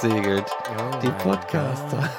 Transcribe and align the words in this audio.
Gesegelt. 0.00 0.44
Oh 0.78 0.98
die 1.02 1.10
Podcaster. 1.22 2.10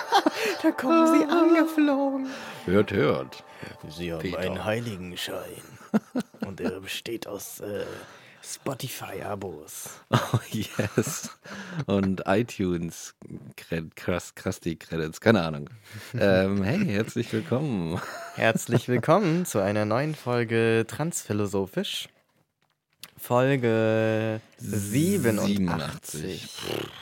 da 0.62 0.70
kommen 0.70 1.18
sie 1.18 1.24
angeflogen. 1.24 2.26
Hört, 2.64 2.92
hört. 2.92 3.44
Sie 3.88 4.12
haben 4.12 4.20
Peter. 4.20 4.38
einen 4.38 4.64
Heiligenschein. 4.64 5.62
Und 6.46 6.60
er 6.60 6.80
besteht 6.80 7.26
aus 7.26 7.60
äh, 7.60 7.84
Spotify-Abos. 8.42 9.90
Oh, 10.10 10.38
yes. 10.50 11.30
Und 11.86 12.22
iTunes, 12.26 13.14
krass, 13.96 14.34
krass 14.34 14.60
die 14.60 14.76
Credits, 14.76 15.20
keine 15.20 15.42
Ahnung. 15.42 15.70
Ähm, 16.18 16.62
hey, 16.62 16.84
herzlich 16.86 17.32
willkommen. 17.32 18.00
Herzlich 18.36 18.88
willkommen 18.88 19.44
zu 19.44 19.58
einer 19.60 19.84
neuen 19.84 20.14
Folge 20.14 20.86
Transphilosophisch. 20.88 22.08
Folge 23.18 24.40
87. 24.58 25.56
87. 25.56 26.48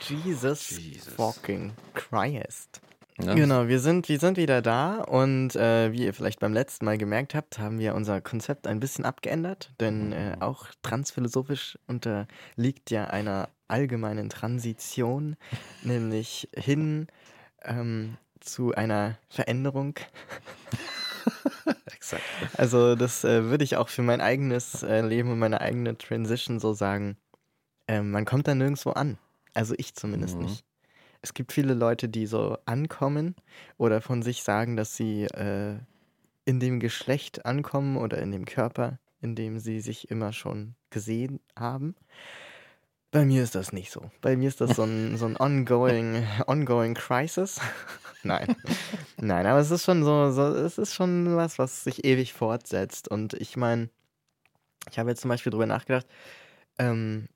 Jesus, 0.08 0.70
Jesus, 0.70 1.12
fucking 1.14 1.72
Christ. 1.94 2.80
Ja. 3.18 3.34
Genau, 3.34 3.66
wir 3.66 3.80
sind, 3.80 4.10
wir 4.10 4.18
sind 4.18 4.36
wieder 4.36 4.60
da 4.60 4.98
und 5.00 5.56
äh, 5.56 5.90
wie 5.92 6.04
ihr 6.04 6.12
vielleicht 6.12 6.40
beim 6.40 6.52
letzten 6.52 6.84
Mal 6.84 6.98
gemerkt 6.98 7.34
habt, 7.34 7.58
haben 7.58 7.78
wir 7.78 7.94
unser 7.94 8.20
Konzept 8.20 8.66
ein 8.66 8.78
bisschen 8.78 9.06
abgeändert, 9.06 9.72
denn 9.80 10.12
äh, 10.12 10.36
auch 10.40 10.66
transphilosophisch 10.82 11.78
unterliegt 11.86 12.90
ja 12.90 13.04
einer 13.04 13.48
allgemeinen 13.68 14.28
Transition, 14.28 15.36
nämlich 15.82 16.48
hin 16.54 17.06
ähm, 17.64 18.18
zu 18.40 18.74
einer 18.74 19.18
Veränderung. 19.30 19.94
Exakt. 21.86 22.22
Also 22.56 22.94
das 22.94 23.24
äh, 23.24 23.44
würde 23.44 23.64
ich 23.64 23.76
auch 23.76 23.88
für 23.88 24.02
mein 24.02 24.20
eigenes 24.20 24.82
äh, 24.82 25.00
Leben 25.00 25.30
und 25.30 25.38
meine 25.38 25.60
eigene 25.60 25.96
Transition 25.96 26.60
so 26.60 26.72
sagen. 26.72 27.16
Ähm, 27.88 28.10
man 28.10 28.24
kommt 28.24 28.48
da 28.48 28.54
nirgendwo 28.54 28.90
an. 28.90 29.18
Also 29.54 29.74
ich 29.78 29.94
zumindest 29.94 30.36
mhm. 30.36 30.44
nicht. 30.44 30.64
Es 31.22 31.34
gibt 31.34 31.52
viele 31.52 31.74
Leute, 31.74 32.08
die 32.08 32.26
so 32.26 32.58
ankommen 32.66 33.34
oder 33.78 34.00
von 34.00 34.22
sich 34.22 34.42
sagen, 34.42 34.76
dass 34.76 34.96
sie 34.96 35.24
äh, 35.24 35.76
in 36.44 36.60
dem 36.60 36.78
Geschlecht 36.78 37.44
ankommen 37.46 37.96
oder 37.96 38.18
in 38.18 38.30
dem 38.30 38.44
Körper, 38.44 38.98
in 39.20 39.34
dem 39.34 39.58
sie 39.58 39.80
sich 39.80 40.10
immer 40.10 40.32
schon 40.32 40.74
gesehen 40.90 41.40
haben. 41.58 41.96
Bei 43.10 43.24
mir 43.24 43.42
ist 43.42 43.54
das 43.54 43.72
nicht 43.72 43.90
so. 43.90 44.10
Bei 44.20 44.36
mir 44.36 44.48
ist 44.48 44.60
das 44.60 44.76
so 44.76 44.82
ein, 44.82 45.16
so 45.16 45.26
ein 45.26 45.36
ongoing, 45.36 46.26
ongoing 46.46 46.94
Crisis. 46.94 47.60
Nein. 48.22 48.56
Nein, 49.16 49.46
aber 49.46 49.60
es 49.60 49.70
ist 49.70 49.84
schon 49.84 50.04
so, 50.04 50.30
so, 50.32 50.42
es 50.42 50.78
ist 50.78 50.94
schon 50.94 51.36
was, 51.36 51.58
was 51.58 51.84
sich 51.84 52.04
ewig 52.04 52.32
fortsetzt. 52.32 53.08
Und 53.08 53.34
ich 53.34 53.56
meine, 53.56 53.88
ich 54.90 54.98
habe 54.98 55.10
jetzt 55.10 55.22
zum 55.22 55.28
Beispiel 55.28 55.50
drüber 55.50 55.66
nachgedacht, 55.66 56.06
ähm, 56.78 57.28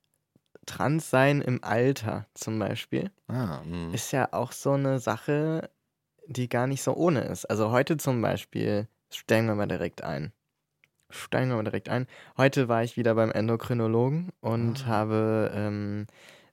Trans 0.66 1.10
sein 1.10 1.40
im 1.40 1.64
Alter 1.64 2.26
zum 2.34 2.58
Beispiel 2.58 3.10
ah, 3.28 3.62
hm. 3.62 3.94
ist 3.94 4.12
ja 4.12 4.28
auch 4.32 4.52
so 4.52 4.72
eine 4.72 5.00
Sache, 5.00 5.70
die 6.26 6.48
gar 6.48 6.66
nicht 6.66 6.82
so 6.82 6.94
ohne 6.94 7.22
ist. 7.22 7.46
Also 7.46 7.70
heute 7.70 7.96
zum 7.96 8.20
Beispiel, 8.20 8.86
stellen 9.12 9.46
wir 9.46 9.54
mal 9.54 9.66
direkt 9.66 10.04
ein 10.04 10.32
steigen 11.10 11.50
wir 11.50 11.56
mal 11.56 11.64
direkt 11.64 11.88
ein. 11.88 12.06
Heute 12.36 12.68
war 12.68 12.82
ich 12.82 12.96
wieder 12.96 13.14
beim 13.14 13.30
Endokrinologen 13.30 14.30
und 14.40 14.84
ah. 14.84 14.86
habe 14.86 15.52
ähm, 15.54 16.06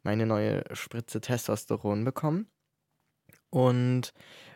meine 0.04 0.26
neue 0.26 0.64
Spritze 0.74 1.22
Testosteron 1.22 2.04
bekommen. 2.04 2.48
Und 3.50 4.14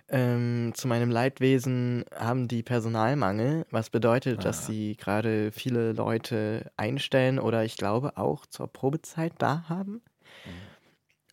ähm, 0.09 0.73
zu 0.75 0.87
meinem 0.87 1.09
Leidwesen 1.09 2.03
haben 2.13 2.47
die 2.47 2.63
Personalmangel, 2.63 3.65
was 3.71 3.89
bedeutet, 3.89 4.39
ah. 4.39 4.43
dass 4.43 4.65
sie 4.65 4.97
gerade 4.97 5.51
viele 5.51 5.93
Leute 5.93 6.71
einstellen 6.75 7.39
oder 7.39 7.63
ich 7.63 7.77
glaube 7.77 8.17
auch 8.17 8.45
zur 8.45 8.67
Probezeit 8.67 9.33
da 9.37 9.69
haben. 9.69 10.01
Mhm. 10.45 10.71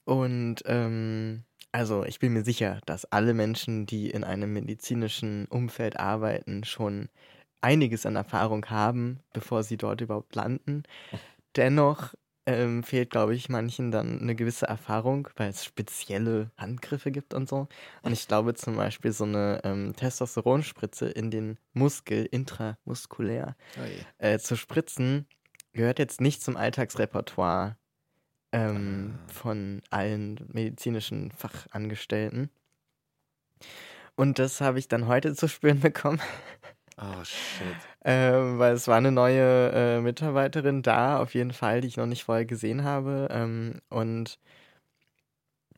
Und 0.04 0.62
ähm, 0.66 1.44
also 1.72 2.04
ich 2.04 2.18
bin 2.18 2.32
mir 2.32 2.44
sicher, 2.44 2.80
dass 2.86 3.04
alle 3.04 3.34
Menschen, 3.34 3.84
die 3.84 4.10
in 4.10 4.24
einem 4.24 4.52
medizinischen 4.52 5.46
Umfeld 5.46 5.98
arbeiten, 5.98 6.64
schon 6.64 7.08
einiges 7.60 8.06
an 8.06 8.16
Erfahrung 8.16 8.66
haben, 8.66 9.20
bevor 9.32 9.62
sie 9.62 9.76
dort 9.76 10.00
überhaupt 10.00 10.34
landen. 10.34 10.84
Dennoch 11.56 12.14
ähm, 12.48 12.82
fehlt, 12.82 13.10
glaube 13.10 13.34
ich, 13.34 13.50
manchen 13.50 13.90
dann 13.90 14.20
eine 14.20 14.34
gewisse 14.34 14.66
Erfahrung, 14.66 15.28
weil 15.36 15.50
es 15.50 15.64
spezielle 15.64 16.50
Handgriffe 16.56 17.10
gibt 17.10 17.34
und 17.34 17.46
so. 17.46 17.68
Und 18.02 18.12
ich 18.12 18.26
glaube 18.26 18.54
zum 18.54 18.76
Beispiel 18.76 19.12
so 19.12 19.24
eine 19.24 19.60
ähm, 19.64 19.94
Testosteronspritze 19.94 21.10
in 21.10 21.30
den 21.30 21.58
Muskel, 21.74 22.24
intramuskulär, 22.24 23.54
oh 23.76 24.24
äh, 24.24 24.38
zu 24.38 24.56
spritzen, 24.56 25.26
gehört 25.74 25.98
jetzt 25.98 26.22
nicht 26.22 26.42
zum 26.42 26.56
Alltagsrepertoire 26.56 27.76
ähm, 28.52 29.18
ah. 29.18 29.32
von 29.32 29.82
allen 29.90 30.40
medizinischen 30.50 31.30
Fachangestellten. 31.32 32.48
Und 34.16 34.38
das 34.38 34.62
habe 34.62 34.78
ich 34.78 34.88
dann 34.88 35.06
heute 35.06 35.34
zu 35.34 35.48
spüren 35.48 35.80
bekommen. 35.80 36.20
Oh, 37.00 37.22
shit. 37.24 37.76
Ähm, 38.04 38.58
weil 38.58 38.74
es 38.74 38.88
war 38.88 38.96
eine 38.96 39.12
neue 39.12 39.70
äh, 39.72 40.00
Mitarbeiterin 40.00 40.82
da, 40.82 41.20
auf 41.20 41.34
jeden 41.34 41.52
Fall, 41.52 41.80
die 41.80 41.88
ich 41.88 41.96
noch 41.96 42.06
nicht 42.06 42.24
vorher 42.24 42.44
gesehen 42.44 42.82
habe. 42.82 43.28
Ähm, 43.30 43.80
und 43.88 44.38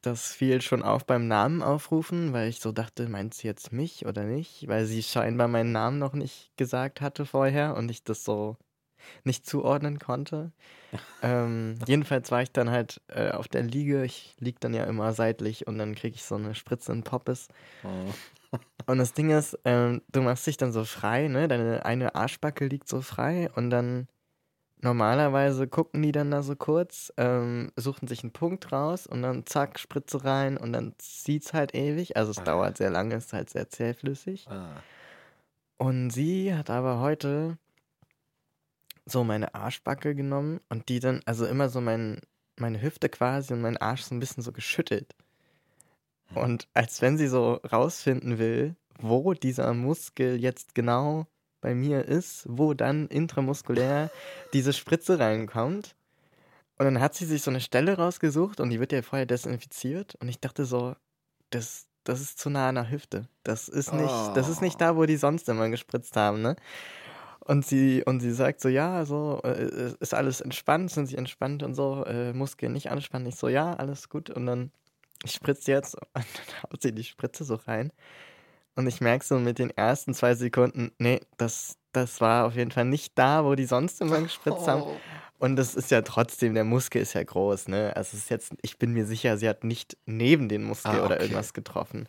das 0.03 0.33
fiel 0.33 0.63
schon 0.63 0.83
auf 0.83 1.05
beim 1.07 1.29
Namen 1.29 1.63
aufrufen, 1.63 2.33
weil 2.33 2.49
ich 2.49 2.61
so 2.61 2.73
dachte, 2.73 3.09
meint 3.09 3.35
sie 3.35 3.47
jetzt 3.47 3.73
mich 3.73 4.07
oder 4.07 4.25
nicht? 4.25 4.67
Weil 4.67 4.87
sie 4.87 5.03
scheinbar 5.03 5.49
meinen 5.49 5.73
Namen 5.73 5.99
noch 5.99 6.15
nicht 6.15 6.53
gesagt 6.57 7.01
hatte 7.01 7.27
vorher 7.27 7.77
und 7.77 7.91
ich 7.91 8.03
das 8.03 8.25
so 8.25 8.57
nicht 9.25 9.47
zuordnen 9.47 9.99
konnte. 9.99 10.53
ähm, 11.23 11.77
jedenfalls 11.87 12.31
war 12.31 12.43
ich 12.43 12.53
dann 12.53 12.71
halt 12.71 13.01
äh, 13.09 13.31
auf 13.31 13.49
der 13.49 13.63
Liege. 13.63 14.05
Ich 14.05 14.35
liege 14.39 14.59
dann 14.61 14.75
ja 14.75 14.85
immer 14.85 15.13
seitlich 15.13 15.67
und 15.67 15.79
dann 15.79 15.95
kriege 15.95 16.17
ich 16.17 16.25
so 16.25 16.35
eine 16.35 16.55
Spritze 16.55 16.93
in 16.93 17.03
Poppes. 17.03 17.49
Oh. 17.85 18.59
Und 18.87 18.99
das 18.99 19.13
Ding 19.13 19.31
ist, 19.31 19.59
ähm, 19.65 20.03
du 20.11 20.23
machst 20.23 20.47
dich 20.47 20.57
dann 20.57 20.73
so 20.73 20.85
frei, 20.85 21.29
ne? 21.29 21.47
Deine 21.47 21.85
eine 21.85 22.15
Arschbacke 22.15 22.67
liegt 22.67 22.89
so 22.89 23.01
frei 23.01 23.49
und 23.55 23.71
dann 23.71 24.09
normalerweise 24.83 25.69
gucken 25.69 26.03
die 26.03 26.13
dann 26.13 26.31
da 26.31 26.43
so 26.43 26.57
kurz, 26.57 27.13
ähm, 27.17 27.71
suchen 27.77 28.09
sich 28.09 28.23
einen 28.23 28.33
Punkt 28.33 28.73
raus 28.73 29.07
und 29.07 29.23
dann 29.23 29.47
zack, 29.47 29.79
Spritze 29.79 30.25
rein 30.25 30.57
und 30.57 30.73
dann 30.73 30.95
zieht's 30.99 31.53
halt 31.53 31.75
ewig. 31.75 32.17
Also 32.17 32.31
es 32.31 32.39
ah. 32.39 32.45
dauert 32.45 32.79
sehr 32.79 32.91
lange, 32.91 33.15
ist 33.15 33.33
halt 33.33 33.51
sehr 33.51 33.69
zähflüssig. 33.69 34.49
Ah. 34.49 34.83
Und 35.77 36.11
sie 36.11 36.55
hat 36.55 36.71
aber 36.71 37.01
heute 37.01 37.57
so 39.11 39.25
meine 39.25 39.55
Arschbacke 39.55 40.15
genommen 40.15 40.61
und 40.69 40.89
die 40.89 41.01
dann, 41.01 41.23
also 41.27 41.47
immer 41.47 41.69
so 41.69 41.81
mein, 41.81 42.21
meine 42.57 42.81
Hüfte 42.81 43.09
quasi 43.09 43.53
und 43.53 43.61
mein 43.61 43.77
Arsch 43.77 44.03
so 44.03 44.15
ein 44.15 44.21
bisschen 44.21 44.43
so 44.43 44.53
geschüttelt. 44.53 45.15
Und 46.35 46.69
als 46.75 47.03
wenn 47.03 47.19
sie 47.19 47.27
so 47.27 47.55
rausfinden 47.55 48.39
will, 48.39 48.77
wo 48.99 49.33
dieser 49.35 49.75
Muskel 49.75 50.41
jetzt 50.41 50.75
genau 50.75 51.27
bei 51.61 51.75
mir 51.75 52.07
ist, 52.07 52.45
wo 52.49 52.75
dann 52.75 53.07
intramuskulär 53.09 54.11
diese 54.53 54.73
Spritze 54.73 55.19
reinkommt. 55.19 55.97
Und 56.79 56.87
dann 56.87 57.01
hat 57.01 57.15
sie 57.15 57.27
sich 57.27 57.43
so 57.43 57.51
eine 57.51 57.61
Stelle 57.61 57.99
rausgesucht 57.99 58.61
und 58.61 58.71
die 58.71 58.81
wird 58.81 58.93
ja 58.93 59.03
vorher 59.03 59.27
desinfiziert. 59.27 60.15
Und 60.21 60.29
ich 60.29 60.41
dachte 60.41 60.65
so, 60.65 60.95
das, 61.51 61.87
das 62.05 62.21
ist 62.23 62.39
zu 62.39 62.49
nah 62.49 62.71
an 62.71 62.77
der 62.77 62.91
Hüfte. 62.91 63.29
Das 63.43 63.69
ist 63.69 63.93
nicht, 63.93 64.11
oh. 64.11 64.33
das 64.35 64.49
ist 64.49 64.63
nicht 64.63 64.81
da, 64.81 64.97
wo 64.97 65.05
die 65.05 65.17
sonst 65.17 65.49
immer 65.51 65.69
gespritzt 65.69 66.17
haben, 66.17 66.41
ne? 66.41 66.57
Und 67.51 67.67
sie, 67.67 68.05
und 68.05 68.21
sie 68.21 68.31
sagt 68.33 68.61
so, 68.61 68.69
ja, 68.69 69.05
so, 69.05 69.41
äh, 69.43 69.93
ist 69.99 70.15
alles 70.15 70.41
entspannt, 70.41 70.93
sind 70.93 71.07
sie 71.07 71.17
entspannt 71.17 71.65
und 71.65 71.75
so, 71.75 72.05
äh, 72.05 72.33
Muskeln 72.33 72.73
nicht 72.73 72.91
anspannen. 72.93 73.27
Ich 73.27 73.35
so, 73.35 73.49
ja, 73.49 73.75
alles 73.75 74.09
gut. 74.09 74.31
Und 74.31 74.47
dann 74.47 74.71
ich 75.25 75.33
spritze 75.33 75.73
jetzt 75.73 75.95
und 76.15 76.15
dann 76.15 76.63
haut 76.63 76.81
sie 76.81 76.93
die 76.93 77.03
Spritze 77.03 77.43
so 77.43 77.57
rein. 77.57 77.93
Und 78.77 78.87
ich 78.87 79.01
merke 79.01 79.25
so 79.25 79.39
mit 79.39 79.59
den 79.59 79.71
ersten 79.71 80.15
zwei 80.15 80.37
Sekunden, 80.37 80.93
nee, 80.99 81.21
das, 81.39 81.77
das 81.93 82.21
war 82.21 82.47
auf 82.47 82.55
jeden 82.55 82.71
Fall 82.71 82.85
nicht 82.85 83.19
da, 83.19 83.45
wo 83.45 83.57
die 83.57 83.67
sonst 83.67 84.01
immer 84.01 84.21
gespritzt 84.21 84.69
haben. 84.69 84.83
Oh. 84.83 84.97
Und 85.39 85.57
das 85.57 85.75
ist 85.75 85.91
ja 85.91 86.03
trotzdem, 86.03 86.55
der 86.55 86.65
Muskel 86.65 87.03
ist 87.03 87.15
ja 87.15 87.23
groß, 87.25 87.69
ne? 87.69 87.97
Also 87.97 88.17
es 88.17 88.25
ist 88.25 88.31
jetzt, 88.31 88.53
ich 88.63 88.79
bin 88.79 88.93
mir 88.93 89.07
sicher, 89.07 89.39
sie 89.39 89.49
hat 89.49 89.65
nicht 89.65 89.97
neben 90.07 90.49
den 90.49 90.63
Muskel 90.63 90.93
Ah, 90.93 91.05
oder 91.05 91.15
okay. 91.17 91.23
irgendwas 91.25 91.53
getroffen. 91.53 92.09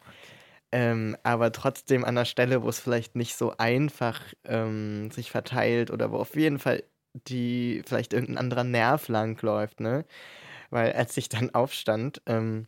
Ähm, 0.71 1.17
aber 1.23 1.51
trotzdem 1.51 2.05
an 2.05 2.15
der 2.15 2.25
Stelle, 2.25 2.63
wo 2.63 2.69
es 2.69 2.79
vielleicht 2.79 3.15
nicht 3.15 3.35
so 3.35 3.53
einfach 3.57 4.21
ähm, 4.45 5.11
sich 5.11 5.31
verteilt 5.31 5.91
oder 5.91 6.11
wo 6.11 6.17
auf 6.17 6.35
jeden 6.35 6.59
Fall 6.59 6.83
die 7.27 7.83
vielleicht 7.85 8.13
irgendein 8.13 8.37
anderer 8.37 8.63
Nerv 8.63 9.07
langläuft, 9.09 9.81
ne? 9.81 10.05
Weil 10.69 10.93
als 10.93 11.17
ich 11.17 11.29
dann 11.29 11.53
aufstand, 11.53 12.21
ähm, 12.25 12.67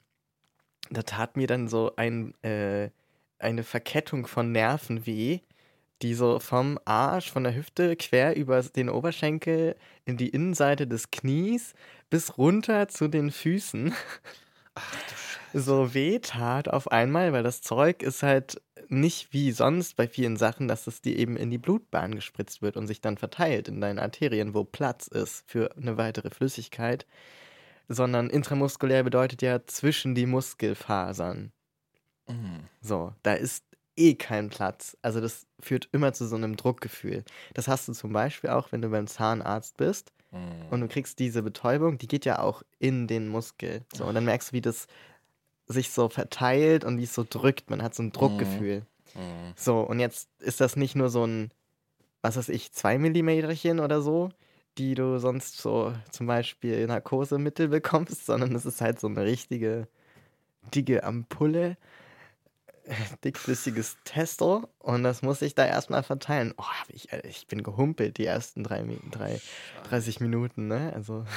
da 0.90 1.04
tat 1.04 1.38
mir 1.38 1.48
dann 1.48 1.68
so 1.68 1.94
ein, 1.96 2.34
äh, 2.44 2.90
eine 3.40 3.64
Verkettung 3.64 4.28
von 4.28 4.52
Nerven 4.52 5.06
weh, 5.06 5.40
die 6.02 6.14
so 6.14 6.40
vom 6.40 6.80
Arsch, 6.86 7.32
von 7.32 7.44
der 7.44 7.56
Hüfte 7.56 7.96
quer 7.96 8.36
über 8.36 8.62
den 8.62 8.90
Oberschenkel 8.90 9.76
in 10.06 10.18
die 10.18 10.30
Innenseite 10.30 10.88
des 10.88 11.12
Knies 11.12 11.74
bis 12.10 12.38
runter 12.38 12.90
zu 12.90 13.08
den 13.08 13.32
Füßen 13.32 13.94
Ach 14.76 15.14
so 15.54 15.94
weh 15.94 16.20
tat 16.20 16.68
auf 16.68 16.92
einmal, 16.92 17.32
weil 17.32 17.44
das 17.44 17.62
Zeug 17.62 18.02
ist 18.02 18.24
halt 18.24 18.62
nicht 18.90 19.34
wie 19.34 19.52
sonst 19.52 19.96
bei 19.96 20.08
vielen 20.08 20.36
Sachen, 20.36 20.68
dass 20.68 20.88
es 20.88 21.02
dir 21.02 21.18
eben 21.18 21.38
in 21.38 21.52
die 21.52 21.58
Blutbahn 21.60 22.16
gespritzt 22.16 22.62
wird 22.62 22.76
und 22.76 22.88
sich 22.88 23.02
dann 23.02 23.18
verteilt 23.18 23.68
in 23.68 23.80
deinen 23.80 24.00
Arterien, 24.00 24.54
wo 24.54 24.64
Platz 24.64 25.08
ist 25.08 25.44
für 25.48 25.76
eine 25.78 25.98
weitere 25.98 26.32
Flüssigkeit, 26.32 27.06
sondern 27.88 28.30
intramuskulär 28.30 29.04
bedeutet 29.04 29.42
ja 29.42 29.66
zwischen 29.66 30.16
die 30.16 30.26
Muskelfasern. 30.26 31.52
Mhm. 32.28 32.68
So, 32.82 33.14
da 33.22 33.34
ist 33.34 33.64
eh 33.96 34.16
kein 34.16 34.50
Platz. 34.50 34.98
Also 35.02 35.22
das 35.22 35.46
führt 35.60 35.90
immer 35.92 36.14
zu 36.14 36.28
so 36.28 36.36
einem 36.36 36.56
Druckgefühl. 36.58 37.24
Das 37.54 37.68
hast 37.68 37.88
du 37.88 37.94
zum 37.94 38.12
Beispiel 38.14 38.50
auch, 38.50 38.72
wenn 38.72 38.82
du 38.82 38.90
beim 38.90 39.08
Zahnarzt 39.08 39.78
bist 39.78 40.12
Mhm. 40.32 40.68
und 40.72 40.82
du 40.82 40.88
kriegst 40.88 41.20
diese 41.20 41.44
Betäubung, 41.44 42.00
die 42.00 42.08
geht 42.08 42.26
ja 42.26 42.40
auch 42.40 42.64
in 42.80 43.06
den 43.08 43.28
Muskel. 43.28 43.82
So, 43.94 44.06
und 44.06 44.16
dann 44.16 44.26
merkst 44.26 44.50
du, 44.50 44.54
wie 44.54 44.62
das 44.62 44.88
sich 45.68 45.92
so 45.92 46.10
verteilt 46.10 46.84
und 46.84 46.98
wie 46.98 47.04
es 47.04 47.14
so 47.14 47.24
drückt. 47.28 47.70
Man 47.70 47.84
hat 47.84 47.94
so 47.94 48.02
ein 48.02 48.12
Druckgefühl. 48.12 48.80
Mhm. 49.14 49.54
So, 49.56 49.82
und 49.82 50.00
jetzt 50.00 50.30
ist 50.40 50.60
das 50.60 50.76
nicht 50.76 50.96
nur 50.96 51.10
so 51.10 51.24
ein, 51.26 51.52
was 52.24 52.36
weiß 52.36 52.50
ich, 52.50 52.72
zwei 52.74 52.98
Millimeterchen 52.98 53.80
oder 53.80 54.02
so, 54.02 54.30
die 54.80 54.96
du 54.96 55.20
sonst 55.20 55.60
so 55.60 55.94
zum 56.10 56.26
Beispiel 56.26 56.88
Narkosemittel 56.88 57.68
bekommst, 57.70 58.26
sondern 58.26 58.56
es 58.56 58.66
ist 58.66 58.82
halt 58.82 59.00
so 59.00 59.06
eine 59.08 59.24
richtige 59.24 59.88
dicke 60.74 61.04
Ampulle, 61.04 61.78
dickflüssiges 63.24 63.98
Testo 64.04 64.70
und 64.80 65.04
das 65.04 65.22
muss 65.22 65.42
ich 65.42 65.56
da 65.56 65.66
erstmal 65.66 66.04
verteilen. 66.04 66.54
Oh, 66.58 66.64
ich, 66.90 67.12
äh, 67.12 67.22
ich 67.28 67.48
bin 67.48 67.64
gehumpelt 67.64 68.18
die 68.18 68.26
ersten 68.26 68.64
drei, 68.64 68.86
drei, 69.12 69.40
30 69.90 70.20
Minuten, 70.20 70.68
ne? 70.68 70.92
Also. 70.94 71.26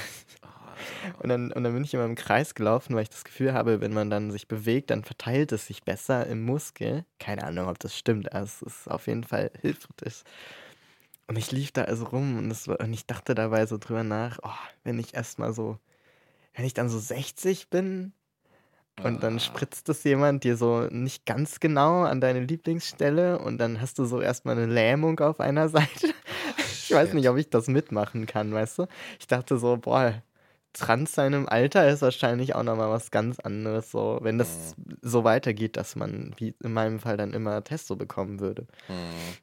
Und 1.21 1.31
dann, 1.31 1.53
und 1.53 1.65
dann 1.65 1.73
bin 1.73 1.85
ich 1.85 1.95
immer 1.95 2.05
im 2.05 2.17
Kreis 2.17 2.55
gelaufen, 2.55 2.95
weil 2.95 3.05
ich 3.05 3.09
das 3.09 3.25
Gefühl 3.25 3.55
habe, 3.55 3.81
wenn 3.81 3.95
man 3.95 4.11
dann 4.11 4.31
sich 4.31 4.47
bewegt, 4.47 4.91
dann 4.91 5.05
verteilt 5.05 5.51
es 5.53 5.67
sich 5.67 5.85
besser 5.85 6.27
im 6.27 6.45
Muskel. 6.45 7.07
Keine 7.19 7.45
Ahnung, 7.45 7.69
ob 7.69 7.79
das 7.79 7.97
stimmt, 7.97 8.33
aber 8.33 8.45
es 8.45 8.61
ist 8.61 8.87
auf 8.87 9.07
jeden 9.07 9.25
Fall 9.25 9.51
hilfreich. 9.63 10.25
Und 11.29 11.37
ich 11.37 11.51
lief 11.51 11.73
da 11.73 11.85
also 11.85 12.05
rum 12.05 12.37
und, 12.37 12.51
das 12.51 12.69
war, 12.69 12.79
und 12.81 12.93
ich 12.93 13.07
dachte 13.07 13.35
dabei 13.35 13.65
so 13.65 13.79
drüber 13.79 14.05
nach, 14.05 14.39
oh, 14.43 14.51
wenn 14.85 14.99
ich 14.99 15.15
erstmal 15.15 15.55
so, 15.55 15.79
wenn 16.55 16.67
ich 16.67 16.75
dann 16.75 16.91
so 16.91 16.99
60 16.99 17.71
bin 17.71 18.13
und 19.03 19.23
dann 19.23 19.37
Ah. 19.37 19.41
spritzt 19.41 19.89
es 19.89 20.05
jemand 20.05 20.45
dir 20.45 20.57
so 20.57 20.83
nicht 20.91 21.27
ganz 21.27 21.61
genau 21.61 22.03
an 22.03 22.21
deine 22.21 22.41
Lieblingsstelle 22.41 23.39
und 23.39 23.59
dann 23.59 23.81
hast 23.81 23.99
du 23.99 24.05
so 24.05 24.21
erstmal 24.21 24.57
eine 24.57 24.67
Lähmung 24.73 25.21
auf 25.21 25.41
einer 25.41 25.69
Seite. 25.69 26.15
Ich 26.59 26.91
weiß 26.91 27.13
nicht, 27.15 27.29
ob 27.29 27.37
ich 27.37 27.51
das 27.51 27.69
mitmachen 27.69 28.27
kann, 28.27 28.53
weißt 28.53 28.79
du? 28.81 28.87
Ich 29.19 29.27
dachte 29.27 29.59
so, 29.59 29.77
boah, 29.77 30.15
trans 30.73 31.13
sein 31.13 31.33
im 31.33 31.49
Alter 31.49 31.89
ist 31.89 32.03
wahrscheinlich 32.03 32.55
auch 32.55 32.63
nochmal 32.63 32.91
was 32.91 33.11
ganz 33.11 33.41
anderes, 33.41 33.91
so, 33.91 34.19
wenn 34.23 34.39
das 34.39 34.75
so 35.03 35.25
weitergeht, 35.25 35.77
dass 35.77 35.97
man, 35.97 36.35
wie 36.37 36.55
in 36.63 36.73
meinem 36.73 37.01
Fall, 37.01 37.17
dann 37.17 37.33
immer 37.33 37.65
Testo 37.65 37.97
bekommen 37.97 38.41
würde. 38.41 38.67
Mhm. 38.89 39.37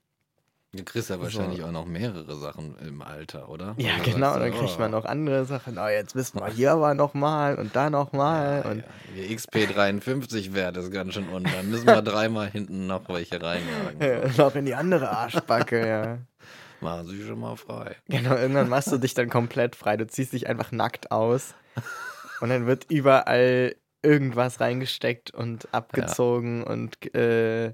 Du 0.75 0.83
kriegst 0.83 1.11
ja 1.11 1.21
wahrscheinlich 1.21 1.61
auch 1.63 1.71
noch 1.71 1.85
mehrere 1.85 2.35
Sachen 2.35 2.75
im 2.79 3.03
Alter, 3.03 3.47
oder? 3.47 3.75
Ja, 3.77 3.97
du 3.97 4.11
genau, 4.11 4.39
dann 4.39 4.51
kriegt 4.51 4.79
man 4.79 4.91
oh, 4.91 4.97
noch 4.97 5.05
andere 5.05 5.45
Sachen. 5.45 5.77
Oh, 5.77 5.87
jetzt 5.87 6.15
wissen 6.15 6.39
wir 6.39 6.47
hier 6.47 6.71
aber 6.71 6.95
nochmal 6.95 7.59
und 7.59 7.75
da 7.75 7.91
nochmal. 7.91 8.63
Ja, 8.65 8.71
und 8.71 8.77
ja. 8.79 8.83
Der 9.15 9.37
XP53-Wert 9.37 10.77
ist 10.77 10.91
ganz 10.91 11.13
schön 11.13 11.29
unten. 11.29 11.51
Dann 11.51 11.69
müssen 11.69 11.85
wir 11.85 12.01
dreimal 12.01 12.49
hinten 12.49 12.87
noch 12.87 13.07
welche 13.07 13.39
reinjagen. 13.39 14.35
noch 14.35 14.55
in 14.55 14.65
die 14.65 14.73
andere 14.73 15.11
Arschbacke, 15.11 15.87
ja. 15.87 16.17
Machen 16.81 17.07
Sie 17.07 17.23
schon 17.23 17.39
mal 17.39 17.55
frei. 17.55 17.95
Genau, 18.09 18.35
irgendwann 18.35 18.67
machst 18.67 18.91
du 18.91 18.97
dich 18.97 19.13
dann 19.13 19.29
komplett 19.29 19.75
frei. 19.75 19.95
Du 19.95 20.07
ziehst 20.07 20.33
dich 20.33 20.47
einfach 20.47 20.71
nackt 20.71 21.11
aus 21.11 21.53
und 22.41 22.49
dann 22.49 22.65
wird 22.65 22.87
überall 22.89 23.75
irgendwas 24.01 24.59
reingesteckt 24.59 25.31
und 25.31 25.71
abgezogen 25.71 26.63
und 26.63 27.15
äh, 27.15 27.73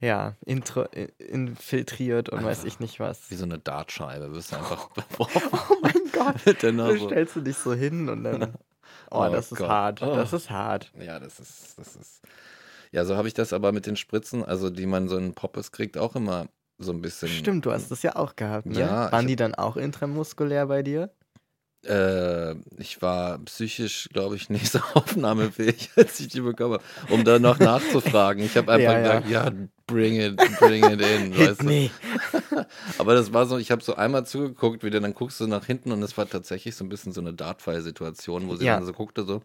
ja, 0.00 0.34
intro, 0.46 0.82
in- 0.92 1.08
infiltriert 1.18 2.28
und 2.30 2.42
weiß 2.44 2.64
ich 2.64 2.80
nicht 2.80 3.00
was. 3.00 3.30
Wie 3.30 3.34
so 3.36 3.44
eine 3.44 3.58
Dartscheibe. 3.58 4.32
Wirst 4.34 4.52
du 4.52 4.56
einfach 4.58 4.88
beworfen. 4.88 5.42
Oh 5.70 5.76
mein 5.82 5.92
Gott. 6.12 6.34
Mit 6.46 6.62
der 6.62 6.72
Nase. 6.72 6.98
Stellst 7.06 7.36
du 7.36 7.40
dich 7.42 7.56
so 7.56 7.72
hin 7.74 8.08
und 8.08 8.24
dann. 8.24 8.54
Oh, 9.12 9.24
Oh 9.26 9.28
das 9.32 9.50
ist 9.50 9.58
Gott. 9.58 9.68
hart. 9.68 10.02
Oh. 10.02 10.14
Das 10.14 10.32
ist 10.32 10.50
hart. 10.50 10.92
Ja, 11.00 11.18
das 11.18 11.40
ist, 11.40 11.76
das 11.78 11.96
ist. 11.96 12.22
Ja, 12.92 13.04
so 13.04 13.16
habe 13.16 13.26
ich 13.26 13.34
das 13.34 13.52
aber 13.52 13.72
mit 13.72 13.86
den 13.86 13.96
Spritzen, 13.96 14.44
also 14.44 14.70
die 14.70 14.86
man 14.86 15.08
so 15.08 15.16
in 15.16 15.34
Poppes 15.34 15.72
kriegt, 15.72 15.98
auch 15.98 16.14
immer 16.14 16.46
so 16.78 16.92
ein 16.92 17.02
bisschen. 17.02 17.28
Stimmt, 17.28 17.66
du 17.66 17.72
hast 17.72 17.90
das 17.90 18.04
ja 18.04 18.14
auch 18.14 18.36
gehabt, 18.36 18.66
ne? 18.66 18.78
Ja, 18.78 19.10
Waren 19.10 19.26
die 19.26 19.34
dann 19.34 19.54
auch 19.56 19.76
intramuskulär 19.76 20.66
bei 20.66 20.82
dir? 20.84 21.10
Äh, 21.86 22.56
ich 22.78 23.00
war 23.00 23.38
psychisch, 23.40 24.08
glaube 24.12 24.36
ich, 24.36 24.50
nicht 24.50 24.70
so 24.70 24.80
aufnahmefähig, 24.94 25.90
als 25.96 26.20
ich 26.20 26.28
die 26.28 26.40
bekommen 26.40 26.74
habe, 26.74 26.84
um 27.08 27.24
da 27.24 27.38
noch 27.38 27.58
nachzufragen. 27.58 28.42
Ich 28.44 28.56
habe 28.56 28.72
einfach 28.72 28.92
Ja, 28.92 28.98
ja. 29.00 29.20
gesagt, 29.20 29.28
ja, 29.56 29.66
bring 29.86 30.20
it, 30.20 30.36
bring 30.58 30.84
it 30.84 31.00
in. 31.00 31.36
Weißt 31.38 31.62
du? 31.62 31.90
Aber 32.98 33.14
das 33.14 33.32
war 33.32 33.46
so, 33.46 33.56
ich 33.56 33.70
habe 33.70 33.82
so 33.82 33.94
einmal 33.96 34.26
zugeguckt, 34.26 34.84
wieder, 34.84 35.00
dann 35.00 35.14
guckst 35.14 35.40
du 35.40 35.46
nach 35.46 35.64
hinten 35.64 35.90
und 35.92 36.02
es 36.02 36.16
war 36.18 36.28
tatsächlich 36.28 36.76
so 36.76 36.84
ein 36.84 36.88
bisschen 36.90 37.12
so 37.12 37.20
eine 37.20 37.32
Dartfall-Situation, 37.32 38.46
wo 38.48 38.56
sie 38.56 38.66
Ja. 38.66 38.74
dann 38.76 38.84
so 38.84 38.92
guckte, 38.92 39.24
so, 39.24 39.42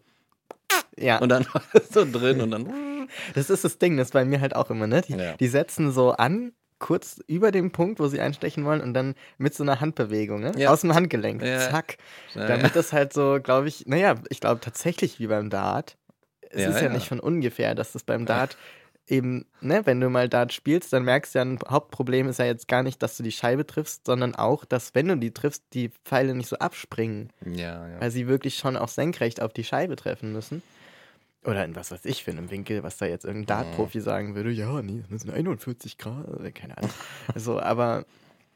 Ja, 0.98 1.18
und 1.18 1.30
dann 1.30 1.46
war 1.52 1.62
es 1.72 1.88
so 1.88 2.04
drin 2.10 2.40
und 2.42 2.50
dann. 2.50 3.08
das 3.34 3.48
ist 3.50 3.64
das 3.64 3.78
Ding, 3.78 3.96
das 3.96 4.08
ist 4.08 4.12
bei 4.12 4.24
mir 4.26 4.40
halt 4.40 4.54
auch 4.54 4.70
immer, 4.70 4.86
ne? 4.86 5.00
Die, 5.02 5.14
Ja. 5.14 5.34
die 5.36 5.48
setzen 5.48 5.90
so 5.90 6.10
an, 6.12 6.52
kurz 6.78 7.20
über 7.26 7.50
dem 7.52 7.72
Punkt, 7.72 8.00
wo 8.00 8.06
sie 8.06 8.20
einstechen 8.20 8.64
wollen 8.64 8.80
und 8.80 8.94
dann 8.94 9.14
mit 9.38 9.54
so 9.54 9.62
einer 9.62 9.80
Handbewegung, 9.80 10.40
ne? 10.40 10.52
Ja. 10.56 10.70
Aus 10.70 10.82
dem 10.82 10.94
Handgelenk. 10.94 11.42
Ja. 11.42 11.58
Zack. 11.70 11.96
Ja, 12.34 12.46
Damit 12.46 12.76
das 12.76 12.92
halt 12.92 13.12
so, 13.12 13.38
glaube 13.42 13.68
ich, 13.68 13.86
naja, 13.86 14.14
ich 14.28 14.40
glaube 14.40 14.60
tatsächlich 14.60 15.18
wie 15.18 15.26
beim 15.26 15.50
Dart. 15.50 15.96
Es 16.50 16.62
ist 16.62 16.76
ja, 16.76 16.86
ja. 16.86 16.88
nicht 16.92 17.08
von 17.08 17.20
ungefähr, 17.20 17.74
dass 17.74 17.92
das 17.92 18.04
beim 18.04 18.24
Dart 18.24 18.56
eben, 19.08 19.46
ne, 19.60 19.84
wenn 19.84 20.00
du 20.00 20.10
mal 20.10 20.28
Dart 20.28 20.52
spielst, 20.52 20.92
dann 20.92 21.04
merkst 21.04 21.34
du 21.34 21.38
ja, 21.38 21.44
ein 21.44 21.58
Hauptproblem 21.68 22.28
ist 22.28 22.38
ja 22.38 22.44
jetzt 22.44 22.68
gar 22.68 22.82
nicht, 22.82 23.02
dass 23.02 23.16
du 23.16 23.22
die 23.22 23.32
Scheibe 23.32 23.66
triffst, 23.66 24.06
sondern 24.06 24.34
auch, 24.34 24.64
dass 24.64 24.94
wenn 24.94 25.08
du 25.08 25.16
die 25.16 25.32
triffst, 25.32 25.64
die 25.72 25.90
Pfeile 26.04 26.34
nicht 26.34 26.48
so 26.48 26.56
abspringen, 26.56 27.32
ja, 27.44 27.88
ja. 27.88 28.00
weil 28.00 28.10
sie 28.10 28.26
wirklich 28.26 28.56
schon 28.56 28.76
auch 28.76 28.88
senkrecht 28.88 29.40
auf 29.40 29.52
die 29.52 29.64
Scheibe 29.64 29.96
treffen 29.96 30.32
müssen. 30.32 30.62
Oder 31.46 31.64
in 31.64 31.76
was 31.76 31.90
weiß 31.90 32.04
ich 32.04 32.24
für 32.24 32.32
einem 32.32 32.50
Winkel, 32.50 32.82
was 32.82 32.96
da 32.96 33.06
jetzt 33.06 33.24
irgendein 33.24 33.64
Dart-Profi 33.64 34.00
sagen 34.00 34.34
würde, 34.34 34.50
ja, 34.50 34.82
nee, 34.82 35.00
das 35.00 35.10
müssen 35.10 35.30
41 35.30 35.96
Grad, 35.96 36.28
oder 36.28 36.50
keine 36.50 36.76
Ahnung. 36.76 36.90
Also, 37.34 37.60
aber 37.60 38.04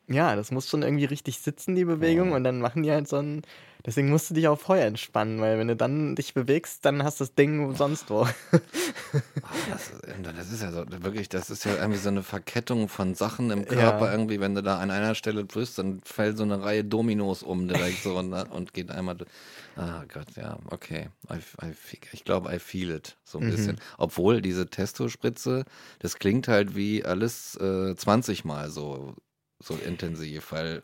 ja, 0.08 0.34
das 0.34 0.50
muss 0.50 0.68
schon 0.68 0.82
irgendwie 0.82 1.04
richtig 1.04 1.38
sitzen, 1.38 1.76
die 1.76 1.84
Bewegung, 1.84 2.32
und 2.32 2.44
dann 2.44 2.60
machen 2.60 2.82
die 2.82 2.90
halt 2.90 3.08
so 3.08 3.16
ein. 3.16 3.42
Deswegen 3.86 4.10
musst 4.10 4.30
du 4.30 4.34
dich 4.34 4.46
auch 4.48 4.58
vorher 4.58 4.86
entspannen, 4.86 5.40
weil 5.40 5.58
wenn 5.58 5.68
du 5.68 5.76
dann 5.76 6.14
dich 6.16 6.34
bewegst, 6.34 6.84
dann 6.84 7.02
hast 7.04 7.20
du 7.20 7.24
das 7.24 7.34
Ding 7.34 7.74
sonst 7.74 8.10
wo. 8.10 8.22
Ah, 8.22 9.48
Das, 9.70 9.88
ist- 9.88 10.02
das 10.36 10.52
ist 10.52 10.62
ja 10.62 10.70
so, 10.72 10.84
wirklich, 11.02 11.28
das 11.28 11.50
ist 11.50 11.64
ja 11.64 11.74
irgendwie 11.76 11.98
so 11.98 12.08
eine 12.08 12.22
Verkettung 12.22 12.88
von 12.88 13.14
Sachen 13.14 13.50
im 13.50 13.66
Körper. 13.66 14.06
Ja. 14.06 14.12
Irgendwie, 14.12 14.40
wenn 14.40 14.54
du 14.54 14.62
da 14.62 14.78
an 14.78 14.90
einer 14.90 15.14
Stelle 15.14 15.46
triffst, 15.46 15.78
dann 15.78 16.00
fällt 16.04 16.36
so 16.36 16.42
eine 16.44 16.62
Reihe 16.62 16.84
Dominos 16.84 17.42
um 17.42 17.66
direkt 17.68 18.02
so 18.02 18.16
und, 18.16 18.32
und 18.32 18.72
geht 18.74 18.90
einmal. 18.90 19.16
durch. 19.16 19.30
Ah 19.76 20.04
Gott, 20.12 20.26
ja, 20.36 20.58
okay. 20.70 21.08
I, 21.30 21.36
I, 21.64 21.72
ich 22.12 22.24
glaube, 22.24 22.54
I 22.54 22.58
feel 22.58 22.90
it 22.90 23.16
so 23.24 23.38
ein 23.38 23.46
Mhm. 23.46 23.50
bisschen. 23.50 23.80
Obwohl 23.98 24.42
diese 24.42 24.66
Testospritze, 24.68 25.64
das 26.00 26.18
klingt 26.18 26.48
halt 26.48 26.76
wie 26.76 27.04
alles 27.04 27.56
äh, 27.56 27.94
20 27.96 28.44
Mal 28.44 28.70
so, 28.70 29.14
so 29.58 29.74
intensiv, 29.76 30.52
weil, 30.52 30.82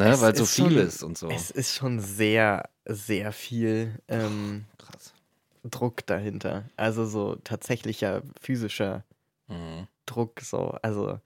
ne, 0.00 0.10
Es 0.14 0.20
weil 0.20 0.34
so 0.36 0.44
viel 0.44 0.70
schon- 0.72 0.76
ist 0.86 1.02
und 1.02 1.16
so. 1.18 1.28
Es 1.30 1.50
ist 1.50 1.74
schon 1.74 2.00
sehr, 2.00 2.68
sehr 2.86 3.32
viel 3.32 3.98
ähm, 4.08 4.64
Krass. 4.78 5.14
Druck 5.64 6.06
dahinter. 6.06 6.64
Also 6.76 7.06
so 7.06 7.36
tatsächlicher 7.36 8.22
physischer 8.40 9.04
Mhm. 9.48 9.86
Druck 10.06 10.40
so. 10.40 10.76
Also 10.82 11.18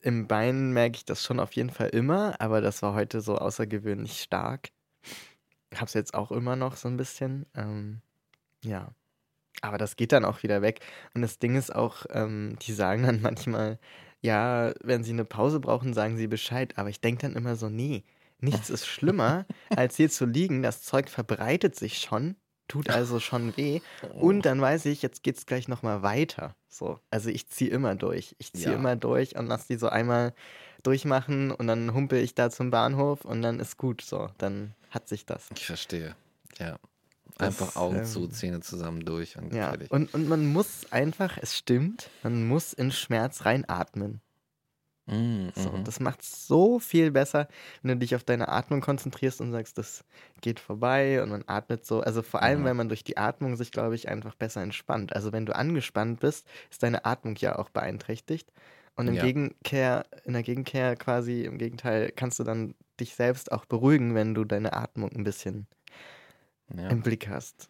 im 0.00 0.26
Bein 0.28 0.72
merke 0.72 0.96
ich 0.96 1.04
das 1.04 1.22
schon 1.24 1.40
auf 1.40 1.52
jeden 1.52 1.70
Fall 1.70 1.88
immer, 1.88 2.38
aber 2.40 2.60
das 2.60 2.82
war 2.82 2.94
heute 2.94 3.20
so 3.20 3.36
außergewöhnlich 3.38 4.20
stark. 4.22 4.70
Hab's 5.74 5.94
jetzt 5.94 6.12
auch 6.14 6.30
immer 6.32 6.54
noch 6.56 6.76
so 6.76 6.88
ein 6.88 6.96
bisschen. 6.98 7.46
Ähm, 7.54 8.00
ja. 8.64 8.90
Aber 9.62 9.78
das 9.78 9.96
geht 9.96 10.12
dann 10.12 10.24
auch 10.24 10.42
wieder 10.42 10.60
weg. 10.60 10.80
Und 11.14 11.22
das 11.22 11.38
Ding 11.38 11.56
ist 11.56 11.74
auch, 11.74 12.04
ähm, 12.10 12.56
die 12.62 12.72
sagen 12.72 13.04
dann 13.04 13.20
manchmal, 13.22 13.78
ja, 14.22 14.72
wenn 14.82 15.04
sie 15.04 15.12
eine 15.12 15.24
Pause 15.24 15.60
brauchen, 15.60 15.92
sagen 15.94 16.16
sie 16.16 16.26
Bescheid. 16.28 16.78
Aber 16.78 16.88
ich 16.88 17.00
denke 17.00 17.22
dann 17.22 17.36
immer 17.36 17.56
so, 17.56 17.68
nee, 17.68 18.04
nichts 18.40 18.70
ist 18.70 18.86
schlimmer, 18.86 19.44
als 19.76 19.96
hier 19.96 20.08
zu 20.08 20.24
liegen. 20.26 20.62
Das 20.62 20.82
Zeug 20.82 21.10
verbreitet 21.10 21.74
sich 21.76 21.98
schon, 21.98 22.36
tut 22.68 22.88
also 22.88 23.20
schon 23.20 23.56
weh. 23.56 23.80
Und 24.14 24.46
dann 24.46 24.60
weiß 24.60 24.86
ich, 24.86 25.02
jetzt 25.02 25.22
geht's 25.22 25.44
gleich 25.46 25.68
nochmal 25.68 26.02
weiter. 26.02 26.54
So. 26.68 27.00
Also 27.10 27.28
ich 27.28 27.48
ziehe 27.48 27.70
immer 27.70 27.94
durch. 27.96 28.34
Ich 28.38 28.52
ziehe 28.52 28.70
Ja. 28.70 28.74
immer 28.76 28.96
durch 28.96 29.36
und 29.36 29.46
lass 29.46 29.66
die 29.66 29.76
so 29.76 29.88
einmal 29.88 30.32
durchmachen 30.82 31.50
und 31.50 31.66
dann 31.66 31.92
humpel 31.94 32.20
ich 32.20 32.34
da 32.34 32.50
zum 32.50 32.70
Bahnhof 32.70 33.24
und 33.24 33.42
dann 33.42 33.60
ist 33.60 33.76
gut. 33.76 34.00
So, 34.02 34.28
dann 34.38 34.74
hat 34.90 35.08
sich 35.08 35.26
das. 35.26 35.48
Ich 35.54 35.66
verstehe. 35.66 36.16
Ja. 36.58 36.78
Das, 37.38 37.58
Einfach 37.58 37.76
Augen 37.76 37.96
ähm, 37.98 38.04
zu, 38.04 38.28
Zähne 38.28 38.60
zusammen 38.60 39.04
durch 39.04 39.36
und 39.36 39.54
Ja, 39.54 39.68
fertig. 39.70 39.90
und, 39.90 40.12
und 40.14 40.28
man 40.28 40.46
muss 40.46 40.90
einfach, 40.92 41.38
es 41.40 41.56
stimmt, 41.56 42.10
man 42.22 42.46
muss 42.46 42.72
in 42.72 42.90
Schmerz 42.92 43.44
reinatmen. 43.44 44.20
Mm, 45.06 45.48
So, 45.56 45.70
mhm. 45.70 45.84
das 45.84 45.98
macht 45.98 46.22
so 46.22 46.78
viel 46.78 47.10
besser, 47.10 47.48
wenn 47.82 47.90
du 47.90 47.96
dich 47.98 48.14
auf 48.14 48.22
deine 48.22 48.48
Atmung 48.48 48.80
konzentrierst 48.80 49.40
und 49.40 49.50
sagst, 49.50 49.76
das 49.76 50.04
geht 50.40 50.60
vorbei 50.60 51.22
und 51.22 51.30
man 51.30 51.42
atmet 51.48 51.84
so. 51.84 52.00
Also 52.00 52.22
vor 52.22 52.42
allem, 52.42 52.60
Mhm. 52.60 52.64
wenn 52.66 52.76
man 52.76 52.88
durch 52.88 53.02
die 53.02 53.16
Atmung 53.16 53.56
sich, 53.56 53.72
glaube 53.72 53.96
ich, 53.96 54.08
einfach 54.08 54.34
besser 54.36 54.62
entspannt. 54.62 55.12
Also 55.14 55.32
wenn 55.32 55.44
du 55.46 55.54
angespannt 55.56 56.20
bist, 56.20 56.46
ist 56.70 56.82
deine 56.84 57.04
Atmung 57.04 57.34
ja 57.36 57.58
auch 57.58 57.70
beeinträchtigt. 57.70 58.52
Und 58.94 59.08
im 59.08 59.14
Ja. 59.14 59.22
Gegenkehr, 59.24 60.04
in 60.24 60.34
der 60.34 60.42
Gegenkehr 60.42 60.96
quasi, 60.96 61.42
im 61.44 61.58
Gegenteil, 61.58 62.12
kannst 62.14 62.38
du 62.38 62.44
dann 62.44 62.74
dich 63.00 63.14
selbst 63.16 63.50
auch 63.50 63.64
beruhigen, 63.64 64.14
wenn 64.14 64.34
du 64.34 64.44
deine 64.44 64.72
Atmung 64.74 65.10
ein 65.12 65.24
bisschen 65.24 65.66
ja. 66.74 66.88
im 66.88 67.02
Blick 67.02 67.28
hast. 67.28 67.68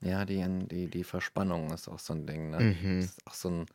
ja, 0.00 0.24
die, 0.24 0.44
die, 0.68 0.88
die 0.88 1.04
Verspannung 1.04 1.70
ist 1.72 1.88
auch 1.88 1.98
so 1.98 2.12
ein 2.14 2.26
Ding, 2.26 2.50
ne? 2.50 2.60
Mhm. 2.60 3.00
Das 3.00 3.10
ist 3.10 3.26
auch 3.26 3.34
so 3.34 3.48
ein, 3.50 3.66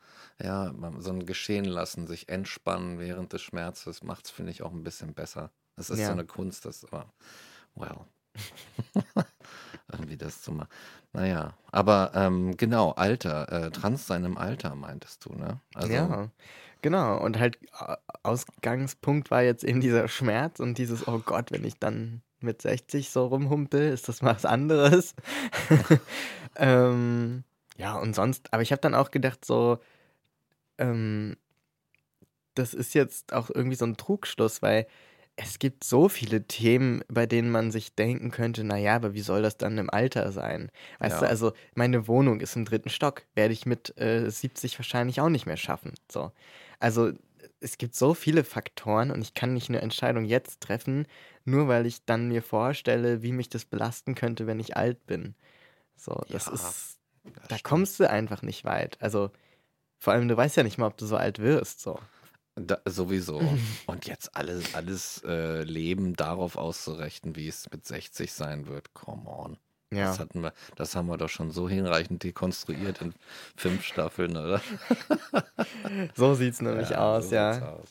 ja, 0.42 0.72
so 0.98 1.10
ein 1.10 1.26
Geschehen 1.26 1.64
lassen, 1.64 2.06
sich 2.06 2.28
entspannen 2.28 2.98
während 2.98 3.32
des 3.32 3.42
Schmerzes, 3.42 4.02
macht 4.02 4.26
es, 4.26 4.30
finde 4.30 4.52
ich, 4.52 4.62
auch 4.62 4.72
ein 4.72 4.84
bisschen 4.84 5.12
besser. 5.14 5.50
Es 5.76 5.90
ist 5.90 5.98
Ja. 5.98 6.06
so 6.06 6.12
eine 6.12 6.24
Kunst, 6.24 6.64
das 6.66 6.84
aber, 6.84 7.12
well. 7.74 8.04
Irgendwie 9.92 10.16
das 10.16 10.40
zu 10.42 10.52
machen. 10.52 10.68
Naja, 11.12 11.54
aber 11.72 12.12
ähm, 12.14 12.56
genau, 12.56 12.92
Alter, 12.92 13.50
äh, 13.50 13.70
trans 13.72 14.06
sein 14.06 14.24
im 14.24 14.38
Alter 14.38 14.76
meintest 14.76 15.24
du, 15.24 15.34
ne? 15.34 15.60
Also, 15.74 15.92
ja, 15.92 16.30
genau. 16.80 17.20
Und 17.20 17.38
halt 17.40 17.58
äh, 17.80 17.96
Ausgangspunkt 18.22 19.30
war 19.32 19.42
jetzt 19.42 19.64
eben 19.64 19.80
dieser 19.80 20.06
Schmerz 20.06 20.60
und 20.60 20.78
dieses, 20.78 21.08
oh 21.08 21.18
Gott, 21.18 21.50
wenn 21.50 21.64
ich 21.64 21.78
dann 21.80 22.22
mit 22.42 22.62
60 22.62 23.10
so 23.10 23.26
rumhumpel, 23.26 23.92
ist 23.92 24.08
das 24.08 24.22
mal 24.22 24.34
was 24.34 24.44
anderes. 24.44 25.14
ähm, 26.56 27.44
ja, 27.76 27.96
und 27.98 28.14
sonst, 28.14 28.52
aber 28.52 28.62
ich 28.62 28.72
habe 28.72 28.80
dann 28.82 28.94
auch 28.94 29.10
gedacht, 29.10 29.44
so, 29.44 29.78
ähm, 30.78 31.36
das 32.54 32.74
ist 32.74 32.94
jetzt 32.94 33.32
auch 33.32 33.50
irgendwie 33.50 33.76
so 33.76 33.86
ein 33.86 33.96
Trugschluss, 33.96 34.62
weil 34.62 34.86
es 35.36 35.58
gibt 35.58 35.84
so 35.84 36.08
viele 36.08 36.42
Themen, 36.46 37.02
bei 37.08 37.24
denen 37.24 37.50
man 37.50 37.70
sich 37.70 37.94
denken 37.94 38.30
könnte, 38.30 38.62
naja, 38.64 38.96
aber 38.96 39.14
wie 39.14 39.20
soll 39.22 39.40
das 39.40 39.56
dann 39.56 39.78
im 39.78 39.88
Alter 39.88 40.32
sein? 40.32 40.70
Weißt 40.98 41.14
Ja. 41.16 41.20
du, 41.20 41.28
also 41.28 41.52
meine 41.74 42.06
Wohnung 42.08 42.40
ist 42.40 42.56
im 42.56 42.66
dritten 42.66 42.90
Stock, 42.90 43.22
werde 43.34 43.54
ich 43.54 43.64
mit 43.64 43.96
äh, 43.98 44.28
70 44.30 44.78
wahrscheinlich 44.78 45.20
auch 45.20 45.30
nicht 45.30 45.46
mehr 45.46 45.56
schaffen. 45.56 45.94
So. 46.10 46.32
Also 46.78 47.12
es 47.60 47.78
gibt 47.78 47.94
so 47.94 48.14
viele 48.14 48.44
Faktoren 48.44 49.10
und 49.10 49.22
ich 49.22 49.34
kann 49.34 49.54
nicht 49.54 49.68
eine 49.68 49.80
Entscheidung 49.82 50.24
jetzt 50.24 50.60
treffen, 50.60 51.06
nur 51.44 51.68
weil 51.68 51.86
ich 51.86 52.04
dann 52.04 52.28
mir 52.28 52.42
vorstelle, 52.42 53.22
wie 53.22 53.32
mich 53.32 53.48
das 53.48 53.64
belasten 53.64 54.14
könnte, 54.14 54.46
wenn 54.46 54.60
ich 54.60 54.76
alt 54.76 55.06
bin. 55.06 55.34
So, 55.96 56.22
das 56.30 56.46
Ja, 56.46 56.52
ist, 56.54 56.98
das 57.34 57.48
da 57.48 57.58
stimmt. 57.58 57.64
kommst 57.64 58.00
du 58.00 58.08
einfach 58.10 58.42
nicht 58.42 58.64
weit. 58.64 58.98
Also 59.02 59.30
vor 59.98 60.12
allem, 60.14 60.28
du 60.28 60.36
weißt 60.36 60.56
ja 60.56 60.62
nicht 60.64 60.78
mal, 60.78 60.88
ob 60.88 60.96
du 60.98 61.06
so 61.06 61.16
alt 61.16 61.38
wirst. 61.40 61.80
So. 61.82 62.00
Da, 62.56 62.80
sowieso. 62.84 63.38
Und 63.86 64.06
jetzt 64.06 64.36
alles, 64.36 64.74
alles 64.74 65.22
äh, 65.24 65.62
Leben 65.62 66.14
darauf 66.14 66.56
auszurichten, 66.56 67.36
wie 67.36 67.48
es 67.48 67.70
mit 67.70 67.86
60 67.86 68.32
sein 68.32 68.66
wird. 68.66 68.92
Come 68.94 69.28
on. 69.28 69.58
Ja. 69.92 70.06
Das 70.06 70.20
hatten 70.20 70.42
wir, 70.42 70.52
das 70.76 70.94
haben 70.94 71.08
wir 71.08 71.16
doch 71.16 71.28
schon 71.28 71.50
so 71.50 71.68
hinreichend 71.68 72.22
dekonstruiert 72.22 73.00
in 73.00 73.12
fünf 73.56 73.84
Staffeln, 73.84 74.36
oder? 74.36 74.60
So 76.14 76.34
sieht 76.34 76.54
es 76.54 76.60
nämlich 76.60 76.96
aus, 76.96 77.30
so 77.30 77.34
ja. 77.34 77.72
aus. 77.72 77.88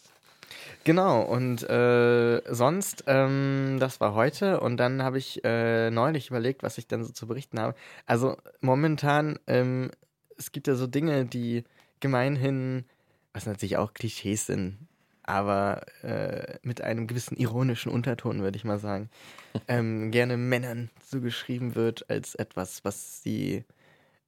Genau, 0.85 1.21
und 1.21 1.69
äh, 1.69 2.41
sonst, 2.53 3.03
ähm, 3.07 3.77
das 3.79 3.99
war 3.99 4.13
heute 4.13 4.61
und 4.61 4.77
dann 4.77 5.03
habe 5.03 5.17
ich 5.17 5.43
äh, 5.43 5.91
neulich 5.91 6.29
überlegt, 6.29 6.63
was 6.63 6.77
ich 6.77 6.87
denn 6.87 7.03
so 7.03 7.11
zu 7.11 7.27
berichten 7.27 7.59
habe. 7.59 7.75
Also 8.05 8.37
momentan, 8.61 9.37
ähm, 9.45 9.91
es 10.37 10.51
gibt 10.51 10.67
ja 10.67 10.75
so 10.75 10.87
Dinge, 10.87 11.25
die 11.25 11.65
gemeinhin, 11.99 12.85
was 13.33 13.45
natürlich 13.45 13.77
auch 13.77 13.93
Klischees 13.93 14.45
sind, 14.45 14.87
aber 15.29 15.81
äh, 16.03 16.57
mit 16.63 16.81
einem 16.81 17.07
gewissen 17.07 17.37
ironischen 17.37 17.91
Unterton, 17.91 18.41
würde 18.41 18.57
ich 18.57 18.63
mal 18.65 18.79
sagen, 18.79 19.09
ähm, 19.67 20.11
gerne 20.11 20.37
Männern 20.37 20.89
zugeschrieben 21.07 21.75
wird 21.75 22.09
als 22.09 22.35
etwas, 22.35 22.83
was 22.83 23.21
sie 23.21 23.63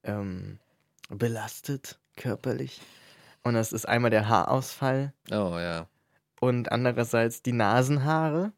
ähm, 0.03 0.59
belastet 1.09 1.99
körperlich. 2.15 2.81
Und 3.43 3.55
das 3.55 3.73
ist 3.73 3.87
einmal 3.87 4.11
der 4.11 4.29
Haarausfall 4.29 5.13
Oh 5.31 5.57
ja. 5.57 5.87
und 6.39 6.71
andererseits 6.71 7.41
die 7.41 7.53
Nasenhaare. 7.53 8.53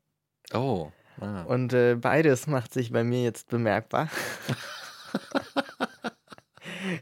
Oh. 0.53 0.91
Ah. 1.21 1.43
Und 1.43 1.73
äh, 1.73 1.95
beides 1.95 2.47
macht 2.47 2.73
sich 2.73 2.91
bei 2.91 3.03
mir 3.03 3.23
jetzt 3.23 3.49
bemerkbar. 3.49 4.09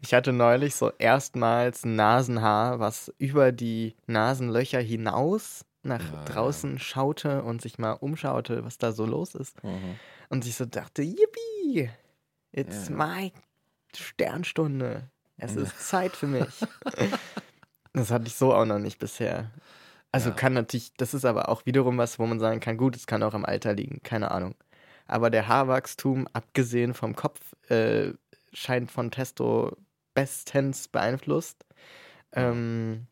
ich 0.02 0.14
hatte 0.14 0.34
neulich 0.34 0.76
so 0.76 0.92
erstmals 0.98 1.86
ein 1.86 1.96
Nasenhaar, 1.96 2.80
was 2.80 3.14
über 3.18 3.52
die 3.52 3.96
Nasenlöcher 4.08 4.80
hinaus 4.80 5.66
nach 5.84 6.00
Ja, 6.02 6.14
ja. 6.14 6.26
draußen 6.26 6.80
schaute 6.80 7.44
und 7.44 7.62
sich 7.62 7.78
mal 7.80 7.94
umschaute, 7.94 8.64
was 8.64 8.78
da 8.78 8.92
so 8.92 9.06
los 9.06 9.36
ist. 9.36 9.64
Mhm. 9.64 9.96
Und 10.30 10.44
sich 10.44 10.56
so 10.56 10.66
dachte, 10.66 11.02
yippie, 11.04 11.90
it's 12.52 12.90
Ja. 12.90 12.96
my 12.96 13.32
Sternstunde. 13.96 15.10
Es 15.38 15.56
Ja. 15.56 15.64
ist 15.64 15.88
Zeit 15.88 16.16
für 16.16 16.28
mich. 16.28 16.56
das 17.94 18.12
hatte 18.12 18.28
ich 18.28 18.36
so 18.36 18.54
auch 18.54 18.66
noch 18.66 18.80
nicht 18.80 19.00
bisher. 19.00 19.52
Also 20.12 20.30
Ja. 20.30 20.36
kann 20.36 20.54
natürlich, 20.54 20.94
das 20.96 21.14
ist 21.14 21.26
aber 21.26 21.50
auch 21.50 21.66
wiederum 21.66 21.98
was, 21.98 22.20
wo 22.20 22.26
man 22.26 22.40
sagen 22.40 22.60
kann, 22.60 22.78
gut, 22.78 22.96
es 22.96 23.08
kann 23.08 23.24
auch 23.24 23.34
am 23.34 23.46
Alter 23.46 23.74
liegen, 23.74 24.02
keine 24.04 24.32
Ahnung. 24.32 24.56
Aber 25.08 25.30
der 25.30 25.48
Haarwachstum, 25.48 26.28
abgesehen 26.34 26.94
vom 26.94 27.16
Kopf, 27.16 27.40
äh, 27.70 28.14
scheint 28.54 28.92
von 28.92 29.12
Testo 29.12 29.76
bestens 30.14 30.88
beeinflusst. 30.88 31.66
Ähm, 32.34 33.08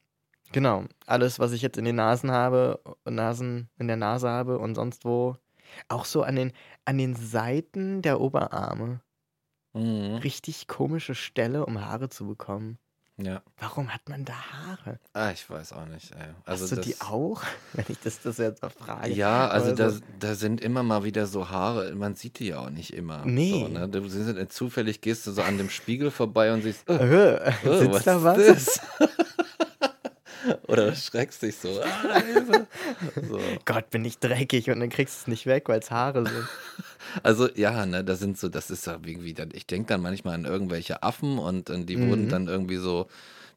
genau, 0.51 0.85
alles, 1.05 1.39
was 1.39 1.51
ich 1.51 1.61
jetzt 1.61 1.77
in 1.77 1.85
den 1.85 1.95
Nasen 1.95 2.31
habe, 2.31 2.81
Nasen 3.05 3.69
in 3.77 3.87
der 3.87 3.97
Nase 3.97 4.29
habe 4.29 4.59
und 4.59 4.75
sonst 4.75 5.05
wo, 5.05 5.35
auch 5.87 6.05
so 6.05 6.23
an 6.23 6.35
den, 6.35 6.53
an 6.85 6.97
den 6.97 7.15
Seiten 7.15 8.01
der 8.01 8.19
Oberarme. 8.19 9.01
Mhm. 9.73 10.15
Richtig 10.17 10.67
komische 10.67 11.15
Stelle, 11.15 11.65
um 11.65 11.85
Haare 11.85 12.09
zu 12.09 12.27
bekommen. 12.27 12.79
Ja. 13.21 13.41
Warum 13.59 13.93
hat 13.93 14.07
man 14.07 14.23
da 14.23 14.33
Haare? 14.33 14.97
Ah, 15.13 15.31
ich 15.31 15.49
weiß 15.49 15.73
auch 15.73 15.85
nicht. 15.87 16.11
Ey. 16.13 16.27
Also 16.45 16.63
Hast 16.63 16.71
du 16.71 16.75
das, 16.77 16.85
die 16.85 17.01
auch? 17.01 17.41
Wenn 17.73 17.85
ich 17.89 17.99
das, 17.99 18.21
das 18.21 18.37
jetzt 18.37 18.61
mal 18.61 18.69
frage. 18.69 19.11
Ja, 19.11 19.49
also 19.49 19.67
Aber 19.67 19.75
da, 19.75 19.89
so- 19.89 19.99
da 20.19 20.35
sind 20.35 20.61
immer 20.61 20.83
mal 20.83 21.03
wieder 21.03 21.27
so 21.27 21.49
Haare. 21.49 21.93
Man 21.95 22.15
sieht 22.15 22.39
die 22.39 22.47
ja 22.47 22.59
auch 22.59 22.69
nicht 22.69 22.93
immer. 22.93 23.25
Nee. 23.25 23.51
So, 23.51 23.67
ne? 23.67 23.89
Du 23.89 24.07
sind, 24.07 24.53
zufällig 24.53 25.01
gehst 25.01 25.27
du 25.27 25.31
so 25.31 25.41
an 25.41 25.57
dem 25.57 25.69
Spiegel 25.69 26.11
vorbei 26.11 26.53
und 26.53 26.61
siehst, 26.61 26.89
äh, 26.89 26.93
Äh, 26.93 27.53
Oh, 27.65 27.77
sitzt 27.77 28.07
da 28.07 28.23
was? 28.23 28.37
ist 28.37 28.81
das? 28.99 29.09
Oder 30.67 30.95
schreckst 30.95 31.41
dich 31.41 31.57
so. 31.57 31.69
So. 33.27 33.39
Gott, 33.65 33.89
bin 33.89 34.05
ich 34.05 34.19
dreckig 34.19 34.69
und 34.71 34.79
dann 34.79 34.89
kriegst 34.89 35.15
du 35.17 35.21
es 35.23 35.27
nicht 35.27 35.45
weg, 35.45 35.67
weil 35.67 35.79
es 35.79 35.91
Haare 35.91 36.25
sind. 36.25 36.47
Also 37.23 37.49
ja, 37.55 37.85
ne, 37.85 38.03
das 38.03 38.19
sind 38.19 38.37
so, 38.37 38.49
das 38.49 38.69
ist 38.71 38.85
ja 38.87 38.99
irgendwie, 39.03 39.35
ich 39.53 39.67
denke 39.67 39.87
dann 39.87 40.01
manchmal 40.01 40.35
an 40.35 40.45
irgendwelche 40.45 41.03
Affen 41.03 41.37
und, 41.39 41.69
und 41.69 41.85
die 41.87 41.97
Mhm. 41.97 42.07
wurden 42.09 42.29
dann 42.29 42.47
irgendwie 42.47 42.77
so, 42.77 43.07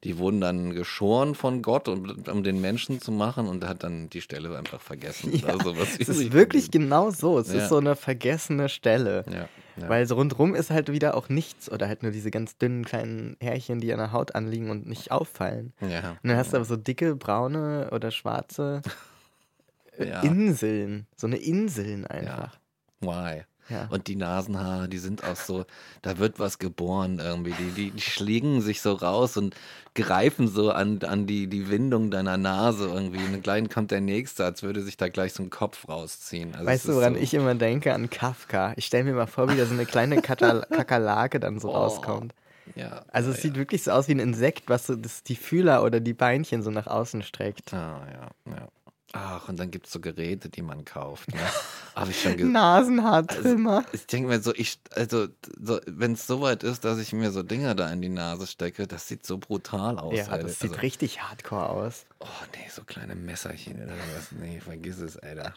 die 0.03 0.17
wurden 0.17 0.41
dann 0.41 0.73
geschoren 0.73 1.33
von 1.33 1.61
Gott, 1.61 1.87
um, 1.87 2.09
um 2.29 2.43
den 2.43 2.59
Menschen 2.59 2.99
zu 2.99 3.11
machen 3.11 3.47
und 3.47 3.65
hat 3.65 3.83
dann 3.83 4.09
die 4.09 4.21
Stelle 4.21 4.57
einfach 4.57 4.81
vergessen. 4.81 5.31
Ja, 5.43 5.49
also, 5.49 5.77
was 5.77 5.97
Es 5.97 6.09
ist 6.09 6.33
wirklich 6.33 6.65
geblieben. 6.71 6.89
genau 6.89 7.09
so. 7.09 7.39
Es 7.39 7.47
Ja. 7.53 7.59
ist 7.63 7.69
so 7.69 7.77
eine 7.77 7.95
vergessene 7.95 8.67
Stelle. 8.69 9.23
Ja. 9.31 9.49
Weil 9.87 10.05
so 10.05 10.15
rundrum 10.15 10.53
ist 10.55 10.69
halt 10.69 10.91
wieder 10.91 11.15
auch 11.17 11.29
nichts 11.29 11.71
oder 11.71 11.87
halt 11.87 12.03
nur 12.03 12.11
diese 12.11 12.29
ganz 12.31 12.57
dünnen 12.57 12.85
kleinen 12.85 13.37
Härchen, 13.39 13.79
die 13.79 13.91
an 13.91 13.97
der 13.99 14.11
Haut 14.11 14.35
anliegen 14.35 14.69
und 14.69 14.87
nicht 14.87 15.11
auffallen. 15.11 15.73
Und 15.79 16.29
dann 16.29 16.37
hast 16.37 16.51
du 16.53 16.57
aber 16.57 16.65
so 16.65 16.75
dicke, 16.75 17.15
braune 17.15 17.89
oder 17.91 18.11
schwarze 18.11 18.81
äh. 19.97 20.25
Inseln. 20.27 21.07
So 21.15 21.27
eine 21.27 21.37
Inseln 21.37 22.05
einfach. 22.05 22.59
Why? 23.03 23.43
Ja. 23.69 23.87
Und 23.89 24.07
die 24.07 24.17
Nasenhaare, 24.17 24.89
die 24.89 24.97
sind 24.97 25.23
auch 25.23 25.37
so, 25.37 25.65
da 26.01 26.17
wird 26.17 26.37
was 26.37 26.59
geboren 26.59 27.19
irgendwie. 27.19 27.53
Die, 27.53 27.71
die, 27.71 27.91
die 27.91 28.01
schlingen 28.01 28.59
sich 28.61 28.81
so 28.81 28.91
raus 28.91 29.37
und 29.37 29.55
greifen 29.95 30.49
so 30.49 30.71
an, 30.71 30.99
an 31.03 31.27
die, 31.27 31.47
die 31.47 31.69
Windung 31.69 32.11
deiner 32.11 32.35
Nase 32.35 32.87
irgendwie. 32.89 33.23
Und 33.23 33.41
gleich 33.41 33.69
kommt 33.69 33.91
der 33.91 34.01
nächste, 34.01 34.43
als 34.43 34.63
würde 34.63 34.81
sich 34.81 34.97
da 34.97 35.07
gleich 35.07 35.31
so 35.33 35.43
ein 35.43 35.49
Kopf 35.49 35.87
rausziehen. 35.87 36.53
Also 36.55 36.65
Weißt 36.65 36.87
du, 36.89 36.95
woran 36.95 37.15
so, 37.15 37.21
ich 37.21 37.33
immer 37.33 37.55
denke? 37.55 37.93
An 37.93 38.09
Kafka. 38.09 38.73
Ich 38.75 38.85
stelle 38.85 39.05
mir 39.05 39.13
mal 39.13 39.27
vor, 39.27 39.49
wie 39.49 39.55
da 39.55 39.65
so 39.65 39.73
eine 39.73 39.85
kleine 39.85 40.21
Katal 40.21 40.67
Kakerlake 40.69 41.39
dann 41.39 41.59
so 41.59 41.69
Oh. 41.69 41.71
rauskommt. 41.71 42.33
Ja. 42.75 43.05
Also 43.13 43.29
ja, 43.29 43.35
es 43.35 43.41
sieht 43.41 43.53
ja. 43.53 43.59
wirklich 43.59 43.83
so 43.83 43.91
aus 43.91 44.09
wie 44.09 44.13
ein 44.15 44.19
Insekt, 44.19 44.63
was 44.67 44.87
so 44.87 44.95
das, 44.95 45.23
die 45.23 45.35
Fühler 45.37 45.83
oder 45.83 46.01
die 46.01 46.13
Beinchen 46.13 46.63
so 46.63 46.69
nach 46.71 46.87
außen 46.87 47.21
streckt. 47.23 47.73
Ah, 47.73 48.01
ja, 48.11 48.51
ja. 48.53 48.67
Ach, 49.15 49.47
und 49.47 49.59
dann 49.59 49.69
gibt 49.69 49.85
es 49.85 49.93
so 49.93 49.99
Geräte, 49.99 50.49
die 50.49 50.63
man 50.63 50.85
kauft. 50.85 51.31
Ne? 51.31 51.39
Habe 51.95 52.09
ich 52.09 52.19
schon 52.19 52.51
Nasenhaartrimmer. 52.51 53.85
Ich 53.93 54.07
denke 54.07 54.27
mir 54.27 54.41
so, 54.41 54.53
ich, 54.55 54.79
also, 54.95 55.27
so, 55.61 55.79
wenn 55.85 56.13
es 56.13 56.25
soweit 56.25 56.63
ist, 56.63 56.83
dass 56.83 56.97
ich 56.97 57.13
mir 57.13 57.31
so 57.31 57.43
Dinger 57.43 57.75
da 57.75 57.91
in 57.91 58.01
die 58.01 58.09
Nase 58.09 58.47
stecke, 58.47 58.87
das 58.87 59.07
sieht 59.07 59.23
so 59.25 59.37
brutal 59.37 59.99
aus. 59.99 60.15
ja, 60.15 60.25
Alter. 60.25 60.47
das 60.47 60.59
sieht 60.59 60.71
also, 60.71 60.81
richtig 60.81 61.21
hardcore 61.21 61.69
aus. 61.69 62.07
Oh, 62.21 62.25
nee, 62.55 62.67
so 62.71 62.83
kleine 62.83 63.13
Messerchen 63.13 63.83
oder 63.83 63.93
was. 64.15 64.31
Nee, 64.31 64.59
vergiss 64.59 64.97
es, 64.97 65.17
Alter. 65.17 65.53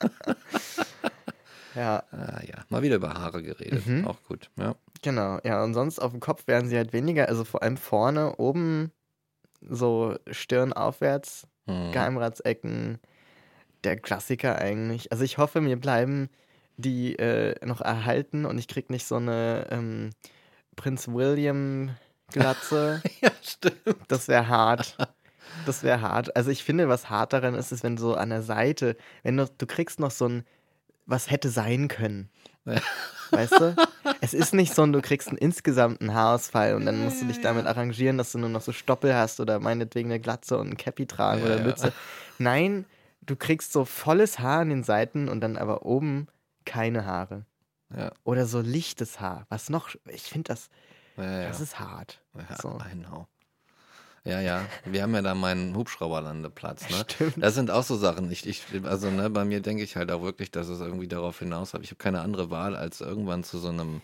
Ja, 1.74 2.02
Ah, 2.10 2.40
ja, 2.46 2.64
mal 2.68 2.82
wieder 2.82 2.96
über 2.96 3.14
Haare 3.14 3.42
geredet. 3.42 3.86
Mhm. 3.86 4.06
Auch 4.06 4.22
gut, 4.24 4.50
ja. 4.56 4.74
genau. 5.00 5.38
Ja, 5.42 5.64
und 5.64 5.72
sonst 5.72 6.00
auf 6.00 6.10
dem 6.10 6.20
Kopf 6.20 6.46
werden 6.46 6.68
sie 6.68 6.76
halt 6.76 6.92
weniger. 6.92 7.28
Also 7.28 7.44
vor 7.44 7.62
allem 7.62 7.78
vorne, 7.78 8.36
oben, 8.36 8.92
so 9.62 10.16
Stirn 10.30 10.72
aufwärts, 10.74 11.46
Hm. 11.66 11.92
Geheimratsecken. 11.92 12.98
Der 13.84 13.96
Klassiker 13.96 14.58
eigentlich. 14.58 15.10
Also 15.10 15.24
ich 15.24 15.38
hoffe, 15.38 15.60
mir 15.60 15.76
bleiben 15.76 16.28
die 16.76 17.18
äh, 17.18 17.54
noch 17.64 17.80
erhalten 17.80 18.44
und 18.44 18.58
ich 18.58 18.68
krieg 18.68 18.90
nicht 18.90 19.06
so 19.06 19.16
eine 19.16 19.66
ähm, 19.70 20.10
Prinz 20.76 21.08
William 21.08 21.90
Glatze. 22.32 23.02
Ja, 23.20 23.30
stimmt. 23.42 23.76
Das 24.08 24.28
wäre 24.28 24.48
hart. 24.48 24.96
Das 25.66 25.82
wäre 25.82 26.00
hart. 26.00 26.34
Also 26.34 26.50
ich 26.50 26.64
finde, 26.64 26.88
was 26.88 27.10
hart 27.10 27.32
daran 27.32 27.54
ist, 27.54 27.72
ist, 27.72 27.84
wenn 27.84 27.96
so 27.96 28.14
an 28.14 28.30
der 28.30 28.42
Seite, 28.42 28.96
wenn 29.22 29.36
du, 29.36 29.46
du 29.46 29.66
kriegst 29.66 30.00
noch 30.00 30.10
so 30.10 30.28
ein, 30.28 30.44
was 31.06 31.30
hätte 31.30 31.50
sein 31.50 31.88
können. 31.88 32.30
Weißt 33.30 33.52
du? 33.52 33.74
Es 34.20 34.34
ist 34.34 34.52
nicht 34.52 34.74
so, 34.74 34.84
du 34.86 35.00
kriegst 35.00 35.28
einen 35.28 35.38
insgesamten 35.38 36.12
Haarausfall 36.12 36.74
und 36.74 36.84
dann 36.84 37.02
musst 37.02 37.22
du 37.22 37.26
dich 37.26 37.40
damit 37.40 37.66
arrangieren, 37.66 38.18
dass 38.18 38.32
du 38.32 38.38
nur 38.38 38.50
noch 38.50 38.60
so 38.60 38.72
Stoppel 38.72 39.14
hast 39.14 39.40
oder 39.40 39.58
meinetwegen 39.58 40.10
eine 40.10 40.20
Glatze 40.20 40.58
und 40.58 40.68
ein 40.68 40.76
Cappy 40.76 41.06
tragen 41.06 41.40
Ja, 41.40 41.46
oder 41.46 41.56
ja. 41.58 41.62
Mütze. 41.62 41.92
Nein, 42.38 42.84
du 43.22 43.36
kriegst 43.36 43.72
so 43.72 43.84
volles 43.84 44.38
Haar 44.38 44.60
an 44.60 44.68
den 44.68 44.84
Seiten 44.84 45.28
und 45.28 45.40
dann 45.40 45.56
aber 45.56 45.86
oben 45.86 46.28
keine 46.64 47.06
Haare. 47.06 47.46
Ja, 47.96 48.12
Oder 48.24 48.46
so 48.46 48.60
lichtes 48.60 49.20
Haar. 49.20 49.46
Was 49.48 49.68
noch? 49.68 49.90
Ich 50.06 50.24
finde 50.24 50.48
das, 50.48 50.68
ja, 51.16 51.40
ja. 51.42 51.48
das 51.48 51.60
ist 51.60 51.78
hart. 51.78 52.22
ja 52.34 52.56
so. 52.60 52.78
I 52.90 52.94
know. 52.94 53.26
Ja, 54.24 54.40
ja. 54.40 54.66
Wir 54.84 55.02
haben 55.02 55.14
ja 55.14 55.22
da 55.22 55.34
meinen 55.34 55.74
Hubschrauberlandeplatz, 55.74 56.88
ne? 56.90 57.04
Stimmt. 57.08 57.34
Das 57.38 57.54
sind 57.54 57.72
auch 57.72 57.82
so 57.82 57.96
Sachen. 57.96 58.30
Ich, 58.30 58.46
ich, 58.46 58.62
also, 58.84 59.10
ne, 59.10 59.28
bei 59.30 59.44
mir 59.44 59.60
denke 59.60 59.82
ich 59.82 59.96
halt 59.96 60.12
auch 60.12 60.22
wirklich, 60.22 60.52
dass 60.52 60.68
es 60.68 60.80
irgendwie 60.80 61.08
darauf 61.08 61.40
hinaus 61.40 61.74
hat. 61.74 61.82
Ich 61.82 61.88
habe 61.88 61.96
keine 61.96 62.20
andere 62.20 62.48
Wahl, 62.48 62.76
als 62.76 63.00
irgendwann 63.00 63.42
zu 63.42 63.58
so 63.58 63.68
einem, 63.68 64.00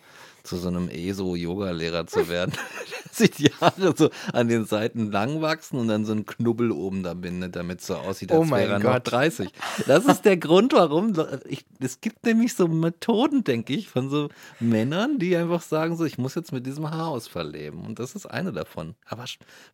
zu 0.48 0.56
so 0.56 0.68
einem 0.68 0.88
ESO-Yoga-Lehrer 0.88 2.06
zu 2.06 2.28
werden. 2.28 2.52
Dass 3.08 3.18
sich 3.18 3.30
die 3.32 3.52
Haare 3.60 3.94
so 3.96 4.10
an 4.32 4.48
den 4.48 4.64
Seiten 4.64 5.10
lang 5.10 5.40
wachsen 5.40 5.78
und 5.78 5.88
dann 5.88 6.04
so 6.04 6.12
ein 6.12 6.26
Knubbel 6.26 6.72
oben 6.72 7.02
da 7.02 7.14
bindet, 7.14 7.56
damit 7.56 7.80
es 7.80 7.86
so 7.86 7.96
aussieht, 7.96 8.32
als 8.32 8.40
Oh 8.40 8.50
wäre 8.50 8.72
er 8.72 8.78
noch 8.78 8.92
Gott. 8.92 9.12
30. 9.12 9.50
Das 9.86 10.06
ist 10.06 10.24
der 10.24 10.36
Grund, 10.36 10.72
warum. 10.72 11.14
Ich, 11.46 11.64
es 11.80 12.00
gibt 12.00 12.24
nämlich 12.24 12.54
so 12.54 12.66
Methoden, 12.68 13.44
denke 13.44 13.74
ich, 13.74 13.88
von 13.88 14.08
so 14.08 14.28
Männern, 14.60 15.18
die 15.18 15.36
einfach 15.36 15.62
sagen, 15.62 15.96
so, 15.96 16.04
ich 16.04 16.18
muss 16.18 16.34
jetzt 16.34 16.52
mit 16.52 16.66
diesem 16.66 16.90
Haarausfall 16.90 17.50
leben. 17.50 17.84
Und 17.84 17.98
das 17.98 18.14
ist 18.14 18.26
eine 18.26 18.52
davon. 18.52 18.94
Aber 19.06 19.24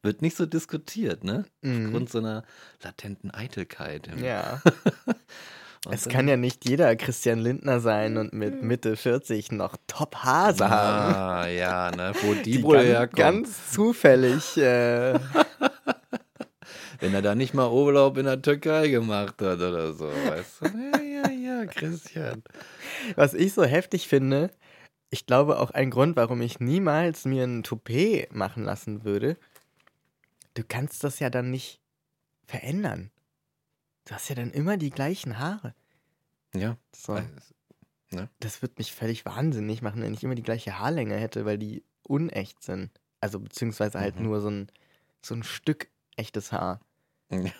wird 0.02 0.22
nicht 0.22 0.36
so 0.36 0.46
diskutiert, 0.46 1.24
ne? 1.24 1.44
Mhm. 1.62 1.86
Aufgrund 1.86 2.10
so 2.10 2.18
einer 2.18 2.44
latenten 2.82 3.30
Eitelkeit. 3.30 4.08
Ja. 4.20 4.60
Es 5.90 6.08
kann 6.08 6.28
ja 6.28 6.36
nicht 6.38 6.66
jeder 6.68 6.96
Christian 6.96 7.38
Lindner 7.40 7.78
sein 7.80 8.16
und 8.16 8.32
mit 8.32 8.62
Mitte 8.62 8.96
40 8.96 9.52
noch 9.52 9.76
Top-Hase 9.86 10.68
haben. 10.70 11.14
Ah, 11.14 11.46
ja, 11.48 11.90
ne? 11.90 12.12
Wo 12.22 12.32
die, 12.42 12.42
Die 12.42 12.62
wohl 12.62 12.76
ganz, 12.76 12.88
herkommen. 12.88 13.42
ganz 13.42 13.70
zufällig. 13.72 14.56
Äh, 14.56 15.18
Wenn 17.00 17.12
er 17.12 17.22
da 17.22 17.34
nicht 17.34 17.52
mal 17.54 17.68
Urlaub 17.70 18.16
in 18.16 18.24
der 18.24 18.40
Türkei 18.40 18.88
gemacht 18.88 19.42
hat 19.42 19.58
oder 19.58 19.92
so, 19.92 20.06
weißt 20.06 20.60
du? 20.62 20.66
Ja, 20.66 21.00
ja, 21.00 21.30
ja, 21.30 21.66
Christian. 21.66 22.42
was 23.16 23.34
ich 23.34 23.52
so 23.52 23.64
heftig 23.64 24.08
finde, 24.08 24.50
ich 25.10 25.26
glaube 25.26 25.58
auch 25.60 25.70
ein 25.72 25.90
Grund, 25.90 26.16
warum 26.16 26.40
ich 26.40 26.60
niemals 26.60 27.24
mir 27.26 27.44
ein 27.44 27.62
Toupet 27.62 28.32
machen 28.34 28.64
lassen 28.64 29.04
würde. 29.04 29.36
Du 30.54 30.62
kannst 30.66 31.04
das 31.04 31.18
ja 31.18 31.28
dann 31.30 31.50
nicht 31.50 31.80
verändern. 32.46 33.10
Du 34.04 34.14
hast 34.14 34.28
ja 34.28 34.34
dann 34.34 34.50
immer 34.50 34.76
die 34.76 34.90
gleichen 34.90 35.38
Haare. 35.38 35.74
Ja. 36.54 36.76
So. 36.94 37.14
weil- 37.14 37.30
Das 38.38 38.62
wird 38.62 38.78
mich 38.78 38.92
völlig 38.92 39.24
wahnsinnig 39.24 39.82
machen, 39.82 40.00
wenn 40.02 40.14
ich 40.14 40.22
immer 40.22 40.36
die 40.36 40.42
gleiche 40.42 40.78
Haarlänge 40.78 41.16
hätte, 41.16 41.44
weil 41.44 41.58
die 41.58 41.82
unecht 42.04 42.62
sind. 42.62 42.90
Also 43.20 43.40
beziehungsweise 43.40 43.98
halt 43.98 44.16
Mhm. 44.16 44.22
nur 44.24 44.40
so 44.40 44.50
ein, 44.50 44.70
so 45.22 45.34
ein 45.34 45.42
Stück 45.42 45.88
echtes 46.16 46.52
Haar. 46.52 46.80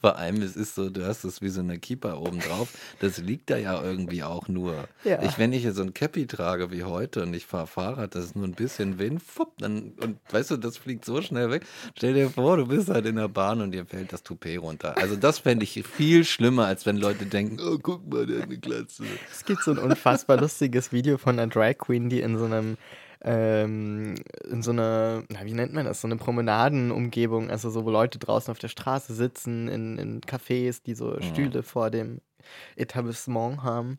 Vor 0.00 0.16
allem, 0.16 0.42
es 0.42 0.56
ist 0.56 0.74
so, 0.74 0.90
du 0.90 1.06
hast 1.06 1.24
es 1.24 1.42
wie 1.42 1.48
so 1.48 1.60
eine 1.60 1.78
Keeper 1.78 2.20
oben 2.20 2.40
drauf. 2.40 2.70
Das 3.00 3.18
liegt 3.18 3.50
da 3.50 3.56
ja 3.56 3.80
irgendwie 3.82 4.22
auch 4.22 4.48
nur. 4.48 4.88
Ja. 5.04 5.22
Ich, 5.22 5.38
wenn 5.38 5.52
ich 5.52 5.62
hier 5.62 5.72
so 5.72 5.82
ein 5.82 5.94
Cappy 5.94 6.26
trage 6.26 6.70
wie 6.70 6.84
heute 6.84 7.22
und 7.22 7.34
ich 7.34 7.46
fahre 7.46 7.66
Fahrrad, 7.66 8.14
das 8.14 8.24
ist 8.24 8.36
nur 8.36 8.46
ein 8.46 8.54
bisschen 8.54 8.98
Wind, 8.98 9.22
fupp, 9.22 9.58
dann, 9.58 9.92
und 10.00 10.18
weißt 10.30 10.52
du, 10.52 10.56
das 10.56 10.76
fliegt 10.76 11.04
so 11.04 11.22
schnell 11.22 11.50
weg. 11.50 11.64
Stell 11.96 12.14
dir 12.14 12.30
vor, 12.30 12.56
du 12.56 12.66
bist 12.66 12.88
halt 12.88 13.06
in 13.06 13.16
der 13.16 13.28
Bahn 13.28 13.60
und 13.60 13.72
dir 13.72 13.86
fällt 13.86 14.12
das 14.12 14.22
Toupet 14.22 14.60
runter. 14.60 14.96
Also 14.98 15.16
das 15.16 15.38
fände 15.38 15.64
ich 15.64 15.82
viel 15.86 16.24
schlimmer, 16.24 16.66
als 16.66 16.86
wenn 16.86 16.96
Leute 16.96 17.26
denken, 17.26 17.58
oh, 17.60 17.78
guck 17.80 18.12
mal, 18.12 18.26
der 18.26 18.38
hat 18.38 18.44
eine 18.46 18.58
Glatze. 18.58 19.04
Es 19.30 19.44
gibt 19.44 19.62
so 19.62 19.70
ein 19.70 19.78
unfassbar 19.78 20.38
lustiges 20.40 20.92
Video 20.92 21.18
von 21.18 21.38
einer 21.38 21.50
Drag 21.50 21.78
Queen, 21.78 22.08
die 22.08 22.20
in 22.20 22.38
so 22.38 22.44
einem 22.44 22.76
ähm, 23.26 24.14
in 24.48 24.62
so 24.62 24.70
einer, 24.70 25.24
na, 25.28 25.44
wie 25.44 25.52
nennt 25.52 25.72
man 25.72 25.84
das, 25.84 26.00
so 26.00 26.06
eine 26.06 26.16
Promenadenumgebung, 26.16 27.50
also 27.50 27.70
so, 27.70 27.84
wo 27.84 27.90
Leute 27.90 28.20
draußen 28.20 28.52
auf 28.52 28.60
der 28.60 28.68
Straße 28.68 29.14
sitzen, 29.14 29.66
in, 29.66 29.98
in 29.98 30.20
Cafés, 30.20 30.80
die 30.84 30.94
so 30.94 31.20
Stühle 31.20 31.64
vor 31.64 31.90
dem 31.90 32.20
Etablissement 32.76 33.64
haben. 33.64 33.98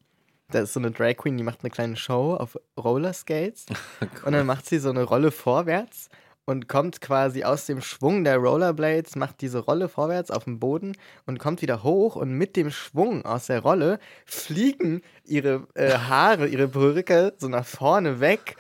Da 0.50 0.62
ist 0.62 0.72
so 0.72 0.80
eine 0.80 0.92
Drag 0.92 1.18
Queen, 1.18 1.36
die 1.36 1.44
macht 1.44 1.60
eine 1.62 1.72
kleine 1.72 1.98
Show 1.98 2.36
auf 2.36 2.58
Rollerskates 2.80 3.66
und 4.26 4.32
dann 4.32 4.46
macht 4.46 4.66
sie 4.66 4.80
so 4.80 4.90
eine 4.90 5.04
Rolle 5.04 5.32
vorwärts 5.32 6.10
und 6.46 6.70
kommt 6.70 7.02
quasi 7.02 7.44
aus 7.44 7.66
dem 7.66 7.82
Schwung 7.82 8.24
der 8.24 8.38
Rollerblades, 8.38 9.18
macht 9.18 9.42
diese 9.42 9.60
Rolle 9.60 9.90
vorwärts 9.90 10.32
auf 10.32 10.46
dem 10.46 10.60
Boden 10.60 10.94
und 11.26 11.38
kommt 11.38 11.62
wieder 11.62 11.84
hoch 11.84 12.16
und 12.16 12.32
mit 12.32 12.56
dem 12.56 12.72
Schwung 12.72 13.26
aus 13.26 13.48
der 13.48 13.60
Rolle 13.60 14.00
fliegen 14.26 15.02
ihre 15.26 15.68
äh, 15.74 15.92
Haare, 15.98 16.48
ihre 16.48 16.70
Perücke 16.70 17.34
so 17.38 17.50
nach 17.50 17.66
vorne 17.66 18.22
weg 18.22 18.56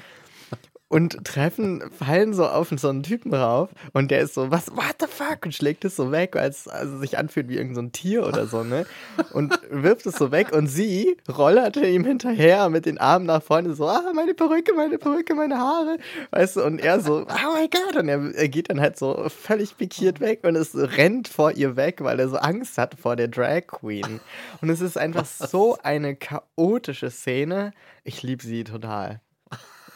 und 0.89 1.26
treffen, 1.26 1.84
fallen 1.91 2.34
so 2.34 2.47
auf 2.47 2.71
so 2.78 2.89
einen 2.89 3.04
Typen 3.04 3.34
rauf 3.34 3.69
und 3.93 4.10
der 4.10 4.21
ist 4.21 4.34
so, 4.34 4.52
was, 4.52 4.71
what 4.71 4.95
the 5.00 5.08
fuck? 5.08 5.45
Und 5.45 5.54
schlägt 5.54 5.84
es 5.84 5.97
so 5.97 6.12
weg, 6.12 6.36
als 6.36 6.67
also 6.67 6.97
sich 6.97 7.17
anfühlt 7.17 7.50
wie 7.50 7.58
irgendein 7.58 7.86
so 7.88 7.91
Tier 7.91 8.26
oder 8.26 8.47
so, 8.47 8.63
ne? 8.63 8.86
Und 9.34 9.60
wirft 9.69 10.06
es 10.06 10.15
so 10.15 10.32
weg 10.32 10.54
und 10.54 10.67
sie 10.67 11.17
rollerte 11.28 11.86
ihm 11.86 12.06
hinterher 12.06 12.69
mit 12.69 12.86
den 12.86 12.97
Armen 13.00 13.26
nach 13.26 13.43
vorne, 13.43 13.73
so, 13.73 13.88
ah, 13.88 14.12
meine 14.15 14.34
Perücke, 14.34 14.73
meine 14.73 14.97
Perücke, 14.97 15.36
meine 15.36 15.58
Haare, 15.58 15.97
weißt 16.32 16.58
du, 16.58 16.63
und 16.63 16.80
er 16.80 17.02
so, 17.02 17.26
oh 17.28 17.54
mein 17.54 17.69
Gott, 17.69 17.97
und 17.97 18.08
er, 18.08 18.34
er 18.36 18.47
geht 18.47 18.69
dann 18.69 18.80
halt 18.80 18.97
so 18.97 19.28
völlig 19.30 19.76
pikiert 19.78 20.21
weg 20.21 20.39
und 20.43 20.56
es 20.56 20.73
rennt 20.73 21.28
vor 21.28 21.52
ihr 21.52 21.76
weg, 21.76 22.02
weil 22.02 22.19
er 22.19 22.30
so 22.30 22.38
Angst 22.38 22.78
hat 22.78 22.95
vor 22.95 23.15
der 23.17 23.28
Drag 23.28 23.67
Queen. 23.67 24.21
Und 24.62 24.69
es 24.69 24.80
ist 24.80 24.97
einfach 24.97 25.26
so 25.26 25.78
eine 25.84 26.15
chaotische 26.15 27.12
Szene. 27.12 27.71
Ich 28.04 28.23
liebe 28.23 28.43
sie 28.43 28.63
total. 28.63 29.19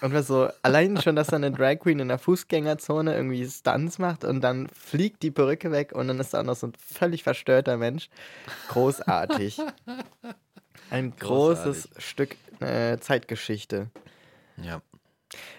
Und 0.01 0.13
was 0.13 0.27
so, 0.27 0.49
allein 0.63 0.99
schon, 0.99 1.15
dass 1.15 1.27
dann 1.27 1.43
eine 1.43 1.55
Drag 1.55 1.77
Queen 1.79 1.99
in 1.99 2.07
der 2.07 2.17
Fußgängerzone 2.17 3.15
irgendwie 3.15 3.47
Stunts 3.47 3.99
macht 3.99 4.23
und 4.23 4.41
dann 4.41 4.67
fliegt 4.69 5.21
die 5.21 5.29
Perücke 5.29 5.71
weg 5.71 5.93
und 5.93 6.07
dann 6.07 6.19
ist 6.19 6.33
da 6.33 6.39
auch 6.41 6.45
noch 6.45 6.55
so 6.55 6.67
ein 6.67 6.73
völlig 6.73 7.21
verstörter 7.23 7.77
Mensch. 7.77 8.09
Großartig. 8.69 9.61
Ein 10.89 11.15
großes 11.15 11.89
Stück 11.97 12.35
äh, 12.61 12.97
Zeitgeschichte. 12.97 13.89
Ja. 14.57 14.81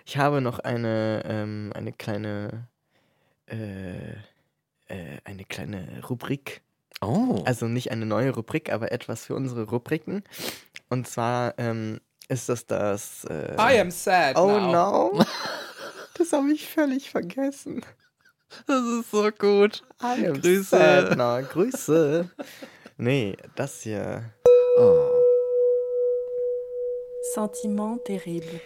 Ich 0.05 0.17
habe 0.19 0.41
noch 0.41 0.59
eine, 0.59 1.23
ähm, 1.25 1.73
eine 1.75 1.93
kleine, 1.93 2.69
äh, 3.47 4.11
äh, 4.89 5.19
eine 5.25 5.45
kleine 5.45 6.03
Rubrik. 6.09 6.63
Oh. 7.01 7.43
Also 7.47 7.67
nicht 7.67 7.93
eine 7.93 8.07
neue 8.07 8.31
Rubrik, 8.35 8.73
aber 8.73 8.93
etwas 8.93 9.25
für 9.25 9.35
unsere 9.35 9.65
Rubriken. 9.65 10.25
Und 10.89 11.09
zwar 11.09 11.55
ähm, 11.59 12.01
ist 12.29 12.49
das 12.49 12.67
das. 12.67 13.25
Äh, 13.25 13.55
I 13.59 13.81
am 13.81 13.91
sad 13.91 14.37
Oh 14.37 14.59
now. 14.59 15.13
no. 15.15 15.25
Das 16.19 16.33
habe 16.35 16.53
ich 16.53 16.69
völlig 16.69 17.11
vergessen. 17.11 17.85
das 18.67 18.85
ist 18.85 19.11
so 19.11 19.31
gut. 19.31 19.83
I 20.03 20.27
am 20.27 20.41
Grüße. 20.41 20.65
sad 20.65 21.17
now. 21.17 21.43
Grüße. 21.43 22.29
Nee, 22.99 23.37
das 23.57 23.81
hier. 23.81 24.31
Oh. 24.79 25.09
Sentiment 27.35 28.05
terrible. 28.05 28.61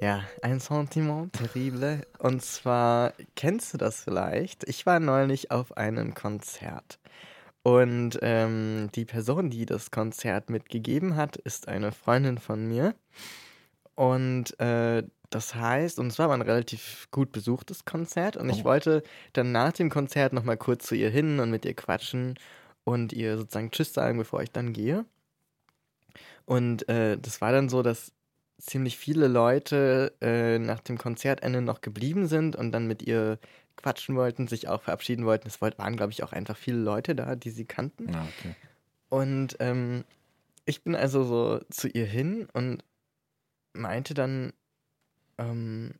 Ja, 0.00 0.24
ein 0.42 0.60
Sentiment 0.60 1.32
terrible. 1.32 2.02
Und 2.18 2.42
zwar, 2.42 3.14
kennst 3.34 3.72
du 3.72 3.78
das 3.78 4.02
vielleicht? 4.04 4.64
Ich 4.68 4.84
war 4.84 5.00
neulich 5.00 5.50
auf 5.50 5.76
einem 5.76 6.14
Konzert. 6.14 6.98
Und 7.64 8.18
ähm, 8.22 8.90
die 8.94 9.06
Person, 9.06 9.50
die 9.50 9.66
das 9.66 9.90
Konzert 9.90 10.50
mitgegeben 10.50 11.16
hat, 11.16 11.36
ist 11.36 11.68
eine 11.68 11.92
Freundin 11.92 12.38
von 12.38 12.66
mir. 12.68 12.94
Und 13.94 14.58
äh, 14.60 15.04
das 15.30 15.54
heißt, 15.54 15.98
und 15.98 16.08
es 16.08 16.18
war 16.18 16.26
aber 16.26 16.34
ein 16.34 16.42
relativ 16.42 17.08
gut 17.10 17.32
besuchtes 17.32 17.84
Konzert 17.84 18.36
und 18.36 18.48
ich 18.50 18.60
Oh. 18.60 18.64
wollte 18.64 19.02
dann 19.32 19.52
nach 19.52 19.72
dem 19.72 19.90
Konzert 19.90 20.32
nochmal 20.32 20.56
kurz 20.56 20.86
zu 20.86 20.94
ihr 20.94 21.10
hin 21.10 21.40
und 21.40 21.50
mit 21.50 21.64
ihr 21.64 21.74
quatschen 21.74 22.34
und 22.84 23.12
ihr 23.12 23.36
sozusagen 23.38 23.70
Tschüss 23.70 23.92
sagen, 23.94 24.18
bevor 24.18 24.42
ich 24.42 24.52
dann 24.52 24.72
gehe. 24.72 25.06
Und 26.46 26.88
äh, 26.88 27.18
das 27.18 27.40
war 27.40 27.52
dann 27.52 27.68
so, 27.68 27.82
dass 27.82 28.12
ziemlich 28.58 28.96
viele 28.96 29.28
Leute 29.28 30.14
äh, 30.20 30.58
nach 30.58 30.80
dem 30.80 30.98
Konzertende 30.98 31.60
noch 31.62 31.80
geblieben 31.80 32.26
sind 32.26 32.56
und 32.56 32.72
dann 32.72 32.86
mit 32.86 33.02
ihr 33.02 33.38
quatschen 33.76 34.16
wollten, 34.16 34.48
sich 34.48 34.68
auch 34.68 34.82
verabschieden 34.82 35.26
wollten. 35.26 35.48
Es 35.48 35.60
waren, 35.60 35.96
glaube 35.96 36.12
ich, 36.12 36.22
auch 36.22 36.32
einfach 36.32 36.56
viele 36.56 36.78
Leute 36.78 37.14
da, 37.14 37.36
die 37.36 37.50
sie 37.50 37.64
kannten. 37.64 38.12
Ja, 38.12 38.26
okay. 38.38 38.54
Und 39.08 39.56
ähm, 39.60 40.04
ich 40.66 40.82
bin 40.82 40.94
also 40.94 41.24
so 41.24 41.60
zu 41.70 41.88
ihr 41.88 42.06
hin 42.06 42.48
und 42.52 42.84
meinte 43.72 44.14
dann, 44.14 44.52
ähm, 45.38 45.94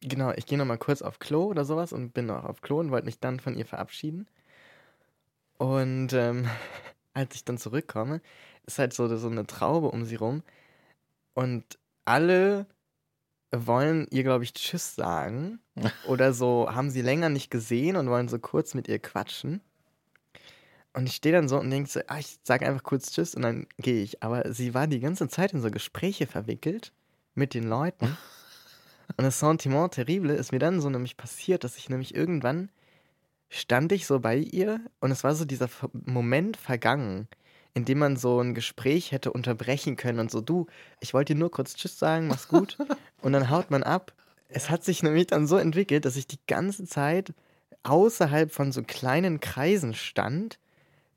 genau, 0.00 0.32
ich 0.32 0.46
gehe 0.46 0.58
nochmal 0.58 0.78
kurz 0.78 1.02
auf 1.02 1.18
Klo 1.18 1.44
oder 1.46 1.64
sowas 1.64 1.92
und 1.92 2.12
bin 2.12 2.30
auch 2.30 2.44
auf 2.44 2.60
Klo 2.60 2.80
und 2.80 2.90
wollte 2.90 3.06
mich 3.06 3.18
dann 3.18 3.40
von 3.40 3.56
ihr 3.56 3.66
verabschieden. 3.66 4.28
Und 5.58 6.12
ähm, 6.12 6.48
als 7.14 7.34
ich 7.34 7.44
dann 7.44 7.58
zurückkomme, 7.58 8.20
ist 8.66 8.78
halt 8.78 8.92
so, 8.92 9.14
so 9.16 9.28
eine 9.28 9.46
Traube 9.46 9.90
um 9.90 10.04
sie 10.04 10.16
rum 10.16 10.42
und 11.34 11.78
alle 12.04 12.66
wollen 13.66 14.06
ihr, 14.10 14.22
glaube 14.22 14.44
ich, 14.44 14.54
Tschüss 14.54 14.94
sagen 14.94 15.60
oder 16.06 16.32
so, 16.32 16.68
haben 16.70 16.90
sie 16.90 17.02
länger 17.02 17.28
nicht 17.28 17.50
gesehen 17.50 17.96
und 17.96 18.08
wollen 18.08 18.28
so 18.28 18.38
kurz 18.38 18.74
mit 18.74 18.88
ihr 18.88 18.98
quatschen. 18.98 19.60
Und 20.92 21.08
ich 21.08 21.16
stehe 21.16 21.34
dann 21.34 21.48
so 21.48 21.58
und 21.58 21.70
denke 21.70 21.90
so, 21.90 22.00
ah, 22.06 22.18
ich 22.18 22.38
sage 22.44 22.66
einfach 22.66 22.84
kurz 22.84 23.10
Tschüss 23.10 23.34
und 23.34 23.42
dann 23.42 23.66
gehe 23.78 24.02
ich. 24.02 24.22
Aber 24.22 24.52
sie 24.52 24.74
war 24.74 24.86
die 24.86 25.00
ganze 25.00 25.28
Zeit 25.28 25.52
in 25.52 25.60
so 25.60 25.70
Gespräche 25.70 26.26
verwickelt 26.26 26.92
mit 27.34 27.54
den 27.54 27.64
Leuten. 27.64 28.16
Und 29.18 29.24
das 29.24 29.38
Sentiment 29.38 29.92
terrible 29.92 30.32
ist 30.32 30.50
mir 30.50 30.58
dann 30.58 30.80
so 30.80 30.88
nämlich 30.88 31.18
passiert, 31.18 31.62
dass 31.62 31.76
ich 31.76 31.90
nämlich 31.90 32.14
irgendwann 32.14 32.70
stand 33.50 33.92
ich 33.92 34.06
so 34.06 34.18
bei 34.18 34.36
ihr 34.36 34.80
und 35.00 35.10
es 35.10 35.22
war 35.22 35.34
so 35.34 35.44
dieser 35.44 35.68
Moment 35.92 36.56
vergangen, 36.56 37.28
in 37.74 37.84
dem 37.84 37.98
man 37.98 38.16
so 38.16 38.40
ein 38.40 38.54
Gespräch 38.54 39.12
hätte 39.12 39.32
unterbrechen 39.32 39.96
können 39.96 40.20
und 40.20 40.30
so, 40.30 40.40
du, 40.40 40.66
ich 41.00 41.12
wollte 41.12 41.34
dir 41.34 41.40
nur 41.40 41.50
kurz 41.50 41.74
Tschüss 41.74 41.98
sagen, 41.98 42.28
mach's 42.28 42.48
gut. 42.48 42.78
und 43.20 43.32
dann 43.32 43.50
haut 43.50 43.70
man 43.70 43.82
ab. 43.82 44.12
Es 44.48 44.70
hat 44.70 44.84
sich 44.84 45.02
nämlich 45.02 45.26
dann 45.26 45.48
so 45.48 45.56
entwickelt, 45.56 46.04
dass 46.04 46.16
ich 46.16 46.28
die 46.28 46.38
ganze 46.46 46.86
Zeit 46.86 47.34
außerhalb 47.82 48.52
von 48.52 48.70
so 48.70 48.82
kleinen 48.82 49.40
Kreisen 49.40 49.94
stand, 49.94 50.58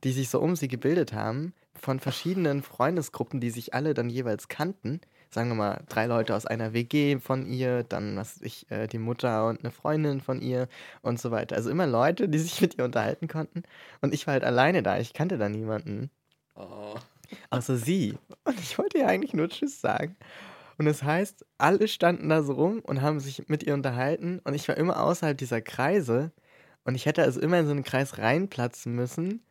die 0.04 0.12
sich 0.12 0.30
so 0.30 0.40
um 0.40 0.56
sie 0.56 0.68
gebildet 0.68 1.14
haben, 1.14 1.54
von 1.76 2.00
verschiedenen 2.00 2.64
Freundesgruppen, 2.64 3.40
die 3.40 3.52
sich 3.52 3.76
alle 3.76 3.94
dann 3.94 4.10
jeweils 4.10 4.48
kannten. 4.48 5.00
Sagen 5.30 5.50
wir 5.50 5.56
mal, 5.56 5.84
drei 5.90 6.08
Leute 6.08 6.36
aus 6.36 6.46
einer 6.46 6.74
WG 6.74 7.20
von 7.20 7.46
ihr, 7.46 7.84
dann, 7.84 8.16
was 8.16 8.42
ich, 8.42 8.70
äh, 8.72 8.88
die 8.88 8.98
Mutter 8.98 9.48
und 9.48 9.60
eine 9.60 9.72
Freundin 9.72 10.22
von 10.22 10.42
ihr 10.42 10.68
und 11.02 11.20
so 11.20 11.32
weiter. 11.32 11.56
Also 11.56 11.70
immer 11.70 11.86
Leute, 11.86 12.30
die 12.30 12.40
sich 12.40 12.62
mit 12.62 12.78
ihr 12.78 12.86
unterhalten 12.86 13.28
konnten. 13.28 13.64
Und 14.02 14.14
ich 14.14 14.26
war 14.26 14.34
halt 14.34 14.44
alleine 14.44 14.82
da, 14.82 14.98
ich 14.98 15.14
kannte 15.14 15.38
da 15.38 15.50
niemanden. 15.50 16.10
Oh. 16.58 16.96
Außer 17.50 17.78
sie. 17.78 18.18
Und 18.44 18.60
ich 18.60 18.78
wollte 18.78 18.98
ihr 18.98 19.08
eigentlich 19.08 19.34
nur 19.34 19.50
Tschüss 19.50 19.82
sagen. 19.82 20.16
Und 20.78 20.86
das 20.86 21.04
heißt, 21.04 21.46
alle 21.58 21.88
standen 21.88 22.30
da 22.30 22.44
so 22.44 22.54
rum 22.54 22.80
und 22.80 23.02
haben 23.02 23.20
sich 23.20 23.48
mit 23.48 23.64
ihr 23.64 23.74
unterhalten. 23.74 24.40
Und 24.44 24.54
ich 24.54 24.68
war 24.68 24.78
immer 24.78 25.02
außerhalb 25.02 25.38
dieser 25.38 25.62
Kreise. 25.62 26.32
Und 26.84 26.96
ich 26.96 27.06
hätte 27.06 27.24
also 27.24 27.40
immer 27.40 27.60
in 27.60 27.66
so 27.66 27.72
einen 27.72 27.84
Kreis 27.84 28.18
reinplatzen 28.18 28.94
müssen. 28.94 29.42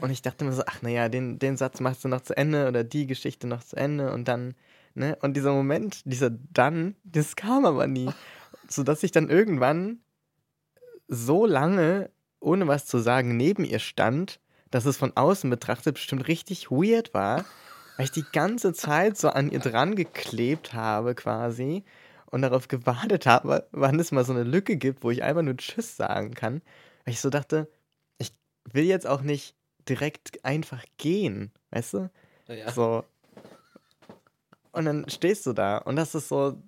Und 0.00 0.10
ich 0.10 0.22
dachte 0.22 0.44
mir 0.44 0.52
so, 0.52 0.62
ach 0.66 0.82
naja, 0.82 1.08
den, 1.08 1.38
den 1.38 1.56
Satz 1.56 1.80
machst 1.80 2.04
du 2.04 2.08
noch 2.08 2.20
zu 2.20 2.36
Ende 2.36 2.68
oder 2.68 2.84
die 2.84 3.06
Geschichte 3.06 3.46
noch 3.46 3.64
zu 3.64 3.76
Ende 3.76 4.12
und 4.12 4.28
dann, 4.28 4.54
ne? 4.94 5.16
Und 5.22 5.36
dieser 5.36 5.52
Moment, 5.52 6.02
dieser 6.04 6.30
dann, 6.30 6.94
das 7.04 7.36
kam 7.36 7.64
aber 7.64 7.86
nie. 7.86 8.10
Sodass 8.68 9.02
ich 9.02 9.12
dann 9.12 9.30
irgendwann 9.30 10.00
so 11.08 11.46
lange, 11.46 12.10
ohne 12.38 12.68
was 12.68 12.86
zu 12.86 12.98
sagen, 12.98 13.36
neben 13.36 13.64
ihr 13.64 13.78
stand, 13.78 14.38
dass 14.70 14.84
es 14.84 14.96
von 14.96 15.16
außen 15.16 15.48
betrachtet 15.50 15.94
bestimmt 15.94 16.28
richtig 16.28 16.70
weird 16.70 17.14
war, 17.14 17.44
weil 17.96 18.04
ich 18.04 18.12
die 18.12 18.24
ganze 18.32 18.72
Zeit 18.72 19.16
so 19.16 19.28
an 19.30 19.50
ihr 19.50 19.60
dran 19.60 19.96
geklebt 19.96 20.72
habe 20.74 21.14
quasi 21.14 21.84
und 22.26 22.42
darauf 22.42 22.68
gewartet 22.68 23.26
habe, 23.26 23.66
wann 23.72 23.98
es 23.98 24.12
mal 24.12 24.24
so 24.24 24.32
eine 24.32 24.44
Lücke 24.44 24.76
gibt, 24.76 25.02
wo 25.02 25.10
ich 25.10 25.22
einfach 25.22 25.42
nur 25.42 25.56
Tschüss 25.56 25.96
sagen 25.96 26.34
kann. 26.34 26.62
Weil 27.04 27.14
ich 27.14 27.20
so 27.20 27.30
dachte, 27.30 27.68
ich 28.18 28.32
will 28.70 28.84
jetzt 28.84 29.06
auch 29.06 29.22
nicht 29.22 29.54
direkt 29.88 30.44
einfach 30.44 30.84
gehen, 30.98 31.52
weißt 31.70 31.94
du? 31.94 32.10
Ja. 32.48 32.70
So. 32.70 33.04
Und 34.72 34.84
dann 34.84 35.08
stehst 35.08 35.46
du 35.46 35.52
da 35.54 35.78
und 35.78 35.96
das 35.96 36.14
ist 36.14 36.28
so, 36.28 36.62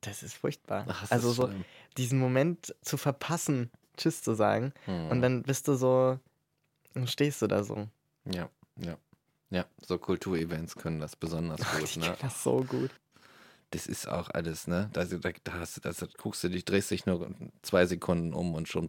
das 0.00 0.22
ist 0.22 0.34
furchtbar. 0.34 0.86
Ach, 0.88 1.02
das 1.02 1.12
also 1.12 1.30
ist 1.30 1.36
so 1.36 1.50
diesen 1.96 2.18
Moment 2.18 2.74
zu 2.80 2.96
verpassen, 2.96 3.70
Tschüss 3.96 4.22
zu 4.22 4.34
sagen 4.34 4.72
Hm. 4.86 5.10
und 5.10 5.20
dann 5.20 5.42
bist 5.42 5.68
du 5.68 5.74
so, 5.74 6.18
dann 6.94 7.06
stehst 7.06 7.42
du 7.42 7.46
da 7.46 7.64
so. 7.64 7.88
Ja, 8.24 8.48
ja. 8.76 8.96
Ja, 9.50 9.66
so 9.86 9.98
Kulturevents 9.98 10.76
können 10.76 10.98
das 11.00 11.14
besonders 11.16 11.60
gut, 11.78 11.96
ne? 11.98 12.16
das 12.20 12.42
so 12.42 12.64
gut. 12.64 12.90
Das 13.70 13.86
ist 13.86 14.06
auch 14.08 14.30
alles, 14.30 14.66
ne? 14.66 14.88
Da, 14.92 15.04
da, 15.04 15.16
da, 15.44 15.52
hast, 15.54 15.76
du- 15.76 15.80
da 15.80 15.92
guckst 16.18 16.42
du 16.44 16.48
dich, 16.48 16.64
drehst 16.64 16.90
dich 16.90 17.04
nur 17.06 17.30
zwei 17.62 17.84
Sekunden 17.86 18.32
um 18.34 18.54
und 18.54 18.68
schon 18.68 18.88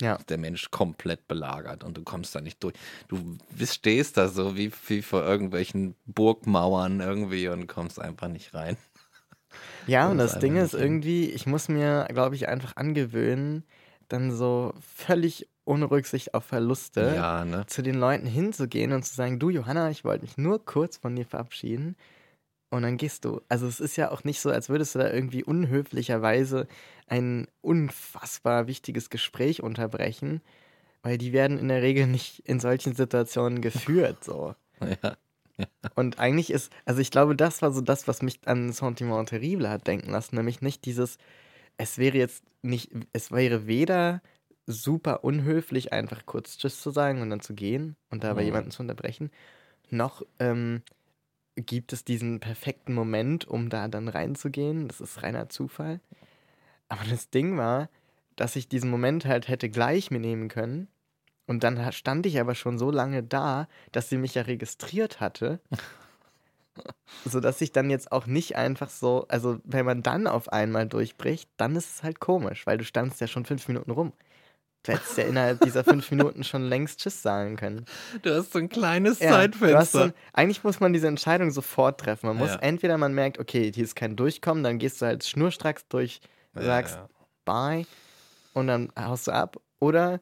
Ja. 0.00 0.16
ist 0.16 0.30
der 0.30 0.38
Mensch 0.38 0.70
komplett 0.70 1.26
belagert 1.28 1.84
und 1.84 1.96
du 1.98 2.02
kommst 2.02 2.34
da 2.34 2.40
nicht 2.40 2.62
durch. 2.64 2.74
Du 3.08 3.36
bist- 3.50 3.74
stehst 3.74 4.16
da 4.16 4.28
so 4.28 4.56
wie, 4.56 4.72
wie 4.88 5.02
vor 5.02 5.22
irgendwelchen 5.22 5.94
Burgmauern 6.06 7.00
irgendwie 7.00 7.48
und 7.48 7.66
kommst 7.66 8.00
einfach 8.00 8.28
nicht 8.28 8.54
rein. 8.54 8.76
Ja, 9.86 10.08
und 10.10 10.16
das 10.18 10.38
Ding 10.38 10.56
ist 10.56 10.74
irgendwie, 10.74 11.30
ich 11.30 11.46
muss 11.46 11.68
mir, 11.68 12.06
glaube 12.10 12.36
ich, 12.36 12.48
einfach 12.48 12.76
angewöhnen, 12.76 13.64
dann 14.08 14.32
so 14.32 14.72
völlig 14.80 15.48
ohne 15.70 15.90
Rücksicht 15.90 16.34
auf 16.34 16.44
Verluste 16.44 17.12
Ja, 17.14 17.44
ne? 17.44 17.64
zu 17.66 17.82
den 17.82 17.94
Leuten 17.94 18.26
hinzugehen 18.26 18.92
und 18.92 19.04
zu 19.04 19.14
sagen, 19.14 19.38
du 19.38 19.50
Johanna, 19.50 19.90
ich 19.90 20.04
wollte 20.04 20.24
mich 20.24 20.36
nur 20.36 20.64
kurz 20.64 20.96
von 20.96 21.14
dir 21.14 21.24
verabschieden. 21.24 21.96
Und 22.70 22.82
dann 22.82 22.96
gehst 22.96 23.24
du. 23.24 23.40
Also 23.48 23.66
es 23.66 23.80
ist 23.80 23.96
ja 23.96 24.10
auch 24.10 24.22
nicht 24.24 24.40
so, 24.40 24.50
als 24.50 24.68
würdest 24.68 24.94
du 24.94 24.98
da 24.98 25.10
irgendwie 25.10 25.42
unhöflicherweise 25.42 26.66
ein 27.06 27.46
unfassbar 27.62 28.66
wichtiges 28.66 29.10
Gespräch 29.10 29.62
unterbrechen, 29.62 30.40
weil 31.02 31.18
die 31.18 31.32
werden 31.32 31.58
in 31.58 31.68
der 31.68 31.82
Regel 31.82 32.06
nicht 32.06 32.40
in 32.40 32.60
solchen 32.60 32.94
Situationen 32.94 33.60
geführt. 33.62 34.24
So. 34.24 34.54
Ja. 35.02 35.16
Und 35.94 36.18
eigentlich 36.18 36.50
ist, 36.50 36.72
also 36.86 37.02
ich 37.02 37.10
glaube, 37.10 37.36
das 37.36 37.60
war 37.60 37.70
so 37.70 37.82
das, 37.82 38.08
was 38.08 38.22
mich 38.22 38.40
an 38.46 38.72
Sentiment 38.72 39.28
Terrible 39.28 39.68
hat 39.68 39.86
denken 39.86 40.10
lassen, 40.10 40.36
nämlich 40.36 40.62
nicht 40.62 40.86
dieses, 40.86 41.18
es 41.76 41.98
wäre 41.98 42.16
jetzt 42.16 42.44
nicht, 42.62 42.90
es 43.12 43.30
wäre 43.30 43.66
weder 43.66 44.22
super 44.70 45.24
unhöflich, 45.24 45.92
einfach 45.92 46.26
kurz 46.26 46.58
Tschüss 46.58 46.80
zu 46.80 46.90
sagen 46.90 47.22
und 47.22 47.30
dann 47.30 47.40
zu 47.40 47.54
gehen 47.54 47.96
und 48.10 48.24
dabei 48.24 48.42
Mhm. 48.42 48.46
jemanden 48.46 48.70
zu 48.70 48.82
unterbrechen, 48.82 49.30
noch 49.90 50.22
ähm, 50.38 50.82
gibt 51.56 51.92
es 51.92 52.04
diesen 52.04 52.40
perfekten 52.40 52.94
Moment, 52.94 53.46
um 53.46 53.68
da 53.70 53.88
dann 53.88 54.08
reinzugehen. 54.08 54.88
Das 54.88 55.00
ist 55.00 55.22
reiner 55.22 55.48
Zufall. 55.48 56.00
Aber 56.88 57.04
das 57.08 57.30
Ding 57.30 57.56
war, 57.56 57.88
dass 58.36 58.56
ich 58.56 58.68
diesen 58.68 58.90
Moment 58.90 59.26
halt 59.26 59.48
hätte 59.48 59.68
gleich 59.70 60.10
mir 60.10 60.20
nehmen 60.20 60.48
können. 60.48 60.88
Und 61.46 61.64
dann 61.64 61.92
stand 61.92 62.26
ich 62.26 62.40
aber 62.40 62.54
schon 62.54 62.78
so 62.78 62.90
lange 62.90 63.22
da, 63.22 63.68
dass 63.92 64.08
sie 64.08 64.18
mich 64.18 64.34
ja 64.34 64.42
registriert 64.42 65.20
hatte. 65.20 65.60
sodass 67.24 67.60
ich 67.60 67.72
dann 67.72 67.90
jetzt 67.90 68.12
auch 68.12 68.26
nicht 68.26 68.56
einfach 68.56 68.88
so, 68.88 69.26
also 69.28 69.58
wenn 69.64 69.84
man 69.84 70.02
dann 70.02 70.26
auf 70.26 70.52
einmal 70.52 70.86
durchbricht, 70.86 71.50
dann 71.56 71.76
ist 71.76 71.96
es 71.96 72.02
halt 72.02 72.20
komisch, 72.20 72.66
weil 72.66 72.78
du 72.78 72.84
standst 72.84 73.20
ja 73.20 73.26
schon 73.26 73.44
fünf 73.44 73.68
Minuten 73.68 73.90
rum. 73.90 74.12
Du 74.82 74.92
hättest 74.92 75.18
ja 75.18 75.24
innerhalb 75.24 75.60
dieser 75.60 75.84
fünf 75.84 76.10
Minuten 76.10 76.42
schon 76.42 76.62
längst 76.68 77.00
Tschüss 77.00 77.20
sagen 77.22 77.56
können. 77.56 77.84
Du 78.22 78.34
hast 78.34 78.52
so 78.52 78.58
ein 78.58 78.68
kleines 78.70 79.20
Ja, 79.20 79.30
hast 79.30 79.36
so 79.36 79.58
Zeitfenster. 79.58 80.04
ein, 80.04 80.12
eigentlich 80.32 80.64
muss 80.64 80.80
man 80.80 80.92
diese 80.94 81.06
Entscheidung 81.06 81.50
sofort 81.50 82.00
treffen. 82.00 82.26
Man 82.28 82.38
muss 82.38 82.50
Ja. 82.50 82.56
entweder 82.60 82.96
man 82.96 83.12
merkt, 83.14 83.38
okay, 83.38 83.70
hier 83.74 83.84
ist 83.84 83.94
kein 83.94 84.16
Durchkommen, 84.16 84.64
dann 84.64 84.78
gehst 84.78 85.02
du 85.02 85.06
halt 85.06 85.24
schnurstracks 85.24 85.86
durch, 85.88 86.20
sagst 86.54 86.94
ja. 86.96 87.08
bye 87.44 87.86
und 88.54 88.68
dann 88.68 88.90
haust 88.98 89.26
du 89.26 89.32
ab. 89.32 89.58
Oder 89.80 90.20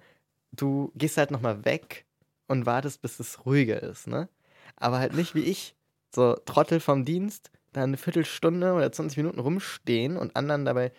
du 0.52 0.90
gehst 0.96 1.16
halt 1.18 1.30
nochmal 1.30 1.64
weg 1.64 2.04
und 2.48 2.66
wartest, 2.66 3.00
bis 3.00 3.20
es 3.20 3.44
ruhiger 3.46 3.80
ist, 3.82 4.08
ne? 4.08 4.28
Aber 4.76 4.98
halt 4.98 5.14
nicht 5.14 5.34
wie 5.36 5.42
ich, 5.44 5.76
so 6.12 6.34
Trottel 6.46 6.80
vom 6.80 7.04
Dienst, 7.04 7.50
da 7.72 7.82
eine 7.84 7.96
Viertelstunde 7.96 8.72
oder 8.72 8.90
20 8.90 9.18
Minuten 9.18 9.38
rumstehen 9.38 10.16
und 10.16 10.34
anderen 10.36 10.64
dabei 10.64 10.90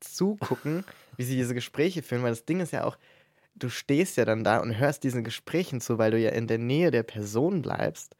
zugucken, 0.00 0.84
wie 1.16 1.24
sie 1.24 1.36
diese 1.36 1.54
Gespräche 1.54 2.02
führen, 2.02 2.22
weil 2.22 2.30
das 2.30 2.44
Ding 2.46 2.60
ist 2.60 2.72
ja 2.72 2.84
auch, 2.84 2.98
du 3.56 3.68
stehst 3.70 4.16
ja 4.18 4.24
dann 4.24 4.44
da 4.44 4.58
und 4.60 4.78
hörst 4.78 5.04
diesen 5.04 5.24
Gesprächen 5.24 5.80
zu, 5.80 5.98
weil 5.98 6.12
du 6.12 6.18
ja 6.18 6.30
in 6.30 6.46
der 6.48 6.58
Nähe 6.58 6.90
der 6.90 7.02
Person 7.04 7.62
bleibst, 7.62 8.16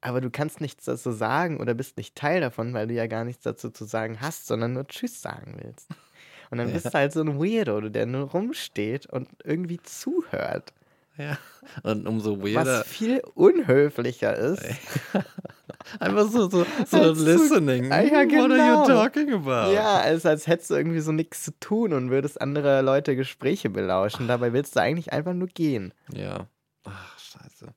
aber 0.00 0.20
du 0.20 0.30
kannst 0.30 0.60
nichts 0.60 0.84
dazu 0.86 1.12
sagen 1.12 1.60
oder 1.60 1.74
bist 1.74 1.96
nicht 1.98 2.16
Teil 2.16 2.40
davon, 2.40 2.74
weil 2.74 2.88
du 2.88 2.94
ja 2.94 3.06
gar 3.08 3.24
nichts 3.24 3.44
dazu 3.44 3.70
zu 3.70 3.84
sagen 3.84 4.20
hast, 4.20 4.46
sondern 4.46 4.74
nur 4.74 4.86
Tschüss 4.88 5.22
sagen 5.22 5.56
willst. 5.62 5.90
Und 6.50 6.58
dann 6.58 6.72
Ja. 6.72 6.74
bist 6.74 6.94
du 6.94 6.98
halt 6.98 7.12
so 7.12 7.20
ein 7.22 7.38
Weirdo, 7.40 7.80
der 7.90 8.06
nur 8.06 8.30
rumsteht 8.30 9.06
und 9.06 9.28
irgendwie 9.44 9.80
zuhört. 9.82 10.72
Ja. 11.18 11.36
Und 11.82 12.06
umso 12.06 12.40
weirder. 12.42 12.80
Was 12.80 12.86
viel 12.86 13.20
unhöflicher 13.34 14.36
ist. 14.36 14.62
Einfach 16.00 16.28
so, 16.28 16.48
so, 16.48 16.66
so 16.86 17.12
listening. 17.12 17.90
Ah, 17.90 18.02
ja, 18.02 18.24
What 18.24 18.50
are 18.50 18.56
you 18.56 18.84
genau. 18.84 18.86
talking 18.86 19.32
about? 19.32 19.72
Ja, 19.72 19.98
als, 19.98 20.26
als 20.26 20.46
hättest 20.46 20.70
du 20.70 20.74
irgendwie 20.74 21.00
so 21.00 21.12
nichts 21.12 21.44
zu 21.44 21.52
tun 21.60 21.92
und 21.92 22.10
würdest 22.10 22.40
andere 22.40 22.82
Leute 22.82 23.16
Gespräche 23.16 23.70
belauschen. 23.70 24.28
Dabei 24.28 24.52
willst 24.52 24.76
du 24.76 24.80
eigentlich 24.80 25.12
einfach 25.12 25.34
nur 25.34 25.48
gehen. 25.48 25.92
Ja. 26.12 26.46
Ach, 26.84 27.18
scheiße. 27.18 27.72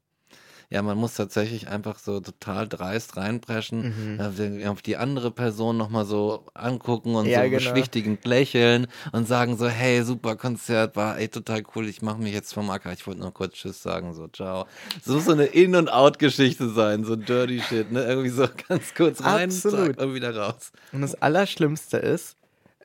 Ja, 0.72 0.82
man 0.82 0.98
muss 0.98 1.16
tatsächlich 1.16 1.68
einfach 1.68 2.00
so 2.00 2.22
total 2.22 2.66
dreist 2.66 3.18
reinpreschen, 3.18 4.16
Mhm. 4.16 4.62
äh, 4.64 4.68
auf 4.68 4.82
die 4.82 4.96
andere 4.96 5.30
Person 5.30 5.76
nochmal 5.76 6.06
so 6.06 6.46
angucken 6.54 7.14
und 7.16 7.26
Ja, 7.28 7.40
so 7.44 7.50
genau. 7.50 7.58
beschwichtigend 7.58 8.26
lächeln 8.26 8.88
und 9.12 9.28
sagen 9.28 9.58
so, 9.58 9.68
hey, 9.68 10.02
super 10.04 10.38
Konzert, 10.38 10.96
war 10.96 11.18
ey, 11.20 11.28
total 11.28 11.64
cool, 11.76 11.90
ich 11.90 12.02
mache 12.02 12.20
mich 12.22 12.34
jetzt 12.34 12.54
vom 12.54 12.70
Acker, 12.70 12.94
ich 12.94 13.06
wollte 13.06 13.20
nur 13.20 13.34
kurz 13.34 13.56
Tschüss 13.56 13.84
sagen, 13.84 14.14
so, 14.14 14.30
ciao. 14.30 14.66
So 15.04 15.20
so 15.20 15.34
eine 15.34 15.46
In- 15.48 15.76
und 15.76 15.92
Out-Geschichte 15.92 16.70
sein, 16.70 17.04
so 17.04 17.18
dirty 17.18 17.60
shit, 17.62 17.92
ne? 17.92 18.06
Irgendwie 18.06 18.30
so 18.30 18.48
ganz 18.70 18.94
kurz 18.96 19.22
rein, 19.22 19.50
Absolut. 19.50 19.98
und 19.98 20.16
wieder 20.16 20.34
raus. 20.34 20.72
Und 20.94 21.02
das 21.02 21.16
Allerschlimmste 21.22 21.98
ist, 21.98 22.38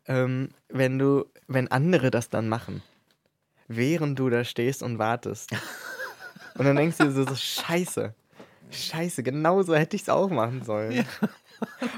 ähm, 0.09 0.49
wenn 0.69 0.99
du, 0.99 1.25
wenn 1.47 1.69
andere 1.71 2.11
das 2.11 2.31
dann 2.31 2.49
machen, 2.49 2.83
während 3.69 4.19
du 4.19 4.29
da 4.29 4.43
stehst 4.43 4.83
und 4.83 4.99
wartest. 4.99 5.51
Und 6.59 6.65
dann 6.65 6.77
denkst 6.77 6.99
du 6.99 7.05
dir 7.05 7.13
so, 7.13 7.25
so 7.27 7.35
scheiße, 7.35 8.15
scheiße, 8.71 9.23
genau 9.23 9.63
so 9.63 9.75
hätte 9.75 9.97
ich 9.97 10.03
es 10.03 10.09
auch 10.09 10.31
machen 10.31 10.63
sollen. 10.65 11.05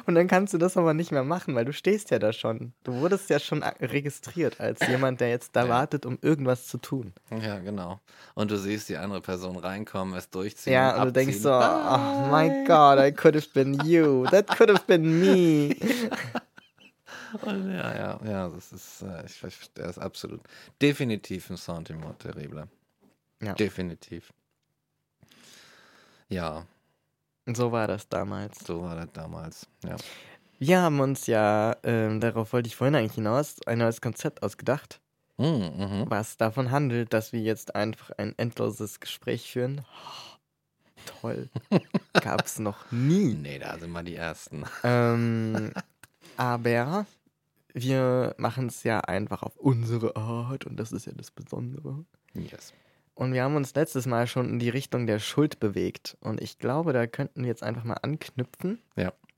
Und 0.07 0.15
dann 0.15 0.29
kannst 0.29 0.55
du 0.55 0.59
das 0.59 0.77
aber 0.77 0.95
nicht 0.95 1.11
mehr 1.11 1.25
machen, 1.25 1.55
weil 1.57 1.65
du 1.65 1.73
stehst 1.73 2.11
ja 2.13 2.21
da 2.21 2.33
schon. 2.33 2.73
Du 2.85 2.93
wurdest 3.01 3.29
ja 3.29 3.41
schon 3.41 3.63
registriert 3.65 4.61
als 4.61 4.87
jemand, 4.87 5.21
der 5.21 5.31
jetzt 5.31 5.57
da 5.57 5.65
Ja. 5.65 5.69
wartet, 5.71 6.07
um 6.07 6.17
irgendwas 6.23 6.69
zu 6.69 6.79
tun. 6.79 7.13
Ja, 7.43 7.59
genau. 7.59 7.99
Und 8.35 8.53
du 8.53 8.57
siehst 8.57 8.89
die 8.89 8.97
andere 8.97 9.21
Person 9.21 9.57
reinkommen, 9.57 10.15
es 10.15 10.31
durchziehen 10.31 10.75
Ja, 10.75 10.95
und 10.95 11.01
und 11.01 11.07
du 11.07 11.13
denkst 11.13 11.37
abziehen. 11.39 11.43
so, 11.43 11.51
oh 11.53 12.37
my 12.37 12.65
god, 12.67 12.99
I 13.05 13.11
could 13.13 13.35
have 13.35 13.49
been 13.53 13.75
you. 13.85 14.27
That 14.29 14.47
could 14.57 14.71
have 14.71 14.85
been 14.87 15.19
me. 15.21 15.75
Und 17.43 17.71
ja, 17.71 17.95
ja, 17.95 18.21
ja, 18.25 18.49
das 18.49 18.73
ist, 18.73 19.03
äh, 19.03 19.27
ich 19.27 19.35
verstehe 19.35 19.85
das 19.85 19.99
absolut. 19.99 20.41
Definitiv 20.81 21.51
ein 21.51 21.59
Sentiment 21.59 22.19
terrible. 22.21 22.69
Ja. 23.43 23.53
Definitiv. 23.53 24.33
Ja, 26.29 26.67
so 27.47 27.73
war 27.73 27.87
das 27.87 28.09
damals. 28.09 28.59
so 28.67 28.83
war 28.83 28.95
das 28.97 29.09
damals. 29.13 29.67
Ja. 29.85 29.97
Wir 30.59 30.81
haben 30.83 31.01
uns 31.01 31.27
ja, 31.27 31.77
ähm, 31.85 32.21
darauf 32.21 32.53
wollte 32.53 32.67
ich 32.67 32.77
vorhin 32.77 32.95
eigentlich 32.97 33.15
hinaus, 33.15 33.57
ein 33.67 33.79
neues 33.79 34.01
Konzept 34.01 34.43
ausgedacht, 34.43 35.01
Mhm, 35.41 35.47
mhm. 35.77 36.05
was 36.09 36.37
davon 36.37 36.73
handelt, 36.73 37.13
dass 37.13 37.33
wir 37.33 37.41
jetzt 37.41 37.77
einfach 37.77 38.11
ein 38.19 38.35
endloses 38.39 38.99
Gespräch 38.99 39.53
führen. 39.53 39.85
Toll. 41.21 41.49
Gab's 42.13 42.59
noch 42.59 42.91
nie. 42.91 43.35
Nee, 43.41 43.59
da 43.61 43.79
sind 43.79 43.93
wir 43.93 44.03
die 44.03 44.17
Ersten. 44.17 44.65
Ähm, 44.83 45.73
aber 46.37 47.07
wir 47.73 48.35
machen 48.37 48.67
es 48.67 48.83
ja 48.83 49.01
einfach 49.01 49.43
auf 49.45 49.57
unsere 49.57 50.17
Art 50.17 50.67
und 50.67 50.77
das 50.77 50.91
ist 50.91 51.07
ja 51.07 51.13
das 51.17 51.31
Besondere. 51.31 52.05
Yes. 52.35 52.73
Und 53.19 53.33
wir 53.33 53.43
haben 53.43 53.57
uns 53.57 53.75
letztes 53.75 54.07
Mal 54.07 54.29
schon 54.29 54.49
in 54.49 54.59
die 54.61 54.69
Richtung 54.69 55.09
der 55.09 55.19
Schuld 55.19 55.59
bewegt. 55.59 56.17
Und 56.21 56.41
ich 56.41 56.59
glaube, 56.59 56.93
da 56.93 57.09
könnten 57.09 57.41
wir 57.43 57.49
jetzt 57.49 57.65
einfach 57.65 57.83
mal 57.83 57.99
anknüpfen 58.01 58.79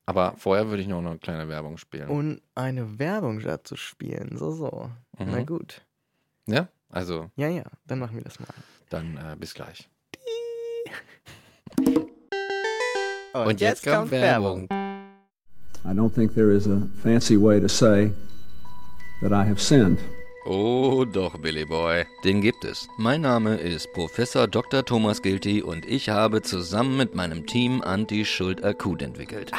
Aber 0.04 0.34
vorher 0.36 0.68
würde 0.68 0.82
ich 0.82 0.88
noch 0.88 0.98
eine 0.98 1.16
kleine 1.18 1.48
Werbung 1.48 1.78
spielen. 1.78 2.10
und 2.10 2.42
eine 2.54 2.98
Werbung 2.98 3.40
dazu 3.40 3.76
spielen. 3.76 4.36
So, 4.36 4.50
so. 4.50 4.90
Na 5.18 5.24
Mhm. 5.40 5.46
gut. 5.46 5.80
Ja, 6.46 6.68
also 6.90 7.30
Ja, 7.36 7.48
ja, 7.48 7.62
dann 7.86 8.00
machen 8.00 8.16
wir 8.16 8.22
das 8.22 8.38
mal. 8.38 8.48
dann 8.90 9.16
äh, 9.16 9.36
bis 9.38 9.54
gleich. 9.54 9.88
Und, 13.32 13.62
I 15.82 15.94
don't 15.94 16.12
think 16.12 16.34
there 16.34 16.52
is 16.52 16.66
a 16.66 16.82
fancy 17.02 17.36
way 17.40 17.58
to 17.60 17.68
say 17.68 18.12
that 19.22 19.32
I 19.32 19.48
have 19.48 19.58
sinned. 19.58 19.98
Oh 20.46 21.05
doch, 21.05 21.37
Billy 21.38 21.66
Boy. 21.66 22.07
Den 22.24 22.40
gibt 22.40 22.64
es. 22.64 22.88
Mein 22.96 23.20
Name 23.20 23.57
ist 23.57 23.92
Professor 23.92 24.48
Dr. 24.48 24.85
Thomas 24.85 25.20
Gilty 25.20 25.62
und 25.62 25.85
ich 25.85 26.09
habe 26.09 26.40
zusammen 26.40 26.96
mit 26.96 27.14
meinem 27.14 27.46
Team 27.46 27.83
Anti-Schuld 27.83 28.64
akut 28.64 29.03
entwickelt. 29.03 29.53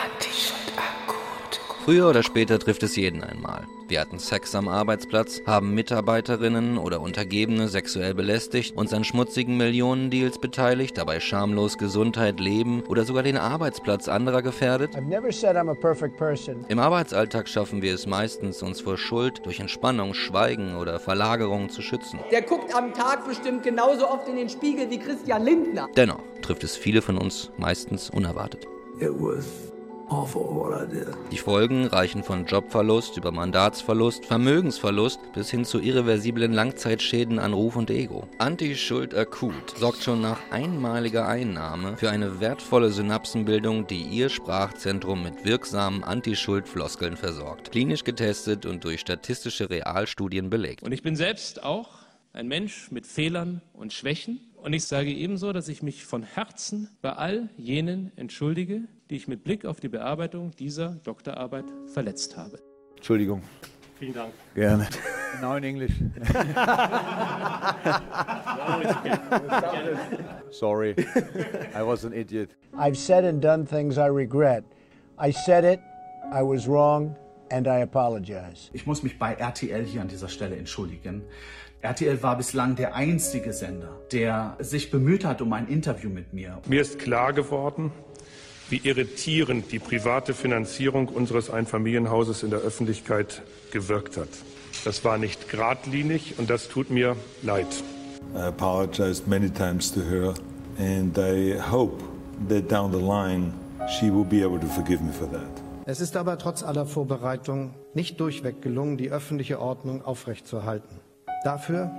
Früher 1.83 2.07
oder 2.07 2.21
später 2.21 2.59
trifft 2.59 2.83
es 2.83 2.95
jeden 2.95 3.23
einmal. 3.23 3.65
Wir 3.87 4.01
hatten 4.01 4.19
Sex 4.19 4.53
am 4.53 4.67
Arbeitsplatz, 4.67 5.41
haben 5.47 5.73
Mitarbeiterinnen 5.73 6.77
oder 6.77 7.01
Untergebene 7.01 7.67
sexuell 7.69 8.13
belästigt, 8.13 8.77
uns 8.77 8.93
an 8.93 9.03
schmutzigen 9.03 9.57
Millionendeals 9.57 10.37
beteiligt, 10.37 10.99
dabei 10.99 11.19
schamlos 11.19 11.79
Gesundheit, 11.79 12.39
Leben 12.39 12.83
oder 12.87 13.03
sogar 13.03 13.23
den 13.23 13.35
Arbeitsplatz 13.35 14.07
anderer 14.07 14.43
gefährdet. 14.43 14.95
I've 14.95 15.07
never 15.07 15.31
said 15.31 15.55
I'm 15.55 15.71
a 15.71 15.73
perfect 15.73 16.17
person. 16.17 16.65
Im 16.67 16.77
Arbeitsalltag 16.77 17.49
schaffen 17.49 17.81
wir 17.81 17.95
es 17.95 18.05
meistens, 18.05 18.61
uns 18.61 18.79
vor 18.79 18.99
Schuld 18.99 19.43
durch 19.43 19.59
Entspannung, 19.59 20.13
Schweigen 20.13 20.75
oder 20.75 20.99
Verlagerung 20.99 21.71
zu 21.71 21.81
schützen. 21.81 22.19
Der 22.31 22.43
guckt 22.43 22.75
am 22.75 22.93
Tag 22.93 23.27
bestimmt 23.27 23.63
genauso 23.63 24.07
oft 24.07 24.27
in 24.29 24.35
den 24.35 24.49
Spiegel 24.49 24.87
wie 24.91 24.99
Christian 24.99 25.43
Lindner. 25.43 25.89
Dennoch 25.97 26.21
trifft 26.43 26.63
es 26.63 26.77
viele 26.77 27.01
von 27.01 27.17
uns 27.17 27.49
meistens 27.57 28.11
unerwartet. 28.11 28.67
It 28.99 29.09
was 29.09 29.71
Die 31.31 31.37
Folgen 31.37 31.85
reichen 31.85 32.23
von 32.23 32.45
Jobverlust 32.45 33.15
über 33.15 33.31
Mandatsverlust, 33.31 34.25
Vermögensverlust 34.25 35.19
bis 35.33 35.49
hin 35.49 35.63
zu 35.63 35.79
irreversiblen 35.79 36.51
Langzeitschäden 36.51 37.39
an 37.39 37.53
Ruf 37.53 37.77
und 37.77 37.89
Ego. 37.89 38.27
Anti-Schuld 38.37 39.15
akut 39.15 39.77
sorgt 39.77 40.03
schon 40.03 40.19
nach 40.19 40.39
einmaliger 40.51 41.27
Einnahme 41.27 41.95
für 41.95 42.09
eine 42.09 42.41
wertvolle 42.41 42.91
Synapsenbildung, 42.91 43.87
die 43.87 44.01
Ihr 44.01 44.27
Sprachzentrum 44.27 45.23
mit 45.23 45.45
wirksamen 45.45 46.03
Anti-Schuld-Floskeln 46.03 47.15
versorgt. 47.15 47.71
Klinisch 47.71 48.03
getestet 48.03 48.65
und 48.65 48.83
durch 48.83 48.99
statistische 48.99 49.69
Realstudien 49.69 50.49
belegt. 50.49 50.83
Und 50.83 50.91
ich 50.91 51.03
bin 51.03 51.15
selbst 51.15 51.63
auch 51.63 51.99
ein 52.33 52.49
Mensch 52.49 52.91
mit 52.91 53.07
Fehlern 53.07 53.61
und 53.73 53.93
Schwächen. 53.93 54.41
Und 54.61 54.73
ich 54.73 54.83
sage 54.83 55.09
ebenso, 55.09 55.53
dass 55.53 55.69
ich 55.69 55.81
mich 55.81 56.05
von 56.05 56.23
Herzen 56.23 56.89
bei 57.01 57.13
all 57.13 57.49
jenen 57.57 58.11
entschuldige, 58.15 58.81
die 59.11 59.17
ich 59.17 59.27
mit 59.27 59.43
Blick 59.43 59.65
auf 59.65 59.81
die 59.81 59.89
Bearbeitung 59.89 60.51
dieser 60.57 60.95
Doktorarbeit 61.03 61.65
verletzt 61.93 62.37
habe. 62.37 62.59
Entschuldigung. 62.95 63.41
Vielen 63.99 64.13
Dank. 64.13 64.31
Gerne. 64.55 64.87
Now 65.41 65.57
in 65.57 65.63
English. 65.63 65.91
Sorry. 70.49 70.95
I 71.75 71.83
was 71.83 72.05
an 72.05 72.13
idiot. 72.13 72.55
I've 72.73 72.97
said 72.97 73.25
and 73.25 73.43
done 73.43 73.65
things 73.65 73.97
I 73.97 74.07
regret. 74.07 74.63
I 75.19 75.31
said 75.31 75.65
it, 75.65 75.81
I 76.33 76.41
was 76.41 76.67
wrong, 76.67 77.15
and 77.51 77.67
I 77.67 77.81
apologize. 77.81 78.69
Ich 78.71 78.87
muss 78.87 79.03
mich 79.03 79.19
bei 79.19 79.33
RTL 79.33 79.83
hier 79.83 79.99
an 80.01 80.07
dieser 80.07 80.29
Stelle 80.29 80.55
entschuldigen. 80.55 81.23
RTL 81.81 82.23
war 82.23 82.37
bislang 82.37 82.75
der 82.75 82.95
einzige 82.95 83.53
Sender, 83.53 83.99
der 84.11 84.55
sich 84.59 84.89
bemüht 84.89 85.25
hat 85.25 85.41
um 85.41 85.51
ein 85.51 85.67
Interview 85.67 86.09
mit 86.09 86.31
mir. 86.31 86.61
Mir 86.67 86.81
ist 86.81 86.99
klar 86.99 87.33
geworden, 87.33 87.91
wie 88.71 88.81
irritierend 88.83 89.71
die 89.71 89.79
private 89.79 90.33
Finanzierung 90.33 91.09
unseres 91.09 91.49
Einfamilienhauses 91.49 92.41
in 92.41 92.49
der 92.49 92.59
Öffentlichkeit 92.59 93.43
gewirkt 93.71 94.17
hat. 94.17 94.29
Das 94.85 95.03
war 95.03 95.17
nicht 95.17 95.49
geradlinig 95.49 96.35
und 96.37 96.49
das 96.49 96.69
tut 96.69 96.89
mir 96.89 97.15
leid. 97.43 97.67
I 98.33 98.43
apologized 98.43 99.27
many 99.27 99.49
times 99.49 99.91
to 99.93 99.99
her, 100.01 100.33
and 100.79 101.17
I 101.17 101.59
hope 101.59 102.01
that 102.47 102.71
down 102.71 102.91
the 102.91 102.99
line 102.99 103.51
she 103.99 104.05
will 104.05 104.23
be 104.23 104.43
able 104.43 104.59
to 104.59 104.67
forgive 104.67 105.03
me 105.03 105.11
for 105.11 105.29
that. 105.31 105.41
Es 105.85 105.99
ist 105.99 106.15
aber 106.15 106.37
trotz 106.37 106.63
aller 106.63 106.85
Vorbereitungen 106.85 107.73
nicht 107.93 108.19
durchweg 108.19 108.61
gelungen, 108.61 108.97
die 108.97 109.09
öffentliche 109.09 109.59
Ordnung 109.59 110.05
aufrechtzuerhalten. 110.05 110.99
Dafür, 111.43 111.91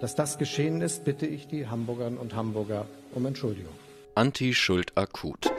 dass 0.00 0.14
das 0.14 0.36
geschehen 0.36 0.82
ist, 0.82 1.04
bitte 1.04 1.26
ich 1.26 1.46
die 1.46 1.68
Hamburgerinnen 1.68 2.18
und 2.18 2.34
Hamburger 2.34 2.84
um 3.14 3.24
Entschuldigung. 3.24 3.72
Anti-Schuld 4.14 4.96
akut. 4.96 5.50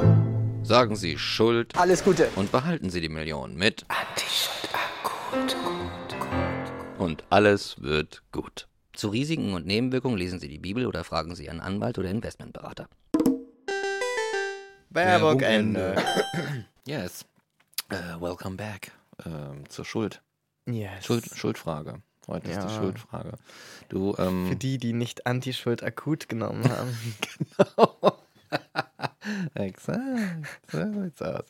Sagen 0.63 0.95
Sie 0.95 1.17
Schuld 1.17 1.76
Alles 1.78 2.04
Gute. 2.04 2.30
und 2.36 2.52
behalten 2.52 2.89
Sie 2.89 3.02
die 3.02 3.10
Million 3.10 3.56
mit 3.56 3.86
und 6.98 7.24
alles 7.30 7.82
wird 7.82 8.24
gut. 8.32 8.67
Zu 8.93 9.10
Risiken 9.10 9.54
und 9.54 9.65
Nebenwirkungen 9.65 10.17
lesen 10.17 10.39
Sie 10.39 10.50
die 10.50 10.60
Bibel 10.60 10.86
oder 10.86 11.04
fragen 11.04 11.34
Sie 11.36 11.50
einen 11.50 11.62
Anwalt 11.62 11.98
oder 11.98 12.10
Investmentberater. 12.10 12.88
Werbung 14.89 15.39
Ende. 15.41 15.95
Yes. 16.88 17.24
Äh, 17.89 18.19
welcome 18.19 18.56
back 18.56 18.91
ähm, 19.24 19.69
zur 19.69 19.86
Schuld. 19.86 20.24
Yes. 20.65 21.06
Schuld. 21.06 21.26
Schuldfrage. 21.36 22.02
Heute 22.28 22.50
ist 22.50 22.56
Ja. 22.58 22.65
die 22.65 22.74
Schuldfrage. 22.74 23.34
Du, 23.89 24.15
ähm, 24.17 24.48
Für 24.50 24.56
die, 24.56 24.80
die 24.80 24.93
nicht 24.93 25.28
Anti-Schuld 25.28 25.84
akut 25.84 26.28
genommen 26.30 26.63
haben. 26.67 26.98
Exakt. 29.56 30.00
So 30.72 30.78
sieht's 30.94 31.22
aus. 31.22 31.46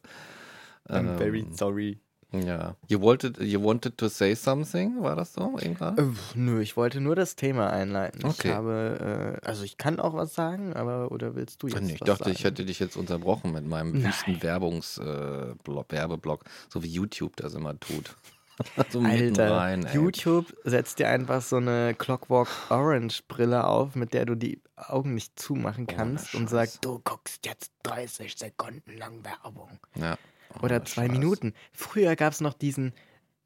I'm 0.87 1.17
very 1.17 1.39
Ähm, 1.41 1.53
sorry. 1.53 1.99
Ja. 2.31 2.75
You 2.87 3.01
wanted, 3.01 3.39
you 3.39 3.59
wanted 3.63 3.97
to 3.97 4.07
say 4.07 4.35
something? 4.35 5.01
War 5.01 5.15
das 5.15 5.33
so 5.33 5.57
eben 5.59 5.73
gerade? 5.73 6.01
Äh, 6.03 6.05
nö, 6.35 6.61
ich 6.61 6.77
wollte 6.77 7.01
nur 7.01 7.15
das 7.15 7.35
Thema 7.35 7.71
einleiten. 7.71 8.23
Okay. 8.23 8.49
Ich 8.49 8.53
habe, 8.53 9.39
äh, 9.41 9.45
also 9.47 9.63
ich 9.63 9.77
kann 9.77 9.99
auch 9.99 10.13
was 10.13 10.35
sagen, 10.35 10.73
aber 10.73 11.11
oder 11.11 11.35
willst 11.35 11.63
du 11.63 11.67
jetzt 11.67 11.81
Nee, 11.81 11.93
ich 11.93 11.99
dachte, 12.01 12.25
sagen? 12.25 12.35
ich 12.35 12.43
hätte 12.43 12.65
dich 12.65 12.77
jetzt 12.77 12.97
unterbrochen 12.97 13.51
mit 13.51 13.65
meinem 13.65 14.03
wüsten 14.03 14.43
Werbungs, 14.43 14.99
äh, 14.99 15.55
so 16.69 16.83
wie 16.83 16.87
YouTube 16.87 17.35
das 17.35 17.55
immer 17.55 17.79
tut. 17.79 18.15
So 18.89 19.01
Alter, 19.01 19.51
rein. 19.55 19.87
YouTube 19.93 20.53
setzt 20.63 20.99
dir 20.99 21.07
einfach 21.09 21.41
so 21.41 21.57
eine 21.57 21.93
Clockwork 21.97 22.49
Orange 22.69 23.23
Brille 23.27 23.65
auf, 23.65 23.95
mit 23.95 24.13
der 24.13 24.25
du 24.25 24.35
die 24.35 24.61
Augen 24.75 25.13
nicht 25.15 25.39
zumachen 25.39 25.87
kannst 25.87 26.35
und 26.35 26.49
sagt, 26.49 26.83
du 26.83 26.99
guckst 27.03 27.45
jetzt 27.45 27.71
30 27.83 28.35
Sekunden 28.35 28.97
lang 28.97 29.23
Werbung. 29.23 29.79
Ja. 29.95 30.17
Oder 30.61 30.83
zwei 30.85 31.07
Minuten. 31.07 31.53
Früher 31.73 32.15
gab 32.15 32.33
es 32.33 32.41
noch 32.41 32.53
diesen 32.53 32.93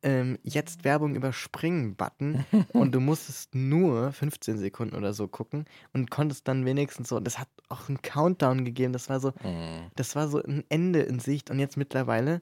ähm, 0.03 0.37
Jetzt 0.43 0.83
Werbung 0.83 1.15
überspringen-Button 1.15 2.45
und 2.73 2.93
du 2.93 2.99
musstest 2.99 3.55
nur 3.55 4.11
15 4.11 4.57
Sekunden 4.57 4.95
oder 4.95 5.13
so 5.13 5.27
gucken 5.27 5.65
und 5.93 6.11
konntest 6.11 6.47
dann 6.47 6.65
wenigstens 6.65 7.09
so, 7.09 7.19
das 7.19 7.39
hat 7.39 7.47
auch 7.69 7.87
einen 7.87 8.01
Countdown 8.01 8.65
gegeben, 8.65 8.93
das 8.93 9.09
war 9.09 9.19
so, 9.19 9.31
Mhm. 9.43 9.89
das 9.95 10.15
war 10.15 10.27
so 10.27 10.41
ein 10.43 10.63
Ende 10.69 11.01
in 11.01 11.19
Sicht 11.19 11.49
und 11.49 11.59
jetzt 11.59 11.77
mittlerweile, 11.77 12.41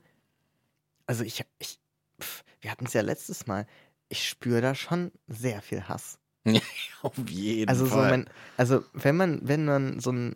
also 1.05 1.23
ich, 1.23 1.43
ich 1.60 1.79
pf, 2.21 2.43
wir 2.62 2.71
hatten 2.71 2.86
es 2.86 2.93
ja 2.93 3.02
letztes 3.02 3.47
Mal, 3.47 3.65
ich 4.10 4.28
spüre 4.28 4.62
da 4.62 4.76
schon 4.76 5.12
sehr 5.28 5.62
viel 5.62 5.84
Hass. 5.88 6.19
Auf 7.02 7.17
jeden 7.30 7.69
Also 7.69 7.86
so, 7.86 7.95
Fall. 7.95 8.10
man, 8.10 8.30
also 8.58 8.84
wenn 8.93 9.15
man, 9.17 9.39
wenn 9.47 9.65
man 9.65 10.00
so 10.00 10.10
einen 10.12 10.36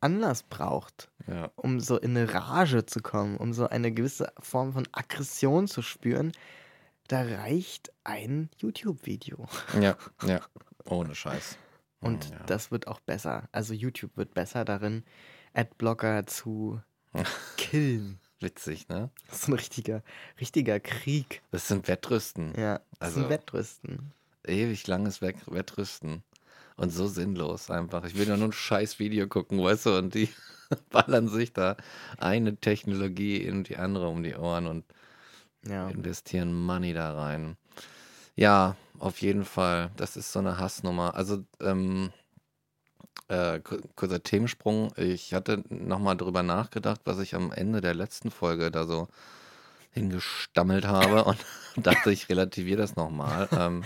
Anlass 0.00 0.42
braucht, 0.44 1.10
Ja. 1.26 1.50
um 1.56 1.80
so 1.80 1.98
in 1.98 2.16
eine 2.16 2.32
Rage 2.32 2.86
zu 2.86 3.00
kommen, 3.00 3.36
um 3.36 3.52
so 3.52 3.68
eine 3.68 3.92
gewisse 3.92 4.32
Form 4.38 4.72
von 4.72 4.88
Aggression 4.92 5.66
zu 5.68 5.82
spüren, 5.82 6.32
da 7.08 7.22
reicht 7.22 7.92
ein 8.04 8.48
YouTube-Video. 8.58 9.46
ja, 9.80 9.96
ja, 10.24 10.40
ohne 10.86 11.14
Scheiß. 11.14 11.58
Und 12.00 12.32
das 12.46 12.70
wird 12.70 12.86
auch 12.86 13.00
besser. 13.00 13.48
Also 13.52 13.74
YouTube 13.74 14.16
wird 14.16 14.32
besser 14.32 14.64
darin, 14.64 15.04
Adblocker 15.52 16.26
zu 16.26 16.80
killen. 17.58 18.18
Witzig, 18.40 18.88
ne? 18.88 19.10
Das 19.28 19.42
ist 19.42 19.48
ein 19.48 19.54
richtiger, 19.54 20.02
richtiger 20.40 20.80
Krieg. 20.80 21.42
Das 21.50 21.68
sind 21.68 21.88
Wettrüsten. 21.88 22.54
Ja, 22.56 22.78
das 22.98 23.08
Also 23.08 23.24
ein 23.24 23.28
Wettrüsten. 23.28 24.12
ewig 24.46 24.86
langes 24.86 25.20
Wettrüsten. 25.22 26.22
Und 26.76 26.90
so 26.90 27.06
sinnlos 27.06 27.70
einfach. 27.70 28.04
Ich 28.04 28.16
will 28.16 28.26
ja 28.26 28.38
nur 28.38 28.48
ein 28.48 28.52
scheiß 28.52 28.98
Video 28.98 29.28
gucken, 29.28 29.62
weißt 29.62 29.86
du, 29.86 29.98
und 29.98 30.14
die 30.14 30.30
ballern 30.90 31.28
sich 31.28 31.52
da 31.52 31.76
eine 32.16 32.56
Technologie 32.56 33.36
in 33.36 33.64
die 33.64 33.76
andere 33.76 34.08
um 34.08 34.22
die 34.22 34.34
Ohren 34.34 34.66
und 34.66 34.84
Ja. 35.66 35.88
investieren 35.90 36.54
Money 36.54 36.94
da 36.94 37.12
rein. 37.14 37.58
Ja, 38.36 38.76
auf 38.98 39.20
jeden 39.20 39.44
Fall. 39.44 39.90
Das 39.96 40.16
ist 40.16 40.32
so 40.32 40.38
eine 40.38 40.56
Hassnummer. 40.56 41.14
Also, 41.14 41.44
ähm, 41.60 42.10
äh, 43.28 43.60
ku- 43.60 43.80
kurzer 43.96 44.22
Themensprung. 44.22 44.92
Ich 44.96 45.34
hatte 45.34 45.62
nochmal 45.68 46.16
drüber 46.16 46.42
nachgedacht, 46.42 47.00
was 47.04 47.18
ich 47.20 47.34
am 47.34 47.52
Ende 47.52 47.80
der 47.80 47.94
letzten 47.94 48.30
Folge 48.30 48.70
da 48.70 48.86
so 48.86 49.08
hingestammelt 49.92 50.86
habe 50.86 51.24
und 51.26 51.38
dachte, 51.76 52.12
ich 52.12 52.28
relativiere 52.28 52.78
das 52.82 52.96
nochmal. 52.96 53.48
Ähm, 53.52 53.84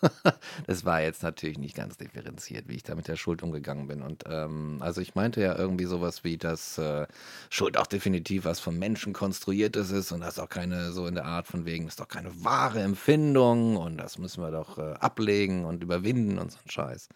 das 0.66 0.84
war 0.84 1.00
jetzt 1.02 1.22
natürlich 1.22 1.58
nicht 1.58 1.74
ganz 1.76 1.96
differenziert, 1.96 2.68
wie 2.68 2.74
ich 2.76 2.82
da 2.82 2.94
mit 2.94 3.08
der 3.08 3.16
Schuld 3.16 3.42
umgegangen 3.42 3.86
bin. 3.88 4.02
Und 4.02 4.24
ähm, 4.26 4.78
also 4.80 5.00
ich 5.00 5.14
meinte 5.14 5.40
ja 5.40 5.56
irgendwie 5.56 5.84
sowas 5.86 6.24
wie, 6.24 6.38
dass 6.38 6.78
äh, 6.78 7.06
Schuld 7.50 7.76
auch 7.76 7.86
definitiv 7.86 8.44
was 8.44 8.60
vom 8.60 8.78
Menschen 8.78 9.12
konstruiertes 9.12 9.90
ist 9.90 10.12
und 10.12 10.20
das 10.20 10.34
ist 10.34 10.38
auch 10.40 10.48
keine 10.48 10.92
so 10.92 11.06
in 11.06 11.14
der 11.14 11.24
Art 11.24 11.46
von 11.46 11.64
wegen, 11.64 11.86
ist 11.88 12.00
doch 12.00 12.08
keine 12.08 12.44
wahre 12.44 12.80
Empfindung 12.82 13.76
und 13.76 13.96
das 13.98 14.18
müssen 14.18 14.42
wir 14.42 14.50
doch 14.50 14.78
äh, 14.78 14.94
ablegen 15.00 15.64
und 15.64 15.82
überwinden 15.82 16.38
und 16.38 16.52
so 16.52 16.58
ein 16.64 16.70
Scheiß. 16.70 17.08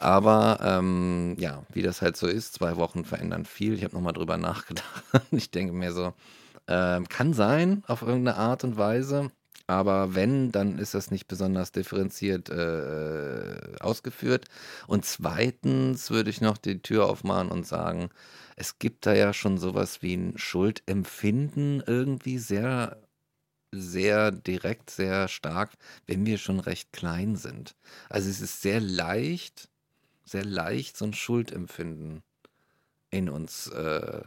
Aber 0.00 0.58
ähm, 0.62 1.36
ja, 1.38 1.64
wie 1.72 1.82
das 1.82 2.00
halt 2.02 2.16
so 2.16 2.26
ist, 2.26 2.54
zwei 2.54 2.76
Wochen 2.76 3.04
verändern 3.04 3.44
viel. 3.44 3.74
Ich 3.74 3.84
habe 3.84 3.94
nochmal 3.94 4.14
drüber 4.14 4.36
nachgedacht. 4.38 5.04
Ich 5.30 5.50
denke 5.50 5.72
mir 5.74 5.92
so, 5.92 6.14
ähm, 6.68 7.08
kann 7.08 7.34
sein 7.34 7.84
auf 7.86 8.02
irgendeine 8.02 8.36
Art 8.38 8.64
und 8.64 8.76
Weise. 8.78 9.30
Aber 9.66 10.14
wenn, 10.14 10.52
dann 10.52 10.78
ist 10.78 10.94
das 10.94 11.10
nicht 11.10 11.28
besonders 11.28 11.70
differenziert 11.72 12.48
äh, 12.50 13.76
ausgeführt. 13.80 14.46
Und 14.86 15.04
zweitens 15.04 16.10
würde 16.10 16.30
ich 16.30 16.40
noch 16.40 16.58
die 16.58 16.80
Tür 16.82 17.06
aufmachen 17.06 17.50
und 17.50 17.66
sagen, 17.66 18.10
es 18.56 18.78
gibt 18.78 19.06
da 19.06 19.14
ja 19.14 19.32
schon 19.32 19.58
sowas 19.58 20.02
wie 20.02 20.14
ein 20.16 20.38
Schuldempfinden 20.38 21.82
irgendwie 21.86 22.38
sehr, 22.38 22.96
sehr 23.72 24.32
direkt, 24.32 24.90
sehr 24.90 25.28
stark, 25.28 25.72
wenn 26.06 26.26
wir 26.26 26.38
schon 26.38 26.60
recht 26.60 26.92
klein 26.92 27.36
sind. 27.36 27.76
Also 28.08 28.30
es 28.30 28.40
ist 28.40 28.62
sehr 28.62 28.80
leicht, 28.80 29.69
sehr 30.30 30.44
leicht, 30.44 30.96
so 30.96 31.04
ein 31.04 31.14
Schuldempfinden 31.14 32.22
in 33.10 33.28
uns 33.28 33.66
äh, 33.68 34.22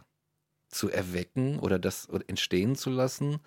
zu 0.69 0.89
erwecken 0.89 1.59
oder 1.59 1.79
das 1.79 2.07
entstehen 2.27 2.75
zu 2.75 2.89
lassen, 2.89 3.39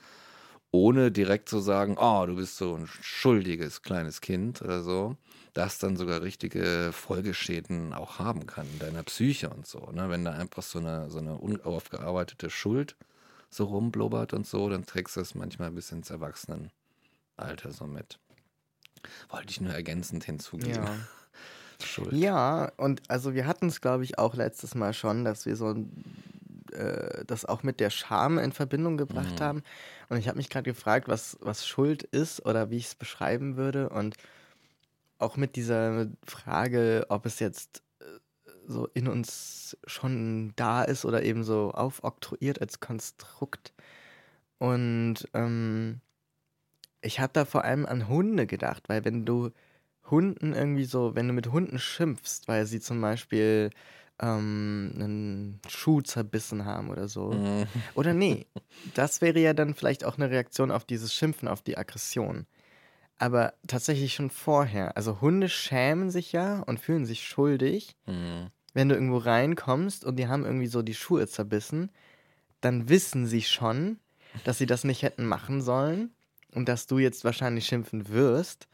ohne 0.70 1.12
direkt 1.12 1.48
zu 1.48 1.60
sagen, 1.60 1.96
oh, 1.98 2.24
du 2.26 2.36
bist 2.36 2.56
so 2.56 2.74
ein 2.74 2.86
schuldiges 2.86 3.82
kleines 3.82 4.20
Kind 4.20 4.62
oder 4.62 4.82
so, 4.82 5.16
das 5.52 5.78
dann 5.78 5.96
sogar 5.96 6.22
richtige 6.22 6.90
Folgeschäden 6.92 7.92
auch 7.92 8.18
haben 8.18 8.46
kann 8.46 8.66
in 8.72 8.78
deiner 8.78 9.02
Psyche 9.02 9.50
und 9.50 9.66
so. 9.66 9.90
Ne? 9.92 10.08
Wenn 10.08 10.24
da 10.24 10.32
einfach 10.32 10.62
so 10.62 10.78
eine, 10.78 11.10
so 11.10 11.18
eine 11.18 11.36
unaufgearbeitete 11.36 12.50
Schuld 12.50 12.96
so 13.50 13.64
rumblubbert 13.64 14.32
und 14.32 14.46
so, 14.46 14.68
dann 14.68 14.86
trägst 14.86 15.16
du 15.16 15.20
das 15.20 15.34
manchmal 15.34 15.70
bis 15.70 15.92
ins 15.92 16.10
Erwachsenenalter 16.10 16.70
so 17.70 17.86
mit. 17.86 18.18
Wollte 19.28 19.50
ich 19.50 19.60
nur 19.60 19.72
ergänzend 19.72 20.24
hinzugeben. 20.24 20.84
Ja. 20.84 20.96
Schuld. 21.84 22.12
Ja, 22.14 22.72
und 22.76 23.02
also 23.08 23.34
wir 23.34 23.46
hatten 23.46 23.66
es, 23.68 23.80
glaube 23.80 24.04
ich, 24.04 24.18
auch 24.18 24.34
letztes 24.34 24.74
Mal 24.74 24.92
schon, 24.94 25.24
dass 25.24 25.46
wir 25.46 25.56
so 25.56 25.74
äh, 26.72 27.24
das 27.26 27.44
auch 27.44 27.62
mit 27.62 27.80
der 27.80 27.90
Scham 27.90 28.38
in 28.38 28.52
Verbindung 28.52 28.96
gebracht 28.96 29.40
Mhm. 29.40 29.44
haben. 29.44 29.62
Und 30.08 30.18
ich 30.18 30.28
habe 30.28 30.38
mich 30.38 30.48
gerade 30.50 30.70
gefragt, 30.70 31.08
was, 31.08 31.36
was 31.40 31.66
Schuld 31.66 32.02
ist 32.02 32.44
oder 32.46 32.70
wie 32.70 32.76
ich 32.76 32.86
es 32.86 32.94
beschreiben 32.94 33.56
würde. 33.56 33.88
Und 33.90 34.16
auch 35.18 35.36
mit 35.36 35.56
dieser 35.56 36.06
Frage, 36.26 37.06
ob 37.08 37.26
es 37.26 37.38
jetzt 37.40 37.82
äh, 38.00 38.04
so 38.66 38.86
in 38.94 39.08
uns 39.08 39.76
schon 39.86 40.52
da 40.56 40.82
ist 40.82 41.04
oder 41.04 41.22
eben 41.22 41.44
so 41.44 41.70
aufoktroyiert 41.72 42.60
als 42.60 42.80
Konstrukt. 42.80 43.72
Und 44.58 45.26
ähm, 45.34 46.00
ich 47.00 47.20
habe 47.20 47.32
da 47.32 47.44
vor 47.44 47.64
allem 47.64 47.86
an 47.86 48.08
Hunde 48.08 48.46
gedacht, 48.46 48.88
weil 48.88 49.04
wenn 49.04 49.24
du 49.24 49.50
Hunden 50.10 50.52
irgendwie 50.52 50.84
so, 50.84 51.14
wenn 51.14 51.26
du 51.28 51.34
mit 51.34 51.48
Hunden 51.50 51.78
schimpfst, 51.78 52.42
weil 52.46 52.66
sie 52.66 52.80
zum 52.80 53.00
Beispiel 53.00 53.70
ähm, 54.20 54.92
einen 54.94 55.60
Schuh 55.68 56.00
zerbissen 56.00 56.64
haben 56.64 56.90
oder 56.90 57.08
so. 57.08 57.32
Mhm. 57.32 57.66
Oder 57.94 58.14
nee, 58.14 58.46
das 58.94 59.20
wäre 59.20 59.38
ja 59.38 59.52
dann 59.52 59.74
vielleicht 59.74 60.04
auch 60.04 60.16
eine 60.16 60.30
Reaktion 60.30 60.70
auf 60.70 60.84
dieses 60.84 61.12
Schimpfen, 61.14 61.48
auf 61.48 61.62
die 61.62 61.76
Aggression. 61.76 62.46
Aber 63.18 63.54
tatsächlich 63.66 64.14
schon 64.14 64.30
vorher. 64.30 64.96
Also 64.96 65.20
Hunde 65.20 65.48
schämen 65.48 66.10
sich 66.10 66.32
ja 66.32 66.60
und 66.60 66.80
fühlen 66.80 67.06
sich 67.06 67.26
schuldig, 67.26 67.96
Mhm. 68.06 68.50
wenn 68.74 68.88
du 68.88 68.94
irgendwo 68.94 69.18
reinkommst 69.18 70.04
und 70.04 70.16
die 70.16 70.28
haben 70.28 70.44
irgendwie 70.44 70.66
so 70.66 70.82
die 70.82 70.94
Schuhe 70.94 71.26
zerbissen, 71.26 71.90
dann 72.60 72.88
wissen 72.88 73.26
sie 73.26 73.42
schon, 73.42 73.98
dass 74.44 74.58
sie 74.58 74.66
das 74.66 74.84
nicht 74.84 75.02
hätten 75.02 75.24
machen 75.24 75.62
sollen 75.62 76.14
und 76.52 76.68
dass 76.68 76.86
du 76.86 76.98
jetzt 76.98 77.24
wahrscheinlich 77.24 77.66
schimpfen 77.66 78.08
wirst 78.08 78.68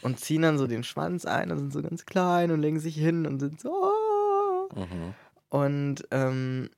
und 0.00 0.20
ziehen 0.20 0.42
dann 0.42 0.58
so 0.58 0.66
den 0.66 0.84
Schwanz 0.84 1.24
ein 1.26 1.50
und 1.52 1.58
sind 1.58 1.72
so 1.72 1.82
ganz 1.82 2.06
klein 2.06 2.50
und 2.50 2.60
legen 2.60 2.80
sich 2.80 2.96
hin 2.96 3.26
und 3.26 3.40
sind 3.40 3.60
so. 3.60 3.70
"Oh." 3.72 4.68
Mhm. 4.74 5.16
Und, 5.50 6.06
ähm, 6.10 6.70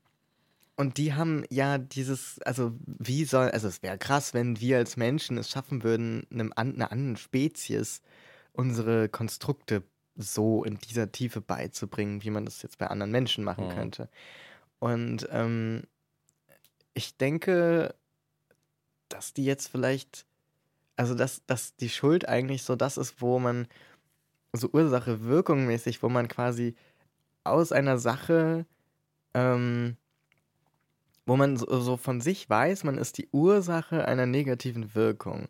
und 0.76 0.98
die 0.98 1.14
haben 1.14 1.44
ja 1.50 1.78
dieses, 1.78 2.40
also 2.42 2.72
wie 2.86 3.24
soll, 3.24 3.50
also 3.50 3.68
es 3.68 3.82
wäre 3.82 3.98
krass, 3.98 4.34
wenn 4.34 4.60
wir 4.60 4.78
als 4.78 4.96
Menschen 4.96 5.38
es 5.38 5.50
schaffen 5.50 5.82
würden, 5.84 6.26
einem, 6.32 6.52
einer 6.56 6.92
anderen 6.92 7.16
Spezies 7.16 8.02
unsere 8.52 9.08
Konstrukte 9.08 9.84
so 10.16 10.64
in 10.64 10.78
dieser 10.78 11.12
Tiefe 11.12 11.40
beizubringen, 11.40 12.22
wie 12.24 12.30
man 12.30 12.44
das 12.44 12.62
jetzt 12.62 12.78
bei 12.78 12.88
anderen 12.88 13.12
Menschen 13.12 13.44
machen 13.44 13.64
Mhm. 13.64 13.68
könnte. 13.68 14.11
Und 14.80 15.28
ähm, 15.32 15.84
ich 16.94 17.16
denke, 17.16 17.94
dass 19.09 19.32
die 19.32 19.44
jetzt 19.44 19.68
vielleicht, 19.68 20.26
also 20.99 21.14
dass, 21.14 21.44
dass 21.46 21.76
die 21.76 21.88
Schuld 21.90 22.28
eigentlich 22.28 22.62
so 22.64 22.76
das 22.76 22.99
ist, 22.99 23.20
wo 23.22 23.38
man 23.38 23.68
so 24.55 24.70
Ursache-Wirkung 24.72 25.66
mäßig, 25.66 26.03
wo 26.03 26.09
man 26.09 26.28
quasi 26.28 26.74
aus 27.44 27.72
einer 27.72 27.99
Sache, 27.99 28.66
ähm, 29.34 29.96
wo 31.26 31.36
man 31.36 31.57
so, 31.57 31.66
so 31.80 31.96
von 31.96 32.20
sich 32.20 32.49
weiß, 32.49 32.84
man 32.84 32.99
ist 32.99 33.18
die 33.18 33.28
Ursache 33.32 34.07
einer 34.07 34.26
negativen 34.26 34.94
Wirkung. 34.94 35.49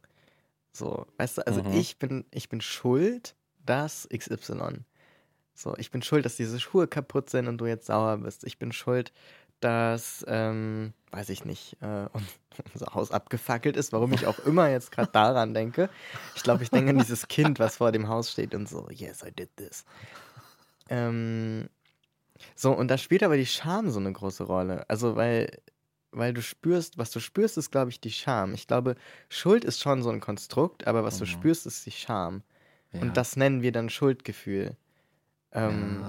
So, 0.72 1.06
weißt 1.18 1.38
du, 1.38 1.46
also 1.46 1.62
Mhm. 1.62 1.70
ich 1.70 1.98
bin, 1.98 2.26
ich 2.32 2.48
bin 2.48 2.60
schuld, 2.60 3.36
dass 3.66 4.06
XY. 4.10 4.84
So, 5.54 5.76
ich 5.78 5.90
bin 5.90 6.02
schuld, 6.02 6.24
dass 6.24 6.36
diese 6.36 6.60
Schuhe 6.60 6.88
kaputt 6.88 7.30
sind 7.30 7.48
und 7.48 7.58
du 7.58 7.66
jetzt 7.66 7.86
sauer 7.86 8.18
bist. 8.18 8.44
Ich 8.44 8.58
bin 8.58 8.72
schuld, 8.72 9.12
dass, 9.60 10.24
ähm, 10.28 10.92
weiß 11.10 11.28
ich 11.30 11.44
nicht, 11.44 11.76
äh, 11.80 12.06
unser 12.74 12.94
Haus 12.94 13.10
abgefackelt 13.10 13.76
ist, 13.76 13.92
warum 13.92 14.12
ich 14.12 14.26
auch 14.26 14.38
immer 14.40 14.68
jetzt 14.68 14.92
gerade 14.92 15.10
daran 15.12 15.54
denke. 15.54 15.88
Ich 16.34 16.42
glaube, 16.42 16.62
ich 16.62 16.70
denke 16.70 16.90
an 16.90 16.98
dieses 16.98 17.28
Kind, 17.28 17.58
was 17.58 17.76
vor 17.76 17.92
dem 17.92 18.08
Haus 18.08 18.30
steht 18.32 18.54
und 18.54 18.68
so, 18.68 18.88
yes, 18.90 19.22
I 19.22 19.30
did 19.32 19.54
this. 19.56 19.84
Ähm, 20.88 21.68
so, 22.54 22.72
und 22.72 22.88
da 22.88 22.98
spielt 22.98 23.22
aber 23.22 23.36
die 23.36 23.46
Scham 23.46 23.90
so 23.90 23.98
eine 24.00 24.12
große 24.12 24.44
Rolle. 24.44 24.88
Also, 24.88 25.16
weil, 25.16 25.50
weil 26.12 26.32
du 26.32 26.42
spürst, 26.42 26.98
was 26.98 27.10
du 27.10 27.20
spürst, 27.20 27.58
ist, 27.58 27.70
glaube 27.70 27.90
ich, 27.90 28.00
die 28.00 28.10
Scham. 28.12 28.54
Ich 28.54 28.66
glaube, 28.66 28.94
Schuld 29.28 29.64
ist 29.64 29.80
schon 29.80 30.02
so 30.02 30.10
ein 30.10 30.20
Konstrukt, 30.20 30.86
aber 30.86 31.04
was 31.04 31.18
du 31.18 31.24
Mhm. 31.24 31.28
spürst, 31.28 31.66
ist 31.66 31.84
die 31.86 31.90
Scham. 31.90 32.42
Ja. 32.92 33.02
Und 33.02 33.16
das 33.16 33.36
nennen 33.36 33.62
wir 33.62 33.72
dann 33.72 33.90
Schuldgefühl. 33.90 34.76
Ähm, 35.52 36.04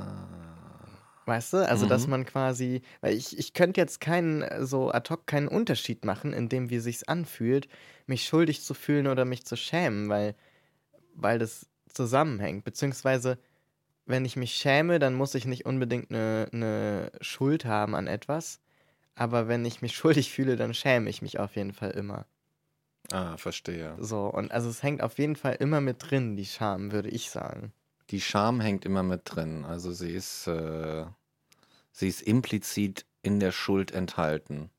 Weißt 1.29 1.53
du? 1.53 1.57
Also, 1.67 1.85
dass 1.85 2.07
Mhm. 2.07 2.07
man 2.07 2.25
quasi, 2.25 2.81
weil 3.01 3.15
ich, 3.15 3.37
ich 3.37 3.53
könnte 3.53 3.79
jetzt 3.81 4.01
keinen, 4.01 4.41
äh, 4.41 4.65
so 4.65 4.91
ad 4.91 5.09
hoc 5.13 5.27
keinen 5.27 5.47
Unterschied 5.47 6.03
machen, 6.05 6.33
in 6.33 6.49
dem, 6.49 6.69
wie 6.71 6.79
sich's 6.79 7.03
anfühlt, 7.03 7.69
mich 8.07 8.25
schuldig 8.25 8.63
zu 8.63 8.73
fühlen 8.73 9.07
oder 9.07 9.25
mich 9.25 9.45
zu 9.45 9.55
schämen, 9.57 10.09
weil, 10.09 10.35
weil 11.15 11.39
das 11.39 11.67
zusammenhängt. 11.87 12.63
Beziehungsweise, 12.65 13.39
wenn 14.05 14.25
ich 14.25 14.35
mich 14.37 14.53
schäme, 14.55 14.99
dann 14.99 15.15
muss 15.15 15.35
ich 15.35 15.45
nicht 15.45 15.65
unbedingt 15.65 16.11
eine, 16.11 16.49
eine 16.53 17.11
Schuld 17.21 17.65
haben 17.65 17.95
an 17.95 18.07
etwas. 18.07 18.61
Aber 19.15 19.47
wenn 19.49 19.65
ich 19.65 19.81
mich 19.83 19.95
schuldig 19.97 20.31
fühle, 20.31 20.55
dann 20.57 20.73
schäme 20.73 21.09
ich 21.09 21.21
mich 21.21 21.39
auf 21.39 21.55
jeden 21.57 21.73
Fall 21.73 21.91
immer. 21.91 22.27
Ah, 23.11 23.37
verstehe. 23.37 24.01
So, 24.01 24.25
und 24.25 24.51
also 24.51 24.67
es 24.67 24.81
hängt 24.81 25.03
auf 25.03 25.19
jeden 25.19 25.35
Fall 25.35 25.53
immer 25.59 25.79
mit 25.79 25.97
drin, 26.09 26.35
die 26.35 26.45
Scham, 26.47 26.91
würde 26.91 27.09
ich 27.09 27.29
sagen. 27.29 27.71
Die 28.09 28.19
Scham 28.19 28.59
hängt 28.59 28.83
immer 28.85 29.03
mit 29.03 29.21
drin. 29.25 29.63
Also 29.65 29.91
sie 29.93 30.11
ist, 30.11 30.47
äh, 30.47 31.05
sie 31.99 32.07
ist 32.07 32.21
implizit 32.21 33.05
in 33.21 33.39
der 33.39 33.51
Schuld 33.51 33.91
enthalten, 33.91 34.69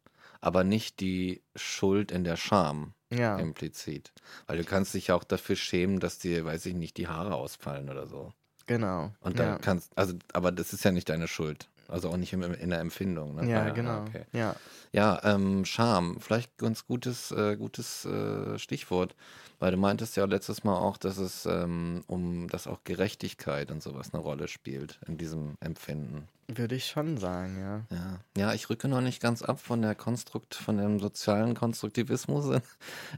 aber 0.40 0.64
nicht 0.64 1.00
die 1.00 1.42
Schuld 1.54 2.10
in 2.10 2.24
der 2.24 2.36
Scham 2.36 2.94
Ja. 3.12 3.38
implizit. 3.38 4.12
Weil 4.46 4.58
du 4.58 4.64
kannst 4.64 4.94
dich 4.94 5.08
ja 5.08 5.14
auch 5.14 5.24
dafür 5.24 5.56
schämen, 5.56 6.00
dass 6.00 6.18
dir, 6.18 6.44
weiß 6.44 6.66
ich 6.66 6.74
nicht, 6.74 6.96
die 6.96 7.08
Haare 7.08 7.34
ausfallen 7.34 7.90
oder 7.90 8.06
so. 8.06 8.32
Genau. 8.66 9.12
Und 9.20 9.38
da 9.38 9.44
ja. 9.44 9.58
kannst, 9.58 9.96
also, 9.96 10.14
aber 10.32 10.52
das 10.52 10.72
ist 10.72 10.84
ja 10.84 10.92
nicht 10.92 11.08
deine 11.08 11.28
Schuld. 11.28 11.69
Also 11.90 12.08
auch 12.10 12.16
nicht 12.16 12.32
in 12.32 12.70
der 12.70 12.80
Empfindung. 12.80 13.34
Ne? 13.34 13.50
Ja, 13.50 13.62
Ah, 13.66 13.70
genau. 13.70 14.02
Okay. 14.02 14.24
Ja. 14.32 14.54
Ja, 14.92 15.20
ähm, 15.22 15.64
Scham, 15.64 16.18
vielleicht 16.20 16.56
ganz 16.58 16.86
gutes, 16.86 17.30
äh, 17.30 17.56
gutes 17.56 18.04
äh, 18.04 18.58
Stichwort, 18.58 19.14
weil 19.60 19.70
du 19.70 19.76
meintest 19.76 20.16
ja 20.16 20.24
letztes 20.24 20.64
Mal 20.64 20.76
auch, 20.76 20.96
dass 20.96 21.16
es 21.18 21.46
ähm, 21.46 22.02
um, 22.08 22.48
dass 22.48 22.66
auch 22.66 22.78
Gerechtigkeit 22.84 23.70
und 23.70 23.82
sowas 23.82 24.12
eine 24.12 24.22
Rolle 24.22 24.48
spielt 24.48 24.98
in 25.06 25.16
diesem 25.16 25.56
Empfinden. 25.60 26.26
Würde 26.48 26.74
ich 26.74 26.86
schon 26.86 27.18
sagen, 27.18 27.60
ja. 27.60 27.96
Ja, 27.96 28.20
ja, 28.36 28.54
ich 28.54 28.68
rücke 28.68 28.88
noch 28.88 29.00
nicht 29.00 29.22
ganz 29.22 29.42
ab 29.42 29.60
von 29.60 29.82
der 29.82 29.94
Konstrukt, 29.94 30.56
von 30.56 30.76
dem 30.78 30.98
sozialen 30.98 31.54
Konstruktivismus 31.54 32.46
in, 32.46 32.62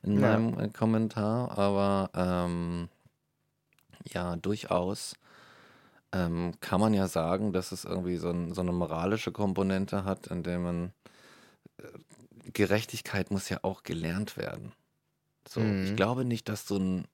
in 0.02 0.20
Ja. 0.20 0.28
meinem 0.38 0.58
äh, 0.60 0.68
Kommentar, 0.68 1.56
aber 1.56 2.10
ähm, 2.14 2.90
ja, 4.12 4.36
durchaus 4.36 5.14
ähm, 6.12 6.54
kann 6.60 6.80
man 6.80 6.94
ja 6.94 7.08
sagen, 7.08 7.52
dass 7.52 7.72
es 7.72 7.84
irgendwie 7.84 8.16
so, 8.16 8.30
ein, 8.30 8.52
so 8.54 8.60
eine 8.60 8.72
moralische 8.72 9.32
Komponente 9.32 10.04
hat, 10.04 10.26
in 10.28 10.42
der 10.42 10.58
man 10.58 10.92
äh, 11.78 11.84
Gerechtigkeit 12.52 13.30
muss 13.30 13.48
ja 13.50 13.60
auch 13.62 13.82
gelernt 13.84 14.36
werden. 14.36 14.72
So, 15.48 15.76
ich 15.82 15.94
Mhm. 15.94 15.96
glaube 15.96 16.24
nicht, 16.24 16.48
dass 16.48 16.66
du 16.66 16.78
ein, 16.78 17.08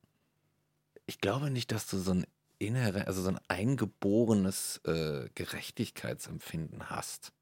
ich 1.07 1.21
glaube 1.21 1.51
nicht, 1.51 1.73
dass 1.73 1.87
du 1.87 1.99
so 1.99 2.13
ein 2.13 2.27
innere, 2.59 3.07
also 3.07 3.23
so 3.23 3.29
ein 3.31 3.41
eingeborenes 3.49 4.79
äh, 4.85 5.29
Gerechtigkeitsempfinden 5.35 6.91
hast. 6.91 7.33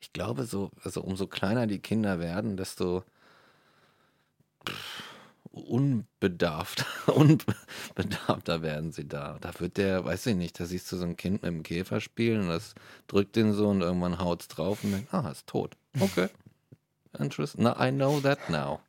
Ich 0.00 0.12
glaube, 0.12 0.44
so, 0.44 0.70
also 0.84 1.02
umso 1.02 1.26
kleiner 1.28 1.66
die 1.66 1.80
Kinder 1.80 2.20
werden, 2.20 2.56
desto 2.56 3.04
pff, 4.66 5.09
unbedarft, 5.50 6.84
unbedarfter 7.06 8.62
werden 8.62 8.92
sie 8.92 9.08
da. 9.08 9.38
Da 9.40 9.52
wird 9.58 9.76
der, 9.76 10.04
weiß 10.04 10.26
ich 10.26 10.36
nicht, 10.36 10.58
da 10.60 10.64
siehst 10.64 10.90
du 10.92 10.96
so 10.96 11.04
ein 11.04 11.16
Kind 11.16 11.42
mit 11.42 11.50
einem 11.50 11.62
Käfer 11.62 12.00
spielen 12.00 12.42
und 12.42 12.48
das 12.48 12.74
drückt 13.08 13.36
den 13.36 13.52
so 13.52 13.68
und 13.68 13.80
irgendwann 13.80 14.18
haut's 14.18 14.48
drauf 14.48 14.84
und 14.84 14.92
denkt, 14.92 15.12
ah, 15.12 15.28
ist 15.30 15.46
tot. 15.46 15.76
Okay. 15.98 16.28
Interesting. 17.18 17.64
Na, 17.64 17.76
I 17.84 17.90
know 17.90 18.20
that 18.20 18.38
now. 18.48 18.80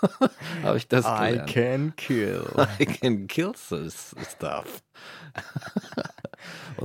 Habe 0.62 0.78
ich 0.78 0.88
das 0.88 1.04
I 1.04 1.32
gelernt. 1.32 1.50
can 1.50 1.96
kill. 1.96 2.44
I 2.80 2.86
can 2.86 3.26
kill 3.26 3.52
this 3.52 4.14
stuff. 4.30 4.82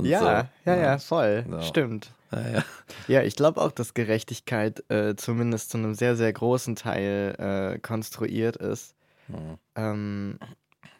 Ja, 0.02 0.48
so, 0.64 0.70
ja, 0.70 0.76
ja, 0.76 0.98
voll. 0.98 1.44
So. 1.48 1.62
Stimmt. 1.62 2.12
Ja, 2.30 2.48
ja. 2.48 2.64
Ja, 3.08 3.22
ich 3.22 3.36
glaube 3.36 3.60
auch, 3.60 3.72
dass 3.72 3.94
Gerechtigkeit 3.94 4.88
äh, 4.90 5.16
zumindest 5.16 5.70
zu 5.70 5.78
einem 5.78 5.94
sehr, 5.94 6.16
sehr 6.16 6.32
großen 6.32 6.76
Teil 6.76 7.74
äh, 7.74 7.78
konstruiert 7.78 8.56
ist. 8.56 8.94
Mhm. 9.32 9.58
Ähm, 9.74 10.38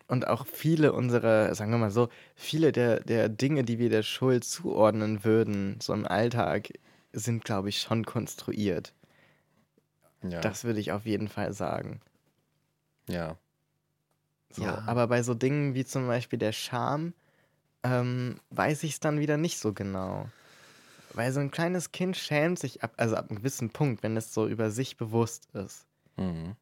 und 0.09 0.27
auch 0.27 0.47
viele 0.47 0.93
unserer, 0.93 1.55
sagen 1.55 1.71
wir 1.71 1.79
mal 1.79 1.91
so, 1.91 2.09
viele 2.35 2.73
der, 2.73 3.01
der 3.01 3.29
Dinge, 3.29 3.65
die 3.65 3.79
wir 3.79 3.91
der 3.91 4.03
Schuld 4.03 4.45
zuordnen 4.45 5.25
würden, 5.25 5.79
so 5.81 5.93
im 5.93 6.07
Alltag, 6.07 6.73
sind, 7.13 7.45
glaube 7.45 7.69
ich, 7.69 7.81
schon 7.81 8.05
konstruiert. 8.05 8.95
Ja. 10.23 10.41
Das 10.41 10.65
würde 10.65 10.81
ich 10.81 10.93
auf 10.93 11.07
jeden 11.07 11.29
Fall 11.29 11.53
sagen. 11.53 12.01
ja. 13.09 13.37
So, 14.51 14.63
Ja. 14.65 14.83
Aber 14.87 15.07
bei 15.07 15.23
so 15.23 15.35
Dingen 15.35 15.75
wie 15.75 15.85
zum 15.85 16.07
Beispiel 16.07 16.39
der 16.39 16.53
Scham, 16.53 17.15
ähm, 17.83 18.39
weiß 18.51 18.83
ich 18.85 18.93
es 18.93 19.01
dann 19.01 19.19
wieder 19.19 19.37
nicht 19.39 19.59
so 19.59 19.73
genau. 19.73 20.29
Weil 21.15 21.33
so 21.33 21.41
ein 21.41 21.51
kleines 21.51 21.93
Kind 21.93 22.17
schämt 22.17 22.59
sich 22.59 22.83
ab, 22.83 22.93
also 22.97 23.17
ab 23.17 23.31
einem 23.31 23.39
gewissen 23.39 23.71
Punkt, 23.71 24.03
wenn 24.03 24.17
es 24.17 24.33
so 24.33 24.47
über 24.47 24.71
sich 24.71 24.97
bewusst 24.97 25.49
ist. 25.55 25.87
Mhm. 26.17 26.57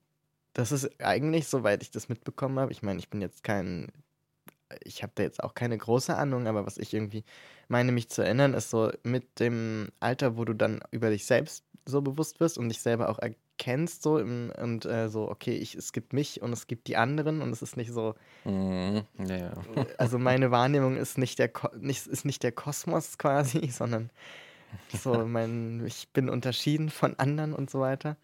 Das 0.52 0.72
ist 0.72 1.00
eigentlich, 1.00 1.46
soweit 1.46 1.82
ich 1.82 1.90
das 1.90 2.08
mitbekommen 2.08 2.58
habe, 2.58 2.72
ich 2.72 2.82
meine, 2.82 2.98
ich 2.98 3.08
bin 3.08 3.20
jetzt 3.20 3.44
kein, 3.44 3.88
ich 4.84 5.02
habe 5.02 5.12
da 5.14 5.22
jetzt 5.22 5.42
auch 5.42 5.54
keine 5.54 5.78
große 5.78 6.16
Ahnung, 6.16 6.46
aber 6.46 6.66
was 6.66 6.78
ich 6.78 6.92
irgendwie 6.94 7.24
meine, 7.68 7.92
mich 7.92 8.08
zu 8.08 8.22
erinnern, 8.22 8.54
ist 8.54 8.70
so 8.70 8.90
mit 9.02 9.38
dem 9.38 9.88
Alter, 10.00 10.36
wo 10.36 10.44
du 10.44 10.54
dann 10.54 10.80
über 10.90 11.10
dich 11.10 11.24
selbst 11.26 11.64
so 11.86 12.02
bewusst 12.02 12.40
wirst 12.40 12.58
und 12.58 12.68
dich 12.68 12.80
selber 12.80 13.08
auch 13.08 13.18
erkennst 13.18 14.02
so 14.02 14.18
im, 14.18 14.52
und 14.60 14.86
äh, 14.86 15.08
so, 15.08 15.30
okay, 15.30 15.56
ich, 15.56 15.74
es 15.74 15.92
gibt 15.92 16.12
mich 16.12 16.42
und 16.42 16.52
es 16.52 16.66
gibt 16.66 16.88
die 16.88 16.96
anderen 16.96 17.42
und 17.42 17.50
es 17.52 17.62
ist 17.62 17.76
nicht 17.76 17.92
so, 17.92 18.14
Mhm. 18.44 19.02
Ja, 19.18 19.36
ja. 19.36 19.52
also 19.98 20.18
meine 20.18 20.50
Wahrnehmung 20.50 20.96
ist 20.96 21.18
nicht 21.18 21.38
der, 21.38 21.48
Ko 21.48 21.68
nicht, 21.78 22.06
ist 22.06 22.24
nicht 22.24 22.42
der 22.42 22.52
Kosmos 22.52 23.18
quasi, 23.18 23.68
sondern 23.70 24.10
so 25.02 25.26
mein, 25.26 25.84
ich 25.86 26.08
bin 26.08 26.28
unterschieden 26.28 26.90
von 26.90 27.18
anderen 27.18 27.52
und 27.52 27.70
so 27.70 27.80
weiter. 27.80 28.16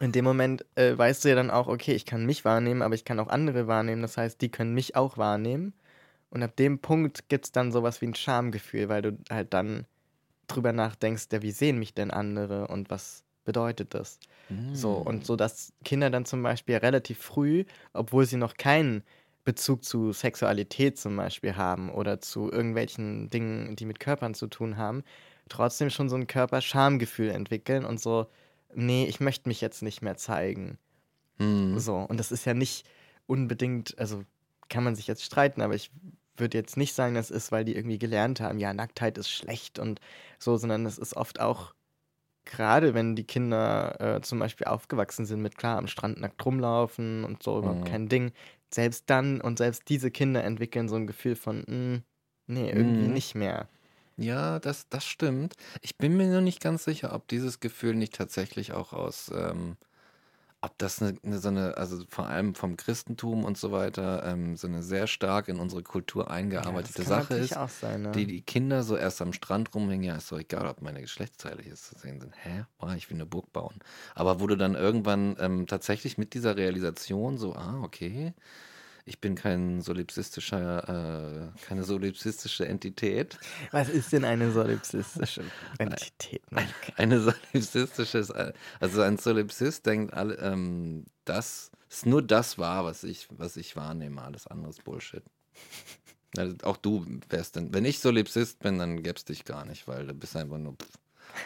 In 0.00 0.12
dem 0.12 0.24
Moment 0.24 0.64
äh, 0.76 0.96
weißt 0.96 1.24
du 1.24 1.28
ja 1.28 1.34
dann 1.34 1.50
auch, 1.50 1.68
okay, 1.68 1.92
ich 1.92 2.06
kann 2.06 2.24
mich 2.26 2.44
wahrnehmen, 2.44 2.82
aber 2.82 2.94
ich 2.94 3.04
kann 3.04 3.20
auch 3.20 3.28
andere 3.28 3.66
wahrnehmen. 3.66 4.02
Das 4.02 4.16
heißt, 4.16 4.40
die 4.40 4.50
können 4.50 4.74
mich 4.74 4.96
auch 4.96 5.18
wahrnehmen. 5.18 5.74
Und 6.30 6.42
ab 6.42 6.56
dem 6.56 6.80
Punkt 6.80 7.28
gibt 7.28 7.46
es 7.46 7.52
dann 7.52 7.72
sowas 7.72 8.00
wie 8.00 8.06
ein 8.06 8.14
Schamgefühl, 8.14 8.88
weil 8.88 9.02
du 9.02 9.18
halt 9.30 9.52
dann 9.54 9.86
drüber 10.48 10.72
nachdenkst, 10.72 11.28
ja, 11.32 11.42
wie 11.42 11.52
sehen 11.52 11.78
mich 11.78 11.94
denn 11.94 12.10
andere 12.12 12.68
und 12.68 12.90
was 12.90 13.24
bedeutet 13.44 13.94
das? 13.94 14.20
So, 14.72 14.94
und 14.96 15.26
so, 15.26 15.36
dass 15.36 15.72
Kinder 15.84 16.10
dann 16.10 16.26
zum 16.26 16.42
Beispiel 16.42 16.76
relativ 16.78 17.18
früh, 17.20 17.64
obwohl 17.92 18.26
sie 18.26 18.36
noch 18.36 18.56
keinen 18.56 19.04
Bezug 19.44 19.84
zu 19.84 20.12
Sexualität 20.12 20.98
zum 20.98 21.16
Beispiel 21.16 21.56
haben 21.56 21.90
oder 21.90 22.20
zu 22.20 22.50
irgendwelchen 22.52 23.30
Dingen, 23.30 23.76
die 23.76 23.86
mit 23.86 24.00
Körpern 24.00 24.34
zu 24.34 24.46
tun 24.48 24.76
haben, 24.76 25.04
trotzdem 25.48 25.90
schon 25.90 26.08
so 26.08 26.16
ein 26.16 26.26
Körperschamgefühl 26.28 27.30
entwickeln 27.30 27.84
und 27.84 28.00
so, 28.00 28.28
nee, 28.74 29.06
ich 29.06 29.20
möchte 29.20 29.48
mich 29.48 29.60
jetzt 29.60 29.82
nicht 29.82 30.02
mehr 30.02 30.16
zeigen. 30.16 30.78
Mhm. 31.38 31.78
So, 31.78 31.96
und 31.96 32.18
das 32.18 32.32
ist 32.32 32.44
ja 32.44 32.54
nicht 32.54 32.86
unbedingt, 33.26 33.98
also 33.98 34.24
kann 34.68 34.84
man 34.84 34.96
sich 34.96 35.06
jetzt 35.06 35.24
streiten, 35.24 35.62
aber 35.62 35.74
ich 35.74 35.90
würde 36.36 36.58
jetzt 36.58 36.76
nicht 36.76 36.94
sagen, 36.94 37.14
das 37.14 37.30
ist, 37.30 37.52
weil 37.52 37.64
die 37.64 37.74
irgendwie 37.76 37.98
gelernt 37.98 38.40
haben, 38.40 38.58
ja, 38.58 38.72
Nacktheit 38.74 39.18
ist 39.18 39.30
schlecht 39.30 39.78
und 39.78 40.00
so, 40.38 40.56
sondern 40.56 40.84
das 40.84 40.98
ist 40.98 41.16
oft 41.16 41.40
auch, 41.40 41.74
gerade 42.44 42.94
wenn 42.94 43.16
die 43.16 43.24
Kinder 43.24 44.16
äh, 44.18 44.20
zum 44.22 44.38
Beispiel 44.40 44.66
aufgewachsen 44.68 45.26
sind 45.26 45.42
mit, 45.42 45.56
klar, 45.58 45.78
am 45.78 45.88
Strand 45.88 46.20
nackt 46.20 46.44
rumlaufen 46.44 47.24
und 47.24 47.42
so, 47.42 47.58
überhaupt 47.60 47.84
Mhm. 47.84 47.84
kein 47.84 48.08
Ding, 48.08 48.32
selbst 48.72 49.10
dann 49.10 49.40
und 49.40 49.58
selbst 49.58 49.88
diese 49.88 50.10
Kinder 50.10 50.44
entwickeln 50.44 50.88
so 50.88 50.96
ein 50.96 51.06
Gefühl 51.06 51.36
von, 51.36 51.60
"Mm, 51.68 52.04
nee, 52.46 52.70
irgendwie 52.70 53.08
Mhm. 53.08 53.14
nicht 53.14 53.34
mehr. 53.34 53.68
Ja, 54.20 54.58
das, 54.58 54.86
das 54.90 55.06
stimmt. 55.06 55.54
Ich 55.80 55.96
bin 55.96 56.14
mir 56.16 56.28
nur 56.28 56.42
nicht 56.42 56.60
ganz 56.60 56.84
sicher, 56.84 57.14
ob 57.14 57.26
dieses 57.28 57.58
Gefühl 57.58 57.94
nicht 57.94 58.14
tatsächlich 58.14 58.72
auch 58.72 58.92
aus, 58.92 59.32
ähm, 59.34 59.78
ob 60.60 60.76
das 60.76 61.00
eine, 61.00 61.16
eine, 61.24 61.38
so 61.38 61.48
eine, 61.48 61.78
also 61.78 62.04
vor 62.06 62.26
allem 62.26 62.54
vom 62.54 62.76
Christentum 62.76 63.44
und 63.44 63.56
so 63.56 63.72
weiter, 63.72 64.22
ähm, 64.26 64.56
so 64.56 64.66
eine 64.66 64.82
sehr 64.82 65.06
stark 65.06 65.48
in 65.48 65.58
unsere 65.58 65.82
Kultur 65.82 66.30
eingearbeitete 66.30 67.02
kann 67.02 67.06
Sache 67.06 67.34
ist, 67.36 67.56
auch 67.56 67.70
sein, 67.70 68.02
ne? 68.02 68.12
die 68.12 68.26
die 68.26 68.42
Kinder 68.42 68.82
so 68.82 68.94
erst 68.94 69.22
am 69.22 69.32
Strand 69.32 69.74
rumhängen, 69.74 70.04
ja, 70.04 70.16
ist 70.16 70.30
doch 70.30 70.38
egal, 70.38 70.66
ob 70.66 70.82
meine 70.82 71.00
Geschlechtsteile 71.00 71.62
hier 71.62 71.76
zu 71.76 71.98
sehen 71.98 72.20
sind. 72.20 72.34
Hä? 72.44 72.66
Boah, 72.78 72.94
ich 72.94 73.08
will 73.08 73.16
eine 73.16 73.24
Burg 73.24 73.50
bauen. 73.54 73.76
Aber 74.14 74.38
wo 74.40 74.46
du 74.46 74.56
dann 74.56 74.74
irgendwann 74.74 75.34
ähm, 75.40 75.66
tatsächlich 75.66 76.18
mit 76.18 76.34
dieser 76.34 76.58
Realisation 76.58 77.38
so, 77.38 77.54
ah, 77.54 77.80
okay, 77.82 78.34
ich 79.10 79.20
bin 79.20 79.34
kein 79.34 79.80
solipsistischer, 79.80 81.50
äh, 81.52 81.60
keine 81.66 81.82
solipsistische 81.82 82.66
Entität. 82.66 83.38
Was 83.72 83.88
ist 83.88 84.12
denn 84.12 84.24
eine 84.24 84.52
solipsistische 84.52 85.42
Entität? 85.78 86.42
Eine 86.96 87.20
solipsistische, 87.20 88.54
also 88.78 89.02
ein 89.02 89.18
Solipsist 89.18 89.84
denkt, 89.84 90.14
alle, 90.14 90.36
ähm, 90.36 91.06
das 91.24 91.72
ist 91.88 92.06
nur 92.06 92.22
das 92.22 92.56
wahr, 92.56 92.84
was 92.84 93.02
ich, 93.02 93.26
was 93.30 93.56
ich 93.56 93.74
wahrnehme. 93.74 94.22
Alles 94.22 94.46
andere 94.46 94.70
ist 94.70 94.84
Bullshit. 94.84 95.24
Also 96.36 96.54
auch 96.62 96.76
du 96.76 97.04
wärst 97.28 97.56
dann, 97.56 97.74
wenn 97.74 97.84
ich 97.84 97.98
Solipsist 97.98 98.60
bin, 98.60 98.78
dann 98.78 99.02
gäb's 99.02 99.24
dich 99.24 99.44
gar 99.44 99.66
nicht, 99.66 99.88
weil 99.88 100.06
du 100.06 100.14
bist 100.14 100.36
einfach 100.36 100.58
nur. 100.58 100.74
Pff, 100.74 100.88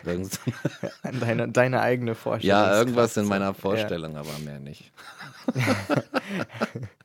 Deine, 1.21 1.49
deine 1.51 1.81
eigene 1.83 2.15
Vorstellung. 2.15 2.59
ja, 2.59 2.79
irgendwas 2.79 3.19
in 3.19 3.27
meiner 3.27 3.53
Vorstellung, 3.53 4.17
aber 4.17 4.39
mehr 4.39 4.59
nicht. 4.59 4.93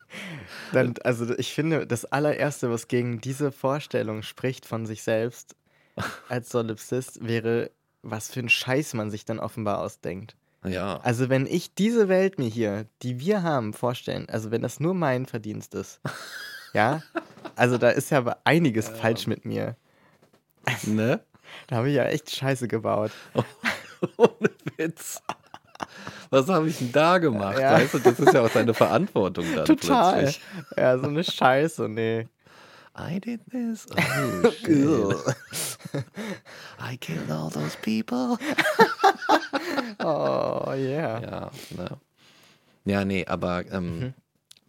Dann, 0.74 0.96
also 1.04 1.38
ich 1.38 1.54
finde, 1.54 1.88
das 1.88 2.06
allererste, 2.06 2.70
was 2.70 2.88
gegen 2.88 3.22
diese 3.22 3.52
Vorstellung 3.52 4.24
spricht 4.24 4.66
von 4.66 4.86
sich 4.86 5.04
selbst 5.04 5.56
als 6.30 6.50
Solipsist, 6.50 7.26
wäre, 7.26 7.72
was 8.02 8.32
für 8.32 8.40
ein 8.40 8.50
Scheiß 8.50 8.94
man 8.94 9.12
sich 9.12 9.26
dann 9.26 9.40
offenbar 9.40 9.80
ausdenkt. 9.80 10.36
Ja. 10.66 10.98
Also 10.98 11.30
wenn 11.30 11.46
ich 11.46 11.74
diese 11.74 12.10
Welt 12.10 12.38
mir 12.38 12.50
hier, 12.50 12.86
die 13.02 13.20
wir 13.20 13.44
haben, 13.44 13.74
vorstellen, 13.74 14.28
also 14.30 14.52
wenn 14.52 14.62
das 14.62 14.80
nur 14.80 14.94
mein 14.94 15.26
Verdienst 15.26 15.74
ist, 15.74 16.02
ja, 16.74 17.02
also 17.56 17.78
da 17.78 17.90
ist 17.90 18.10
ja 18.10 18.18
aber 18.20 18.40
einiges 18.44 18.90
falsch 18.90 19.28
mit 19.28 19.46
mir. 19.46 19.76
Ne? 20.84 21.22
Da 21.66 21.78
habe 21.78 21.90
ich 21.90 21.96
ja 21.96 22.04
echt 22.04 22.30
Scheiße 22.30 22.68
gebaut. 22.68 23.12
Ohne 24.18 24.52
Witz. 24.78 25.20
Was 26.30 26.48
habe 26.48 26.68
ich 26.70 26.78
denn 26.78 26.92
da 26.92 27.18
gemacht? 27.18 27.58
Ja. 27.60 27.74
Weißt 27.74 27.94
du, 27.96 28.00
das 28.00 28.20
ist 28.20 28.34
ja 28.34 28.42
auch 28.42 28.50
deine 28.50 28.74
Verantwortung 28.74 29.46
dann 29.56 29.66
Total. 29.66 30.14
plötzlich. 30.24 30.42
Ja, 30.78 30.98
so 30.98 31.08
eine 31.08 31.24
Scheiße, 31.24 31.88
nee. 31.90 32.28
I 32.98 33.20
did 33.20 33.42
this. 33.52 33.86
Oh, 33.96 34.52
shit. 34.52 35.16
I 36.80 36.98
killed 36.98 37.32
all 37.32 37.50
those 37.50 37.78
people. 37.82 38.38
Oh, 40.02 40.74
yeah. 40.76 41.20
Ja, 41.22 41.52
ne? 41.76 41.90
Ja, 42.86 43.06
nee, 43.06 43.26
aber 43.26 43.66
ähm, 43.72 44.00
Mhm. 44.00 44.14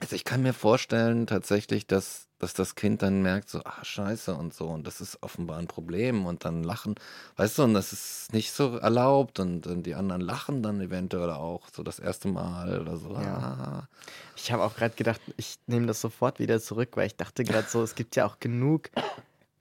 also 0.01 0.17
ich 0.17 0.25
kann 0.25 0.43
mir 0.43 0.53
vorstellen 0.53 1.27
tatsächlich, 1.27 1.87
dass, 1.87 2.27
dass 2.41 2.55
das 2.55 2.75
Kind 2.75 3.03
dann 3.03 3.23
merkt, 3.23 3.51
so, 3.51 3.61
ah, 3.65 3.85
scheiße 3.85 4.35
und 4.35 4.55
so, 4.55 4.67
und 4.67 4.87
das 4.87 5.01
ist 5.01 5.23
offenbar 5.23 5.59
ein 5.59 5.69
Problem 5.69 6.25
und 6.27 6.45
dann 6.45 6.65
lachen, 6.65 6.95
weißt 7.37 7.59
du, 7.59 7.65
und 7.65 7.75
das 7.75 7.93
ist 7.93 8.33
nicht 8.33 8.51
so 8.53 8.79
erlaubt 8.79 9.39
und, 9.39 9.67
und 9.67 9.85
die 9.85 9.95
anderen 9.95 10.23
lachen 10.23 10.63
dann 10.63 10.81
eventuell 10.81 11.31
auch 11.31 11.69
so 11.71 11.83
das 11.83 11.99
erste 11.99 12.29
Mal 12.29 12.81
oder 12.81 12.97
so. 12.97 13.13
Ja. 13.13 13.37
Ah. 13.37 13.89
Ich 14.37 14.51
habe 14.51 14.65
auch 14.65 14.75
gerade 14.75 14.95
gedacht, 14.97 15.21
ich 15.37 15.59
nehme 15.67 15.87
das 15.87 16.01
sofort 16.01 16.39
wieder 16.39 16.61
zurück, 16.61 16.91
weil 16.95 17.07
ich 17.07 17.17
dachte 17.17 17.45
gerade 17.45 17.69
so, 17.69 17.83
es 17.83 17.95
gibt 17.95 18.17
ja 18.17 18.25
auch 18.25 18.41
genug 18.41 18.91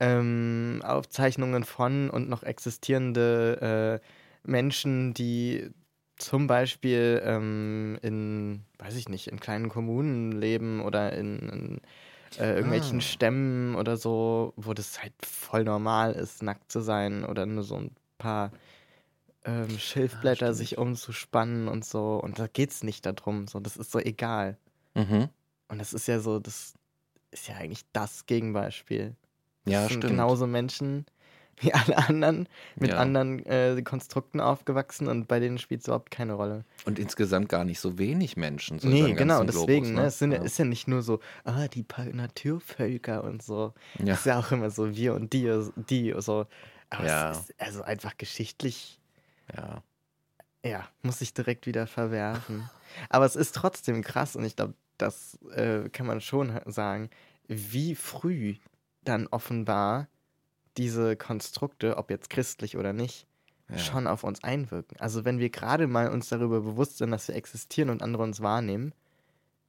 ähm, 0.00 0.80
Aufzeichnungen 0.82 1.64
von 1.64 2.08
und 2.08 2.30
noch 2.30 2.42
existierende 2.42 4.00
äh, 4.02 4.50
Menschen, 4.50 5.12
die 5.12 5.70
zum 6.16 6.46
Beispiel 6.46 7.20
ähm, 7.24 7.98
in, 8.00 8.62
weiß 8.78 8.96
ich 8.96 9.10
nicht, 9.10 9.28
in 9.28 9.38
kleinen 9.38 9.68
Kommunen 9.68 10.32
leben 10.32 10.80
oder 10.80 11.12
in, 11.12 11.38
in 11.50 11.80
äh, 12.38 12.54
irgendwelchen 12.54 12.98
Ah. 12.98 13.02
Stämmen 13.02 13.74
oder 13.74 13.96
so, 13.96 14.52
wo 14.56 14.74
das 14.74 15.02
halt 15.02 15.12
voll 15.24 15.64
normal 15.64 16.12
ist, 16.12 16.42
nackt 16.42 16.70
zu 16.70 16.80
sein 16.80 17.24
oder 17.24 17.46
nur 17.46 17.62
so 17.64 17.76
ein 17.76 17.90
paar 18.18 18.52
ähm, 19.44 19.70
Schilfblätter 19.78 20.52
sich 20.54 20.76
umzuspannen 20.78 21.68
und 21.68 21.84
so. 21.84 22.16
Und 22.22 22.38
da 22.38 22.46
geht's 22.46 22.82
nicht 22.82 23.06
darum. 23.06 23.46
So, 23.46 23.58
das 23.60 23.76
ist 23.76 23.90
so 23.90 23.98
egal. 23.98 24.58
Mhm. 24.94 25.28
Und 25.68 25.78
das 25.78 25.92
ist 25.94 26.06
ja 26.08 26.20
so, 26.20 26.38
das 26.40 26.74
ist 27.30 27.48
ja 27.48 27.56
eigentlich 27.56 27.84
das 27.92 28.26
Gegenbeispiel. 28.26 29.16
Das 29.64 29.72
Ja, 29.72 29.80
sind 29.80 29.88
stimmt. 29.98 30.08
genauso 30.08 30.46
Menschen 30.46 31.06
wie 31.60 31.72
alle 31.72 31.96
anderen, 31.98 32.48
mit 32.76 32.90
Ja. 32.90 32.96
anderen 32.98 33.44
äh, 33.46 33.80
Konstrukten 33.82 34.40
aufgewachsen 34.40 35.08
und 35.08 35.28
bei 35.28 35.38
denen 35.40 35.58
spielt 35.58 35.82
es 35.82 35.86
überhaupt 35.86 36.10
keine 36.10 36.32
Rolle. 36.34 36.64
Und 36.84 36.98
insgesamt 36.98 37.48
gar 37.48 37.64
nicht 37.64 37.80
so 37.80 37.98
wenig 37.98 38.36
Menschen. 38.36 38.78
So 38.78 38.88
nee, 38.88 39.12
genau, 39.12 39.44
deswegen, 39.44 39.84
Globus, 39.84 40.00
ne? 40.02 40.06
Es 40.06 40.18
sind, 40.18 40.32
ja. 40.32 40.42
Ist 40.42 40.58
ja 40.58 40.64
nicht 40.64 40.88
nur 40.88 41.02
so, 41.02 41.20
ah, 41.44 41.68
die 41.68 41.84
Naturvölker 42.12 43.24
und 43.24 43.42
so. 43.42 43.74
Ja. 44.02 44.14
Ist 44.14 44.26
ja 44.26 44.38
auch 44.38 44.50
immer 44.52 44.70
so, 44.70 44.94
wir 44.96 45.14
und 45.14 45.32
die, 45.32 45.50
die, 45.76 46.14
so. 46.18 46.46
Aber 46.88 47.06
Ja. 47.06 47.30
es 47.30 47.38
ist 47.50 47.54
also 47.60 47.82
einfach 47.82 48.16
geschichtlich 48.16 48.98
Ja. 49.56 49.82
ja, 50.64 50.88
muss 51.02 51.20
ich 51.20 51.34
direkt 51.34 51.66
wieder 51.66 51.86
verwerfen. 51.86 52.68
Aber 53.08 53.24
es 53.26 53.36
ist 53.36 53.54
trotzdem 53.54 54.02
krass 54.02 54.34
und 54.36 54.44
ich 54.44 54.56
glaube, 54.56 54.74
das 54.98 55.38
äh, 55.54 55.88
kann 55.90 56.06
man 56.06 56.20
schon 56.20 56.58
sagen, 56.66 57.10
wie 57.48 57.94
früh 57.94 58.56
dann 59.04 59.26
offenbar 59.28 60.08
diese 60.80 61.14
Konstrukte, 61.16 61.96
ob 61.98 62.10
jetzt 62.10 62.30
christlich 62.30 62.76
oder 62.76 62.92
nicht, 62.92 63.26
Ja. 63.68 63.78
schon 63.78 64.06
auf 64.08 64.24
uns 64.24 64.42
einwirken. 64.42 64.98
Also 64.98 65.24
wenn 65.24 65.38
wir 65.38 65.50
gerade 65.50 65.86
mal 65.86 66.08
uns 66.10 66.28
darüber 66.28 66.60
bewusst 66.60 66.98
sind, 66.98 67.12
dass 67.12 67.28
wir 67.28 67.36
existieren 67.36 67.90
und 67.90 68.02
andere 68.02 68.22
uns 68.24 68.40
wahrnehmen, 68.40 68.92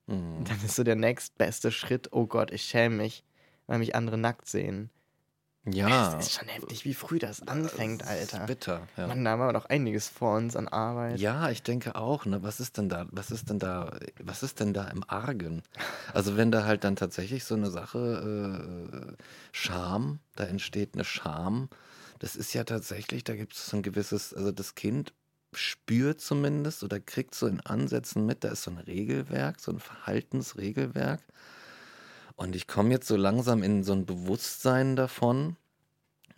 Mhm. 0.07 0.43
dann 0.45 0.57
ist 0.66 0.76
so 0.76 0.84
der 0.84 0.95
nächstbeste 0.95 1.72
Schritt, 1.72 2.09
oh 2.12 2.26
Gott, 2.26 2.51
ich 2.51 2.64
schäme 2.64 2.95
mich, 2.97 3.24
weil 3.68 3.80
mich 3.80 3.93
andere 3.95 4.18
nackt 4.18 4.47
sehen. 4.47 4.89
Ja. 5.66 6.18
Es 6.20 6.28
ist 6.28 6.34
schon 6.39 6.47
heftig, 6.47 6.86
wie 6.86 6.93
früh 6.93 7.20
das 7.20 7.47
anfängt, 7.47 8.01
Das 8.01 8.20
ist 8.20 8.34
Alter. 8.34 8.45
bitter, 8.47 8.88
ja. 8.97 9.07
Mann, 9.07 9.24
da 9.24 9.32
haben 9.32 9.39
wir 9.39 9.51
noch 9.53 9.66
einiges 9.66 10.09
vor 10.09 10.36
uns 10.36 10.55
an 10.55 10.68
Arbeit. 10.68 11.20
Ja, 11.20 11.49
ich 11.51 11.62
denke 11.62 11.95
auch, 11.95 12.26
ne? 12.26 12.41
Was 12.41 12.59
ist 12.59 12.78
denn 12.78 12.89
da, 12.89 13.05
was 13.12 13.30
ist 13.32 13.49
denn 13.49 13.59
da, 13.59 13.97
was 14.20 14.41
ist 14.43 14.59
denn 14.59 14.74
da 14.74 14.86
im 14.88 15.03
Argen? 15.07 15.62
Also 16.14 16.36
wenn 16.36 16.51
da 16.51 16.66
halt 16.66 16.84
dann 16.84 16.95
tatsächlich 16.95 17.43
so 17.43 17.55
eine 17.55 17.70
Sache, 17.70 19.18
äh, 19.20 19.24
Scham, 19.51 20.20
da 20.36 20.45
entsteht 20.45 20.95
eine 20.95 21.03
Scham, 21.03 21.70
das 22.20 22.36
ist 22.36 22.53
ja 22.53 22.64
tatsächlich, 22.64 23.24
da 23.24 23.36
gibt 23.36 23.53
es 23.53 23.68
so 23.68 23.78
ein 23.78 23.84
gewisses, 23.84 24.34
also 24.34 24.51
das 24.51 24.76
Kind 24.76 25.14
spürt 25.53 26.22
zumindest 26.22 26.84
oder 26.84 26.99
kriegt 26.99 27.36
so 27.36 27.45
in 27.47 27.59
Ansätzen 27.62 28.26
mit, 28.26 28.43
da 28.43 28.49
ist 28.49 28.64
so 28.64 28.72
ein 28.72 28.78
Regelwerk, 28.78 29.59
so 29.59 29.72
ein 29.72 29.80
Verhaltensregelwerk. 29.80 31.22
Und 32.42 32.56
ich 32.56 32.66
komme 32.66 32.89
jetzt 32.89 33.08
so 33.08 33.16
langsam 33.16 33.62
in 33.62 33.84
so 33.84 33.94
ein 33.94 34.08
Bewusstsein 34.08 34.96
davon, 34.96 35.58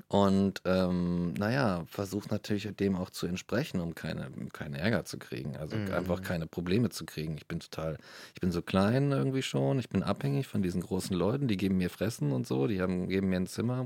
und 0.09 0.61
ähm, 0.65 1.33
naja, 1.33 1.85
versucht 1.87 2.29
natürlich 2.29 2.69
dem 2.75 2.95
auch 2.95 3.09
zu 3.09 3.25
entsprechen, 3.25 3.79
um 3.81 3.95
keine, 3.95 4.29
keinen 4.53 4.75
Ärger 4.75 5.05
zu 5.05 5.17
kriegen. 5.17 5.57
Also 5.57 5.77
Mhm. 5.77 5.91
einfach 5.91 6.21
keine 6.21 6.45
Probleme 6.45 6.89
zu 6.89 7.05
kriegen. 7.05 7.35
Ich 7.35 7.47
bin 7.47 7.59
total, 7.59 7.97
ich 8.35 8.39
bin 8.39 8.51
so 8.51 8.61
klein 8.61 9.11
irgendwie 9.11 9.41
schon. 9.41 9.79
Ich 9.79 9.89
bin 9.89 10.03
abhängig 10.03 10.47
von 10.47 10.61
diesen 10.61 10.81
großen 10.81 11.15
Leuten, 11.15 11.47
die 11.47 11.57
geben 11.57 11.77
mir 11.77 11.89
Fressen 11.89 12.31
und 12.31 12.45
so, 12.45 12.67
die 12.67 12.79
haben, 12.79 13.07
geben 13.07 13.29
mir 13.29 13.37
ein 13.37 13.47
Zimmer. 13.47 13.85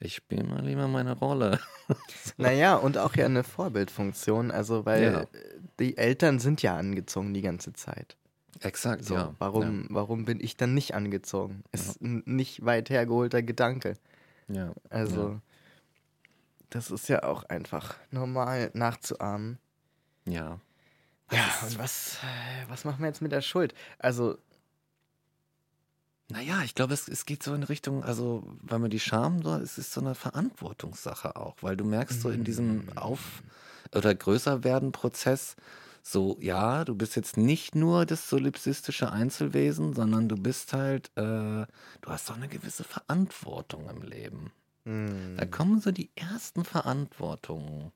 Ich 0.00 0.16
spiele 0.16 0.42
mal 0.42 0.64
lieber 0.64 0.88
meine 0.88 1.12
Rolle. 1.16 1.60
Naja, 2.36 2.76
und 2.76 2.98
auch 2.98 3.14
ja 3.16 3.26
eine 3.26 3.42
Vorbildfunktion, 3.44 4.50
also 4.52 4.86
weil 4.86 5.02
Ja. 5.02 5.26
die 5.80 5.96
Eltern 5.96 6.38
sind 6.38 6.62
ja 6.62 6.76
angezogen 6.76 7.34
die 7.34 7.42
ganze 7.42 7.72
Zeit. 7.72 8.16
Exakt, 8.60 9.04
So, 9.04 9.14
ja. 9.14 9.34
warum, 9.38 9.86
warum 9.88 10.24
bin 10.26 10.38
ich 10.40 10.56
dann 10.56 10.74
nicht 10.74 10.94
angezogen? 10.94 11.64
Ist 11.72 12.00
ein 12.02 12.22
nicht 12.26 12.64
weit 12.64 12.90
hergeholter 12.90 13.42
Gedanke. 13.42 13.94
Ja. 14.48 14.66
ja. 14.66 14.74
Also, 14.90 15.40
das 16.68 16.90
ist 16.90 17.08
ja 17.08 17.22
auch 17.22 17.44
einfach 17.44 17.96
normal 18.10 18.70
nachzuahmen. 18.74 19.58
Ja. 20.26 20.60
Ja, 21.32 21.44
und 21.66 21.78
was, 21.78 22.18
was 22.68 22.84
machen 22.84 23.00
wir 23.00 23.06
jetzt 23.06 23.22
mit 23.22 23.32
der 23.32 23.40
Schuld? 23.40 23.72
Also, 23.98 24.36
Naja, 26.28 26.62
ich 26.64 26.74
glaube, 26.74 26.92
es, 26.94 27.08
es 27.08 27.24
geht 27.24 27.42
so 27.42 27.54
in 27.54 27.62
Richtung, 27.62 28.04
also, 28.04 28.44
weil 28.62 28.78
man 28.78 28.90
die 28.90 29.00
Scham 29.00 29.42
so, 29.42 29.54
es 29.54 29.78
ist 29.78 29.92
so 29.92 30.00
eine 30.00 30.14
Verantwortungssache 30.14 31.34
auch, 31.36 31.56
weil 31.62 31.76
du 31.76 31.84
merkst 31.84 32.20
so 32.20 32.30
in 32.30 32.44
diesem 32.44 32.88
Auf- 32.96 33.42
oder 33.94 34.14
Größerwerden-Prozess, 34.14 35.56
so, 36.02 36.36
ja, 36.40 36.84
du 36.84 36.94
bist 36.94 37.16
jetzt 37.16 37.36
nicht 37.36 37.74
nur 37.74 38.06
das 38.06 38.28
solipsistische 38.28 39.12
Einzelwesen, 39.12 39.94
sondern 39.94 40.28
du 40.28 40.36
bist 40.36 40.72
halt, 40.72 41.08
äh, 41.16 41.66
du 42.00 42.06
hast 42.06 42.28
doch 42.30 42.36
eine 42.36 42.48
gewisse 42.48 42.84
Verantwortung 42.84 43.88
im 43.88 44.02
Leben. 44.02 44.52
hm, 44.84 45.36
Da 45.36 45.46
kommen 45.46 45.80
so 45.80 45.90
die 45.92 46.10
ersten 46.14 46.64
Verantwortungen 46.64 47.92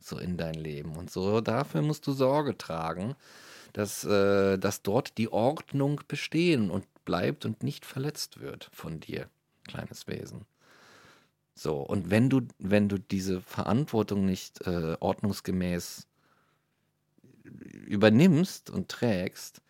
so 0.00 0.18
in 0.18 0.36
dein 0.36 0.54
Leben 0.54 0.96
und 0.96 1.10
so. 1.10 1.40
Dafür 1.40 1.82
musst 1.82 2.06
du 2.06 2.12
Sorge 2.12 2.58
tragen, 2.58 3.14
dass, 3.72 4.04
äh, 4.04 4.58
dass 4.58 4.82
dort 4.82 5.18
die 5.18 5.32
Ordnung 5.32 6.00
bestehen 6.08 6.70
und 6.70 6.86
bleibt 7.04 7.44
und 7.44 7.62
nicht 7.62 7.84
verletzt 7.86 8.40
wird 8.40 8.70
von 8.72 9.00
dir, 9.00 9.28
kleines 9.64 10.06
Wesen. 10.06 10.46
So, 11.54 11.76
und 11.80 12.10
wenn 12.10 12.30
du, 12.30 12.42
wenn 12.58 12.88
du 12.88 12.98
diese 12.98 13.40
Verantwortung 13.42 14.24
nicht 14.24 14.66
äh, 14.66 14.96
ordnungsgemäß 15.00 16.06
übernimmst 17.62 18.70
und 18.70 18.88
trägst 18.88 19.62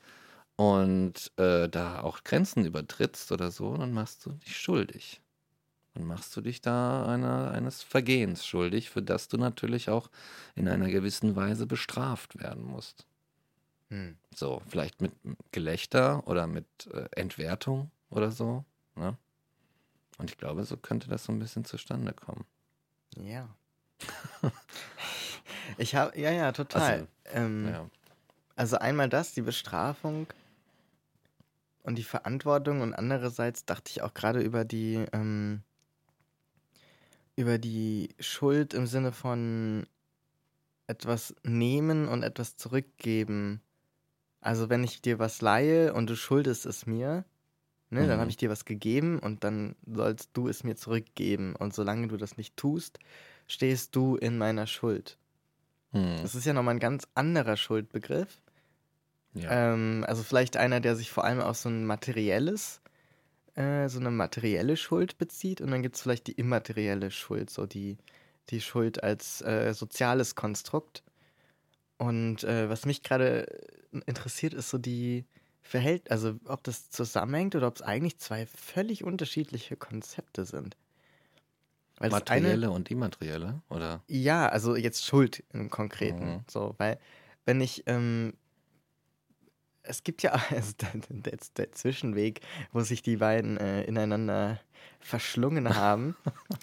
und 0.57 1.33
äh, 1.37 1.69
da 1.69 2.03
auch 2.03 2.25
Grenzen 2.25 2.65
übertrittst 2.65 3.33
oder 3.33 3.51
so, 3.51 3.77
dann 3.77 3.93
machst 3.93 4.27
du 4.27 4.31
dich 4.31 4.57
schuldig. 4.57 5.21
Dann 5.95 6.05
machst 6.05 6.35
du 6.37 6.41
dich 6.41 6.61
da 6.61 7.07
einer, 7.07 7.51
eines 7.51 7.83
Vergehens 7.83 8.47
schuldig, 8.47 8.91
für 8.91 9.03
das 9.03 9.29
du 9.29 9.37
natürlich 9.37 9.91
auch 9.91 10.11
in 10.55 10.69
einer 10.69 10.89
gewissen 10.89 11.37
Weise 11.37 11.67
bestraft 11.67 12.39
werden 12.39 12.65
musst. 12.65 13.07
hm. 13.89 14.17
So, 14.35 14.63
vielleicht 14.69 15.03
mit 15.03 15.13
Gelächter 15.51 16.27
oder 16.27 16.47
mit 16.47 16.67
äh, 16.93 17.09
Entwertung 17.13 17.91
oder 18.09 18.31
so. 18.31 18.65
Ne? 18.97 19.19
Und 20.19 20.31
ich 20.31 20.39
glaube, 20.39 20.65
so 20.65 20.77
könnte 20.77 21.09
das 21.09 21.25
so 21.25 21.33
ein 21.33 21.39
bisschen 21.39 21.65
zustande 21.65 22.13
kommen. 22.13 22.47
Ja. 23.17 23.49
ich 25.79 25.95
habe, 25.95 26.19
ja, 26.19 26.31
ja, 26.31 26.53
total. 26.53 27.01
Also, 27.01 27.39
ähm, 27.39 27.69
Ja. 27.69 27.91
Also 28.57 28.77
einmal 28.79 29.09
das, 29.09 29.33
die 29.35 29.43
Bestrafung 29.43 30.27
und 31.83 31.97
die 31.97 32.05
Verantwortung 32.05 32.81
und 32.81 32.95
andererseits 32.95 33.65
dachte 33.65 33.91
ich 33.91 34.03
auch 34.03 34.15
gerade 34.15 34.41
über 34.41 34.65
die 34.65 35.05
ähm, 35.13 35.63
über 37.35 37.59
die 37.59 38.11
Schuld 38.21 38.75
im 38.75 38.87
Sinne 38.87 39.13
von 39.13 39.87
etwas 40.87 41.35
nehmen 41.43 42.09
und 42.09 42.23
etwas 42.23 42.57
zurückgeben. 42.57 43.63
Also 44.41 44.69
wenn 44.69 44.85
ich 44.85 45.01
dir 45.03 45.19
was 45.19 45.41
leihe 45.41 45.95
und 45.95 46.11
du 46.11 46.17
schuldest 46.17 46.67
es 46.67 46.87
mir, 46.87 47.25
ne, 47.91 48.07
dann 48.09 48.17
Mhm. 48.17 48.21
habe 48.21 48.31
ich 48.31 48.37
dir 48.37 48.51
was 48.51 48.65
gegeben 48.65 49.19
und 49.19 49.45
dann 49.45 49.77
sollst 49.87 50.31
du 50.35 50.49
es 50.49 50.65
mir 50.65 50.77
zurückgeben. 50.77 51.57
Und 51.57 51.75
solange 51.75 52.09
du 52.09 52.17
das 52.17 52.37
nicht 52.37 52.57
tust, 52.57 52.99
stehst 53.47 53.97
du 53.97 54.17
in 54.17 54.39
meiner 54.39 54.67
Schuld. 54.67 55.19
Hm. 55.93 56.19
Das 56.23 56.35
ist 56.35 56.45
ja 56.45 56.53
nochmal 56.53 56.75
ein 56.75 56.81
ganz 56.81 57.07
anderer 57.15 57.57
Schuldbegriff. 57.57 58.41
Ja. 59.35 59.73
Ähm, 59.73 60.05
also 60.07 60.23
vielleicht 60.23 60.57
einer, 60.57 60.81
der 60.81 60.97
sich 60.97 61.11
vor 61.11 61.25
allem 61.25 61.41
auf 61.41 61.57
so 61.57 61.69
ein 61.69 61.87
materielles, 61.87 62.81
äh, 63.55 63.89
so 63.89 63.99
eine 63.99 64.11
materielle 64.11 64.77
Schuld 64.77 65.19
bezieht 65.19 65.61
und 65.61 65.71
dann 65.71 65.83
gibt 65.83 65.97
es 65.97 66.03
vielleicht 66.03 66.27
die 66.27 66.33
immaterielle 66.33 67.11
Schuld, 67.11 67.51
so 67.51 67.67
die, 67.67 67.99
die 68.51 68.61
Schuld 68.61 69.03
als 69.03 69.43
äh, 69.43 69.73
soziales 69.75 70.35
Konstrukt. 70.35 71.03
Und 71.99 72.45
äh, 72.45 72.69
was 72.69 72.85
mich 72.85 73.03
gerade 73.03 73.47
interessiert, 74.07 74.55
ist 74.55 74.71
so 74.71 74.79
die 74.79 75.25
Verhält, 75.61 76.11
also 76.11 76.35
ob 76.47 76.65
das 76.65 76.91
zusammenhängt 76.91 77.55
oder 77.55 77.69
ob 77.69 77.77
es 77.77 77.83
eigentlich 77.83 78.19
zwei 78.19 78.47
völlig 78.47 79.05
unterschiedliche 79.05 79.77
Konzepte 79.77 80.45
sind. 80.45 80.77
Weil 82.03 82.11
das 82.11 82.27
eine- 82.29 82.49
Materielle 82.49 82.71
und 82.71 82.91
immaterielle, 82.91 83.63
oder? 83.69 84.03
ja, 84.09 84.49
also 84.49 84.77
jetzt 84.77 85.05
Schuld 85.05 85.45
im 85.53 85.71
Konkreten. 85.71 86.27
Mhm. 86.27 86.45
So, 86.51 86.75
weil 86.79 86.99
wenn 87.45 87.61
ich, 87.61 87.85
ähm, 87.87 88.35
es 89.83 90.03
gibt 90.03 90.23
ja 90.23 90.33
also 90.51 90.73
der, 91.11 91.39
der, 91.57 91.73
Zwischenweg, 91.73 92.41
wo 92.73 92.81
sich 92.81 93.03
die 93.03 93.17
beiden 93.17 93.57
äh, 93.57 93.85
ineinander 93.85 94.61
verschlungen 95.01 95.69
haben, 95.77 96.17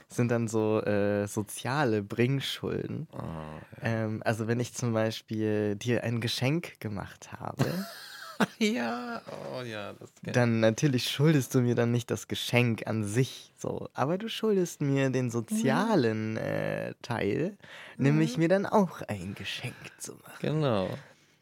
sind 0.09 0.29
dann 0.29 0.47
so 0.47 0.81
äh, 0.81 1.27
soziale 1.27 2.01
Bringschulden. 2.03 3.07
Ah, 3.13 3.59
Ähm, 3.81 4.21
also 4.25 4.47
wenn 4.47 4.59
ich 4.59 4.73
zum 4.73 4.93
Beispiel 4.93 5.75
dir 5.75 6.03
ein 6.03 6.21
Geschenk 6.21 6.79
gemacht 6.79 7.31
habe, 7.33 7.85
ja, 8.59 9.21
oh 9.53 9.61
ja, 9.63 9.93
das 9.99 10.09
ich. 10.25 10.31
dann 10.31 10.59
natürlich 10.59 11.09
schuldest 11.09 11.53
du 11.55 11.61
mir 11.61 11.75
dann 11.75 11.91
nicht 11.91 12.09
das 12.11 12.27
Geschenk 12.27 12.87
an 12.87 13.03
sich, 13.03 13.51
so, 13.57 13.89
aber 13.93 14.17
du 14.17 14.29
schuldest 14.29 14.81
mir 14.81 15.09
den 15.09 15.29
sozialen 15.29 16.37
äh, 16.37 16.93
Teil, 17.01 17.57
nämlich 17.97 18.37
mir 18.37 18.47
dann 18.49 18.65
auch 18.65 19.01
ein 19.07 19.35
Geschenk 19.35 19.75
zu 19.97 20.13
machen. 20.13 20.37
Genau. 20.41 20.89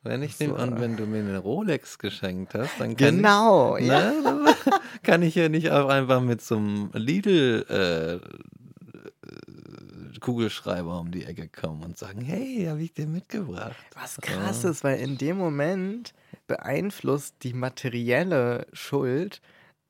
Wenn 0.03 0.23
ich 0.23 0.39
nehme 0.39 0.53
So. 0.55 0.59
an, 0.63 0.79
wenn 0.79 0.95
du 0.95 1.05
mir 1.05 1.19
eine 1.19 1.37
Rolex 1.39 1.99
geschenkt 1.99 2.53
hast, 2.53 2.79
dann 2.79 2.95
kann 2.95 3.17
Genau, 3.17 3.75
ich, 3.77 3.87
ja. 3.87 4.11
ne, 4.11 4.55
kann 5.03 5.21
ich 5.21 5.35
ja 5.35 5.49
nicht 5.49 5.69
auch 5.71 5.89
einfach 5.89 6.21
mit 6.21 6.41
so 6.41 6.55
einem 6.57 6.91
Lidl 6.93 8.21
äh, 8.21 10.19
Kugelschreiber 10.19 10.99
um 10.99 11.11
die 11.11 11.25
Ecke 11.25 11.47
kommen 11.49 11.83
und 11.83 11.97
sagen, 11.97 12.21
hey, 12.21 12.65
habe 12.69 12.81
ich 12.81 12.93
dir 12.93 13.07
mitgebracht. 13.07 13.75
Was 13.95 14.17
krass 14.21 14.63
ist, 14.63 14.83
weil 14.83 14.99
in 14.99 15.17
dem 15.17 15.37
Moment 15.37 16.13
beeinflusst 16.47 17.35
die 17.43 17.53
materielle 17.53 18.67
Schuld 18.73 19.41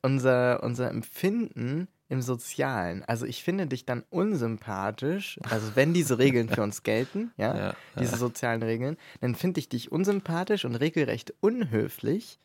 unser, 0.01 0.63
unser 0.63 0.89
Empfinden 0.89 1.87
im 2.09 2.21
Sozialen. 2.21 3.03
Also 3.03 3.25
ich 3.25 3.43
finde 3.43 3.67
dich 3.67 3.85
dann 3.85 4.03
unsympathisch, 4.09 5.39
also 5.49 5.75
wenn 5.75 5.93
diese 5.93 6.17
Regeln 6.17 6.47
für 6.49 6.63
uns 6.63 6.83
gelten, 6.83 7.31
ja, 7.37 7.57
Ja, 7.57 7.75
diese 7.99 8.13
ja. 8.13 8.17
sozialen 8.17 8.63
Regeln, 8.63 8.97
dann 9.19 9.35
finde 9.35 9.59
ich 9.59 9.69
dich 9.69 9.91
unsympathisch 9.91 10.65
und 10.65 10.75
regelrecht 10.75 11.33
unhöflich, 11.41 12.39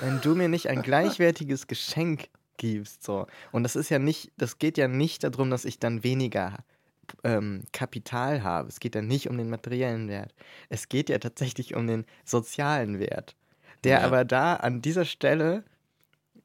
wenn 0.00 0.20
du 0.20 0.34
mir 0.34 0.48
nicht 0.48 0.68
ein 0.68 0.82
gleichwertiges 0.82 1.66
Geschenk 1.66 2.28
gibst. 2.56 3.02
So. 3.02 3.26
Und 3.50 3.62
das 3.64 3.76
ist 3.76 3.90
ja 3.90 3.98
nicht, 3.98 4.32
das 4.36 4.58
geht 4.58 4.78
ja 4.78 4.88
nicht 4.88 5.24
darum, 5.24 5.50
dass 5.50 5.64
ich 5.64 5.78
dann 5.78 6.02
weniger 6.02 6.58
ähm, 7.24 7.64
Kapital 7.72 8.42
habe. 8.42 8.68
Es 8.68 8.80
geht 8.80 8.94
ja 8.94 9.02
nicht 9.02 9.28
um 9.28 9.38
den 9.38 9.50
materiellen 9.50 10.08
Wert. 10.08 10.34
Es 10.68 10.88
geht 10.88 11.08
ja 11.08 11.18
tatsächlich 11.18 11.74
um 11.74 11.86
den 11.86 12.04
sozialen 12.24 12.98
Wert, 12.98 13.36
der 13.84 14.00
Ja. 14.00 14.06
aber 14.06 14.24
da 14.24 14.54
an 14.56 14.82
dieser 14.82 15.04
Stelle 15.04 15.64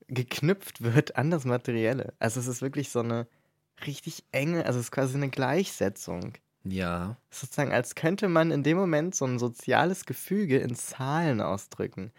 geknüpft 0.08 0.82
wird 0.84 1.16
an 1.18 1.32
das 1.32 1.46
Materielle. 1.46 2.14
Also 2.20 2.40
es 2.40 2.48
ist 2.48 2.62
wirklich 2.62 2.90
so 2.90 3.00
eine 3.00 3.28
richtig 3.86 4.24
enge, 4.32 4.66
also 4.66 4.80
es 4.80 4.86
ist 4.88 4.92
quasi 4.92 5.16
eine 5.16 5.30
Gleichsetzung. 5.30 6.34
Ja, 6.64 7.16
Sozusagen, 7.32 7.72
als 7.72 7.96
könnte 7.96 8.28
man 8.28 8.52
in 8.52 8.64
dem 8.64 8.78
Moment 8.78 9.16
so 9.16 9.26
ein 9.26 9.40
soziales 9.40 10.06
Gefüge 10.06 10.58
in 10.58 10.76
Zahlen 10.76 11.40
ausdrücken. 11.42 12.12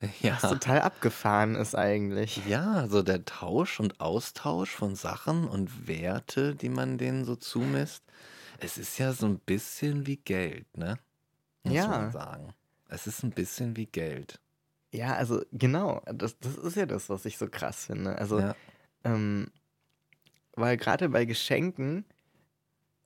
ja. 0.20 0.34
Was 0.40 0.50
total 0.50 0.80
abgefahren 0.82 1.54
ist 1.56 1.74
eigentlich. 1.74 2.44
Ja, 2.46 2.86
so 2.88 3.02
der 3.02 3.24
Tausch 3.24 3.80
und 3.80 4.00
Austausch 4.00 4.70
von 4.70 4.94
Sachen 4.94 5.48
und 5.48 5.88
Werte, 5.88 6.54
die 6.54 6.68
man 6.68 6.98
denen 6.98 7.24
so 7.24 7.36
zumisst. 7.36 8.04
Es 8.60 8.78
ist 8.78 8.98
ja 8.98 9.12
so 9.12 9.26
ein 9.26 9.38
bisschen 9.38 10.06
wie 10.06 10.16
Geld, 10.16 10.76
ne? 10.76 10.98
Muss 11.64 11.74
Ja. 11.74 11.88
man 11.88 12.10
sagen. 12.12 12.54
Es 12.88 13.06
ist 13.06 13.22
ein 13.22 13.30
bisschen 13.30 13.76
wie 13.76 13.86
Geld. 13.86 14.40
Ja, 14.92 15.14
also 15.14 15.42
genau, 15.52 16.02
das, 16.12 16.38
das 16.38 16.56
ist 16.56 16.76
ja 16.76 16.86
das, 16.86 17.10
was 17.10 17.24
ich 17.26 17.36
so 17.36 17.48
krass 17.48 17.86
finde. 17.86 18.16
Also, 18.16 18.40
Ja. 18.40 18.56
ähm, 19.04 19.50
weil 20.54 20.76
gerade 20.76 21.08
bei 21.08 21.24
Geschenken, 21.24 22.04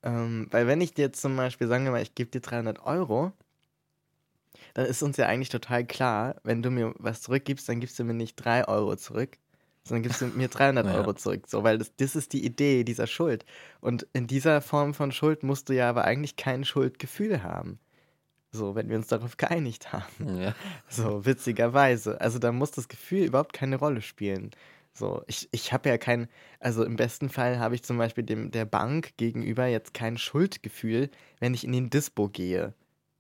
ähm, 0.02 0.46
weil 0.50 0.66
wenn 0.66 0.80
ich 0.80 0.94
dir 0.94 1.12
zum 1.12 1.36
Beispiel, 1.36 1.68
sagen 1.68 1.84
wir 1.84 1.92
mal, 1.92 2.02
ich 2.02 2.14
gebe 2.14 2.30
dir 2.30 2.40
300 2.40 2.80
Euro, 2.84 3.32
dann 4.74 4.86
ist 4.86 5.02
uns 5.02 5.16
ja 5.16 5.26
eigentlich 5.26 5.48
total 5.48 5.84
klar, 5.84 6.36
wenn 6.44 6.62
du 6.62 6.70
mir 6.70 6.94
was 6.98 7.22
zurückgibst, 7.22 7.68
dann 7.68 7.80
gibst 7.80 7.98
du 7.98 8.04
mir 8.04 8.14
nicht 8.14 8.36
3 8.36 8.68
Euro 8.68 8.96
zurück, 8.96 9.38
sondern 9.84 10.02
gibst 10.02 10.20
du 10.20 10.26
mir 10.26 10.48
300 10.48 10.86
Ja. 10.92 10.94
Euro 10.94 11.14
zurück. 11.14 11.44
So, 11.48 11.62
weil 11.64 11.78
das, 11.78 11.94
das 11.96 12.16
ist 12.16 12.32
die 12.32 12.44
Idee 12.44 12.84
dieser 12.84 13.06
Schuld. 13.06 13.44
Und 13.80 14.06
in 14.12 14.26
dieser 14.26 14.60
Form 14.60 14.94
von 14.94 15.12
Schuld 15.12 15.42
musst 15.42 15.68
du 15.68 15.74
ja 15.74 15.88
aber 15.88 16.04
eigentlich 16.04 16.36
kein 16.36 16.64
Schuldgefühl 16.64 17.42
haben. 17.42 17.78
So, 18.54 18.74
wenn 18.74 18.88
wir 18.90 18.96
uns 18.96 19.06
darauf 19.06 19.38
geeinigt 19.38 19.92
haben. 19.92 20.38
Ja. 20.38 20.54
So, 20.88 21.24
witzigerweise. 21.24 22.20
Also 22.20 22.38
da 22.38 22.52
muss 22.52 22.70
das 22.70 22.88
Gefühl 22.88 23.24
überhaupt 23.24 23.54
keine 23.54 23.76
Rolle 23.76 24.02
spielen. 24.02 24.50
So, 24.94 25.22
ich, 25.26 25.48
ich 25.52 25.72
habe 25.72 25.88
ja 25.88 25.96
kein, 25.96 26.28
also 26.60 26.84
im 26.84 26.96
besten 26.96 27.30
Fall 27.30 27.58
habe 27.58 27.74
ich 27.74 27.82
zum 27.82 27.96
Beispiel 27.96 28.24
dem, 28.24 28.50
der 28.50 28.66
Bank 28.66 29.16
gegenüber 29.16 29.66
jetzt 29.66 29.94
kein 29.94 30.18
Schuldgefühl, 30.18 31.10
wenn 31.40 31.54
ich 31.54 31.64
in 31.64 31.72
den 31.72 31.88
Dispo 31.88 32.28
gehe. 32.28 32.74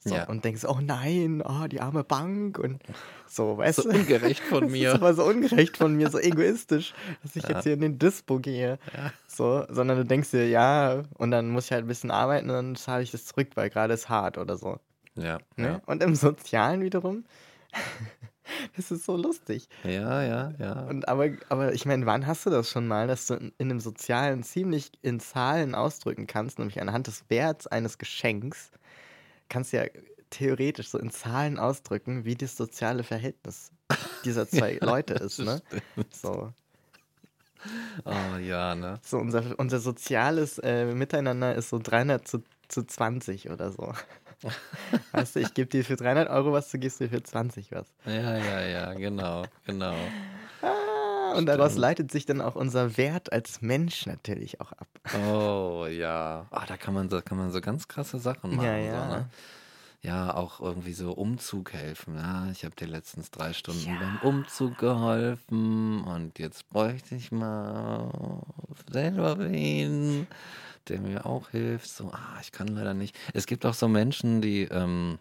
So, 0.04 0.16
Ja. 0.16 0.24
und 0.24 0.44
denkst, 0.44 0.64
oh 0.64 0.78
nein, 0.82 1.42
oh, 1.46 1.68
die 1.68 1.80
arme 1.80 2.02
Bank 2.02 2.58
und 2.58 2.80
so, 3.28 3.56
weißt 3.58 3.82
So 3.82 3.90
du? 3.90 3.96
ungerecht 3.98 4.42
von 4.42 4.60
Das 4.64 4.70
mir. 4.72 4.88
ist 4.88 4.94
aber 4.96 5.14
so 5.14 5.24
ungerecht 5.24 5.76
von 5.76 5.94
mir, 5.94 6.10
so 6.10 6.18
egoistisch, 6.18 6.92
dass 7.22 7.36
ich 7.36 7.44
Ja. 7.44 7.50
jetzt 7.50 7.62
hier 7.64 7.74
in 7.74 7.80
den 7.82 7.98
Dispo 8.00 8.40
gehe. 8.40 8.78
Ja. 8.96 9.12
So, 9.28 9.64
sondern 9.68 9.98
du 9.98 10.04
denkst 10.04 10.30
dir, 10.32 10.48
ja, 10.48 11.04
und 11.18 11.30
dann 11.30 11.50
muss 11.50 11.66
ich 11.66 11.72
halt 11.72 11.84
ein 11.84 11.88
bisschen 11.88 12.10
arbeiten 12.10 12.50
und 12.50 12.56
dann 12.56 12.74
zahle 12.76 13.04
ich 13.04 13.12
das 13.12 13.26
zurück, 13.26 13.50
weil 13.54 13.70
gerade 13.70 13.94
ist 13.94 14.08
hart 14.08 14.38
oder 14.38 14.56
so. 14.56 14.78
Ja, 15.14 15.38
Ne? 15.56 15.66
ja. 15.68 15.80
Und 15.86 16.02
im 16.02 16.14
Sozialen 16.16 16.80
wiederum, 16.82 17.24
das 18.76 18.90
ist 18.90 19.04
so 19.04 19.16
lustig. 19.16 19.68
Ja, 19.84 20.22
ja, 20.22 20.52
ja. 20.58 20.82
Und 20.86 21.06
aber, 21.08 21.28
aber 21.48 21.72
ich 21.74 21.86
meine, 21.86 22.06
wann 22.06 22.26
hast 22.26 22.44
du 22.46 22.50
das 22.50 22.68
schon 22.70 22.88
mal, 22.88 23.06
dass 23.06 23.26
du 23.28 23.34
in, 23.34 23.52
in 23.58 23.70
einem 23.70 23.80
Sozialen 23.80 24.42
ziemlich 24.42 24.90
in 25.02 25.20
Zahlen 25.20 25.74
ausdrücken 25.74 26.26
kannst, 26.26 26.58
nämlich 26.58 26.80
anhand 26.80 27.06
des 27.06 27.24
Werts 27.28 27.66
eines 27.66 27.98
Geschenks, 27.98 28.70
kannst 29.52 29.72
ja 29.72 29.84
theoretisch 30.30 30.88
so 30.88 30.98
in 30.98 31.10
Zahlen 31.10 31.58
ausdrücken, 31.58 32.24
wie 32.24 32.34
das 32.34 32.56
soziale 32.56 33.04
Verhältnis 33.04 33.70
dieser 34.24 34.48
zwei 34.48 34.78
Ja, 34.80 34.86
Leute 34.86 35.14
ist, 35.14 35.38
ne? 35.38 35.60
stimmt. 35.66 36.14
So. 36.14 36.52
Oh 38.04 38.36
ja, 38.38 38.74
ne? 38.74 38.98
So, 39.04 39.18
unser, 39.18 39.58
unser 39.58 39.78
soziales 39.78 40.58
äh, 40.58 40.86
Miteinander 40.86 41.54
ist 41.54 41.68
so 41.68 41.78
300 41.78 42.26
zu, 42.26 42.42
zu 42.68 42.82
20 42.84 43.50
oder 43.50 43.70
so. 43.70 43.92
weißt 45.12 45.36
du, 45.36 45.40
ich 45.40 45.54
gebe 45.54 45.68
dir 45.70 45.84
für 45.84 45.96
300 45.96 46.28
Euro 46.30 46.52
was, 46.52 46.70
du 46.70 46.78
gibst 46.78 46.98
dir 46.98 47.08
für 47.08 47.22
20 47.22 47.70
was. 47.72 47.86
Ja, 48.04 48.36
ja, 48.36 48.60
ja, 48.66 48.94
genau, 48.94 49.44
genau. 49.66 49.94
Und 51.32 51.46
daraus 51.46 51.72
Stimmt. 51.72 51.80
leitet 51.82 52.12
sich 52.12 52.26
dann 52.26 52.40
auch 52.40 52.54
unser 52.54 52.96
Wert 52.96 53.32
als 53.32 53.62
Mensch 53.62 54.06
natürlich 54.06 54.60
auch 54.60 54.72
ab. 54.72 54.88
Oh 55.26 55.86
ja. 55.86 56.46
Ah, 56.50 56.66
da 56.66 56.76
kann 56.76 56.94
man 56.94 57.10
so, 57.10 57.20
kann 57.22 57.38
man 57.38 57.50
so 57.50 57.60
ganz 57.60 57.88
krasse 57.88 58.18
Sachen 58.18 58.56
machen. 58.56 58.66
Ja, 58.66 58.76
ja. 58.76 59.10
So, 59.10 59.16
ne? 59.16 59.26
ja 60.02 60.34
auch 60.34 60.60
irgendwie 60.60 60.92
so 60.92 61.12
Umzug 61.12 61.72
helfen. 61.72 62.16
Ja, 62.16 62.48
ich 62.50 62.64
habe 62.64 62.74
dir 62.74 62.88
letztens 62.88 63.30
drei 63.30 63.52
Stunden 63.52 63.98
beim 63.98 64.18
Umzug 64.22 64.78
geholfen 64.78 66.02
und 66.02 66.38
jetzt 66.38 66.68
bräuchte 66.70 67.14
ich 67.14 67.30
mal 67.30 68.10
selber 68.90 69.38
wen, 69.38 70.26
der 70.88 71.00
mir 71.00 71.24
auch 71.24 71.50
hilft. 71.50 71.88
So, 71.88 72.10
ah, 72.12 72.38
ich 72.40 72.50
kann 72.50 72.68
leider 72.68 72.94
nicht. 72.94 73.16
Es 73.32 73.46
gibt 73.46 73.64
auch 73.64 73.74
so 73.74 73.86
Menschen, 73.86 74.42
die, 74.42 74.62
ähm, 74.64 75.18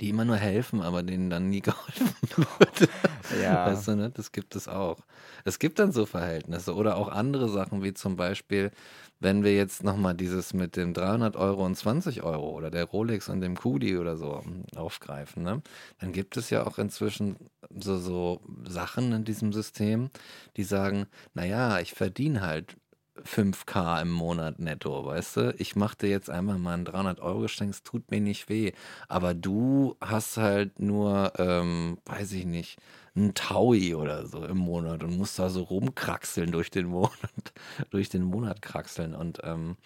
die 0.00 0.08
immer 0.08 0.24
nur 0.24 0.36
helfen, 0.36 0.80
aber 0.82 1.02
denen 1.02 1.30
dann 1.30 1.50
nie 1.50 1.60
geholfen 1.60 2.10
wird. 2.36 2.88
Ja. 3.40 3.66
Weißt 3.66 3.86
du, 3.86 3.94
ne? 3.94 4.10
Das 4.10 4.32
gibt 4.32 4.56
es 4.56 4.66
auch. 4.66 4.98
Es 5.44 5.60
gibt 5.60 5.78
dann 5.78 5.92
so 5.92 6.04
Verhältnisse 6.04 6.74
oder 6.74 6.96
auch 6.96 7.06
andere 7.06 7.48
Sachen, 7.48 7.80
wie 7.84 7.94
zum 7.94 8.16
Beispiel, 8.16 8.72
wenn 9.20 9.44
wir 9.44 9.54
jetzt 9.54 9.84
nochmal 9.84 10.14
dieses 10.14 10.52
mit 10.52 10.76
dem 10.76 10.94
300 10.94 11.36
Euro 11.36 11.64
und 11.64 11.76
20 11.76 12.24
Euro 12.24 12.50
oder 12.50 12.72
der 12.72 12.86
Rolex 12.86 13.28
und 13.28 13.40
dem 13.40 13.56
Kudi 13.56 13.98
oder 13.98 14.16
so 14.16 14.42
aufgreifen, 14.74 15.44
ne? 15.44 15.62
dann 16.00 16.12
gibt 16.12 16.36
es 16.36 16.50
ja 16.50 16.66
auch 16.66 16.78
inzwischen 16.78 17.36
so, 17.78 17.98
so 17.98 18.40
Sachen 18.66 19.12
in 19.12 19.24
diesem 19.24 19.52
System, 19.52 20.10
die 20.56 20.64
sagen, 20.64 21.06
naja, 21.34 21.78
ich 21.78 21.92
verdiene 21.92 22.40
halt 22.40 22.76
5k 23.24 24.02
im 24.02 24.10
Monat 24.10 24.58
netto, 24.58 25.04
weißt 25.04 25.36
du? 25.36 25.54
Ich 25.58 25.76
mache 25.76 25.96
dir 25.98 26.08
jetzt 26.08 26.30
einmal 26.30 26.58
mal 26.58 26.74
ein 26.74 26.84
300 26.84 27.20
Euro 27.20 27.40
Geschenk, 27.40 27.70
es 27.70 27.82
tut 27.82 28.10
mir 28.10 28.20
nicht 28.20 28.48
weh. 28.48 28.72
Aber 29.08 29.34
du 29.34 29.96
hast 30.00 30.36
halt 30.36 30.78
nur, 30.80 31.32
ähm, 31.38 31.98
weiß 32.06 32.32
ich 32.32 32.44
nicht, 32.46 32.78
ein 33.16 33.34
Taui 33.34 33.94
oder 33.94 34.26
so 34.26 34.44
im 34.44 34.58
Monat 34.58 35.02
und 35.02 35.16
musst 35.16 35.38
da 35.38 35.50
so 35.50 35.62
rumkraxeln 35.62 36.52
durch 36.52 36.70
den 36.70 36.86
Monat, 36.86 37.52
durch 37.90 38.08
den 38.08 38.22
Monat 38.24 38.62
kraxeln 38.62 39.14
und 39.14 39.40
ähm, 39.44 39.76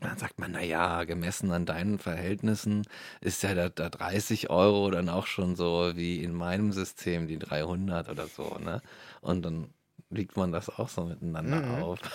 dann 0.00 0.18
sagt 0.18 0.38
man, 0.38 0.52
naja, 0.52 1.04
gemessen 1.04 1.50
an 1.52 1.66
deinen 1.66 1.98
Verhältnissen 1.98 2.82
ist 3.20 3.42
ja 3.42 3.54
da, 3.54 3.68
da 3.70 3.88
30 3.88 4.50
Euro 4.50 4.90
dann 4.90 5.08
auch 5.08 5.26
schon 5.26 5.56
so 5.56 5.92
wie 5.94 6.22
in 6.22 6.32
meinem 6.34 6.72
System 6.72 7.26
die 7.26 7.38
300 7.38 8.10
oder 8.10 8.26
so, 8.26 8.58
ne? 8.58 8.82
Und 9.22 9.44
dann 9.44 9.72
wiegt 10.10 10.36
man 10.36 10.52
das 10.52 10.68
auch 10.68 10.88
so 10.88 11.04
miteinander 11.04 11.60
Mhm. 11.60 11.82
auf. 11.82 11.98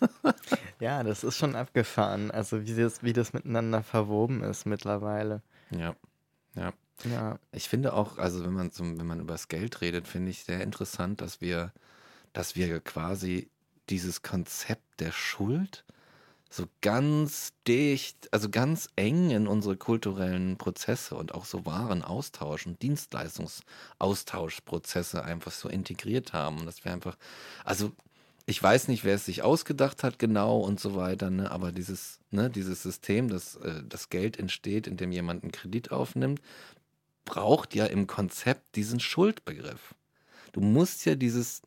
Ja, 0.80 1.02
das 1.02 1.24
ist 1.24 1.36
schon 1.38 1.54
abgefahren. 1.54 2.30
Also 2.30 2.66
wie 2.66 2.74
das, 2.74 3.02
wie 3.02 3.12
das 3.12 3.32
miteinander 3.32 3.82
verwoben 3.82 4.42
ist 4.42 4.66
mittlerweile. 4.66 5.40
Ja, 5.70 5.94
ja. 6.54 6.72
Ja. 7.04 7.38
Ich 7.52 7.68
finde 7.68 7.92
auch, 7.94 8.18
also 8.18 8.44
wenn 8.44 8.52
man 8.52 8.70
zum, 8.70 8.98
wenn 8.98 9.06
man 9.06 9.20
über 9.20 9.32
das 9.34 9.48
Geld 9.48 9.80
redet, 9.80 10.06
finde 10.06 10.30
ich 10.30 10.44
sehr 10.44 10.60
interessant, 10.60 11.20
dass 11.20 11.40
wir, 11.40 11.72
dass 12.32 12.54
wir 12.54 12.80
quasi 12.80 13.50
dieses 13.90 14.22
Konzept 14.22 15.00
der 15.00 15.10
Schuld 15.12 15.84
so 16.50 16.66
ganz 16.82 17.52
dicht, 17.66 18.32
also 18.32 18.48
ganz 18.48 18.88
eng 18.96 19.30
in 19.30 19.48
unsere 19.48 19.76
kulturellen 19.76 20.56
Prozesse 20.56 21.16
und 21.16 21.34
auch 21.34 21.46
so 21.46 21.66
Warenaustausch 21.66 22.66
und 22.66 22.80
Dienstleistungsaustauschprozesse 22.80 25.24
einfach 25.24 25.50
so 25.52 25.68
integriert 25.68 26.32
haben. 26.32 26.60
Und 26.60 26.66
dass 26.66 26.84
wir 26.84 26.92
einfach, 26.92 27.16
also 27.64 27.90
ich 28.46 28.62
weiß 28.62 28.88
nicht, 28.88 29.04
wer 29.04 29.14
es 29.14 29.24
sich 29.24 29.42
ausgedacht 29.42 30.04
hat 30.04 30.18
genau 30.18 30.60
und 30.60 30.78
so 30.78 30.94
weiter, 30.94 31.30
ne? 31.30 31.50
aber 31.50 31.72
dieses, 31.72 32.20
ne, 32.30 32.50
dieses 32.50 32.82
System, 32.82 33.28
dass 33.28 33.56
äh, 33.56 33.82
das 33.88 34.10
Geld 34.10 34.38
entsteht, 34.38 34.86
indem 34.86 35.12
jemand 35.12 35.42
einen 35.42 35.52
Kredit 35.52 35.92
aufnimmt, 35.92 36.42
braucht 37.24 37.74
ja 37.74 37.86
im 37.86 38.06
Konzept 38.06 38.76
diesen 38.76 39.00
Schuldbegriff. 39.00 39.94
Du 40.52 40.60
musst 40.60 41.06
ja 41.06 41.14
dieses, 41.14 41.62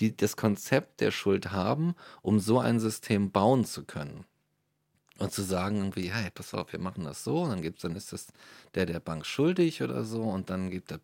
die, 0.00 0.16
das 0.16 0.36
Konzept 0.36 1.00
der 1.00 1.10
Schuld 1.10 1.52
haben, 1.52 1.94
um 2.22 2.38
so 2.40 2.58
ein 2.58 2.80
System 2.80 3.30
bauen 3.30 3.64
zu 3.64 3.84
können. 3.84 4.24
Und 5.18 5.32
zu 5.32 5.42
sagen 5.42 5.78
irgendwie, 5.78 6.10
hey, 6.10 6.30
pass 6.30 6.52
auf, 6.52 6.72
wir 6.72 6.78
machen 6.78 7.04
das 7.04 7.24
so, 7.24 7.40
und 7.40 7.48
dann 7.48 7.62
gibt's, 7.62 7.80
dann 7.82 7.96
ist 7.96 8.12
das 8.12 8.26
der 8.74 8.84
der 8.84 9.00
Bank 9.00 9.24
schuldig 9.24 9.82
oder 9.82 10.04
so, 10.04 10.22
und 10.22 10.50
dann 10.50 10.70
gibt 10.70 10.92
er, 10.92 11.00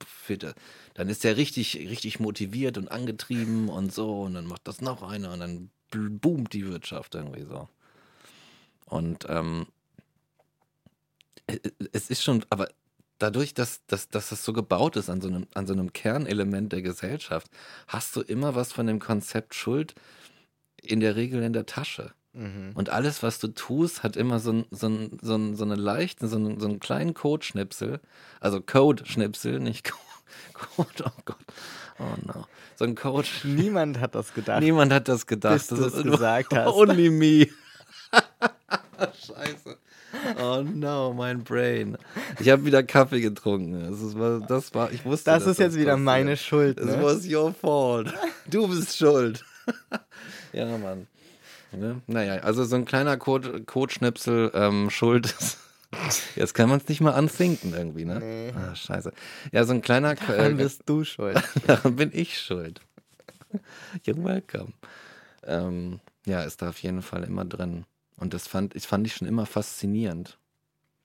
dann 0.92 1.08
ist 1.08 1.24
er 1.24 1.38
richtig, 1.38 1.76
richtig 1.76 2.20
motiviert 2.20 2.76
und 2.76 2.90
angetrieben 2.90 3.70
und 3.70 3.90
so, 3.90 4.22
und 4.22 4.34
dann 4.34 4.44
macht 4.44 4.68
das 4.68 4.82
noch 4.82 5.02
einer, 5.02 5.32
und 5.32 5.40
dann 5.40 5.70
boomt 5.90 6.52
die 6.52 6.66
Wirtschaft 6.66 7.14
irgendwie 7.14 7.44
so. 7.44 7.68
Und 8.84 9.24
ähm, 9.30 9.66
äh, 11.46 11.58
es 11.92 12.10
ist 12.10 12.22
schon, 12.22 12.44
aber 12.50 12.68
dadurch, 13.22 13.54
dass, 13.54 13.84
dass, 13.86 14.08
dass 14.08 14.30
das 14.30 14.44
so 14.44 14.52
gebaut 14.52 14.96
ist 14.96 15.08
an 15.08 15.20
so, 15.20 15.28
einem, 15.28 15.46
an 15.54 15.66
so 15.66 15.72
einem 15.72 15.92
Kernelement 15.92 16.72
der 16.72 16.82
Gesellschaft, 16.82 17.48
hast 17.86 18.16
du 18.16 18.20
immer 18.20 18.54
was 18.54 18.72
von 18.72 18.86
dem 18.86 18.98
Konzept 18.98 19.54
Schuld 19.54 19.94
in 20.80 21.00
der 21.00 21.16
Regel 21.16 21.42
in 21.42 21.52
der 21.52 21.66
Tasche. 21.66 22.12
Mhm. 22.32 22.72
Und 22.74 22.88
alles, 22.88 23.22
was 23.22 23.38
du 23.38 23.48
tust, 23.48 24.02
hat 24.02 24.16
immer 24.16 24.40
so, 24.40 24.52
ein, 24.52 24.64
so, 24.70 24.88
ein, 24.88 25.18
so, 25.20 25.36
ein, 25.36 25.54
so 25.54 25.64
eine 25.64 25.76
leichte, 25.76 26.28
so, 26.28 26.36
einen, 26.36 26.58
so 26.58 26.66
einen 26.66 26.80
kleinen 26.80 27.14
Codeschnipsel. 27.14 28.00
Also 28.40 28.60
Code-Schnipsel, 28.60 29.60
nicht 29.60 29.84
Code. 30.54 31.04
Oh 31.04 31.10
Gott. 31.24 31.36
Oh 31.98 32.16
no. 32.26 32.46
So 32.76 32.84
ein 32.84 32.94
Code. 32.94 33.28
Niemand 33.44 34.00
hat 34.00 34.14
das 34.14 34.32
gedacht. 34.34 34.60
Niemand 34.60 34.92
hat 34.92 35.08
das 35.08 35.26
gedacht. 35.26 35.54
Bis 35.54 35.66
du 35.68 35.76
es 35.76 36.02
gesagt 36.02 36.52
hast. 36.54 36.74
Only 36.74 37.10
me. 37.10 37.48
Scheiße. 39.26 39.76
Oh 40.40 40.62
no, 40.62 41.12
mein 41.14 41.42
Brain. 41.44 41.96
Ich 42.38 42.48
habe 42.50 42.64
wieder 42.64 42.82
Kaffee 42.82 43.20
getrunken. 43.20 43.88
Das, 43.90 44.00
ist, 44.00 44.16
das 44.50 44.74
war, 44.74 44.92
ich 44.92 45.04
wusste. 45.04 45.30
Das 45.30 45.46
ist 45.46 45.58
jetzt 45.58 45.74
wieder 45.76 45.92
passiert. 45.92 46.04
meine 46.04 46.36
Schuld. 46.36 46.78
It 46.78 46.86
Ne? 46.86 47.02
was 47.02 47.26
your 47.26 47.52
fault. 47.54 48.12
Du 48.46 48.68
bist 48.68 48.96
schuld. 48.96 49.44
ja, 50.52 50.76
Mann. 50.78 51.06
Ne? 51.72 52.02
Naja, 52.06 52.42
also 52.42 52.64
so 52.64 52.76
ein 52.76 52.84
kleiner 52.84 53.16
Codeschnipsel 53.16 54.50
ähm, 54.54 54.90
Schuld 54.90 55.26
ist. 55.26 55.58
Jetzt 56.36 56.54
kann 56.54 56.68
man 56.68 56.80
es 56.80 56.88
nicht 56.88 57.00
mal 57.00 57.12
anfinken 57.12 57.72
irgendwie, 57.74 58.04
ne? 58.04 58.18
Nee. 58.18 58.52
Ah, 58.56 58.74
scheiße. 58.74 59.12
Ja, 59.52 59.64
so 59.64 59.72
ein 59.72 59.82
kleiner. 59.82 60.14
Daran 60.14 60.56
bist 60.56 60.82
du 60.86 61.04
schuld. 61.04 61.42
Daran 61.66 61.96
bin 61.96 62.10
ich 62.12 62.38
schuld. 62.38 62.80
You're 64.04 64.22
welcome. 64.22 64.72
Ähm, 65.44 66.00
ja, 66.24 66.42
ist 66.42 66.62
da 66.62 66.70
auf 66.70 66.78
jeden 66.82 67.02
Fall 67.02 67.24
immer 67.24 67.44
drin. 67.44 67.84
Und 68.16 68.34
das 68.34 68.46
fand 68.46 68.74
ich, 68.74 68.86
fand 68.86 69.06
ich 69.06 69.14
schon 69.14 69.28
immer 69.28 69.46
faszinierend. 69.46 70.38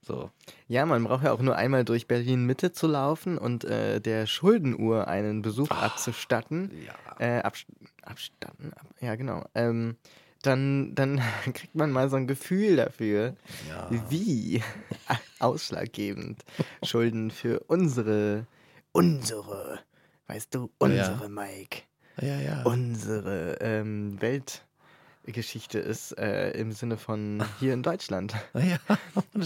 So. 0.02 0.30
Ja, 0.68 0.86
man 0.86 1.04
braucht 1.04 1.24
ja 1.26 1.32
auch 1.34 1.42
nur 1.42 1.56
einmal 1.56 1.84
durch 1.84 2.08
Berlin 2.08 2.46
Mitte 2.46 2.72
zu 2.72 2.88
laufen 2.88 3.38
und 3.38 3.66
äh, 3.66 4.00
der 4.00 4.26
Schuldenuhr 4.26 5.08
einen 5.08 5.42
Besuch 5.42 5.70
abzustatten. 5.72 6.72
Äh, 7.20 7.40
abst 7.40 7.66
abstatten? 8.04 8.72
Ab 8.74 8.86
ja, 9.02 9.16
genau. 9.16 9.44
Ähm, 9.56 9.98
dann, 10.44 10.94
dann 10.96 11.20
kriegt 11.54 11.76
man 11.76 11.92
mal 11.92 12.10
so 12.10 12.16
ein 12.16 12.28
Gefühl 12.28 12.76
dafür, 12.78 13.36
Ja. 13.68 13.88
wie 13.90 14.62
ausschlaggebend 15.40 16.44
Schulden 16.84 17.32
für 17.32 17.60
unsere, 17.68 18.46
unsere, 18.92 19.80
weißt 20.28 20.54
du, 20.56 20.60
Ja. 20.60 20.68
unsere 20.80 21.28
Mike, 21.30 21.82
Ja, 22.22 22.40
ja. 22.40 22.64
unsere 22.64 23.58
ähm, 23.62 24.22
Weltgeschichte 25.28 25.80
ist 25.80 26.18
äh, 26.18 26.52
im 26.52 26.72
Sinne 26.72 26.98
von 26.98 27.44
hier 27.60 27.74
in 27.74 27.84
Deutschland. 27.84 28.34
Ja, 28.54 28.80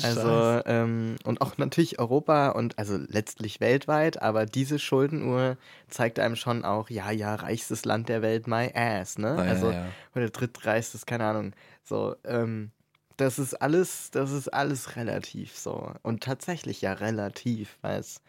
Also, 0.03 0.61
ähm, 0.65 1.15
und 1.25 1.41
auch 1.41 1.57
natürlich 1.57 1.99
Europa 1.99 2.49
und 2.49 2.77
also 2.79 2.97
letztlich 2.97 3.59
weltweit, 3.59 4.21
aber 4.21 4.45
diese 4.45 4.79
Schuldenuhr 4.79 5.57
zeigt 5.89 6.19
einem 6.19 6.35
schon 6.35 6.63
auch, 6.63 6.89
ja, 6.89 7.11
ja, 7.11 7.35
reichstes 7.35 7.83
Land 7.83 8.09
der 8.09 8.21
Welt, 8.21 8.47
my 8.47 8.71
ass, 8.73 9.17
ne? 9.17 9.35
Ah, 9.37 9.43
ja, 9.43 9.49
also, 9.51 9.71
ja. 9.71 9.85
oder 10.15 10.29
drittreichstes, 10.29 11.05
keine 11.05 11.25
Ahnung. 11.25 11.53
So, 11.83 12.15
ähm, 12.23 12.71
das 13.17 13.37
ist 13.37 13.55
alles, 13.55 14.11
das 14.11 14.31
ist 14.31 14.47
alles 14.47 14.95
relativ 14.95 15.57
so. 15.57 15.91
Und 16.03 16.23
tatsächlich 16.23 16.81
ja 16.81 16.93
relativ, 16.93 17.77
weil 17.81 17.99
es 17.99 18.21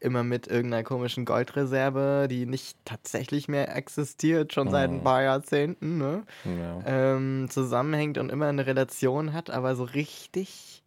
immer 0.00 0.22
mit 0.24 0.46
irgendeiner 0.46 0.82
komischen 0.84 1.24
Goldreserve, 1.24 2.26
die 2.30 2.46
nicht 2.46 2.76
tatsächlich 2.84 3.48
mehr 3.48 3.74
existiert, 3.76 4.52
schon 4.52 4.70
seit 4.70 4.90
ein 4.90 4.98
Mhm. 4.98 5.04
paar 5.04 5.22
Jahrzehnten, 5.22 5.98
ne? 5.98 6.24
Ja. 6.44 6.82
ähm, 6.86 7.48
zusammenhängt 7.50 8.18
und 8.18 8.30
immer 8.30 8.46
eine 8.46 8.66
Relation 8.66 9.32
hat, 9.32 9.50
aber 9.50 9.76
so 9.76 9.84
richtig, 9.84 10.82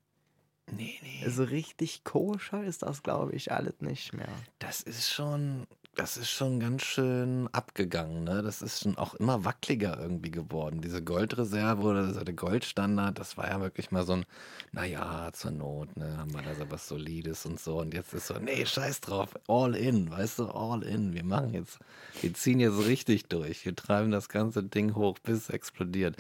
Nee, 0.72 0.98
nee. 1.02 1.28
so 1.30 1.44
richtig 1.44 2.04
koscher 2.04 2.64
ist 2.64 2.84
das, 2.84 3.04
glaube 3.04 3.34
ich, 3.34 3.52
alles 3.52 3.82
nicht 3.82 4.14
mehr. 4.14 4.30
Das 4.60 4.82
ist 4.82 5.12
schon, 5.12 5.68
das 5.96 6.16
ist 6.16 6.30
schon 6.30 6.60
ganz 6.62 6.84
schön 6.84 7.50
abgegangen, 7.52 8.24
ne? 8.24 8.42
Das 8.42 8.62
ist 8.62 8.82
schon 8.82 8.98
auch 8.98 9.14
immer 9.16 9.44
wackeliger 9.44 10.00
irgendwie 10.00 10.32
geworden. 10.32 10.80
Diese 10.82 11.04
Goldreserve 11.04 11.82
oder 11.82 12.14
so 12.14 12.24
der 12.24 12.34
Goldstandard, 12.34 13.20
das 13.20 13.38
war 13.38 13.50
ja 13.50 13.60
wirklich 13.60 13.92
mal 13.92 14.06
so 14.06 14.14
ein, 14.14 14.26
naja, 14.72 15.30
zur 15.34 15.52
Not, 15.52 15.98
ne, 15.98 16.18
haben 16.18 16.34
wir 16.34 16.42
da 16.44 16.56
so 16.56 16.72
was 16.72 16.88
Solides 16.88 17.46
und 17.46 17.60
so. 17.60 17.80
Und 17.80 17.94
jetzt 17.94 18.14
ist 18.14 18.28
so, 18.28 18.36
nee, 18.36 18.66
scheiß 18.66 19.02
drauf, 19.02 19.38
all 19.48 19.76
in, 19.76 20.10
weißt 20.10 20.40
du, 20.40 20.46
all 20.48 20.84
in. 20.84 21.14
Wir 21.14 21.26
machen 21.26 21.54
jetzt, 21.54 21.80
wir 22.22 22.34
ziehen 22.34 22.62
jetzt 22.62 22.86
richtig 22.86 23.26
durch. 23.26 23.66
Wir 23.66 23.76
treiben 23.76 24.12
das 24.12 24.30
ganze 24.30 24.64
Ding 24.64 24.96
hoch, 24.96 25.20
bis 25.20 25.40
es 25.40 25.50
explodiert. 25.50 26.16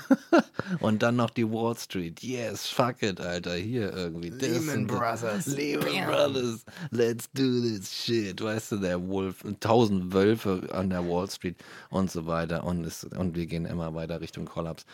und 0.80 1.02
dann 1.02 1.16
noch 1.16 1.30
die 1.30 1.50
Wall 1.50 1.76
Street. 1.76 2.22
Yes, 2.22 2.66
fuck 2.66 3.02
it, 3.02 3.20
Alter. 3.20 3.54
Hier 3.54 3.92
irgendwie. 3.92 4.30
Lehman. 4.30 4.86
Brothers. 4.86 5.46
Lehman. 5.46 6.06
Brothers. 6.06 6.64
Let's 6.90 7.30
do 7.32 7.60
this 7.60 7.92
shit. 7.92 8.42
Weißt 8.42 8.65
du, 8.72 8.76
der 8.76 9.08
Wolf, 9.08 9.44
tausend 9.60 10.12
Wölfe 10.12 10.68
an 10.72 10.90
der 10.90 11.08
Wall 11.08 11.28
Street 11.28 11.56
und 11.90 12.10
so 12.10 12.26
weiter. 12.26 12.64
Und, 12.64 12.84
es, 12.84 13.04
und 13.04 13.36
wir 13.36 13.46
gehen 13.46 13.66
immer 13.66 13.94
weiter 13.94 14.20
Richtung 14.20 14.44
Kollaps. 14.46 14.86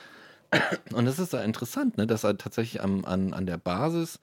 Und 0.93 1.07
es 1.07 1.19
ist 1.19 1.33
ja 1.33 1.41
interessant, 1.41 1.97
ne, 1.97 2.07
dass 2.07 2.25
er 2.25 2.37
tatsächlich 2.37 2.83
am, 2.83 3.07
an, 3.07 3.33
an 3.33 3.47
der 3.47 3.57
Basis 3.57 4.21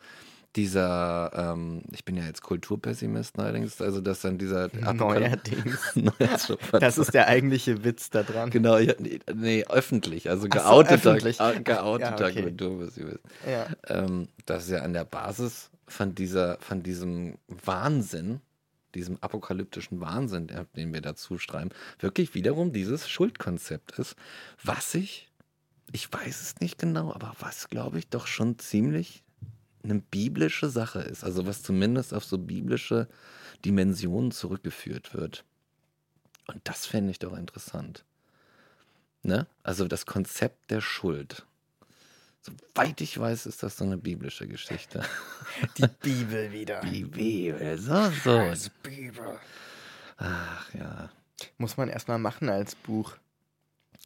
dieser, 0.55 1.31
ähm, 1.35 1.83
ich 1.91 2.05
bin 2.05 2.17
ja 2.17 2.23
jetzt 2.23 2.41
Kulturpessimist 2.41 3.37
neuerdings, 3.37 3.81
also 3.81 4.01
dass 4.01 4.21
dann 4.21 4.37
dieser 4.37 4.69
Neuerdings. 4.93 5.93
Das 6.71 6.97
ist 6.97 7.13
der 7.13 7.27
eigentliche 7.27 7.83
Witz 7.83 8.09
da 8.09 8.23
dran. 8.23 8.49
Genau, 8.49 8.77
ja, 8.77 8.93
nee, 8.99 9.19
nee, 9.33 9.63
öffentlich, 9.69 10.29
also 10.29 10.47
Ach 10.49 10.57
so, 10.57 10.83
geouteter, 10.83 11.17
geouteter 11.63 12.19
Ja, 12.19 12.27
okay. 12.27 12.41
Kulturpessimist. 12.43 13.19
Ja. 13.47 13.67
Ähm, 13.87 14.27
dass 14.45 14.69
ja 14.69 14.79
an 14.79 14.93
der 14.93 15.05
Basis 15.05 15.69
von 15.87 16.15
dieser, 16.15 16.57
von 16.59 16.81
diesem 16.81 17.37
Wahnsinn, 17.63 18.41
diesem 18.95 19.17
apokalyptischen 19.21 20.01
Wahnsinn, 20.01 20.47
den 20.75 20.93
wir 20.93 21.01
dazu 21.01 21.37
schreiben, 21.37 21.69
wirklich 21.99 22.33
wiederum 22.33 22.71
dieses 22.73 23.09
Schuldkonzept 23.09 23.97
ist, 23.99 24.15
was 24.63 24.95
ich, 24.95 25.29
ich 25.91 26.11
weiß 26.11 26.41
es 26.41 26.59
nicht 26.59 26.77
genau, 26.77 27.13
aber 27.13 27.35
was 27.39 27.69
glaube 27.69 27.99
ich 27.99 28.07
doch 28.07 28.27
schon 28.27 28.59
ziemlich 28.59 29.23
eine 29.83 29.99
biblische 29.99 30.69
Sache 30.69 30.99
ist. 30.99 31.23
Also 31.23 31.45
was 31.45 31.63
zumindest 31.63 32.13
auf 32.13 32.25
so 32.25 32.37
biblische 32.37 33.07
Dimensionen 33.65 34.31
zurückgeführt 34.31 35.13
wird. 35.13 35.45
Und 36.47 36.61
das 36.63 36.85
fände 36.85 37.11
ich 37.11 37.19
doch 37.19 37.37
interessant. 37.37 38.05
Ne? 39.23 39.47
Also 39.63 39.87
das 39.87 40.05
Konzept 40.05 40.71
der 40.71 40.81
Schuld. 40.81 41.45
Soweit 42.41 43.01
ich 43.01 43.19
weiß, 43.19 43.45
ist 43.45 43.63
das 43.63 43.77
so 43.77 43.83
eine 43.83 43.97
biblische 43.97 44.47
Geschichte. 44.47 45.03
Die 45.77 45.87
Bibel 46.01 46.51
wieder. 46.51 46.79
Die 46.81 47.03
Bibel, 47.03 47.77
so, 47.77 48.09
so. 48.23 48.37
Scheiß 48.37 48.71
Bibel. 48.81 49.39
Ach 50.17 50.73
ja. 50.73 51.09
Muss 51.57 51.77
man 51.77 51.89
erstmal 51.89 52.19
machen 52.19 52.49
als 52.49 52.75
Buch. 52.75 53.15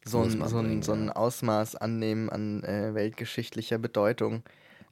So 0.04 0.22
ein, 0.22 0.30
so, 0.48 0.58
ein, 0.58 0.82
so 0.82 0.92
ein. 0.92 1.10
Ausmaß 1.10 1.76
annehmen 1.76 2.28
an 2.28 2.62
äh, 2.64 2.94
weltgeschichtlicher 2.94 3.78
Bedeutung. 3.78 4.42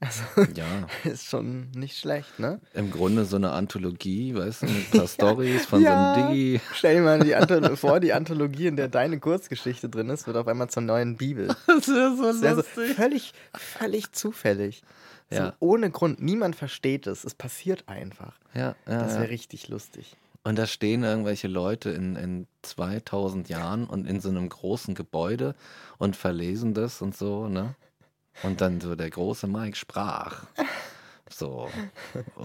Also 0.04 0.22
Ja. 0.54 0.64
ist 1.10 1.26
schon 1.26 1.70
nicht 1.70 1.96
schlecht, 1.96 2.38
ne? 2.40 2.60
Im 2.74 2.90
Grunde 2.90 3.24
so 3.24 3.36
eine 3.36 3.52
Anthologie, 3.52 4.34
weißt 4.34 4.62
du, 4.62 4.66
mit 4.66 4.86
ein 4.86 4.90
paar 4.98 5.06
Stories 5.08 5.64
von 5.66 5.80
Ja. 5.80 5.90
so 5.90 5.94
einem 6.20 6.28
Digi. 6.32 6.60
Stell 6.74 6.96
dir 6.96 7.02
mal 7.02 7.20
die 7.20 7.34
Antholo 7.36 7.76
vor, 7.76 8.00
die 8.00 8.12
Anthologie, 8.12 8.66
in 8.66 8.76
der 8.76 8.88
deine 8.88 9.20
Kurzgeschichte 9.20 9.88
drin 9.88 10.10
ist, 10.10 10.26
wird 10.26 10.36
auf 10.36 10.48
einmal 10.48 10.68
zur 10.70 10.82
neuen 10.82 11.16
Bibel. 11.16 11.48
Das 11.68 11.86
wäre 11.88 12.16
so 12.16 12.24
Das 12.24 12.42
wär 12.42 12.50
so 12.50 12.56
lustig. 12.56 12.96
völlig, 12.96 13.32
völlig 13.54 14.10
zufällig. 14.12 14.82
So 15.30 15.36
Ja. 15.38 15.52
ohne 15.60 15.90
Grund. 15.90 16.20
Niemand 16.20 16.56
versteht 16.56 17.06
es. 17.06 17.24
Es 17.24 17.34
passiert 17.34 17.84
einfach. 17.86 18.34
Ja, 18.54 18.74
ja, 18.88 18.98
Das 18.98 19.14
ja. 19.14 19.20
wäre 19.20 19.30
richtig 19.30 19.68
lustig. 19.68 20.16
Und 20.44 20.58
da 20.58 20.66
stehen 20.66 21.04
irgendwelche 21.04 21.46
Leute 21.46 21.90
in, 21.90 22.16
in 22.16 22.48
2000 22.62 23.48
Jahren 23.48 23.86
und 23.86 24.06
in 24.08 24.20
so 24.20 24.28
einem 24.28 24.48
großen 24.48 24.96
Gebäude 24.96 25.54
und 25.98 26.16
verlesen 26.16 26.74
das 26.74 27.00
und 27.00 27.16
so, 27.16 27.46
ne? 27.46 27.76
Und 28.42 28.60
dann 28.60 28.80
so 28.80 28.94
der 28.94 29.10
große 29.10 29.46
Mike 29.46 29.76
sprach. 29.76 30.44
So, 31.30 31.70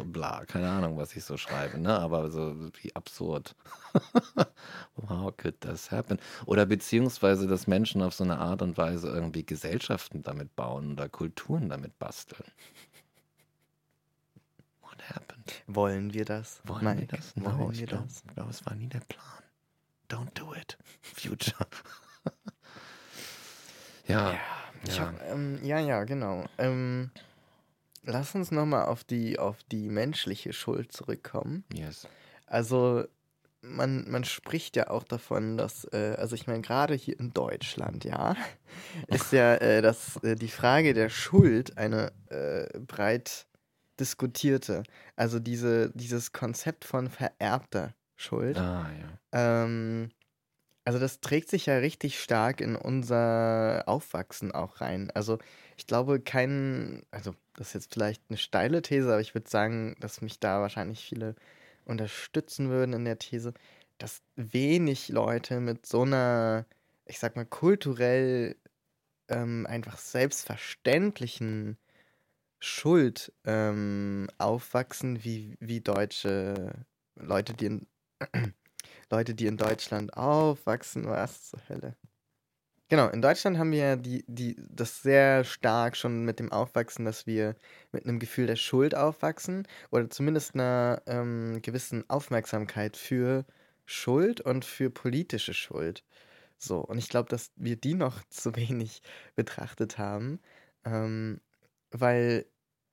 bla, 0.06 0.46
keine 0.46 0.70
Ahnung, 0.70 0.98
was 0.98 1.16
ich 1.16 1.24
so 1.26 1.36
schreibe, 1.36 1.78
ne? 1.78 1.98
Aber 2.00 2.30
so 2.32 2.56
wie 2.82 2.96
absurd. 2.96 3.56
How 5.10 5.36
could 5.36 5.60
this 5.62 5.92
happen? 5.92 6.20
Oder 6.46 6.66
beziehungsweise, 6.66 7.48
dass 7.48 7.68
Menschen 7.68 8.02
auf 8.02 8.14
so 8.14 8.24
eine 8.24 8.38
Art 8.40 8.62
und 8.62 8.78
Weise 8.78 9.10
irgendwie 9.10 9.46
Gesellschaften 9.46 10.24
damit 10.24 10.56
bauen 10.56 10.94
oder 10.94 11.10
Kulturen 11.10 11.68
damit 11.70 12.00
basteln. 12.00 12.46
What 14.82 15.02
happened? 15.10 15.64
Wollen 15.68 16.14
wir 16.14 16.26
das? 16.26 16.62
Wollen 16.64 16.84
Mike? 16.86 17.02
wir 17.02 17.08
das? 17.08 17.34
Wollen 17.36 17.58
No, 17.58 17.72
ich 17.72 17.80
wir 17.80 17.88
glaube, 17.88 18.06
das? 18.08 18.24
glaub, 18.36 18.50
es 18.50 18.66
war 18.66 18.76
nie 18.76 18.88
der 18.88 19.02
Plan. 19.02 19.44
Don't 20.10 20.32
do 20.34 20.54
it. 20.56 20.78
Future. 21.02 21.68
ja. 24.08 24.34
Ich 24.34 24.40
ja. 24.86 25.00
Hab, 25.00 25.32
ähm, 25.32 25.60
ja, 25.64 25.80
ja, 25.80 26.04
genau. 26.04 26.46
Ähm, 26.58 27.12
lass 28.04 28.36
uns 28.36 28.52
nochmal 28.52 28.86
auf 28.86 29.04
die, 29.04 29.40
auf 29.40 29.58
die 29.72 29.90
menschliche 29.90 30.54
Schuld 30.54 30.92
zurückkommen. 30.92 31.64
Yes. 31.74 32.08
Also, 32.46 33.06
man, 33.62 34.10
man 34.10 34.24
spricht 34.24 34.76
ja 34.76 34.90
auch 34.90 35.04
davon, 35.04 35.58
dass, 35.58 35.86
äh, 35.92 36.16
also 36.18 36.36
ich 36.36 36.48
meine, 36.48 36.62
gerade 36.62 36.94
hier 36.94 37.20
in 37.20 37.34
Deutschland, 37.34 38.06
ja, 38.06 38.36
ist 39.08 39.32
ja 39.32 39.56
äh, 39.56 39.82
das, 39.82 40.18
äh, 40.24 40.36
die 40.36 40.48
Frage 40.48 40.94
der 40.94 41.10
Schuld 41.10 41.78
eine 41.78 42.12
äh, 42.30 42.80
breit 42.80 43.48
diskutierte. 44.00 44.84
Also 45.16 45.40
diese, 45.40 45.92
dieses 45.96 46.32
Konzept 46.32 46.86
von 46.86 47.10
vererbter 47.10 47.94
Schuld. 48.16 48.58
Ah, 48.58 48.90
ja. 49.00 49.64
Ähm, 49.64 50.10
also 50.88 51.00
das 51.00 51.20
trägt 51.20 51.50
sich 51.50 51.66
ja 51.66 51.80
richtig 51.80 52.18
stark 52.18 52.62
in 52.62 52.78
unser 52.78 53.84
Aufwachsen 53.88 54.54
auch 54.54 54.80
rein. 54.80 55.12
Also 55.14 55.38
ich 55.76 55.86
glaube, 55.86 56.22
kein, 56.22 57.06
also 57.12 57.36
das 57.58 57.68
ist 57.68 57.74
jetzt 57.74 57.94
vielleicht 57.94 58.24
eine 58.30 58.38
steile 58.38 58.82
These, 58.82 59.10
aber 59.12 59.20
ich 59.20 59.36
würde 59.36 59.50
sagen, 59.50 59.98
dass 60.00 60.22
mich 60.22 60.40
da 60.40 60.62
wahrscheinlich 60.62 61.04
viele 61.04 61.36
unterstützen 61.84 62.70
würden 62.70 62.94
in 62.94 63.04
der 63.04 63.20
These, 63.20 63.54
dass 63.98 64.22
wenig 64.38 65.10
Leute 65.10 65.60
mit 65.60 65.86
so 65.86 66.04
einer, 66.04 66.66
ich 67.06 67.20
sag 67.20 67.36
mal, 67.36 67.46
kulturell 67.46 68.56
ähm, 69.28 69.68
einfach 69.68 69.98
selbstverständlichen 69.98 71.78
Schuld 72.60 73.34
ähm, 73.44 74.30
aufwachsen, 74.38 75.22
wie, 75.26 75.58
wie 75.60 75.82
deutsche 75.82 76.86
Leute, 77.16 77.54
die 77.56 77.66
in 77.66 77.88
Leute, 79.10 79.36
die 79.36 79.48
in 79.48 79.58
Deutschland 79.58 80.16
aufwachsen, 80.16 81.06
was 81.06 81.50
zur 81.50 81.60
Hölle. 81.70 81.96
Genau, 82.90 83.10
in 83.10 83.22
Deutschland 83.22 83.58
haben 83.58 83.72
wir 83.72 83.80
ja 83.80 83.96
die, 83.98 84.24
die, 84.28 84.56
das 84.70 85.02
sehr 85.02 85.44
stark 85.44 85.98
schon 85.98 86.24
mit 86.24 86.40
dem 86.40 86.54
Aufwachsen, 86.54 87.04
dass 87.04 87.28
wir 87.28 87.56
mit 87.92 88.06
einem 88.06 88.18
Gefühl 88.18 88.48
der 88.48 88.56
Schuld 88.56 88.96
aufwachsen 88.96 89.68
oder 89.92 90.10
zumindest 90.10 90.56
einer 90.56 91.02
ähm, 91.06 91.62
gewissen 91.62 92.10
Aufmerksamkeit 92.10 92.96
für 92.96 93.46
Schuld 93.86 94.40
und 94.40 94.64
für 94.64 94.90
politische 94.90 95.54
Schuld. 95.54 96.06
So, 96.58 96.80
und 96.80 96.98
ich 96.98 97.10
glaube, 97.10 97.30
dass 97.30 97.52
wir 97.58 97.76
die 97.76 97.94
noch 97.94 98.24
zu 98.30 98.56
wenig 98.56 99.02
betrachtet 99.36 99.98
haben, 99.98 100.40
ähm, 100.86 101.42
weil 101.92 102.46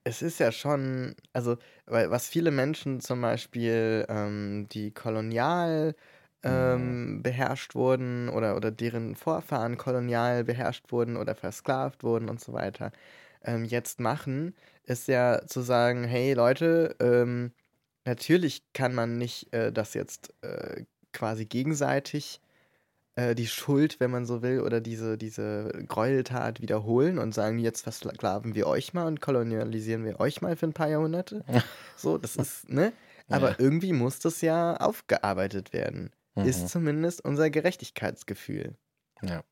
es 0.04 0.22
ist 0.22 0.38
ja 0.38 0.52
schon, 0.52 1.14
also, 1.32 1.56
weil 1.86 2.10
was 2.10 2.28
viele 2.28 2.50
Menschen 2.50 3.00
zum 3.00 3.20
Beispiel, 3.22 4.04
ähm, 4.08 4.68
die 4.70 4.92
kolonial 4.92 5.94
ähm, 6.42 7.22
beherrscht 7.22 7.74
wurden 7.74 8.28
oder, 8.28 8.56
oder 8.56 8.70
deren 8.70 9.16
Vorfahren 9.16 9.78
kolonial 9.78 10.44
beherrscht 10.44 10.92
wurden 10.92 11.16
oder 11.16 11.34
versklavt 11.34 12.02
wurden 12.04 12.28
und 12.28 12.40
so 12.40 12.52
weiter, 12.52 12.92
ähm, 13.42 13.64
jetzt 13.64 13.98
machen, 14.00 14.54
ist 14.84 15.08
ja 15.08 15.46
zu 15.46 15.60
sagen, 15.62 16.04
hey 16.04 16.34
Leute, 16.34 16.96
ähm, 17.00 17.52
natürlich 18.04 18.62
kann 18.74 18.94
man 18.94 19.16
nicht 19.18 19.52
äh, 19.54 19.72
das 19.72 19.94
jetzt 19.94 20.34
äh, 20.42 20.84
quasi 21.12 21.46
gegenseitig 21.46 22.40
äh, 23.16 23.34
die 23.34 23.46
Schuld, 23.46 24.00
wenn 24.00 24.10
man 24.10 24.24
so 24.26 24.42
will, 24.42 24.60
oder 24.60 24.80
diese, 24.80 25.16
diese 25.18 25.70
Gräueltat 25.86 26.60
wiederholen 26.60 27.18
und 27.18 27.34
sagen, 27.34 27.58
jetzt 27.58 27.82
versklaven 27.82 28.54
wir 28.54 28.66
euch 28.66 28.92
mal 28.94 29.06
und 29.06 29.20
kolonialisieren 29.20 30.04
wir 30.04 30.20
euch 30.20 30.42
mal 30.42 30.56
für 30.56 30.66
ein 30.66 30.72
paar 30.72 30.88
Jahrhunderte. 30.88 31.44
So, 31.96 32.18
das 32.18 32.36
ist, 32.36 32.68
ne? 32.68 32.92
Aber 33.30 33.50
Ja. 33.50 33.56
irgendwie 33.58 33.92
muss 33.92 34.18
das 34.18 34.40
ja 34.40 34.76
aufgearbeitet 34.76 35.72
werden. 35.72 36.10
Mhm. 36.34 36.44
Ist 36.44 36.68
zumindest 36.68 37.24
unser 37.24 37.50
Gerechtigkeitsgefühl. 37.50 38.76
Ja. 39.22 39.44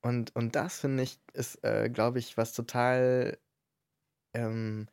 Und, 0.00 0.34
und 0.34 0.56
das 0.56 0.80
finde 0.80 1.04
ich, 1.04 1.20
ist, 1.32 1.62
äh, 1.64 1.88
glaube 1.88 2.18
ich, 2.18 2.36
was 2.36 2.52
total 2.54 3.38
ähm, 4.34 4.88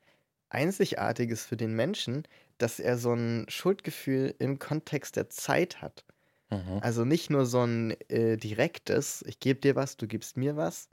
Einzigartiges 0.50 1.46
für 1.46 1.58
den 1.58 1.76
Menschen, 1.76 2.24
dass 2.58 2.80
er 2.80 2.98
so 2.98 3.14
ein 3.14 3.46
Schuldgefühl 3.50 4.36
im 4.40 4.60
Kontext 4.60 5.16
der 5.16 5.30
Zeit 5.30 5.82
hat. 5.82 6.06
Mhm. 6.52 6.80
Also 6.80 7.06
nicht 7.06 7.30
nur 7.30 7.46
so 7.46 7.62
ein 7.66 7.92
äh, 8.10 8.38
direktes, 8.38 9.24
ich 9.28 9.40
gebe 9.40 9.60
dir 9.62 9.76
was, 9.76 9.98
du 9.98 10.08
gibst 10.08 10.38
mir 10.38 10.56
was. 10.58 10.90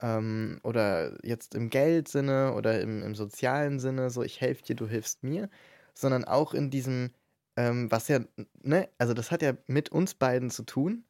Ähm, 0.00 0.60
oder 0.64 1.18
jetzt 1.26 1.54
im 1.54 1.70
Geldsinne 1.70 2.54
oder 2.54 2.80
im, 2.80 3.02
im 3.02 3.14
sozialen 3.16 3.80
Sinne, 3.80 4.10
so 4.10 4.22
ich 4.22 4.40
helfe 4.40 4.62
dir, 4.64 4.76
du 4.76 4.86
hilfst 4.88 5.24
mir, 5.24 5.50
sondern 5.94 6.24
auch 6.24 6.54
in 6.54 6.70
diesem, 6.70 7.12
ähm, 7.56 7.90
was 7.90 8.08
ja, 8.08 8.20
ne, 8.62 8.90
also 8.98 9.14
das 9.14 9.30
hat 9.32 9.42
ja 9.42 9.54
mit 9.66 9.90
uns 9.90 10.14
beiden 10.14 10.50
zu 10.50 10.64
tun 10.64 11.04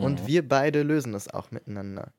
und 0.00 0.26
Mhm. 0.26 0.28
wir 0.28 0.48
beide 0.48 0.82
lösen 0.84 1.14
es 1.14 1.28
auch 1.28 1.50
miteinander. 1.52 2.14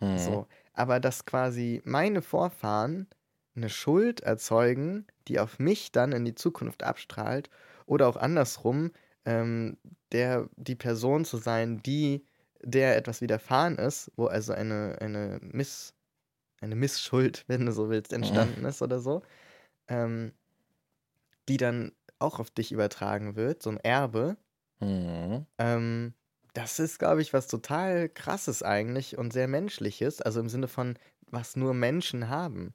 Mhm. 0.00 0.38
So. 0.38 0.48
Aber 0.72 1.00
dass 1.00 1.24
quasi 1.26 1.82
meine 1.84 2.22
Vorfahren 2.22 3.08
eine 3.54 3.68
Schuld 3.70 4.20
erzeugen, 4.20 5.06
die 5.28 5.40
auf 5.40 5.58
mich 5.58 5.92
dann 5.92 6.12
in 6.12 6.24
die 6.24 6.34
Zukunft 6.34 6.82
abstrahlt, 6.82 7.50
oder 7.86 8.08
auch 8.08 8.16
andersrum, 8.16 8.92
ähm, 9.26 9.78
der, 10.12 10.50
die 10.56 10.76
Person 10.76 11.26
zu 11.26 11.38
sein, 11.38 11.82
die 11.84 12.26
der 12.62 12.96
etwas 12.98 13.22
widerfahren 13.22 13.78
ist, 13.78 14.12
wo 14.16 14.26
also 14.26 14.54
eine, 14.54 14.98
eine 15.00 15.40
Miss, 15.42 15.94
eine 16.60 16.76
Missschuld, 16.76 17.44
wenn 17.48 17.66
du 17.66 17.72
so 17.72 17.90
willst, 17.90 18.12
entstanden 18.12 18.64
ist 18.66 18.82
oder 18.82 19.00
so, 19.00 19.22
ähm, 19.88 20.32
die 21.48 21.56
dann 21.56 21.92
auch 22.20 22.38
auf 22.40 22.50
dich 22.50 22.70
übertragen 22.72 23.34
wird, 23.36 23.62
so 23.62 23.70
ein 23.70 23.78
Erbe, 23.78 24.36
Mhm. 24.80 25.46
ähm, 25.58 26.14
das 26.54 26.78
ist, 26.78 26.98
glaube 26.98 27.22
ich, 27.22 27.32
was 27.32 27.48
total 27.48 28.08
krasses 28.08 28.62
eigentlich 28.62 29.18
und 29.18 29.32
sehr 29.32 29.48
menschliches, 29.48 30.20
also 30.22 30.40
im 30.40 30.48
Sinne 30.48 30.68
von, 30.68 30.98
was 31.30 31.56
nur 31.56 31.74
Menschen 31.74 32.28
haben. 32.28 32.74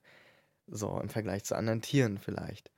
So 0.68 0.99
im 1.02 1.10
Vergleich 1.10 1.45
zu 1.45 1.56
anderen 1.58 1.82
Tieren 1.82 2.18
vielleicht. 2.20 2.72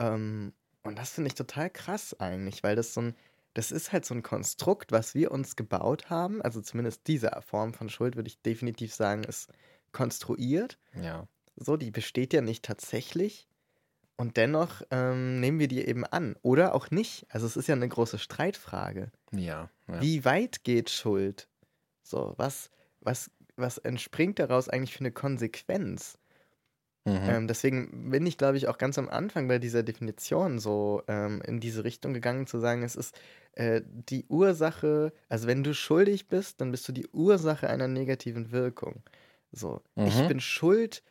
Ähm, 0.00 0.54
und 0.84 0.98
das 0.98 1.12
finde 1.12 1.28
ich 1.28 1.34
total 1.34 1.70
krass 1.70 2.18
eigentlich, 2.20 2.62
weil 2.62 2.76
das 2.76 2.94
so 2.94 3.00
ein, 3.00 3.14
das 3.54 3.72
ist 3.72 3.92
halt 3.92 4.04
so 4.04 4.14
ein 4.14 4.22
Konstrukt, 4.22 4.92
was 4.92 5.14
wir 5.14 5.32
uns 5.32 5.56
gebaut 5.56 6.10
haben. 6.10 6.42
Also 6.42 6.60
zumindest 6.60 7.06
diese 7.06 7.30
Form 7.40 7.72
von 7.72 7.88
Schuld 7.88 8.16
würde 8.16 8.28
ich 8.28 8.40
definitiv 8.42 8.94
sagen, 8.94 9.24
ist 9.24 9.48
konstruiert. 9.92 10.78
Ja. 11.00 11.26
So, 11.56 11.76
die 11.76 11.90
besteht 11.90 12.32
ja 12.32 12.42
nicht 12.42 12.64
tatsächlich. 12.64 13.48
Und 14.16 14.36
dennoch 14.36 14.82
ähm, 14.90 15.40
nehmen 15.40 15.58
wir 15.58 15.68
die 15.68 15.84
eben 15.84 16.04
an. 16.04 16.36
Oder 16.42 16.74
auch 16.74 16.90
nicht. 16.90 17.26
Also 17.30 17.46
es 17.46 17.56
ist 17.56 17.66
ja 17.66 17.74
eine 17.74 17.88
große 17.88 18.18
Streitfrage. 18.18 19.10
Ja. 19.32 19.70
ja. 19.88 20.00
Wie 20.00 20.24
weit 20.24 20.64
geht 20.64 20.90
Schuld? 20.90 21.48
So, 22.02 22.34
was, 22.36 22.70
was, 23.00 23.30
was 23.56 23.78
entspringt 23.78 24.38
daraus 24.38 24.68
eigentlich 24.68 24.92
für 24.92 25.00
eine 25.00 25.12
Konsequenz? 25.12 26.18
Mhm. 27.06 27.36
Ähm, 27.36 27.46
deswegen 27.48 28.10
bin 28.10 28.26
ich, 28.26 28.36
glaube 28.38 28.56
ich, 28.58 28.68
auch 28.68 28.78
ganz 28.78 28.98
am 28.98 29.08
Anfang 29.08 29.48
bei 29.48 29.58
dieser 29.58 29.82
Definition 29.82 30.58
so 30.58 31.02
ähm, 31.08 31.40
in 31.46 31.60
diese 31.60 31.84
Richtung 31.84 32.12
gegangen, 32.14 32.46
zu 32.46 32.58
sagen, 32.60 32.82
es 32.82 32.96
ist 32.96 33.18
äh, 33.52 33.82
die 33.86 34.26
Ursache, 34.28 35.12
also 35.28 35.46
wenn 35.46 35.64
du 35.64 35.74
schuldig 35.74 36.28
bist, 36.28 36.60
dann 36.60 36.70
bist 36.70 36.86
du 36.88 36.92
die 36.92 37.08
Ursache 37.08 37.68
einer 37.70 37.88
negativen 37.88 38.52
Wirkung. 38.52 39.02
So, 39.52 39.82
ich 40.02 40.26
Mhm. 40.26 40.26
bin 40.26 40.40
schuld 40.40 41.02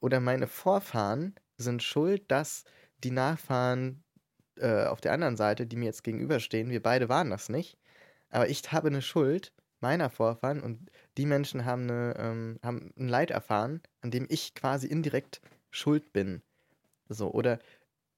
oder 0.00 0.20
meine 0.20 0.46
Vorfahren 0.48 1.34
sind 1.56 1.82
schuld, 1.82 2.30
dass 2.30 2.64
die 2.98 3.10
Nachfahren 3.10 4.04
äh, 4.58 4.84
auf 4.86 5.00
der 5.00 5.12
anderen 5.12 5.36
Seite, 5.36 5.66
die 5.66 5.76
mir 5.76 5.86
jetzt 5.86 6.04
gegenüberstehen, 6.04 6.70
wir 6.70 6.82
beide 6.82 7.08
waren 7.08 7.30
das 7.30 7.48
nicht, 7.48 7.78
aber 8.30 8.48
ich 8.48 8.62
habe 8.72 8.88
eine 8.88 9.02
Schuld 9.02 9.52
meiner 9.80 10.10
Vorfahren 10.10 10.62
und 10.62 10.90
die 11.18 11.26
Menschen 11.26 11.64
haben, 11.64 11.82
eine, 11.84 12.14
ähm, 12.18 12.58
haben 12.62 12.92
ein 12.98 13.08
Leid 13.08 13.30
erfahren, 13.30 13.82
an 14.00 14.10
dem 14.10 14.26
ich 14.28 14.54
quasi 14.54 14.86
indirekt 14.88 15.40
schuld 15.70 16.12
bin. 16.12 16.42
So, 17.08 17.32
oder 17.32 17.58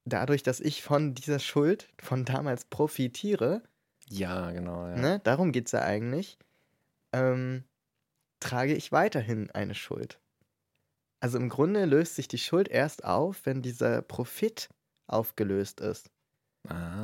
dadurch, 0.05 0.43
dass 0.43 0.59
ich 0.61 0.83
von 0.83 1.15
dieser 1.15 1.39
Schuld 1.39 1.89
von 2.01 2.25
damals 2.25 2.65
profitiere, 2.65 3.63
Ja, 4.09 4.51
genau. 4.51 4.87
Ja. 4.87 4.95
ne, 4.97 5.19
darum 5.23 5.51
geht 5.51 5.67
es 5.67 5.71
ja 5.73 5.81
eigentlich, 5.83 6.37
ähm, 7.13 7.65
trage 8.41 8.75
ich 8.75 8.91
weiterhin 8.93 9.51
eine 9.51 9.75
Schuld. 9.75 10.21
Also 11.19 11.37
im 11.37 11.49
Grunde 11.49 11.85
löst 11.85 12.15
sich 12.15 12.27
die 12.27 12.37
Schuld 12.37 12.67
erst 12.69 13.03
auf, 13.03 13.45
wenn 13.45 13.61
dieser 13.61 14.01
Profit 14.01 14.69
aufgelöst 15.07 15.79
ist. 15.81 16.11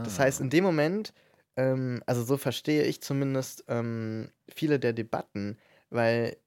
Das 0.03 0.19
heißt, 0.19 0.39
Ah. 0.39 0.43
in 0.43 0.49
dem 0.49 0.63
Moment, 0.63 1.13
ähm, 1.57 2.03
also 2.07 2.23
so 2.23 2.37
verstehe 2.37 2.83
ich 2.83 3.01
zumindest 3.01 3.65
ähm, 3.67 4.31
viele 4.53 4.79
der 4.79 4.93
Debatten, 4.93 5.57
weil, 5.93 6.37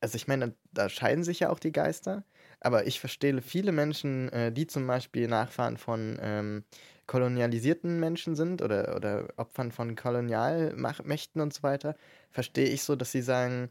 also 0.00 0.16
ich 0.16 0.28
meine, 0.28 0.56
da 0.72 0.88
scheiden 0.88 1.24
sich 1.24 1.40
ja 1.40 1.50
auch 1.50 1.58
die 1.60 1.72
Geister, 1.72 2.24
aber 2.60 2.86
ich 2.86 3.00
verstehe 3.00 3.42
viele 3.42 3.72
Menschen, 3.72 4.28
äh, 4.30 4.52
die 4.52 4.66
zum 4.66 4.86
Beispiel 4.86 5.28
Nachfahren 5.28 5.76
von 5.78 6.18
ähm, 6.22 6.64
kolonialisierten 7.06 8.00
Menschen 8.00 8.36
sind 8.36 8.62
oder, 8.62 8.96
oder 8.96 9.28
Opfern 9.36 9.72
von 9.72 9.96
Kolonialmächten 9.96 11.40
und 11.42 11.52
so 11.54 11.62
weiter, 11.62 11.96
verstehe 12.30 12.68
ich 12.68 12.82
so, 12.84 12.96
dass 12.96 13.12
sie 13.12 13.22
sagen, 13.22 13.70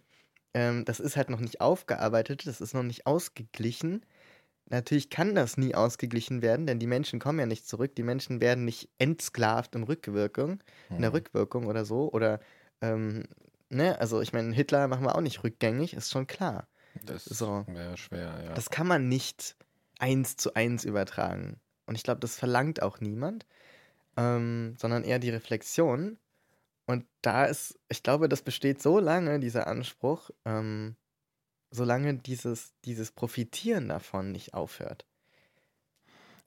ähm, 0.55 0.86
das 0.86 0.99
ist 1.01 1.18
halt 1.18 1.30
noch 1.32 1.41
nicht 1.41 1.62
aufgearbeitet, 1.62 2.47
das 2.47 2.62
ist 2.62 2.74
noch 2.76 2.84
nicht 2.84 3.07
ausgeglichen. 3.07 4.05
Natürlich 4.72 5.10
kann 5.10 5.34
das 5.36 5.57
nie 5.57 5.74
ausgeglichen 5.76 6.41
werden, 6.43 6.68
denn 6.68 6.78
die 6.80 6.88
Menschen 6.88 7.20
kommen 7.20 7.39
ja 7.39 7.45
nicht 7.47 7.68
zurück. 7.68 7.95
Die 7.95 8.03
Menschen 8.03 8.39
werden 8.41 8.66
nicht 8.66 8.89
entsklavt 8.99 9.74
im 9.76 9.84
Rückwirkung, 9.84 10.64
in 10.95 11.01
der 11.01 11.12
Mhm. 11.12 11.14
Rückwirkung 11.14 11.66
oder 11.68 11.86
so. 11.86 12.12
Oder, 12.12 12.39
ähm, 12.82 13.24
ne, 13.70 13.99
also 13.99 14.22
ich 14.22 14.34
meine, 14.34 14.53
Hitler 14.53 14.88
machen 14.88 15.03
wir 15.05 15.15
auch 15.15 15.22
nicht 15.22 15.43
rückgängig, 15.43 15.93
ist 15.93 16.11
schon 16.11 16.28
klar. 16.28 16.67
Das 17.03 17.26
So. 17.26 17.65
wäre 17.67 17.97
schwer, 17.97 18.43
ja. 18.43 18.53
Das 18.53 18.70
kann 18.70 18.88
man 18.88 19.07
nicht 19.07 19.55
eins 19.99 20.38
zu 20.38 20.53
eins 20.55 20.86
übertragen. 20.86 21.59
Und 21.86 21.95
ich 21.95 22.03
glaube, 22.03 22.20
das 22.20 22.36
verlangt 22.36 22.82
auch 22.82 22.99
niemand, 22.99 23.45
ähm, 24.17 24.76
sondern 24.78 25.03
eher 25.03 25.20
die 25.20 25.30
Reflexion. 25.30 26.20
Und 26.86 27.05
da 27.22 27.45
ist, 27.45 27.80
ich 27.89 28.03
glaube, 28.03 28.30
das 28.30 28.41
besteht 28.41 28.82
so 28.82 28.99
lange, 28.99 29.39
dieser 29.39 29.67
Anspruch, 29.67 30.32
ähm, 30.45 30.95
solange 31.72 32.15
dieses, 32.15 32.74
dieses 32.86 33.11
Profitieren 33.11 33.89
davon 33.89 34.32
nicht 34.32 34.53
aufhört. 34.53 35.05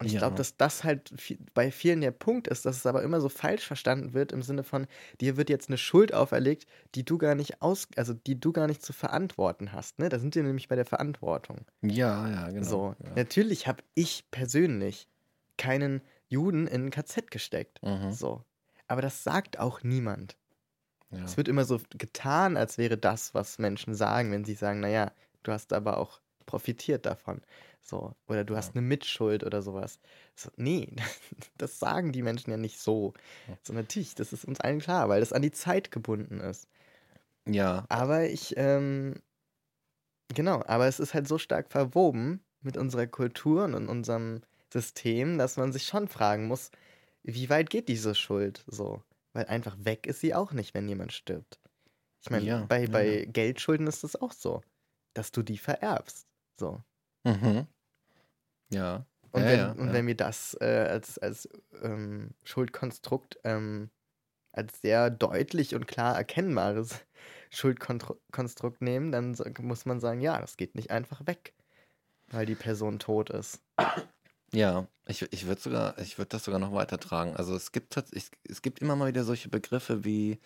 Und 0.03 0.07
ich 0.13 0.19
glaube, 0.19 0.33
Ja. 0.35 0.39
dass 0.39 0.57
das 0.57 0.83
halt 0.83 1.15
bei 1.55 1.71
vielen 1.71 2.01
der 2.01 2.11
Punkt 2.11 2.49
ist, 2.49 2.67
dass 2.67 2.77
es 2.77 2.87
aber 2.87 3.03
immer 3.03 3.21
so 3.21 3.29
falsch 3.29 3.65
verstanden 3.65 4.15
wird 4.15 4.33
im 4.33 4.43
Sinne 4.43 4.65
von, 4.65 4.89
dir 5.21 5.37
wird 5.37 5.49
jetzt 5.49 5.69
eine 5.69 5.79
Schuld 5.79 6.13
auferlegt, 6.13 6.67
die 6.97 7.05
du 7.05 7.19
gar 7.19 7.37
nicht 7.37 7.63
aus, 7.63 7.87
also 7.97 8.13
die 8.13 8.39
du 8.41 8.53
gar 8.53 8.67
nicht 8.67 8.83
zu 8.83 8.93
verantworten 8.93 9.73
hast. 9.73 10.01
Ne? 10.01 10.09
Da 10.09 10.19
sind 10.19 10.35
wir 10.35 10.43
nämlich 10.43 10.67
bei 10.67 10.75
der 10.75 10.87
Verantwortung. 10.87 11.59
Ja, 11.83 12.29
ja, 12.29 12.51
genau. 12.51 12.65
So, 12.65 12.97
ja. 13.05 13.11
natürlich 13.15 13.69
habe 13.69 13.83
ich 13.95 14.25
persönlich 14.33 15.07
keinen 15.57 16.03
Juden 16.29 16.67
in 16.67 16.87
ein 16.87 16.91
KZ 16.91 17.31
gesteckt. 17.31 17.81
Mhm. 17.83 18.11
So. 18.11 18.45
Aber 18.89 19.03
das 19.03 19.23
sagt 19.23 19.61
auch 19.61 19.83
niemand. 19.85 20.37
Ja. 21.11 21.23
Es 21.25 21.37
wird 21.37 21.47
immer 21.47 21.65
so 21.65 21.81
getan, 21.97 22.57
als 22.57 22.77
wäre 22.77 22.99
das, 22.99 23.35
was 23.35 23.59
Menschen 23.59 23.95
sagen, 23.95 24.33
wenn 24.33 24.45
sie 24.45 24.55
sagen, 24.55 24.81
naja, 24.81 25.13
du 25.45 25.53
hast 25.53 25.73
aber 25.73 25.99
auch 25.99 26.21
profitiert 26.47 27.07
davon. 27.07 27.43
So. 27.83 28.15
Oder 28.29 28.45
du 28.45 28.57
hast 28.57 28.75
eine 28.77 28.83
Mitschuld 28.87 29.45
oder 29.45 29.63
sowas. 29.63 30.01
So, 30.37 30.51
nee, 30.57 30.95
das 31.59 31.79
sagen 31.79 32.13
die 32.13 32.23
Menschen 32.23 32.51
ja 32.51 32.57
nicht 32.57 32.81
so. 32.81 33.13
So, 33.63 33.73
natürlich, 33.75 34.15
das 34.15 34.33
ist 34.33 34.45
uns 34.45 34.61
allen 34.61 34.81
klar, 34.81 35.09
weil 35.09 35.21
das 35.21 35.33
an 35.33 35.43
die 35.43 35.53
Zeit 35.53 35.91
gebunden 35.91 36.41
ist. 36.41 36.69
ja, 37.47 37.89
Aber 37.89 38.29
ich, 38.29 38.55
ähm, 38.57 39.23
genau, 40.35 40.63
aber 40.67 40.87
es 40.87 41.01
ist 41.01 41.15
halt 41.15 41.29
so 41.29 41.39
stark 41.39 41.71
verwoben 41.71 42.45
mit 42.61 42.77
unserer 42.77 43.07
Kultur 43.07 43.65
und 43.65 43.89
unserem 43.89 44.43
System, 44.73 45.39
dass 45.39 45.57
man 45.57 45.73
sich 45.73 45.85
schon 45.85 46.09
fragen 46.09 46.47
muss, 46.47 46.71
wie 47.23 47.51
weit 47.51 47.71
geht 47.71 47.89
diese 47.89 48.15
Schuld 48.15 48.65
so? 48.67 49.03
Weil 49.33 49.47
einfach 49.47 49.77
weg 49.81 50.07
ist 50.07 50.21
sie 50.21 50.35
auch 50.35 50.53
nicht, 50.53 50.75
wenn 50.75 50.89
jemand 50.89 51.13
stirbt. 51.13 51.61
Ich 52.23 52.31
meine, 52.31 52.49
Ja, 52.49 52.69
bei, 52.69 52.87
ja, 52.87 52.89
bei 52.89 53.27
ja. 53.27 53.27
Geldschulden 53.27 53.87
ist 53.89 54.05
es 54.05 54.17
auch 54.17 54.33
so, 54.33 54.63
dass 55.15 55.33
du 55.33 55.43
die 55.43 55.59
vererbst. 55.59 56.29
So. 56.59 56.83
Mhm. 57.25 57.67
Ja. 58.73 59.07
Und, 59.31 59.43
ja, 59.43 59.49
wenn, 59.49 59.59
ja, 59.59 59.73
und 59.73 59.87
ja. 59.89 59.93
wenn 59.93 60.07
wir 60.07 60.17
das 60.17 60.57
äh, 60.61 60.87
als, 60.91 61.19
als 61.19 61.49
ähm, 61.83 62.31
Schuldkonstrukt, 62.45 63.39
ähm, 63.45 63.91
als 64.53 64.81
sehr 64.83 65.09
deutlich 65.09 65.75
und 65.75 65.87
klar 65.87 66.17
erkennbares 66.17 67.05
Schuldkonstrukt 67.51 68.83
nehmen, 68.83 69.13
dann 69.13 69.37
muss 69.61 69.87
man 69.87 70.01
sagen, 70.01 70.21
ja, 70.21 70.39
das 70.41 70.57
geht 70.57 70.75
nicht 70.75 70.91
einfach 70.91 71.27
weg, 71.27 71.55
weil 72.29 72.47
die 72.47 72.55
Person 72.55 72.99
tot 72.99 73.31
ist. 73.31 73.63
Ja, 74.53 74.87
ich, 75.07 75.23
ich 75.33 75.47
würde 75.47 75.61
sogar, 75.61 75.99
ich 75.99 76.19
würde 76.19 76.29
das 76.29 76.45
sogar 76.45 76.61
noch 76.61 76.75
weitertragen. 76.75 77.35
Also 77.37 77.55
es 77.57 77.73
gibt 77.73 77.97
es 77.97 78.63
gibt 78.63 78.81
immer 78.81 78.97
mal 78.97 79.09
wieder 79.09 79.25
solche 79.25 79.49
Begriffe 79.49 80.05
wie 80.05 80.39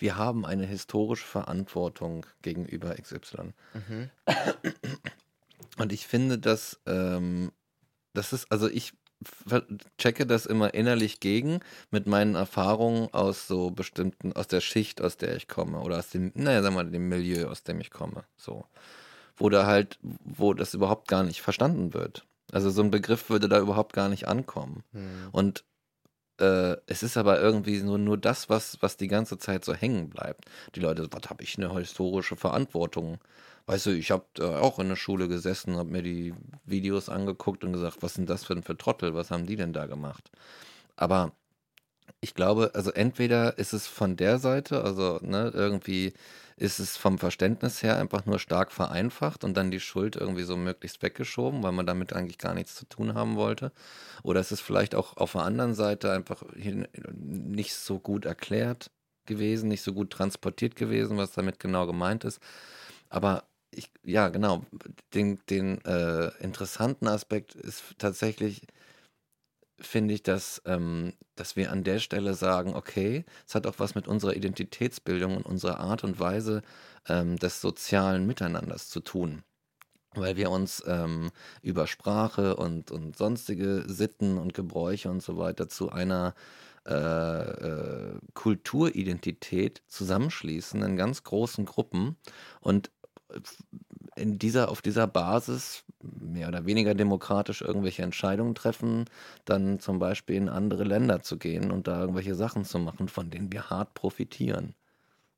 wir 0.00 0.16
haben 0.16 0.46
eine 0.46 0.66
historische 0.66 1.26
Verantwortung 1.26 2.26
gegenüber 2.42 2.94
XY. 2.94 3.52
Mhm. 3.74 4.10
Und 5.78 5.92
ich 5.92 6.06
finde, 6.06 6.38
dass 6.38 6.80
ähm, 6.86 7.52
das 8.12 8.32
ist, 8.32 8.50
also 8.50 8.68
ich 8.68 8.92
checke 9.98 10.26
das 10.26 10.46
immer 10.46 10.72
innerlich 10.72 11.20
gegen 11.20 11.60
mit 11.90 12.06
meinen 12.06 12.34
Erfahrungen 12.34 13.12
aus 13.12 13.46
so 13.46 13.70
bestimmten, 13.70 14.32
aus 14.32 14.48
der 14.48 14.60
Schicht, 14.60 15.02
aus 15.02 15.16
der 15.16 15.36
ich 15.36 15.46
komme 15.46 15.80
oder 15.80 15.98
aus 15.98 16.08
dem, 16.08 16.32
naja, 16.34 16.62
sagen 16.62 16.74
wir 16.74 16.84
mal, 16.84 16.90
dem 16.90 17.08
Milieu, 17.08 17.48
aus 17.48 17.62
dem 17.62 17.80
ich 17.80 17.90
komme. 17.90 18.24
So. 18.36 18.64
Wo 19.36 19.48
da 19.48 19.66
halt, 19.66 19.98
wo 20.02 20.54
das 20.54 20.74
überhaupt 20.74 21.08
gar 21.08 21.22
nicht 21.22 21.42
verstanden 21.42 21.92
wird. 21.92 22.26
Also 22.50 22.70
so 22.70 22.82
ein 22.82 22.90
Begriff 22.90 23.30
würde 23.30 23.48
da 23.48 23.60
überhaupt 23.60 23.92
gar 23.92 24.08
nicht 24.08 24.26
ankommen. 24.26 24.82
Hm. 24.92 25.28
Und 25.32 25.64
äh, 26.38 26.76
es 26.86 27.02
ist 27.02 27.16
aber 27.16 27.40
irgendwie 27.40 27.80
nur, 27.82 27.98
nur 27.98 28.16
das, 28.16 28.48
was, 28.48 28.78
was 28.80 28.96
die 28.96 29.08
ganze 29.08 29.38
Zeit 29.38 29.64
so 29.64 29.74
hängen 29.74 30.08
bleibt. 30.08 30.46
Die 30.74 30.80
Leute, 30.80 31.08
was 31.10 31.28
habe 31.28 31.44
ich 31.44 31.58
eine 31.58 31.72
historische 31.78 32.36
Verantwortung? 32.36 33.18
Weißt 33.66 33.86
du, 33.86 33.90
ich 33.90 34.10
habe 34.10 34.24
auch 34.60 34.78
in 34.78 34.88
der 34.88 34.96
Schule 34.96 35.28
gesessen, 35.28 35.76
habe 35.76 35.90
mir 35.90 36.02
die 36.02 36.34
Videos 36.64 37.08
angeguckt 37.08 37.64
und 37.64 37.72
gesagt, 37.72 37.98
was 38.02 38.14
sind 38.14 38.28
das 38.28 38.44
für, 38.44 38.60
für 38.62 38.76
Trottel, 38.76 39.14
was 39.14 39.30
haben 39.30 39.46
die 39.46 39.56
denn 39.56 39.72
da 39.72 39.86
gemacht? 39.86 40.30
Aber 40.96 41.32
ich 42.20 42.34
glaube, 42.34 42.72
also 42.74 42.90
entweder 42.92 43.58
ist 43.58 43.72
es 43.72 43.86
von 43.86 44.16
der 44.16 44.38
Seite, 44.38 44.84
also 44.84 45.18
ne, 45.22 45.50
irgendwie 45.54 46.12
ist 46.56 46.78
es 46.78 46.96
vom 46.96 47.18
Verständnis 47.18 47.82
her 47.82 47.96
einfach 47.98 48.26
nur 48.26 48.38
stark 48.38 48.72
vereinfacht 48.72 49.44
und 49.44 49.56
dann 49.56 49.70
die 49.70 49.80
Schuld 49.80 50.16
irgendwie 50.16 50.42
so 50.42 50.56
möglichst 50.56 51.02
weggeschoben, 51.02 51.62
weil 51.62 51.72
man 51.72 51.86
damit 51.86 52.12
eigentlich 52.12 52.38
gar 52.38 52.54
nichts 52.54 52.74
zu 52.76 52.86
tun 52.86 53.14
haben 53.14 53.36
wollte. 53.36 53.72
Oder 54.22 54.40
ist 54.40 54.52
es 54.52 54.60
vielleicht 54.60 54.94
auch 54.94 55.16
auf 55.16 55.32
der 55.32 55.42
anderen 55.42 55.74
Seite 55.74 56.12
einfach 56.12 56.42
nicht 56.54 57.74
so 57.74 57.98
gut 57.98 58.26
erklärt 58.26 58.90
gewesen, 59.26 59.68
nicht 59.68 59.82
so 59.82 59.94
gut 59.94 60.10
transportiert 60.10 60.76
gewesen, 60.76 61.16
was 61.16 61.32
damit 61.32 61.60
genau 61.60 61.86
gemeint 61.86 62.24
ist. 62.24 62.40
Aber 63.08 63.44
ich, 63.72 63.90
ja, 64.04 64.28
genau, 64.28 64.64
den, 65.14 65.38
den 65.48 65.84
äh, 65.84 66.28
interessanten 66.42 67.06
Aspekt 67.06 67.54
ist 67.54 67.82
tatsächlich, 67.98 68.66
finde 69.80 70.14
ich, 70.14 70.22
dass, 70.22 70.60
ähm, 70.66 71.14
dass 71.36 71.56
wir 71.56 71.70
an 71.70 71.84
der 71.84 72.00
Stelle 72.00 72.34
sagen, 72.34 72.74
okay, 72.74 73.24
es 73.46 73.54
hat 73.54 73.66
auch 73.66 73.78
was 73.78 73.94
mit 73.94 74.08
unserer 74.08 74.36
Identitätsbildung 74.36 75.36
und 75.36 75.46
unserer 75.46 75.80
Art 75.80 76.04
und 76.04 76.20
Weise 76.20 76.62
ähm, 77.08 77.36
des 77.36 77.60
sozialen 77.60 78.26
Miteinanders 78.26 78.88
zu 78.88 79.00
tun. 79.00 79.42
Weil 80.14 80.36
wir 80.36 80.50
uns 80.50 80.82
ähm, 80.86 81.30
über 81.62 81.86
Sprache 81.86 82.56
und, 82.56 82.90
und 82.90 83.16
sonstige 83.16 83.84
Sitten 83.86 84.38
und 84.38 84.54
Gebräuche 84.54 85.08
und 85.08 85.22
so 85.22 85.38
weiter 85.38 85.68
zu 85.68 85.90
einer 85.90 86.34
äh, 86.88 86.94
äh, 86.94 88.18
Kulturidentität 88.34 89.82
zusammenschließen 89.88 90.82
in 90.82 90.96
ganz 90.96 91.22
großen 91.24 91.66
Gruppen 91.66 92.16
und 92.60 92.90
in 94.16 94.38
dieser, 94.38 94.70
auf 94.70 94.82
dieser 94.82 95.06
Basis 95.06 95.84
mehr 96.02 96.48
oder 96.48 96.66
weniger 96.66 96.94
demokratisch 96.94 97.62
irgendwelche 97.62 98.02
Entscheidungen 98.02 98.54
treffen, 98.54 99.04
dann 99.44 99.80
zum 99.80 99.98
Beispiel 99.98 100.36
in 100.36 100.48
andere 100.48 100.84
Länder 100.84 101.22
zu 101.22 101.38
gehen 101.38 101.70
und 101.70 101.86
da 101.86 102.00
irgendwelche 102.00 102.34
Sachen 102.34 102.64
zu 102.64 102.78
machen, 102.78 103.08
von 103.08 103.30
denen 103.30 103.52
wir 103.52 103.70
hart 103.70 103.94
profitieren. 103.94 104.74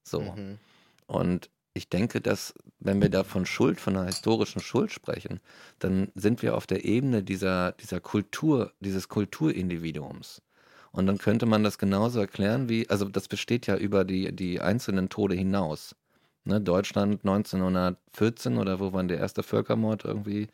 So. 0.03 0.23
Mhm. 0.23 0.59
Und 1.07 1.51
ich 1.75 1.89
denke, 1.89 2.21
dass, 2.21 2.55
wenn 2.81 3.01
wir 3.01 3.09
da 3.09 3.25
von 3.25 3.47
Schuld, 3.47 3.81
von 3.81 3.97
einer 3.97 4.07
historischen 4.07 4.61
Schuld 4.61 4.93
sprechen, 4.93 5.41
dann 5.79 6.13
sind 6.15 6.43
wir 6.43 6.57
auf 6.57 6.67
der 6.67 6.85
Ebene 6.85 7.23
dieser, 7.23 7.73
dieser 7.73 8.01
Kultur, 8.01 8.73
dieses 8.81 9.09
Kulturindividuums. 9.09 10.43
Und 10.91 11.07
dann 11.07 11.17
könnte 11.17 11.47
man 11.47 11.65
das 11.65 11.79
genauso 11.79 12.21
erklären 12.21 12.69
wie, 12.69 12.89
also 12.91 13.07
das 13.07 13.27
besteht 13.27 13.67
ja 13.67 13.77
über 13.77 14.05
die, 14.05 14.35
die 14.37 14.61
einzelnen 14.61 15.09
Tode 15.09 15.35
hinaus. 15.35 15.97
Ne, 16.45 16.61
Deutschland 16.61 17.25
1914 17.25 18.59
oder 18.59 18.81
wo 18.81 18.93
wann 18.93 19.09
der 19.09 19.19
erste 19.19 19.43
Völkermord 19.43 20.05
irgendwie 20.05 20.49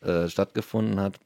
äh, 0.00 0.28
stattgefunden 0.28 0.98
hat, 1.00 1.20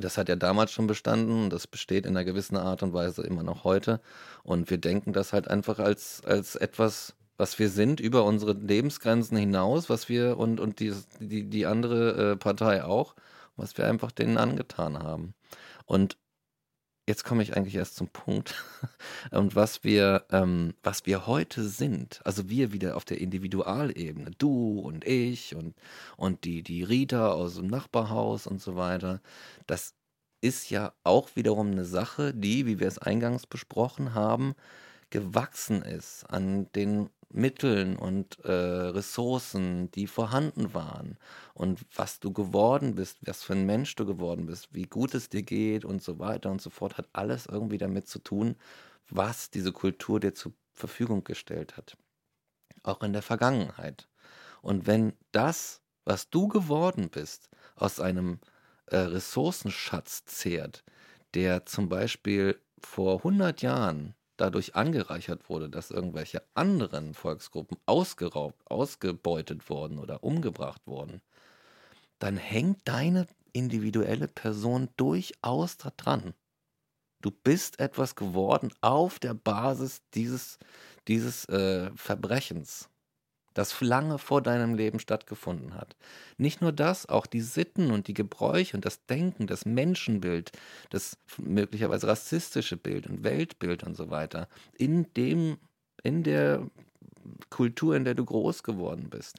das 0.00 0.18
hat 0.18 0.28
ja 0.28 0.36
damals 0.36 0.72
schon 0.72 0.86
bestanden 0.86 1.44
und 1.44 1.50
das 1.50 1.66
besteht 1.66 2.06
in 2.06 2.16
einer 2.16 2.24
gewissen 2.24 2.56
Art 2.56 2.82
und 2.82 2.92
Weise 2.92 3.22
immer 3.22 3.42
noch 3.42 3.64
heute. 3.64 4.00
Und 4.42 4.70
wir 4.70 4.78
denken 4.78 5.12
das 5.12 5.32
halt 5.32 5.48
einfach 5.48 5.78
als, 5.78 6.22
als 6.24 6.56
etwas, 6.56 7.14
was 7.36 7.58
wir 7.58 7.68
sind, 7.68 8.00
über 8.00 8.24
unsere 8.24 8.52
Lebensgrenzen 8.52 9.36
hinaus, 9.36 9.88
was 9.90 10.08
wir 10.08 10.38
und, 10.38 10.60
und 10.60 10.80
die, 10.80 10.92
die, 11.20 11.44
die 11.48 11.66
andere 11.66 12.32
äh, 12.32 12.36
Partei 12.36 12.84
auch, 12.84 13.14
was 13.56 13.76
wir 13.78 13.86
einfach 13.86 14.10
denen 14.10 14.38
angetan 14.38 14.98
haben. 14.98 15.34
Und 15.86 16.16
jetzt 17.10 17.24
komme 17.24 17.42
ich 17.42 17.56
eigentlich 17.56 17.74
erst 17.74 17.96
zum 17.96 18.08
Punkt. 18.08 18.54
Und 19.32 19.54
was 19.56 19.82
wir, 19.84 20.24
ähm, 20.30 20.74
was 20.82 21.06
wir 21.06 21.26
heute 21.26 21.64
sind, 21.64 22.20
also 22.24 22.48
wir 22.48 22.72
wieder 22.72 22.96
auf 22.96 23.04
der 23.04 23.20
Individualebene, 23.20 24.30
du 24.38 24.78
und 24.78 25.04
ich 25.04 25.54
und, 25.56 25.74
und 26.16 26.44
die, 26.44 26.62
die 26.62 26.84
Rita 26.84 27.32
aus 27.32 27.56
dem 27.56 27.66
Nachbarhaus 27.66 28.46
und 28.46 28.62
so 28.62 28.76
weiter, 28.76 29.20
das 29.66 29.94
ist 30.40 30.70
ja 30.70 30.92
auch 31.02 31.30
wiederum 31.34 31.72
eine 31.72 31.84
Sache, 31.84 32.32
die, 32.32 32.64
wie 32.64 32.78
wir 32.78 32.86
es 32.86 32.98
eingangs 32.98 33.46
besprochen 33.46 34.14
haben, 34.14 34.54
gewachsen 35.10 35.82
ist 35.82 36.24
an 36.30 36.70
den 36.74 37.10
Mitteln 37.32 37.96
und 37.96 38.44
äh, 38.44 38.50
Ressourcen, 38.50 39.90
die 39.92 40.06
vorhanden 40.06 40.74
waren 40.74 41.16
und 41.54 41.80
was 41.94 42.20
du 42.20 42.32
geworden 42.32 42.96
bist, 42.96 43.18
was 43.22 43.42
für 43.42 43.52
ein 43.52 43.66
Mensch 43.66 43.94
du 43.94 44.04
geworden 44.04 44.46
bist, 44.46 44.68
wie 44.72 44.82
gut 44.82 45.14
es 45.14 45.28
dir 45.28 45.42
geht 45.42 45.84
und 45.84 46.02
so 46.02 46.18
weiter 46.18 46.50
und 46.50 46.60
so 46.60 46.70
fort, 46.70 46.98
hat 46.98 47.08
alles 47.12 47.46
irgendwie 47.46 47.78
damit 47.78 48.08
zu 48.08 48.18
tun, 48.18 48.56
was 49.08 49.50
diese 49.50 49.72
Kultur 49.72 50.20
dir 50.20 50.34
zur 50.34 50.52
Verfügung 50.72 51.24
gestellt 51.24 51.76
hat. 51.76 51.96
Auch 52.82 53.02
in 53.02 53.12
der 53.12 53.22
Vergangenheit. 53.22 54.08
Und 54.62 54.86
wenn 54.86 55.12
das, 55.32 55.82
was 56.04 56.30
du 56.30 56.48
geworden 56.48 57.10
bist, 57.10 57.48
aus 57.76 58.00
einem 58.00 58.40
äh, 58.86 58.96
Ressourcenschatz 58.96 60.24
zehrt, 60.24 60.84
der 61.34 61.66
zum 61.66 61.88
Beispiel 61.88 62.60
vor 62.78 63.18
100 63.18 63.62
Jahren 63.62 64.14
dadurch 64.40 64.74
angereichert 64.74 65.48
wurde, 65.48 65.68
dass 65.68 65.90
irgendwelche 65.90 66.42
anderen 66.54 67.14
Volksgruppen 67.14 67.78
ausgeraubt, 67.86 68.70
ausgebeutet 68.70 69.70
wurden 69.70 69.98
oder 69.98 70.22
umgebracht 70.22 70.82
wurden, 70.86 71.20
dann 72.18 72.36
hängt 72.36 72.86
deine 72.86 73.26
individuelle 73.52 74.28
Person 74.28 74.88
durchaus 74.96 75.76
da 75.78 75.90
dran. 75.96 76.34
Du 77.22 77.30
bist 77.30 77.80
etwas 77.80 78.14
geworden 78.14 78.72
auf 78.80 79.18
der 79.18 79.34
Basis 79.34 80.02
dieses, 80.14 80.58
dieses 81.06 81.46
äh, 81.46 81.90
Verbrechens 81.94 82.89
das 83.54 83.80
lange 83.80 84.18
vor 84.18 84.42
deinem 84.42 84.74
Leben 84.74 85.00
stattgefunden 85.00 85.74
hat. 85.74 85.96
Nicht 86.38 86.60
nur 86.62 86.72
das, 86.72 87.08
auch 87.08 87.26
die 87.26 87.40
Sitten 87.40 87.90
und 87.90 88.06
die 88.06 88.14
Gebräuche 88.14 88.76
und 88.76 88.84
das 88.84 89.04
Denken, 89.06 89.46
das 89.46 89.66
Menschenbild, 89.66 90.52
das 90.90 91.16
möglicherweise 91.38 92.06
rassistische 92.06 92.76
Bild 92.76 93.06
und 93.06 93.24
Weltbild 93.24 93.82
und 93.82 93.96
so 93.96 94.10
weiter, 94.10 94.48
in 94.76 95.12
dem, 95.14 95.58
in 96.02 96.22
der 96.22 96.66
Kultur, 97.50 97.96
in 97.96 98.04
der 98.04 98.14
du 98.14 98.24
groß 98.24 98.62
geworden 98.62 99.08
bist, 99.10 99.36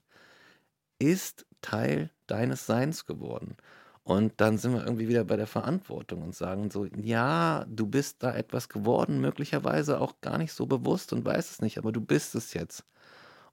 ist 0.99 1.45
Teil 1.62 2.09
deines 2.28 2.66
Seins 2.66 3.05
geworden. 3.05 3.55
Und 4.03 4.34
dann 4.41 4.57
sind 4.57 4.74
wir 4.74 4.84
irgendwie 4.84 5.07
wieder 5.07 5.24
bei 5.24 5.36
der 5.38 5.47
Verantwortung 5.47 6.24
und 6.24 6.36
sagen 6.36 6.72
so, 6.72 6.86
ja, 6.86 7.66
du 7.70 7.86
bist 7.86 8.24
da 8.24 8.34
etwas 8.34 8.68
geworden, 8.68 9.22
möglicherweise 9.22 10.01
auch 10.01 10.20
gar 10.22 10.38
nicht 10.38 10.53
so 10.53 10.66
bewusst 10.66 11.14
und 11.14 11.24
weißt 11.24 11.51
es 11.51 11.62
nicht, 11.62 11.78
aber 11.78 11.91
du 11.91 12.01
bist 12.01 12.36
es 12.36 12.53
jetzt. 12.53 12.84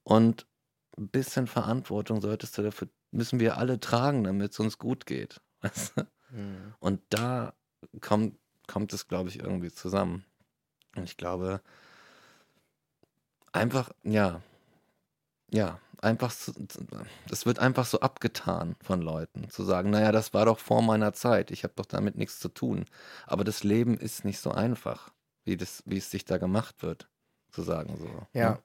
Und 0.08 0.46
ein 0.96 1.08
bisschen 1.08 1.46
Verantwortung 1.46 2.22
solltest 2.22 2.56
du 2.56 2.62
dafür, 2.62 2.88
müssen 3.10 3.40
wir 3.40 3.58
alle 3.58 3.78
tragen, 3.78 4.24
damit 4.24 4.52
es 4.52 4.58
uns 4.58 4.78
gut 4.78 5.06
geht. 5.06 5.40
Mhm. 6.30 6.74
Und 6.78 7.00
da 7.08 7.54
kommt, 8.02 8.38
kommt 8.66 8.92
es, 8.92 9.08
glaube 9.08 9.30
ich, 9.30 9.38
irgendwie 9.38 9.72
zusammen. 9.72 10.26
Und 10.94 11.04
ich 11.04 11.16
glaube, 11.16 11.62
einfach, 13.50 13.90
ja, 14.02 14.42
ja, 15.50 15.80
einfach, 16.02 16.30
es 17.30 17.46
wird 17.46 17.60
einfach 17.60 17.86
so 17.86 18.00
abgetan 18.00 18.76
von 18.82 19.00
Leuten, 19.00 19.48
zu 19.48 19.64
sagen, 19.64 19.88
naja, 19.88 20.12
das 20.12 20.34
war 20.34 20.44
doch 20.44 20.58
vor 20.58 20.82
meiner 20.82 21.14
Zeit, 21.14 21.50
ich 21.50 21.64
habe 21.64 21.72
doch 21.76 21.86
damit 21.86 22.18
nichts 22.18 22.40
zu 22.40 22.50
tun. 22.50 22.84
Aber 23.26 23.42
das 23.42 23.64
Leben 23.64 23.96
ist 23.96 24.26
nicht 24.26 24.40
so 24.40 24.50
einfach, 24.50 25.08
wie, 25.44 25.56
das, 25.56 25.82
wie 25.86 25.96
es 25.96 26.10
sich 26.10 26.26
da 26.26 26.36
gemacht 26.36 26.82
wird, 26.82 27.08
zu 27.48 27.62
sagen 27.62 27.96
so. 27.96 28.26
Ja, 28.38 28.50
ne? 28.50 28.62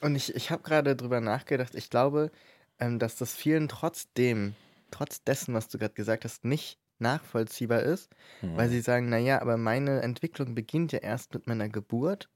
Und 0.00 0.14
ich, 0.14 0.34
ich 0.34 0.50
habe 0.50 0.62
gerade 0.62 0.96
drüber 0.96 1.20
nachgedacht, 1.20 1.74
ich 1.74 1.90
glaube, 1.90 2.30
ähm, 2.78 2.98
dass 2.98 3.16
das 3.16 3.34
vielen 3.34 3.68
trotzdem, 3.68 4.54
trotz 4.90 5.22
dessen, 5.24 5.54
was 5.54 5.68
du 5.68 5.78
gerade 5.78 5.94
gesagt 5.94 6.24
hast, 6.24 6.44
nicht 6.44 6.78
nachvollziehbar 6.98 7.82
ist, 7.82 8.10
mhm. 8.42 8.56
weil 8.56 8.68
sie 8.68 8.80
sagen, 8.80 9.08
naja, 9.08 9.40
aber 9.40 9.56
meine 9.56 10.02
Entwicklung 10.02 10.54
beginnt 10.54 10.92
ja 10.92 11.00
erst 11.00 11.34
mit 11.34 11.46
meiner 11.46 11.68
Geburt 11.68 12.28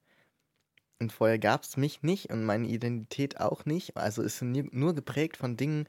und 1.00 1.12
vorher 1.12 1.38
gab 1.38 1.62
es 1.62 1.76
mich 1.76 2.02
nicht 2.02 2.30
und 2.30 2.44
meine 2.44 2.68
Identität 2.68 3.40
auch 3.40 3.64
nicht. 3.64 3.96
Also 3.96 4.22
ist 4.22 4.38
sie 4.38 4.46
nur 4.46 4.94
geprägt 4.94 5.38
von 5.38 5.56
Dingen, 5.56 5.86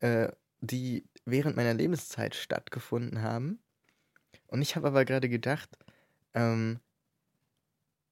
äh, 0.00 0.28
die 0.60 1.06
während 1.24 1.56
meiner 1.56 1.74
Lebenszeit 1.74 2.34
stattgefunden 2.34 3.22
haben. 3.22 3.58
Und 4.46 4.60
ich 4.60 4.76
habe 4.76 4.88
aber 4.88 5.04
gerade 5.06 5.28
gedacht, 5.30 5.70
ähm, 6.34 6.80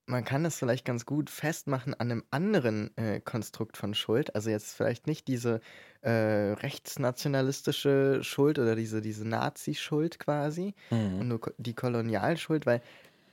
man 0.09 0.25
kann 0.25 0.43
das 0.43 0.59
vielleicht 0.59 0.87
ganz 0.87 1.05
gut 1.05 1.29
festmachen 1.29 1.93
an 1.95 2.11
einem 2.11 2.25
anderen 2.31 2.97
äh, 2.97 3.21
Konstrukt 3.21 3.77
von 3.77 3.95
Schuld. 3.95 4.35
Also 4.35 4.49
jetzt 4.49 4.75
vielleicht 4.75 5.07
nicht 5.07 5.29
diese 5.29 5.61
äh, 6.01 6.11
rechtsnationalistische 6.11 8.21
Schuld 8.23 8.59
oder 8.59 8.75
diese, 8.75 9.03
diese 9.03 9.29
Nazi-Schuld 9.29 10.19
quasi 10.19 10.75
mhm. 10.91 11.21
und 11.21 11.29
nur 11.29 11.41
die 11.59 11.75
Kolonialschuld, 11.75 12.65
weil 12.65 12.81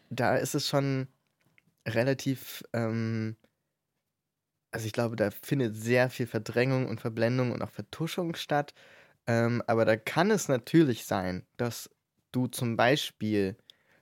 da 0.09 0.35
ist 0.35 0.53
es 0.53 0.67
schon 0.67 1.07
relativ, 1.87 2.63
ähm, 2.73 3.37
also 4.71 4.85
ich 4.85 4.93
glaube, 4.93 5.15
da 5.15 5.31
findet 5.31 5.77
sehr 5.77 6.09
viel 6.09 6.27
Verdrängung 6.27 6.87
und 6.87 6.99
Verblendung 6.99 7.53
und 7.53 7.61
auch 7.61 7.71
Vertuschung 7.71 8.35
statt. 8.35 8.73
Ähm, 9.27 9.63
aber 9.65 9.85
da 9.85 9.95
kann 9.95 10.29
es 10.29 10.49
natürlich 10.49 11.05
sein, 11.05 11.45
dass 11.55 11.89
du 12.33 12.47
zum 12.47 12.75
Beispiel 12.75 13.55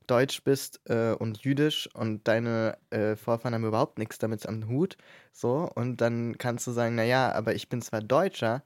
deutsch 0.07 0.43
bist 0.43 0.81
äh, 0.89 1.13
und 1.13 1.43
jüdisch 1.43 1.89
und 1.93 2.27
deine 2.27 2.77
äh, 2.91 3.15
Vorfahren 3.15 3.53
haben 3.55 3.65
überhaupt 3.65 3.97
nichts 3.99 4.17
damit 4.17 4.45
am 4.47 4.67
Hut, 4.67 4.97
so, 5.31 5.69
und 5.75 5.97
dann 6.01 6.37
kannst 6.37 6.67
du 6.67 6.71
sagen, 6.71 6.95
naja, 6.95 7.31
aber 7.33 7.55
ich 7.55 7.69
bin 7.69 7.81
zwar 7.81 8.01
Deutscher, 8.01 8.63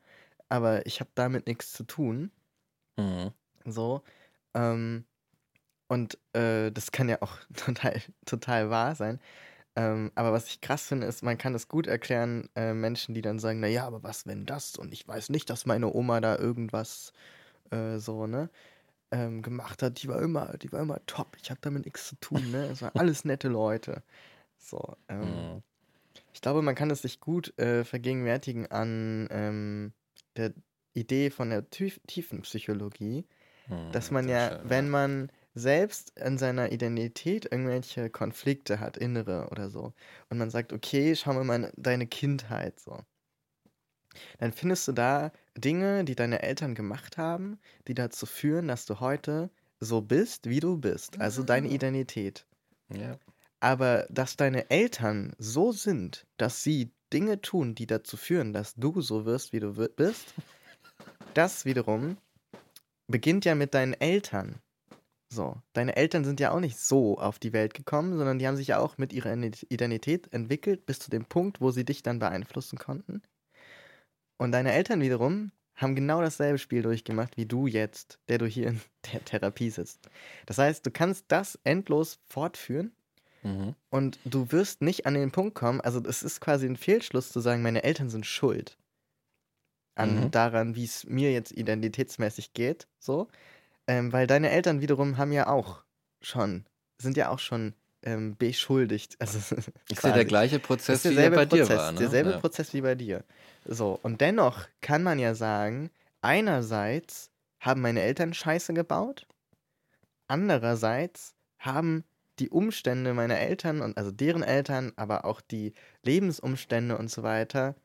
aber 0.50 0.86
ich 0.86 1.00
habe 1.00 1.12
damit 1.16 1.48
nichts 1.48 1.74
zu 1.74 1.84
tun. 1.84 2.32
Mhm. 2.98 3.34
So. 3.66 4.04
Ähm, 4.54 5.06
und 5.88 6.18
äh, 6.34 6.72
das 6.72 6.92
kann 6.92 7.10
ja 7.10 7.22
auch 7.22 7.38
total, 7.56 8.02
total 8.26 8.70
wahr 8.70 8.96
sein. 8.96 9.20
Ähm, 9.76 10.12
aber 10.16 10.34
was 10.34 10.48
ich 10.50 10.62
krass 10.62 10.88
finde, 10.88 11.08
ist, 11.08 11.24
man 11.24 11.38
kann 11.38 11.54
das 11.54 11.68
gut 11.70 11.88
erklären, 11.88 12.50
äh, 12.56 12.74
Menschen, 12.74 13.16
die 13.16 13.22
dann 13.22 13.40
sagen, 13.40 13.60
naja, 13.62 13.86
aber 13.88 14.04
was, 14.04 14.28
wenn 14.28 14.46
das? 14.46 14.78
Und 14.78 14.94
ich 14.94 15.08
weiß 15.08 15.30
nicht, 15.30 15.50
dass 15.50 15.66
meine 15.68 15.94
Oma 15.94 16.22
da 16.22 16.38
irgendwas 16.38 17.14
äh, 17.72 17.98
so, 18.00 18.28
ne? 18.28 18.50
Ähm, 19.12 19.42
gemacht 19.42 19.82
hat, 19.84 20.02
die 20.02 20.08
war 20.08 20.22
immer, 20.22 20.58
die 20.58 20.72
war 20.72 20.82
immer 20.82 21.00
top. 21.06 21.38
Ich 21.42 21.50
habe 21.50 21.60
damit 21.62 21.86
nichts 21.86 22.08
zu 22.08 22.16
tun, 22.18 22.52
ne? 22.52 22.66
Es 22.72 22.82
waren 22.82 22.96
alles 22.96 23.26
nette 23.26 23.48
Leute. 23.48 24.04
So, 24.58 24.96
ähm, 25.08 25.22
mhm. 25.22 25.64
ich 26.34 26.42
glaube, 26.42 26.62
man 26.62 26.76
kann 26.76 26.90
es 26.92 27.02
sich 27.02 27.20
gut 27.20 27.58
äh, 27.58 27.84
vergegenwärtigen 27.84 28.68
an 28.68 29.28
ähm, 29.32 29.94
der 30.36 30.54
Idee 30.94 31.30
von 31.30 31.50
der 31.50 31.70
tief 31.70 32.00
Tiefenpsychologie, 32.08 33.26
mhm, 33.68 33.92
dass 33.92 34.12
man 34.12 34.28
ja, 34.28 34.50
schön, 34.50 34.70
wenn 34.70 34.90
man 34.90 35.32
selbst 35.54 36.18
in 36.20 36.38
seiner 36.38 36.72
Identität 36.72 37.52
irgendwelche 37.52 38.10
Konflikte 38.10 38.80
hat, 38.80 38.98
innere 38.98 39.50
oder 39.52 39.70
so, 39.70 39.94
und 40.30 40.38
man 40.38 40.50
sagt, 40.50 40.74
okay, 40.74 41.16
schau 41.16 41.34
mal 41.34 41.44
meine, 41.44 41.72
deine 41.76 42.08
Kindheit 42.08 42.80
so 42.80 43.00
dann 44.40 44.52
findest 44.52 44.88
du 44.88 44.92
da 44.92 45.32
Dinge, 45.58 46.04
die 46.04 46.16
deine 46.16 46.42
Eltern 46.42 46.76
gemacht 46.76 47.18
haben, 47.18 47.60
die 47.88 47.94
dazu 47.94 48.26
führen, 48.26 48.68
dass 48.68 48.86
du 48.86 49.00
heute 49.00 49.50
so 49.80 50.02
bist, 50.02 50.50
wie 50.50 50.60
du 50.60 50.78
bist. 50.78 51.20
Also 51.20 51.44
deine 51.44 51.70
ah. 51.70 51.72
Identität. 51.72 52.46
Ja. 52.94 53.18
Aber 53.60 54.06
dass 54.10 54.36
deine 54.36 54.70
Eltern 54.70 55.34
so 55.40 55.72
sind, 55.72 56.26
dass 56.38 56.64
sie 56.64 56.92
Dinge 57.12 57.42
tun, 57.42 57.76
die 57.76 57.88
dazu 57.88 58.18
führen, 58.18 58.54
dass 58.54 58.76
du 58.76 59.02
so 59.02 59.26
wirst, 59.26 59.54
wie 59.54 59.60
du 59.60 59.74
bist, 59.74 60.34
das 61.34 61.66
wiederum 61.66 62.18
beginnt 63.08 63.46
ja 63.46 63.56
mit 63.56 63.74
deinen 63.74 63.94
Eltern. 63.94 64.60
So, 65.30 65.62
deine 65.74 65.96
Eltern 65.96 66.24
sind 66.24 66.40
ja 66.40 66.52
auch 66.52 66.60
nicht 66.60 66.78
so 66.78 67.18
auf 67.18 67.38
die 67.40 67.52
Welt 67.52 67.74
gekommen, 67.74 68.18
sondern 68.18 68.40
die 68.40 68.48
haben 68.48 68.56
sich 68.56 68.68
ja 68.68 68.80
auch 68.80 68.98
mit 68.98 69.12
ihrer 69.12 69.34
Identität 69.34 70.32
entwickelt 70.32 70.86
bis 70.86 71.00
zu 71.00 71.10
dem 71.10 71.26
Punkt, 71.26 71.60
wo 71.60 71.72
sie 71.72 71.84
dich 71.84 72.02
dann 72.02 72.20
beeinflussen 72.20 72.78
konnten. 72.78 73.22
Und 74.38 74.52
deine 74.52 74.74
Eltern 74.74 75.02
wiederum 75.02 75.52
haben 75.76 75.96
genau 75.96 76.22
dasselbe 76.22 76.58
Spiel 76.58 76.82
durchgemacht 76.82 77.38
wie 77.38 77.46
du 77.46 77.68
jetzt, 77.68 78.20
der 78.30 78.38
du 78.40 78.46
hier 78.48 78.68
in 78.68 78.82
der 79.14 79.24
Therapie 79.26 79.70
sitzt. 79.70 80.10
Das 80.46 80.58
heißt, 80.58 80.86
du 80.86 80.92
kannst 80.92 81.26
das 81.30 81.60
endlos 81.64 82.20
fortführen 82.28 82.94
Mhm. 83.44 83.76
und 83.90 84.20
du 84.26 84.52
wirst 84.52 84.82
nicht 84.82 85.06
an 85.06 85.14
den 85.16 85.32
Punkt 85.32 85.56
kommen, 85.56 85.82
also 85.82 86.02
es 86.06 86.24
ist 86.24 86.42
quasi 86.42 86.66
ein 86.68 86.78
Fehlschluss 86.78 87.32
zu 87.32 87.40
sagen, 87.42 87.62
meine 87.62 87.84
Eltern 87.84 88.10
sind 88.10 88.26
schuld 88.26 88.78
an 89.96 90.26
Mhm. 90.26 90.32
daran, 90.32 90.76
wie 90.76 90.84
es 90.86 91.06
mir 91.06 91.32
jetzt 91.32 91.52
identitätsmäßig 91.52 92.54
geht, 92.54 92.88
so, 93.00 93.28
ähm, 93.88 94.14
weil 94.14 94.28
deine 94.28 94.50
Eltern 94.52 94.82
wiederum 94.82 95.18
haben 95.18 95.32
ja 95.34 95.48
auch 95.48 95.84
schon, 96.22 96.66
sind 97.00 97.18
ja 97.18 97.30
auch 97.30 97.40
schon 97.40 97.76
ähm, 98.04 98.36
beschuldigt. 98.38 99.18
Also, 99.20 99.56
Ist 99.90 100.04
ja 100.04 100.12
der 100.12 100.26
gleiche 100.26 100.60
Prozess, 100.60 101.04
wie 101.06 101.16
bei 101.16 101.46
dir 101.46 101.62
Prozess, 101.62 101.78
war, 101.78 101.92
ne? 101.92 102.00
derselbe 102.00 102.32
Ja. 102.32 102.40
Prozess 102.40 102.74
wie 102.74 102.82
bei 102.82 102.96
dir. 102.96 103.24
So, 103.66 104.00
und 104.02 104.22
dennoch 104.22 104.68
kann 104.82 105.04
man 105.04 105.20
ja 105.20 105.36
sagen, 105.36 105.90
einerseits 106.22 107.32
haben 107.60 107.82
meine 107.82 108.02
Eltern 108.02 108.34
Scheiße 108.34 108.74
gebaut, 108.74 109.28
andererseits 110.28 111.34
haben 111.60 112.04
die 112.40 112.50
Umstände 112.50 113.14
meiner 113.14 113.40
Eltern 113.40 113.82
und 113.82 113.98
also 113.98 114.12
deren 114.12 114.44
Eltern, 114.44 114.94
aber 114.96 115.26
auch 115.26 115.42
die 115.42 115.74
Lebensumstände 116.04 116.98
und 116.98 117.10
so 117.10 117.24
weiter 117.24 117.76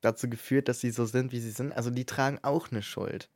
dazu 0.00 0.30
geführt, 0.30 0.68
dass 0.68 0.80
sie 0.80 0.90
so 0.90 1.06
sind, 1.06 1.32
wie 1.32 1.40
sie 1.40 1.50
sind. 1.50 1.72
Also 1.72 1.90
die 1.90 2.04
tragen 2.06 2.38
auch 2.42 2.70
eine 2.70 2.82
Schuld. 2.82 3.30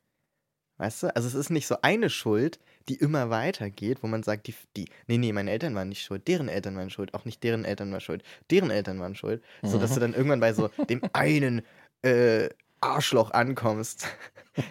Weißt 0.77 1.03
du? 1.03 1.15
Also 1.15 1.27
es 1.27 1.33
ist 1.33 1.49
nicht 1.49 1.67
so 1.67 1.75
eine 1.81 2.09
Schuld, 2.09 2.59
die 2.89 2.95
immer 2.95 3.29
weitergeht, 3.29 3.99
wo 4.03 4.07
man 4.07 4.23
sagt, 4.23 4.47
die, 4.47 4.55
die, 4.77 4.85
nee, 5.07 5.17
nee, 5.17 5.33
meine 5.33 5.51
Eltern 5.51 5.75
waren 5.75 5.89
nicht 5.89 6.03
schuld, 6.03 6.27
deren 6.27 6.47
Eltern 6.49 6.75
waren 6.77 6.89
schuld, 6.89 7.13
auch 7.13 7.25
nicht 7.25 7.43
deren 7.43 7.65
Eltern 7.65 7.91
waren 7.91 8.01
schuld, 8.01 8.23
deren 8.49 8.69
Eltern 8.71 8.99
waren 8.99 9.15
schuld. 9.15 9.43
So 9.63 9.77
dass 9.77 9.91
Mhm. 9.91 9.95
du 9.95 9.99
dann 10.01 10.13
irgendwann 10.13 10.39
bei 10.39 10.53
so 10.53 10.69
dem 10.89 11.01
einen 11.13 11.61
äh, 12.03 12.49
Arschloch 12.83 13.29
ankommst, 13.31 14.07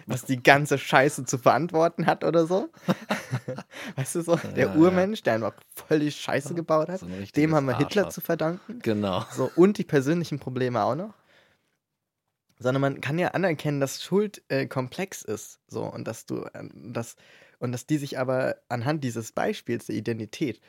was 0.05 0.25
die 0.25 0.43
ganze 0.43 0.77
Scheiße 0.77 1.23
zu 1.25 1.37
verantworten 1.37 2.05
hat 2.05 2.23
oder 2.25 2.45
so. 2.45 2.69
Weißt 3.95 4.15
du 4.15 4.21
so, 4.21 4.35
der 4.35 4.67
Ja. 4.67 4.75
Urmensch, 4.75 5.23
der 5.23 5.35
einfach 5.35 5.53
völlig 5.87 6.17
Scheiße 6.17 6.53
gebaut 6.53 6.89
hat, 6.89 6.99
So 6.99 7.07
dem 7.07 7.55
haben 7.55 7.65
wir 7.65 7.77
Hitler 7.77 8.03
Arschloch. 8.03 8.13
zu 8.13 8.21
verdanken. 8.21 8.79
Genau. 8.81 9.25
So, 9.31 9.49
und 9.55 9.77
die 9.77 9.85
persönlichen 9.85 10.39
Probleme 10.39 10.83
auch 10.83 10.95
noch. 10.95 11.13
Sondern 12.59 12.81
man 12.81 13.01
kann 13.01 13.17
ja 13.17 13.29
anerkennen, 13.29 13.79
dass 13.79 14.03
Schuld 14.03 14.43
äh, 14.49 14.67
komplex 14.67 15.23
ist. 15.23 15.59
So, 15.67 15.83
und 15.83 16.05
dass 16.07 16.25
du 16.25 16.43
äh, 16.53 16.69
das, 16.73 17.15
und 17.61 17.71
dass 17.73 17.87
die 17.87 17.97
sich 17.97 18.19
aber 18.19 18.57
anhand 18.69 19.03
dieses 19.05 19.31
Beispiels 19.33 19.87
der 19.87 19.95
Identität 19.95 20.61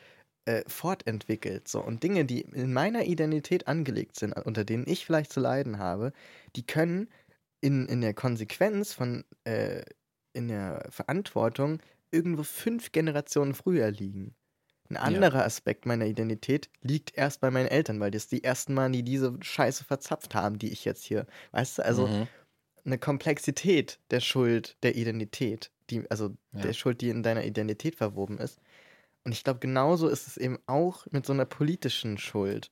äh, 0.45 0.63
fortentwickelt. 0.67 1.67
So, 1.67 1.81
und 1.83 2.03
Dinge, 2.03 2.25
die 2.25 2.41
in 2.41 2.73
meiner 2.73 3.05
Identität 3.05 3.67
angelegt 3.67 4.17
sind, 4.19 4.33
unter 4.33 4.65
denen 4.65 4.85
ich 4.87 5.05
vielleicht 5.05 5.33
zu 5.33 5.39
leiden 5.41 5.79
habe, 5.79 6.13
die 6.55 6.65
können 6.65 7.09
in, 7.61 7.87
in 7.87 8.01
der 8.01 8.13
Konsequenz 8.13 8.93
von 8.93 9.25
äh, 9.45 9.83
in 10.33 10.47
der 10.47 10.87
Verantwortung 10.89 11.79
irgendwo 12.11 12.43
fünf 12.43 12.91
Generationen 12.91 13.53
früher 13.53 13.91
liegen. 13.91 14.35
Ein 14.89 14.97
anderer 14.97 15.45
Aspekt 15.45 15.85
meiner 15.85 16.05
Identität 16.05 16.69
liegt 16.81 17.17
erst 17.17 17.41
bei 17.41 17.51
meinen 17.51 17.67
Eltern, 17.67 17.99
weil 17.99 18.11
das 18.11 18.27
die 18.27 18.43
ersten 18.43 18.73
Mal, 18.75 18.91
die 18.91 19.03
diese 19.03 19.37
Scheiße 19.41 19.83
verzapft 19.85 20.35
haben, 20.35 20.59
die 20.59 20.71
ich 20.71 20.85
jetzt 20.85 21.03
hier, 21.05 21.27
weißt 21.51 21.79
du, 21.79 21.85
also 21.85 22.09
Mhm. 22.09 22.27
eine 22.85 22.97
Komplexität 22.99 23.99
der 24.11 24.21
Schuld, 24.21 24.77
der 24.83 24.95
Identität, 24.95 25.72
die, 25.89 26.09
also 26.11 26.35
Ja. 26.51 26.61
der 26.63 26.73
Schuld, 26.73 27.01
die 27.01 27.09
in 27.09 27.23
deiner 27.23 27.43
Identität 27.45 27.95
verwoben 27.95 28.37
ist. 28.39 28.59
Und 29.25 29.33
ich 29.33 29.43
glaube, 29.43 29.59
genauso 29.59 30.09
ist 30.09 30.27
es 30.27 30.37
eben 30.37 30.59
auch 30.67 31.07
mit 31.11 31.25
so 31.25 31.33
einer 31.33 31.45
politischen 31.45 32.17
Schuld. 32.17 32.71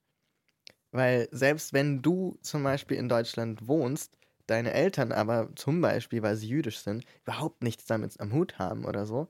Weil 0.92 1.28
selbst 1.32 1.74
wenn 1.74 2.02
du 2.02 2.38
zum 2.42 2.64
Beispiel 2.64 2.98
in 2.98 3.10
Deutschland 3.10 3.68
wohnst, 3.68 4.18
deine 4.48 4.74
Eltern 4.74 5.12
aber 5.12 5.52
zum 5.56 5.82
Beispiel, 5.82 6.22
weil 6.24 6.36
sie 6.36 6.50
jüdisch 6.50 6.80
sind, 6.80 7.06
überhaupt 7.24 7.64
nichts 7.64 7.86
damit 7.86 8.20
am 8.20 8.34
Hut 8.34 8.60
haben 8.60 8.86
oder 8.86 9.06
so, 9.06 9.28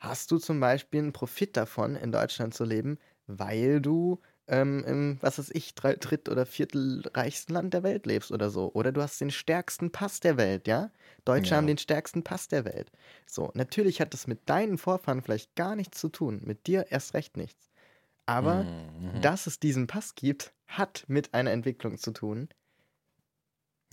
hast 0.00 0.30
du 0.30 0.38
zum 0.38 0.60
Beispiel 0.60 1.00
einen 1.00 1.12
Profit 1.12 1.56
davon, 1.56 1.96
in 1.96 2.12
Deutschland 2.12 2.54
zu 2.54 2.64
leben, 2.64 2.98
weil 3.26 3.80
du 3.80 4.20
ähm, 4.48 4.84
im, 4.84 5.18
was 5.22 5.38
weiß 5.38 5.50
ich, 5.52 5.74
drei- 5.74 5.96
dritt- 5.96 6.28
oder 6.28 6.46
viertelreichsten 6.46 7.54
Land 7.54 7.74
der 7.74 7.82
Welt 7.82 8.06
lebst 8.06 8.30
oder 8.32 8.50
so. 8.50 8.70
Oder 8.74 8.92
du 8.92 9.02
hast 9.02 9.20
den 9.20 9.30
stärksten 9.30 9.90
Pass 9.92 10.20
der 10.20 10.36
Welt, 10.36 10.68
ja? 10.68 10.90
Deutsche 11.24 11.50
Ja. 11.50 11.56
haben 11.56 11.66
den 11.66 11.78
stärksten 11.78 12.22
Pass 12.22 12.48
der 12.48 12.64
Welt. 12.64 12.90
So, 13.26 13.50
natürlich 13.54 14.00
hat 14.00 14.14
das 14.14 14.26
mit 14.26 14.48
deinen 14.48 14.78
Vorfahren 14.78 15.22
vielleicht 15.22 15.54
gar 15.56 15.74
nichts 15.76 15.98
zu 16.00 16.08
tun, 16.08 16.40
mit 16.44 16.66
dir 16.66 16.86
erst 16.90 17.14
recht 17.14 17.36
nichts. 17.36 17.70
Aber 18.26 18.64
Mhm. 18.64 19.20
dass 19.22 19.46
es 19.46 19.58
diesen 19.60 19.86
Pass 19.86 20.14
gibt, 20.14 20.52
hat 20.66 21.04
mit 21.08 21.32
einer 21.34 21.52
Entwicklung 21.52 21.98
zu 21.98 22.12
tun. 22.12 22.48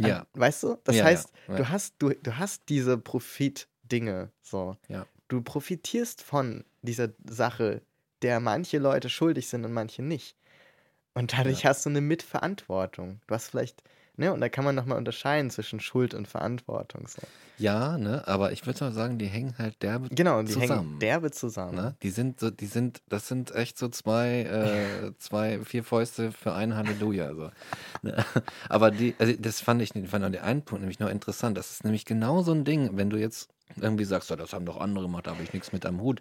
An- 0.01 0.05
Ja. 0.09 0.27
Weißt 0.33 0.63
du? 0.63 0.77
Das 0.83 0.95
Ja, 0.95 1.05
heißt, 1.05 1.31
ja. 1.47 1.55
du 1.55 1.69
hast, 1.69 1.95
du, 1.99 2.09
du 2.09 2.37
hast 2.37 2.63
diese 2.69 2.97
Profitdinge 2.97 4.31
so. 4.41 4.75
Ja. 4.87 5.05
Du 5.27 5.41
profitierst 5.41 6.21
von 6.21 6.63
dieser 6.81 7.09
Sache, 7.27 7.81
der 8.21 8.39
manche 8.39 8.77
Leute 8.77 9.09
schuldig 9.09 9.47
sind 9.47 9.65
und 9.65 9.73
manche 9.73 10.01
nicht. 10.01 10.35
Und 11.13 11.33
dadurch 11.37 11.65
hast 11.65 11.85
du 11.85 11.89
eine 11.89 12.01
Mitverantwortung. 12.01 13.19
Du 13.27 13.35
hast 13.35 13.47
vielleicht, 13.49 13.83
ne, 14.17 14.33
und 14.33 14.41
da 14.41 14.49
kann 14.49 14.65
man 14.65 14.73
nochmal 14.75 14.97
unterscheiden 14.97 15.51
zwischen 15.51 15.79
Schuld 15.79 16.13
und 16.13 16.27
Verantwortung. 16.27 17.07
So. 17.07 17.21
Ja, 17.59 17.99
ne, 17.99 18.27
aber 18.27 18.51
ich 18.51 18.65
würde 18.65 18.83
mal 18.85 18.91
sagen, 18.93 19.19
die 19.19 19.27
hängen 19.27 19.55
halt 19.59 19.83
derbe 19.83 20.09
Genau, 20.09 20.41
die 20.41 20.51
zusammen. 20.53 20.69
hängen 20.87 20.99
derbe 20.99 21.29
zusammen. 21.31 21.75
Ne? 21.75 21.95
Die 22.01 22.09
sind 22.09 22.39
so, 22.39 22.49
die 22.49 22.65
sind, 22.65 23.01
das 23.09 23.27
sind 23.27 23.53
echt 23.53 23.77
so 23.77 23.89
zwei, 23.89 24.41
äh, 24.41 25.11
zwei, 25.19 25.59
vier 25.63 25.83
Fäuste 25.83 26.31
für 26.31 26.53
ein 26.53 26.75
Halleluja. 26.75 27.33
So. 27.35 27.51
Ne? 28.01 28.25
Aber 28.69 28.89
die, 28.89 29.13
also 29.19 29.33
das 29.37 29.61
fand 29.61 29.83
ich, 29.83 29.91
fand 30.09 30.25
auch 30.25 30.31
der 30.31 30.43
einen 30.43 30.63
Punkt 30.63 30.81
nämlich 30.81 30.99
noch 30.99 31.09
interessant. 31.09 31.55
Das 31.57 31.69
ist 31.71 31.83
nämlich 31.83 32.05
genau 32.05 32.41
so 32.41 32.53
ein 32.53 32.65
Ding, 32.65 32.97
wenn 32.97 33.11
du 33.11 33.17
jetzt 33.17 33.49
irgendwie 33.79 34.05
sagst, 34.05 34.29
ja, 34.29 34.35
das 34.35 34.53
haben 34.53 34.65
doch 34.65 34.77
andere 34.79 35.05
gemacht, 35.05 35.27
da 35.27 35.31
habe 35.31 35.43
ich 35.43 35.53
nichts 35.53 35.71
mit 35.71 35.85
am 35.85 36.01
Hut. 36.01 36.19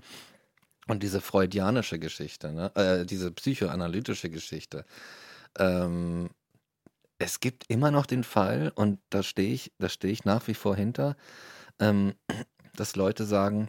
Und 0.88 1.02
diese 1.02 1.20
freudianische 1.20 1.98
Geschichte, 1.98 2.52
ne? 2.52 2.72
äh, 2.74 3.06
diese 3.06 3.30
psychoanalytische 3.30 4.30
Geschichte. 4.30 4.84
Ähm, 5.58 6.30
es 7.18 7.38
gibt 7.40 7.64
immer 7.68 7.90
noch 7.90 8.06
den 8.06 8.24
Fall, 8.24 8.72
und 8.74 8.98
da 9.10 9.22
stehe 9.22 9.52
ich, 9.52 9.72
da 9.78 9.88
ich 10.02 10.24
nach 10.24 10.48
wie 10.48 10.54
vor 10.54 10.74
hinter, 10.74 11.16
ähm, 11.78 12.14
dass 12.74 12.96
Leute 12.96 13.24
sagen, 13.24 13.68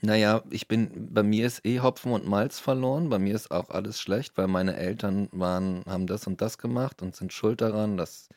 naja, 0.00 0.42
ich 0.50 0.68
bin, 0.68 1.12
bei 1.12 1.22
mir 1.22 1.46
ist 1.46 1.64
eh 1.66 1.80
Hopfen 1.80 2.12
und 2.12 2.26
Malz 2.26 2.60
verloren, 2.60 3.10
bei 3.10 3.18
mir 3.18 3.34
ist 3.34 3.50
auch 3.50 3.70
alles 3.70 4.00
schlecht, 4.00 4.36
weil 4.36 4.46
meine 4.46 4.76
Eltern 4.76 5.28
waren, 5.32 5.82
haben 5.86 6.06
das 6.06 6.26
und 6.26 6.40
das 6.40 6.58
gemacht 6.58 7.02
und 7.02 7.16
sind 7.16 7.32
schuld 7.32 7.60
daran, 7.60 7.96
dass 7.96 8.28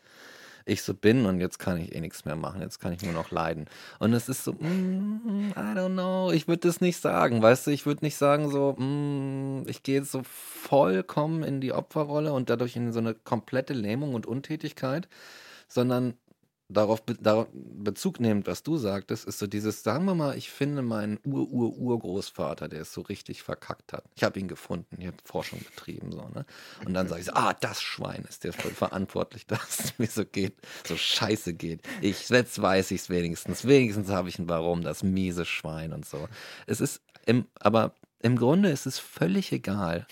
ich 0.72 0.81
so 0.84 0.93
bin 0.93 1.26
und 1.26 1.39
jetzt 1.39 1.60
kann 1.60 1.77
ich 1.77 1.93
eh 1.93 2.02
nichts 2.02 2.26
mehr 2.26 2.35
machen, 2.35 2.61
jetzt 2.61 2.80
kann 2.80 2.93
ich 2.93 3.03
nur 3.03 3.14
noch 3.14 3.31
leiden. 3.31 3.65
Und 3.99 4.14
es 4.14 4.30
ist 4.30 4.43
so, 4.43 4.53
mm, 4.53 5.53
I 5.56 5.77
don't 5.77 5.93
know, 5.93 6.31
ich 6.31 6.48
würde 6.48 6.68
das 6.68 6.81
nicht 6.81 6.98
sagen, 6.98 7.41
weißt 7.41 7.68
du, 7.68 7.72
ich 7.72 7.85
würde 7.85 8.06
nicht 8.06 8.15
sagen 8.15 8.49
so, 8.49 8.73
mm, 8.73 9.68
ich 9.68 9.84
gehe 9.84 10.03
so 10.03 10.22
vollkommen 10.23 11.43
in 11.43 11.61
die 11.61 11.73
Opferrolle 11.73 12.34
und 12.34 12.49
dadurch 12.49 12.76
in 12.76 12.93
so 12.93 12.99
eine 12.99 13.14
komplette 13.14 13.73
Lähmung 13.73 14.14
und 14.14 14.26
Untätigkeit, 14.26 15.07
sondern 15.68 16.15
darauf 16.73 17.03
be 17.03 17.15
darauf 17.15 17.48
Bezug 17.53 18.19
nehmend, 18.19 18.48
was 18.48 18.64
du 18.64 18.77
sagtest, 18.77 19.26
ist 19.26 19.39
so 19.39 19.48
dieses, 19.48 19.84
sagen 19.84 20.06
wir 20.06 20.15
mal, 20.15 20.38
ich 20.38 20.49
finde 20.49 20.81
meinen 20.81 21.19
Ur-Ur-Urgroßvater, 21.26 22.68
der 22.68 22.81
es 22.81 22.93
so 22.93 23.02
richtig 23.02 23.43
verkackt 23.43 23.93
hat. 23.93 24.06
Ich 24.15 24.23
habe 24.23 24.39
ihn 24.39 24.48
gefunden, 24.48 24.98
ich 24.99 25.07
habe 25.07 25.18
Forschung 25.23 25.60
betrieben, 25.60 26.11
so, 26.11 26.27
ne? 26.34 26.45
Und 26.85 26.93
dann 26.93 27.07
sage 27.07 27.22
ich 27.22 27.27
so, 27.27 27.34
ah, 27.34 27.53
das 27.53 27.81
Schwein 27.81 28.26
ist 28.27 28.43
der 28.43 28.53
verantwortlich, 28.53 29.45
dass 29.48 29.80
es 29.80 29.99
mir 29.99 30.07
so 30.07 30.26
geht, 30.26 30.56
so 30.85 30.95
scheiße 30.95 31.53
geht. 31.53 31.81
Ich, 32.02 32.30
jetzt 32.30 32.61
weiß 32.61 32.91
ich 32.91 33.02
es 33.02 33.10
wenigstens. 33.10 33.65
Wenigstens 33.65 34.10
habe 34.10 34.30
ich 34.30 34.39
ein 34.39 34.49
Warum, 34.49 34.81
das 34.81 35.03
miese 35.03 35.45
Schwein 35.45 35.93
und 35.93 36.06
so. 36.06 36.27
Es 36.68 36.81
ist, 36.81 37.02
im, 37.26 37.45
aber 37.60 37.95
im 38.22 38.35
Grunde 38.35 38.69
ist 38.69 38.85
es 38.85 38.99
völlig 38.99 39.52
egal, 39.52 40.06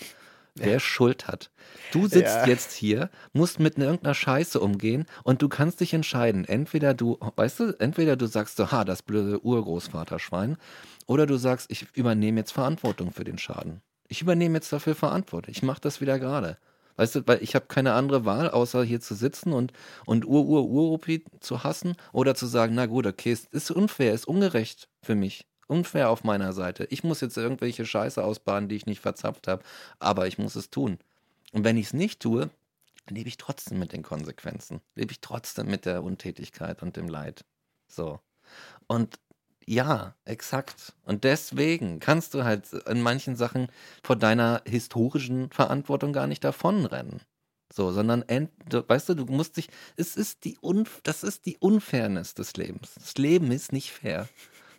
wer 0.60 0.80
Schuld 0.80 1.26
hat. 1.28 1.50
Du 1.92 2.06
sitzt 2.06 2.36
Ja. 2.36 2.46
jetzt 2.46 2.72
hier, 2.72 3.10
musst 3.32 3.58
mit 3.60 3.78
irgendeiner 3.78 4.14
Scheiße 4.14 4.60
umgehen 4.60 5.06
und 5.24 5.42
du 5.42 5.48
kannst 5.48 5.80
dich 5.80 5.92
entscheiden. 5.94 6.44
Entweder 6.44 6.94
du, 6.94 7.18
weißt 7.36 7.60
du, 7.60 7.76
entweder 7.80 8.16
du 8.16 8.26
sagst 8.26 8.56
so, 8.56 8.70
ha, 8.70 8.84
das 8.84 9.02
blöde 9.02 9.44
Urgroßvaterschwein, 9.44 10.56
oder 11.06 11.26
du 11.26 11.36
sagst, 11.36 11.70
ich 11.70 11.86
übernehme 11.94 12.40
jetzt 12.40 12.52
Verantwortung 12.52 13.12
für 13.12 13.24
den 13.24 13.38
Schaden. 13.38 13.80
Ich 14.08 14.22
übernehme 14.22 14.56
jetzt 14.58 14.72
dafür 14.72 14.94
Verantwortung. 14.94 15.52
Ich 15.52 15.62
mache 15.62 15.80
das 15.80 16.00
wieder 16.00 16.18
gerade. 16.18 16.58
Weißt 16.96 17.14
du, 17.14 17.26
weil 17.26 17.42
ich 17.42 17.54
habe 17.54 17.66
keine 17.66 17.94
andere 17.94 18.24
Wahl, 18.26 18.50
außer 18.50 18.84
hier 18.84 19.00
zu 19.00 19.14
sitzen 19.14 19.52
und, 19.52 19.72
und 20.04 20.26
Ur-Ur-Uropi 20.26 21.24
zu 21.40 21.64
hassen 21.64 21.96
oder 22.12 22.34
zu 22.34 22.46
sagen, 22.46 22.74
na 22.74 22.86
gut, 22.86 23.06
okay, 23.06 23.32
es 23.32 23.44
ist 23.46 23.70
unfair, 23.70 24.12
ist 24.12 24.28
ungerecht 24.28 24.88
für 25.02 25.14
mich. 25.14 25.46
Unfair 25.70 26.10
auf 26.10 26.24
meiner 26.24 26.52
Seite. 26.52 26.86
Ich 26.90 27.04
muss 27.04 27.20
jetzt 27.20 27.36
irgendwelche 27.36 27.86
Scheiße 27.86 28.22
ausbaden, 28.22 28.68
die 28.68 28.76
ich 28.76 28.86
nicht 28.86 29.00
verzapft 29.00 29.48
habe, 29.48 29.62
aber 29.98 30.26
ich 30.26 30.38
muss 30.38 30.56
es 30.56 30.70
tun. 30.70 30.98
Und 31.52 31.64
wenn 31.64 31.76
ich 31.76 31.86
es 31.86 31.92
nicht 31.92 32.20
tue, 32.20 32.50
lebe 33.08 33.28
ich 33.28 33.36
trotzdem 33.36 33.78
mit 33.78 33.92
den 33.92 34.02
Konsequenzen. 34.02 34.80
Lebe 34.94 35.12
ich 35.12 35.20
trotzdem 35.20 35.66
mit 35.66 35.86
der 35.86 36.02
Untätigkeit 36.02 36.82
und 36.82 36.96
dem 36.96 37.08
Leid. 37.08 37.44
So. 37.88 38.20
Und 38.86 39.18
ja, 39.66 40.14
exakt. 40.24 40.94
Und 41.04 41.24
deswegen 41.24 42.00
kannst 42.00 42.34
du 42.34 42.44
halt 42.44 42.72
in 42.72 43.02
manchen 43.02 43.36
Sachen 43.36 43.68
vor 44.02 44.16
deiner 44.16 44.62
historischen 44.66 45.50
Verantwortung 45.50 46.12
gar 46.12 46.26
nicht 46.26 46.42
davonrennen. 46.42 47.20
So, 47.72 47.92
sondern, 47.92 48.22
end, 48.22 48.50
weißt 48.68 49.10
du, 49.10 49.14
du 49.14 49.26
musst 49.26 49.56
dich, 49.56 49.68
es 49.96 50.16
ist 50.16 50.44
die, 50.44 50.58
Un, 50.60 50.88
das 51.04 51.22
ist 51.22 51.46
die 51.46 51.56
Unfairness 51.58 52.34
des 52.34 52.56
Lebens. 52.56 52.94
Das 52.94 53.14
Leben 53.14 53.52
ist 53.52 53.72
nicht 53.72 53.92
fair. 53.92 54.28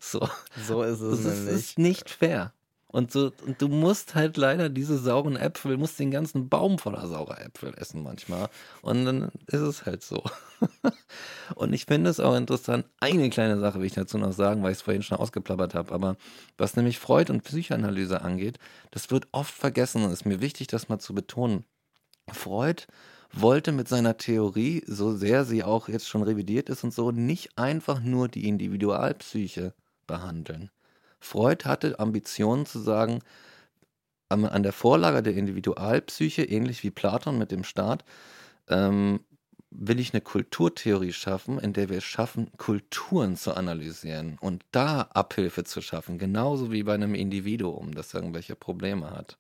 So, 0.02 0.28
So 0.56 0.82
ist 0.84 1.00
es 1.02 1.24
das 1.24 1.26
ist, 1.26 1.46
nämlich. 1.46 1.56
ist 1.56 1.80
nicht 1.80 2.10
fair. 2.10 2.54
Und, 2.88 3.12
so, 3.12 3.32
und 3.46 3.62
du 3.62 3.70
musst 3.70 4.16
halt 4.16 4.36
leider 4.36 4.68
diese 4.68 4.98
sauren 4.98 5.38
Äpfel, 5.38 5.78
musst 5.78 5.98
den 5.98 6.12
ganzen 6.12 6.50
Baum 6.50 6.78
voller 6.78 7.08
saurer 7.08 7.40
Äpfel 7.40 7.74
essen 7.78 8.04
manchmal. 8.04 8.50
Und 8.82 9.06
dann 9.06 9.32
ist 9.48 9.62
es 9.62 9.86
halt 9.86 10.04
so. 10.04 10.24
und 11.56 11.72
ich 11.72 11.86
finde 11.86 12.10
es 12.10 12.20
auch 12.20 12.36
interessant, 12.36 12.86
eine 13.00 13.30
kleine 13.30 13.60
Sache 13.60 13.80
will 13.80 13.86
ich 13.86 13.94
dazu 13.94 14.18
noch 14.18 14.34
sagen, 14.34 14.62
weil 14.64 14.72
ich 14.74 14.80
es 14.80 14.82
vorhin 14.82 15.04
schon 15.04 15.20
ausgeplappert 15.20 15.74
habe, 15.74 15.94
aber 15.94 16.18
was 16.58 16.76
nämlich 16.76 17.00
Freud 17.00 17.32
und 17.32 17.44
Psychoanalyse 17.44 18.22
angeht, 18.22 18.60
das 18.90 19.10
wird 19.10 19.28
oft 19.32 19.54
vergessen 19.54 20.04
und 20.04 20.12
ist 20.12 20.26
mir 20.26 20.42
wichtig, 20.42 20.68
das 20.68 20.90
mal 20.90 21.00
zu 21.00 21.14
betonen. 21.14 21.64
Freud 22.34 22.84
wollte 23.32 23.72
mit 23.72 23.88
seiner 23.88 24.18
Theorie, 24.18 24.84
so 24.86 25.16
sehr 25.16 25.46
sie 25.46 25.64
auch 25.64 25.88
jetzt 25.88 26.10
schon 26.10 26.24
revidiert 26.24 26.70
ist 26.70 26.84
und 26.84 26.94
so, 26.94 27.12
nicht 27.12 27.58
einfach 27.58 28.02
nur 28.02 28.28
die 28.28 28.48
Individualpsyche 28.50 29.74
behandeln. 30.12 30.70
Freud 31.20 31.66
hatte 31.66 32.00
Ambitionen 32.00 32.66
zu 32.66 32.80
sagen, 32.80 33.20
an 34.30 34.64
der 34.64 34.74
Vorlage 34.74 35.24
der 35.24 35.36
Individualpsyche, 35.36 36.44
ähnlich 36.44 36.84
wie 36.84 36.92
Platon 36.92 37.38
mit 37.38 37.52
dem 37.52 37.64
Staat, 37.64 38.06
ähm, 38.70 39.22
will 39.72 40.00
ich 40.00 40.14
eine 40.14 40.22
Kulturtheorie 40.22 41.14
schaffen, 41.14 41.58
in 41.60 41.74
der 41.74 41.90
wir 41.90 42.00
es 42.00 42.04
schaffen, 42.04 42.52
Kulturen 42.58 43.36
zu 43.38 43.56
analysieren 43.56 44.38
und 44.40 44.64
da 44.72 45.02
Abhilfe 45.14 45.64
zu 45.64 45.82
schaffen, 45.82 46.18
genauso 46.18 46.72
wie 46.72 46.84
bei 46.84 46.94
einem 46.94 47.16
Individuum, 47.16 47.94
das 47.94 48.14
irgendwelche 48.14 48.56
Probleme 48.56 49.12
hat. 49.12 49.38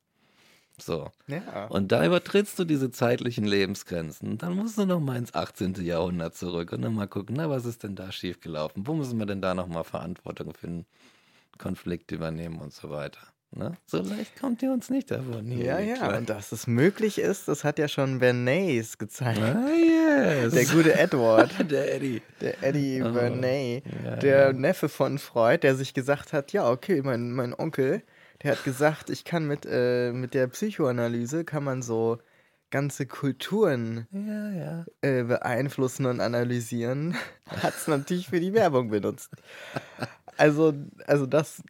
So. 0.82 1.12
Ja. 1.28 1.66
Und 1.68 1.92
da 1.92 2.06
übertrittst 2.06 2.58
du 2.60 2.66
diese 2.66 2.92
zeitlichen 2.92 3.46
Lebensgrenzen. 3.46 4.38
Dann 4.38 4.56
musst 4.56 4.78
du 4.78 4.86
noch 4.86 5.00
mal 5.00 5.18
ins 5.18 5.34
18. 5.34 5.76
Jahrhundert 5.84 6.36
zurück 6.36 6.72
und 6.74 6.82
dann 6.82 6.96
mal 6.96 7.08
gucken, 7.08 7.36
na, 7.38 7.50
was 7.50 7.66
ist 7.66 7.84
denn 7.84 7.96
da 7.96 8.12
schiefgelaufen? 8.12 8.88
Wo 8.88 8.94
müssen 8.94 9.20
wir 9.20 9.26
denn 9.26 9.42
da 9.42 9.54
noch 9.54 9.68
mal 9.68 9.84
Verantwortung 9.84 10.54
für 10.54 10.68
einen 10.68 10.86
Konflikt 11.58 12.12
übernehmen 12.12 12.60
und 12.60 12.74
so 12.74 12.90
weiter? 12.90 13.20
Ne? 13.54 13.74
So 13.86 13.98
leicht 14.02 14.40
kommt 14.40 14.62
ihr 14.64 14.72
uns 14.72 14.90
nicht 14.90 15.12
davon. 15.12 15.52
Ja, 15.52 15.78
ja, 15.78 15.96
Kleinen. 15.96 16.18
und 16.20 16.30
dass 16.30 16.54
es 16.54 16.68
möglich 16.68 17.20
ist, 17.20 17.50
das 17.50 17.66
hat 17.66 17.80
ja 17.80 17.90
schon 17.90 18.20
Bernays 18.20 18.98
gezeigt. 18.98 19.42
Ah, 19.42 19.68
yes. 19.68 20.54
Der 20.54 20.66
gute 20.66 20.94
Edward. 20.98 21.52
Der 21.70 21.94
Eddie. 21.96 22.22
Der 22.40 22.64
Eddie 22.64 23.04
Oh, 23.04 23.12
Verney, 23.12 23.84
ja, 24.06 24.16
der 24.16 24.40
ja. 24.48 24.54
Neffe 24.54 24.88
von 24.88 25.20
Freud, 25.20 25.60
der 25.64 25.76
sich 25.76 25.94
gesagt 25.94 26.32
hat, 26.32 26.54
ja, 26.54 26.70
okay, 26.70 27.02
mein, 27.04 27.34
mein 27.34 27.54
Onkel, 27.54 28.04
der 28.44 28.52
hat 28.54 28.64
gesagt, 28.64 29.10
ich 29.10 29.24
kann 29.24 29.48
mit, 29.48 29.66
äh, 29.70 30.12
mit 30.12 30.34
der 30.34 30.48
Psychoanalyse, 30.48 31.44
kann 31.46 31.64
man 31.64 31.82
so 31.82 32.20
ganze 32.70 33.06
Kulturen 33.06 34.08
Ja, 34.12 34.50
ja. 34.52 34.86
äh, 35.02 35.24
beeinflussen 35.24 36.06
und 36.06 36.22
analysieren, 36.22 37.16
hat 37.46 37.76
es 37.76 37.88
natürlich 37.88 38.28
für 38.30 38.40
die 38.40 38.54
Werbung 38.54 38.90
benutzt. 38.90 39.30
Also, 40.38 40.74
also 41.06 41.26
das, 41.26 41.62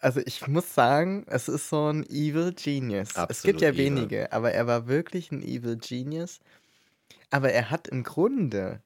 also 0.00 0.20
ich 0.24 0.46
muss 0.46 0.74
sagen, 0.74 1.24
es 1.28 1.48
ist 1.48 1.68
so 1.70 1.90
ein 1.90 2.04
Evil 2.10 2.52
Genius. 2.52 3.10
es 3.10 3.16
Absolut 3.16 3.44
gibt 3.44 3.62
ja 3.62 3.70
evil. 3.70 3.86
wenige, 3.86 4.32
aber 4.32 4.52
er 4.52 4.66
war 4.66 4.86
wirklich 4.86 5.32
ein 5.32 5.42
Evil 5.42 5.76
Genius. 5.76 6.40
Aber 7.30 7.52
er 7.52 7.70
hat 7.70 7.88
im 7.88 8.02
Grunde 8.02 8.82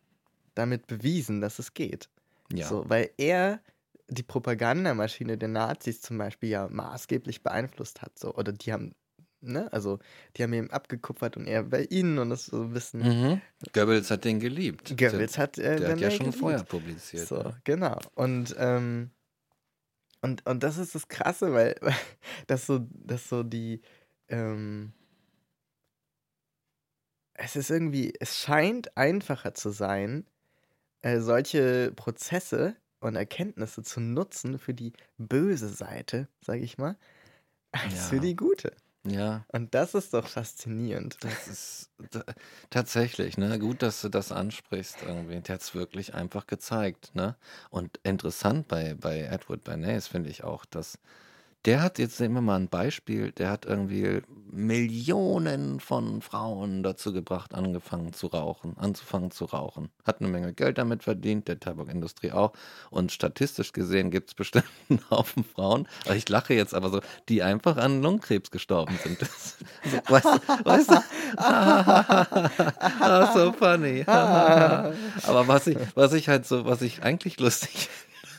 damit 0.54 0.86
bewiesen, 0.86 1.40
dass 1.40 1.58
es 1.58 1.74
geht. 1.74 2.08
Ja. 2.52 2.66
So, 2.68 2.84
weil 2.88 3.10
er 3.16 3.60
die 4.08 4.22
Propagandamaschine 4.22 5.38
der 5.38 5.48
Nazis 5.48 6.00
zum 6.00 6.18
Beispiel 6.18 6.50
ja 6.50 6.68
maßgeblich 6.68 7.42
beeinflusst 7.42 8.02
hat. 8.02 8.18
So. 8.18 8.34
Oder 8.34 8.52
die 8.52 8.72
haben, 8.72 8.94
ne, 9.40 9.72
also 9.72 9.98
die 10.36 10.42
haben 10.42 10.52
ihm 10.52 10.70
abgekupfert 10.70 11.36
und 11.36 11.46
er 11.46 11.62
bei 11.64 11.84
ihnen 11.84 12.18
und 12.18 12.30
das 12.30 12.46
so 12.46 12.62
ein 12.62 12.72
bisschen. 12.72 13.00
Mhm. 13.00 13.40
Goebbels 13.72 14.10
hat 14.10 14.24
den 14.24 14.40
geliebt. 14.40 14.96
Goebbels 14.96 15.38
hat, 15.38 15.58
äh, 15.58 15.76
der 15.78 15.92
hat 15.92 16.00
ja 16.00 16.10
schon 16.10 16.26
geliebt. 16.26 16.38
vorher 16.38 16.62
publiziert. 16.64 17.26
So, 17.26 17.42
ne? 17.42 17.60
genau. 17.64 17.98
Und, 18.14 18.54
ähm, 18.58 19.10
und, 20.20 20.46
und 20.46 20.62
das 20.62 20.78
ist 20.78 20.94
das 20.94 21.08
Krasse, 21.08 21.52
weil, 21.52 21.76
weil 21.80 21.94
das 22.46 22.66
so, 22.66 22.86
das 22.90 23.28
so 23.28 23.42
die, 23.42 23.80
ähm, 24.28 24.92
es 27.34 27.56
ist 27.56 27.70
irgendwie, 27.70 28.12
es 28.20 28.38
scheint 28.38 28.96
einfacher 28.96 29.54
zu 29.54 29.70
sein, 29.70 30.26
äh, 31.02 31.20
solche 31.20 31.92
Prozesse 31.96 32.76
und 33.04 33.16
Erkenntnisse 33.16 33.82
zu 33.82 34.00
nutzen 34.00 34.58
für 34.58 34.74
die 34.74 34.92
böse 35.18 35.68
Seite, 35.68 36.28
sage 36.40 36.62
ich 36.62 36.78
mal, 36.78 36.96
als 37.72 37.94
Ja. 37.94 38.08
für 38.08 38.20
die 38.20 38.36
gute. 38.36 38.76
Ja, 39.06 39.46
Und 39.52 39.74
das 39.74 39.94
ist 39.94 40.14
doch 40.14 40.28
faszinierend. 40.28 41.18
das 41.20 41.48
ist 41.48 41.90
tatsächlich, 42.70 43.36
ne? 43.38 43.58
Gut, 43.58 43.82
dass 43.82 44.00
du 44.02 44.08
das 44.08 44.32
ansprichst 44.32 45.02
irgendwie. 45.02 45.40
Der 45.40 45.54
hat 45.54 45.62
es 45.62 45.74
wirklich 45.74 46.14
einfach 46.14 46.46
gezeigt, 46.46 47.14
ne? 47.14 47.36
Und 47.70 47.98
interessant 48.02 48.68
bei, 48.68 48.94
bei 48.94 49.20
Edward 49.22 49.64
Bernays 49.64 50.06
finde 50.08 50.30
ich 50.30 50.44
auch, 50.44 50.64
dass 50.64 50.98
der 51.64 51.82
hat, 51.82 51.98
jetzt 51.98 52.20
nehmen 52.20 52.34
wir 52.34 52.40
mal 52.42 52.56
ein 52.56 52.68
Beispiel, 52.68 53.32
der 53.32 53.50
hat 53.50 53.64
irgendwie 53.64 54.20
Millionen 54.50 55.80
von 55.80 56.20
Frauen 56.20 56.82
dazu 56.82 57.12
gebracht, 57.12 57.54
angefangen 57.54 58.12
zu 58.12 58.26
rauchen, 58.28 58.76
anzufangen 58.78 59.30
zu 59.30 59.46
rauchen. 59.46 59.88
Hat 60.04 60.20
eine 60.20 60.28
Menge 60.28 60.52
Geld 60.52 60.78
damit 60.78 61.02
verdient, 61.02 61.48
der 61.48 61.58
Tabakindustrie 61.58 62.32
auch. 62.32 62.52
Und 62.90 63.12
statistisch 63.12 63.72
gesehen 63.72 64.10
gibt 64.10 64.28
es 64.28 64.34
bestimmt 64.34 64.66
einen 64.90 65.00
Haufen 65.10 65.42
Frauen, 65.44 65.88
ich 66.14 66.28
lache 66.28 66.54
jetzt 66.54 66.74
aber 66.74 66.90
so, 66.90 67.00
die 67.28 67.42
einfach 67.42 67.78
an 67.78 68.02
Lungenkrebs 68.02 68.50
gestorben 68.50 68.98
sind. 69.02 69.18
So, 69.84 69.98
weißt 70.08 70.26
du, 70.26 70.64
weißt 70.64 70.90
du? 70.90 71.02
ah, 71.38 73.32
so 73.34 73.52
funny. 73.52 74.04
aber 74.06 75.48
was 75.48 75.66
ich, 75.66 75.78
was 75.94 76.12
ich 76.12 76.28
halt 76.28 76.46
so, 76.46 76.64
was 76.64 76.82
ich 76.82 77.02
eigentlich 77.02 77.40
lustig 77.40 77.88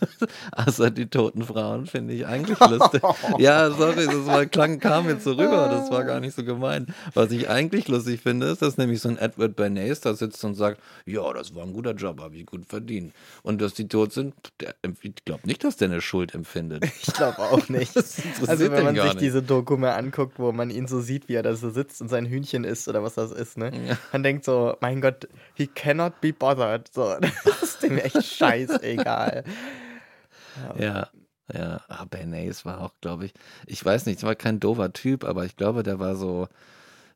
Außer 0.52 0.92
die 0.92 1.08
toten 1.08 1.44
Frauen 1.44 1.86
finde 1.86 2.14
ich 2.14 2.26
eigentlich 2.26 2.60
lustig. 2.60 3.02
Ja, 3.38 3.70
sorry, 3.72 4.06
das 4.06 4.26
war, 4.26 4.46
klang, 4.46 4.80
kam 4.80 5.08
jetzt 5.10 5.24
so 5.24 5.32
rüber, 5.32 5.70
das 5.70 5.92
war 5.92 6.04
gar 6.04 6.20
nicht 6.20 6.36
so 6.36 6.44
gemeint. 6.44 6.90
Was 7.14 7.32
ich 7.32 7.50
eigentlich 7.50 7.88
lustig 7.88 8.22
finde, 8.22 8.48
ist, 8.48 8.62
dass 8.62 8.78
nämlich 8.78 9.02
so 9.02 9.10
ein 9.10 9.18
Edward 9.18 9.56
Bernays 9.56 10.02
da 10.02 10.14
sitzt 10.14 10.44
und 10.44 10.56
sagt, 10.56 10.82
ja, 11.06 11.32
das 11.34 11.56
war 11.56 11.64
ein 11.64 11.74
guter 11.74 11.94
Job, 11.94 12.22
habe 12.22 12.36
ich 12.36 12.46
gut 12.46 12.66
verdient. 12.68 13.14
Und 13.44 13.62
dass 13.62 13.74
die 13.74 13.88
tot 13.88 14.14
sind, 14.14 14.34
der, 14.60 14.76
ich 15.02 15.26
glaube 15.26 15.46
nicht, 15.46 15.64
dass 15.64 15.78
der 15.78 15.90
eine 15.90 16.02
Schuld 16.02 16.34
empfindet. 16.34 16.86
Ich 17.08 17.14
glaube 17.14 17.40
auch 17.40 17.70
nicht. 17.70 17.96
Also 17.96 18.72
wenn 18.72 18.84
man 18.84 18.96
sich 18.96 19.04
nicht. 19.04 19.22
diese 19.22 19.44
Doku 19.44 19.78
mal 19.78 19.94
anguckt, 19.94 20.40
wo 20.40 20.52
man 20.52 20.70
ihn 20.70 20.88
so 20.88 21.02
sieht, 21.02 21.30
wie 21.30 21.36
er 21.36 21.44
da 21.44 21.56
so 21.56 21.70
sitzt 21.70 22.02
und 22.02 22.10
sein 22.10 22.26
Hühnchen 22.26 22.64
isst 22.64 22.88
oder 22.88 23.04
was 23.04 23.14
das 23.14 23.32
ist, 23.32 23.58
ne? 23.58 23.72
Ja. 23.88 23.98
Man 24.12 24.24
denkt 24.24 24.44
so, 24.44 24.76
mein 24.82 25.02
Gott, 25.02 25.28
he 25.54 25.68
cannot 25.68 26.20
be 26.22 26.34
bothered. 26.34 26.90
So, 26.94 27.16
das 27.46 27.64
ist 27.64 27.84
dem 27.84 27.98
echt 27.98 28.24
scheißegal. 28.24 29.44
Ja, 30.78 31.10
ja. 31.54 31.82
Ah, 31.88 32.06
Bernays 32.06 32.66
war 32.66 32.82
auch, 32.82 32.94
glaube 33.02 33.26
ich, 33.26 33.34
ich 33.68 33.84
weiß 33.84 34.06
nicht, 34.06 34.18
es 34.18 34.24
war 34.24 34.36
kein 34.36 34.60
doofer 34.60 34.94
Typ, 34.94 35.24
aber 35.24 35.46
ich 35.46 35.56
glaube, 35.56 35.84
der 35.84 36.00
war 36.00 36.16
so 36.16 36.48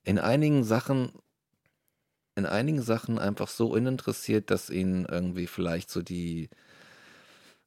in 0.03 0.19
einigen 0.19 0.63
Sachen, 0.63 1.11
in 2.35 2.45
einigen 2.47 2.81
Sachen 2.81 3.19
einfach 3.19 3.47
so 3.49 3.67
uninteressiert, 3.71 4.49
dass 4.49 4.69
ihn 4.71 5.05
irgendwie 5.05 5.45
vielleicht 5.47 5.89
so 5.91 6.01
die, 6.01 6.49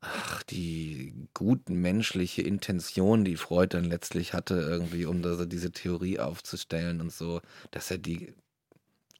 ach, 0.00 0.42
die 0.44 1.28
guten 1.34 1.80
menschliche 1.80 2.42
Intention, 2.42 3.24
die 3.24 3.36
Freud 3.36 3.68
dann 3.76 3.84
letztlich 3.84 4.34
hatte, 4.34 4.54
irgendwie, 4.54 5.06
um 5.06 5.22
da 5.22 5.34
so 5.36 5.44
diese 5.46 5.70
Theorie 5.72 6.18
aufzustellen 6.18 7.00
und 7.00 7.12
so, 7.12 7.40
dass 7.70 7.90
er 7.90 7.98
die 7.98 8.34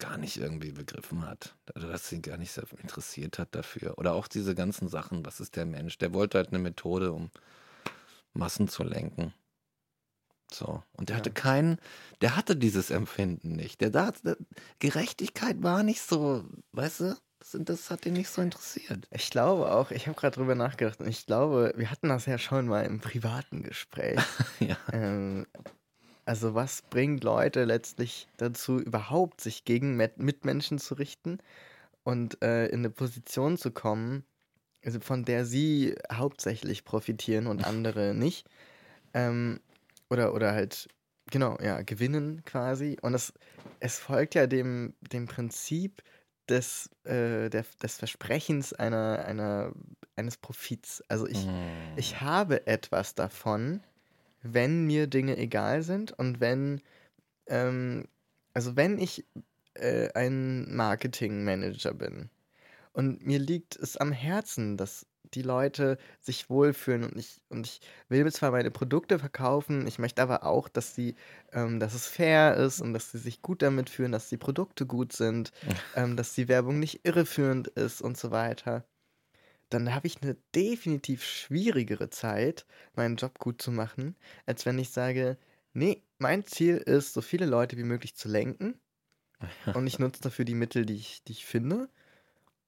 gar 0.03 0.19
nicht 0.19 0.37
irgendwie 0.37 0.73
begriffen 0.73 1.27
hat. 1.27 1.55
Also, 1.75 1.87
dass 1.89 2.11
ihn 2.13 2.23
gar 2.23 2.37
nicht 2.37 2.53
so 2.53 2.63
interessiert 2.83 3.39
hat 3.39 3.55
dafür. 3.55 3.99
Oder 3.99 4.15
auch 4.15 4.27
diese 4.27 4.55
ganzen 4.55 4.89
Sachen, 4.89 5.25
was 5.25 5.39
ist 5.41 5.55
der 5.57 5.65
Mensch? 5.65 5.97
Der 5.99 6.13
wollte 6.13 6.39
halt 6.39 6.49
eine 6.49 6.59
Methode, 6.59 7.13
um 7.13 7.31
Massen 8.35 8.67
zu 8.69 8.83
lenken. 8.83 9.33
So. 10.53 10.83
Und 10.93 11.09
der 11.09 11.17
Ja. 11.17 11.19
hatte 11.21 11.31
keinen, 11.31 11.79
der 12.21 12.37
hatte 12.37 12.57
dieses 12.57 12.91
Empfinden 12.91 13.53
nicht. 13.57 13.81
Der, 13.81 13.91
da, 13.91 14.11
der 14.25 14.37
Gerechtigkeit 14.81 15.63
war 15.63 15.83
nicht 15.83 16.03
so, 16.03 16.45
weißt 16.73 17.01
du, 17.01 17.17
das, 17.39 17.57
das 17.61 17.91
hat 17.91 18.05
ihn 18.07 18.13
nicht 18.15 18.29
so 18.29 18.43
interessiert. 18.43 19.07
Ich 19.11 19.31
glaube 19.31 19.73
auch, 19.73 19.91
ich 19.91 20.07
habe 20.09 20.19
gerade 20.19 20.35
drüber 20.37 20.55
nachgedacht 20.55 21.01
und 21.01 21.09
ich 21.09 21.27
glaube, 21.27 21.73
wir 21.77 21.91
hatten 21.91 22.09
das 22.09 22.27
ja 22.27 22.39
schon 22.39 22.67
mal 22.67 22.85
im 22.85 23.01
privaten 23.01 23.63
Gespräch. 23.63 24.21
Ja. 24.61 24.77
ähm, 24.93 25.47
also 26.25 26.55
was 26.55 26.83
bringt 26.83 27.25
Leute 27.25 27.65
letztlich 27.65 28.29
dazu, 28.37 28.79
überhaupt 28.79 29.41
sich 29.41 29.65
gegen 29.65 29.97
Met 29.97 30.19
Mitmenschen 30.19 30.79
zu 30.79 30.95
richten 30.95 31.39
und 32.05 32.43
äh, 32.43 32.67
in 32.67 32.81
eine 32.81 32.91
Position 32.91 33.57
zu 33.57 33.71
kommen, 33.71 34.25
also 34.85 35.01
von 35.01 35.25
der 35.25 35.45
sie 35.45 35.95
hauptsächlich 36.13 36.85
profitieren 36.85 37.47
und 37.47 37.65
andere 37.65 38.15
nicht. 38.15 38.49
Ähm, 39.15 39.61
oder, 40.11 40.35
oder 40.35 40.53
halt, 40.53 40.89
genau, 41.31 41.57
ja, 41.61 41.83
gewinnen 41.83 42.43
quasi. 42.45 42.99
Und 43.03 43.15
es, 43.15 43.33
es 43.81 43.99
folgt 43.99 44.35
ja 44.35 44.47
dem, 44.47 44.95
dem 45.01 45.27
Prinzip 45.27 46.03
des, 46.49 46.91
äh, 47.05 47.49
der, 47.49 47.65
des 47.83 47.97
Versprechens 47.97 48.73
einer, 48.73 49.25
einer, 49.25 49.73
eines 50.17 50.37
Profits. 50.37 51.03
Also 51.09 51.27
ich, 51.27 51.47
ich 51.97 52.21
habe 52.21 52.67
etwas 52.67 53.15
davon, 53.15 53.81
wenn 54.43 54.87
mir 54.87 55.07
Dinge 55.07 55.37
egal 55.39 55.83
sind 55.83 56.13
und 56.13 56.41
wenn, 56.41 56.83
ähm, 57.49 58.09
also 58.55 58.77
wenn 58.77 58.99
ich 58.99 59.27
äh, 59.75 60.11
ein 60.15 60.75
Marketingmanager 60.75 61.95
bin 61.95 62.31
und 62.93 63.27
mir 63.27 63.39
liegt 63.39 63.77
es 63.77 63.97
am 63.97 64.13
Herzen, 64.13 64.77
dass 64.77 65.07
die 65.35 65.43
Leute 65.43 65.99
sich 66.21 66.51
wohlfühlen 66.51 67.05
und 67.05 67.17
ich, 67.19 67.41
und 67.49 67.67
ich 67.67 67.81
will 68.09 68.31
zwar 68.33 68.51
meine 68.51 68.71
Produkte 68.71 69.19
verkaufen, 69.19 69.87
ich 69.87 69.99
möchte 69.99 70.23
aber 70.23 70.45
auch, 70.45 70.69
dass 70.69 70.95
sie, 70.95 71.17
ähm, 71.53 71.81
dass 71.81 71.95
es 71.95 72.07
fair 72.07 72.57
ist 72.57 72.81
und 72.81 72.93
dass 72.95 73.13
sie 73.13 73.19
sich 73.19 73.43
gut 73.43 73.63
damit 73.63 73.91
fühlen, 73.91 74.13
dass 74.13 74.29
die 74.29 74.37
Produkte 74.39 74.87
gut 74.87 75.13
sind, 75.13 75.53
ähm, 75.95 76.17
dass 76.17 76.35
die 76.35 76.49
Werbung 76.49 76.79
nicht 76.81 77.07
irreführend 77.07 77.69
ist 77.69 78.03
und 78.03 78.17
so 78.19 78.31
weiter. 78.31 78.85
Dann 79.73 79.95
habe 79.95 80.07
ich 80.07 80.21
eine 80.23 80.37
definitiv 80.55 81.25
schwierigere 81.25 82.11
Zeit, 82.11 82.67
meinen 82.95 83.17
Job 83.17 83.39
gut 83.39 83.63
zu 83.63 83.71
machen, 83.71 84.17
als 84.45 84.67
wenn 84.67 84.79
ich 84.79 84.91
sage, 84.91 85.39
nee, 85.73 86.03
mein 86.19 86.47
Ziel 86.47 86.77
ist, 86.77 87.15
so 87.15 87.23
viele 87.23 87.47
Leute 87.47 87.79
wie 87.79 87.85
möglich 87.85 88.15
zu 88.15 88.29
lenken 88.29 88.79
und 89.75 89.87
ich 89.87 89.99
nutze 89.99 90.21
dafür 90.21 90.45
die 90.45 90.55
Mittel, 90.55 90.85
die 90.85 90.97
ich, 90.97 91.25
die 91.25 91.33
ich 91.33 91.47
finde. 91.47 91.89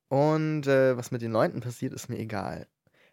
Und 0.08 0.66
äh, 0.66 0.96
was 0.96 1.10
mit 1.10 1.20
den 1.20 1.32
Leuten 1.32 1.60
passiert, 1.60 1.92
ist 1.92 2.08
mir 2.08 2.18
egal. 2.18 2.66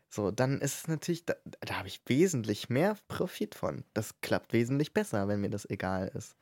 So, 0.07 0.31
dann 0.31 0.59
ist 0.61 0.79
es 0.79 0.87
natürlich, 0.87 1.25
da, 1.25 1.35
da 1.59 1.77
habe 1.77 1.87
ich 1.87 2.01
wesentlich 2.05 2.69
mehr 2.69 2.97
Profit 3.09 3.55
von. 3.55 3.83
Das 3.93 4.21
klappt 4.21 4.53
wesentlich 4.53 4.93
besser, 4.93 5.27
wenn 5.27 5.41
mir 5.41 5.49
das 5.49 5.69
egal 5.69 6.09
ist. 6.15 6.37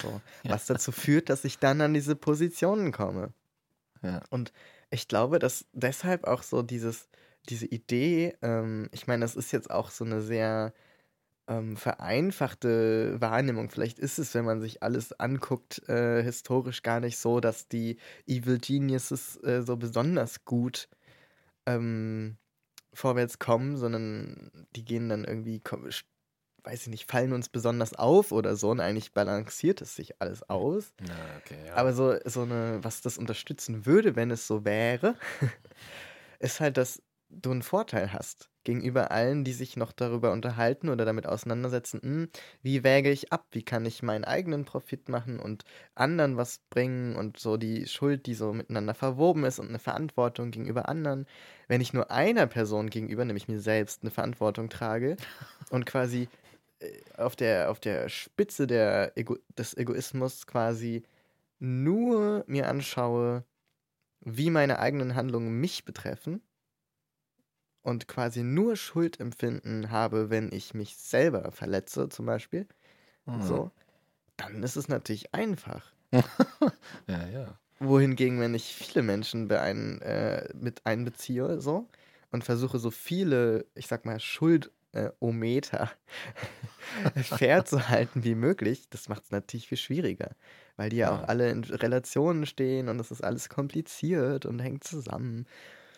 So, 0.00 0.20
was 0.44 0.66
dazu 0.66 0.90
führt, 0.92 1.28
dass 1.28 1.44
ich 1.44 1.58
dann 1.58 1.80
an 1.82 1.94
diese 1.94 2.16
Positionen 2.16 2.92
komme. 2.92 3.32
Ja. 4.02 4.22
Und 4.30 4.52
ich 4.90 5.08
glaube, 5.08 5.38
dass 5.38 5.66
deshalb 5.72 6.24
auch 6.24 6.42
so 6.42 6.62
dieses, 6.62 7.08
diese 7.48 7.66
Idee, 7.66 8.36
ähm, 8.42 8.88
ich 8.92 9.06
meine, 9.06 9.22
das 9.24 9.36
ist 9.36 9.52
jetzt 9.52 9.70
auch 9.70 9.90
so 9.90 10.04
eine 10.04 10.22
sehr 10.22 10.72
ähm, 11.48 11.76
vereinfachte 11.76 13.20
Wahrnehmung. 13.20 13.70
Vielleicht 13.70 13.98
ist 13.98 14.18
es, 14.18 14.34
wenn 14.34 14.44
man 14.44 14.60
sich 14.60 14.82
alles 14.82 15.12
anguckt, 15.12 15.86
äh, 15.88 16.22
historisch 16.22 16.82
gar 16.82 17.00
nicht 17.00 17.18
so, 17.18 17.40
dass 17.40 17.68
die 17.68 17.98
Evil 18.26 18.58
Geniuses 18.58 19.36
äh, 19.44 19.62
so 19.62 19.76
besonders 19.76 20.44
gut 20.44 20.88
ähm, 21.66 22.38
vorwärts 22.94 23.38
kommen, 23.38 23.76
sondern 23.76 24.50
die 24.76 24.84
gehen 24.84 25.08
dann 25.08 25.24
irgendwie, 25.24 25.60
weiß 26.64 26.82
ich 26.82 26.88
nicht, 26.88 27.10
fallen 27.10 27.32
uns 27.32 27.48
besonders 27.48 27.94
auf 27.94 28.32
oder 28.32 28.56
so 28.56 28.70
und 28.70 28.80
eigentlich 28.80 29.12
balanciert 29.12 29.82
es 29.82 29.94
sich 29.94 30.20
alles 30.20 30.48
aus. 30.48 30.94
Na, 31.06 31.14
okay, 31.38 31.58
ja. 31.66 31.74
Aber 31.74 31.92
so, 31.92 32.16
so 32.24 32.42
eine, 32.42 32.78
was 32.82 33.02
das 33.02 33.18
unterstützen 33.18 33.86
würde, 33.86 34.16
wenn 34.16 34.30
es 34.30 34.46
so 34.46 34.64
wäre, 34.64 35.14
ist 36.38 36.60
halt, 36.60 36.78
dass 36.78 37.02
du 37.28 37.50
einen 37.50 37.62
Vorteil 37.62 38.12
hast 38.12 38.48
gegenüber 38.64 39.10
allen, 39.10 39.44
die 39.44 39.52
sich 39.52 39.76
noch 39.76 39.92
darüber 39.92 40.32
unterhalten 40.32 40.88
oder 40.88 41.04
damit 41.04 41.26
auseinandersetzen, 41.26 42.00
hm, 42.02 42.28
wie 42.62 42.82
wäge 42.82 43.10
ich 43.10 43.30
ab, 43.30 43.46
wie 43.50 43.62
kann 43.62 43.84
ich 43.84 44.02
meinen 44.02 44.24
eigenen 44.24 44.64
Profit 44.64 45.10
machen 45.10 45.38
und 45.38 45.64
anderen 45.94 46.38
was 46.38 46.60
bringen 46.70 47.14
und 47.16 47.38
so 47.38 47.58
die 47.58 47.86
Schuld, 47.86 48.24
die 48.24 48.34
so 48.34 48.54
miteinander 48.54 48.94
verwoben 48.94 49.44
ist 49.44 49.58
und 49.58 49.68
eine 49.68 49.78
Verantwortung 49.78 50.50
gegenüber 50.50 50.88
anderen. 50.88 51.26
Wenn 51.68 51.82
ich 51.82 51.92
nur 51.92 52.10
einer 52.10 52.46
Person 52.46 52.88
gegenüber, 52.88 53.24
nämlich 53.26 53.48
mir 53.48 53.60
selbst, 53.60 54.02
eine 54.02 54.10
Verantwortung 54.10 54.70
trage 54.70 55.16
und 55.70 55.84
quasi 55.84 56.28
auf 57.16 57.36
der, 57.36 57.70
auf 57.70 57.80
der 57.80 58.08
Spitze 58.08 58.66
der 58.66 59.16
Ego 59.18 59.36
des 59.58 59.76
Egoismus 59.76 60.46
quasi 60.46 61.02
nur 61.60 62.44
mir 62.48 62.68
anschaue, 62.68 63.46
wie 64.20 64.50
meine 64.50 64.78
eigenen 64.80 65.16
Handlungen 65.16 65.60
mich 65.60 65.84
betreffen 65.86 66.42
und 67.82 68.08
quasi 68.08 68.42
nur 68.42 68.76
Schuldempfinden 68.76 69.90
habe, 69.90 70.30
wenn 70.30 70.50
ich 70.52 70.74
mich 70.74 70.96
selber 70.96 71.52
verletze, 71.52 72.08
zum 72.08 72.26
Beispiel, 72.26 72.66
Mhm. 73.26 73.34
so, 73.34 73.72
dann 74.36 74.62
ist 74.64 74.76
es 74.76 74.88
natürlich 74.88 75.34
einfach. 75.34 75.94
ja, 77.08 77.26
ja. 77.28 77.60
Wohingegen, 77.80 78.38
wenn 78.40 78.54
ich 78.54 78.74
viele 78.74 79.02
Menschen 79.02 79.48
beein, 79.48 80.00
äh, 80.02 80.48
mit 80.54 80.86
einbeziehe, 80.86 81.60
so, 81.60 81.88
und 82.30 82.44
versuche 82.44 82.78
so 82.78 82.90
viele, 82.90 83.66
ich 83.74 83.88
sag 83.88 84.04
mal, 84.06 84.20
Schuldometer 84.94 85.90
fair 87.22 87.64
zu 87.64 87.88
halten 87.88 88.24
wie 88.24 88.34
möglich, 88.34 88.88
das 88.90 89.08
macht 89.08 89.24
es 89.24 89.30
natürlich 89.30 89.68
viel 89.68 89.78
schwieriger. 89.78 90.36
Weil 90.76 90.90
die 90.90 91.04
ja, 91.04 91.10
auch 91.10 91.22
alle 91.22 91.50
in 91.50 91.64
Relationen 91.64 92.46
stehen 92.46 92.88
und 92.88 92.98
das 92.98 93.10
ist 93.10 93.22
alles 93.22 93.48
kompliziert 93.48 94.46
und 94.46 94.60
hängt 94.60 94.84
zusammen. 94.84 95.46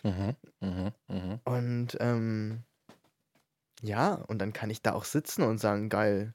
Mhm, 0.04 0.36
mhm, 0.60 0.92
mhm. 1.08 1.40
Und 1.44 1.96
ähm, 2.00 2.64
ja, 3.82 4.14
und 4.14 4.38
dann 4.40 4.52
kann 4.52 4.68
ich 4.70 4.82
da 4.82 4.92
auch 4.92 5.04
sitzen 5.04 5.42
und 5.42 5.56
sagen, 5.58 5.88
geil, 5.88 6.34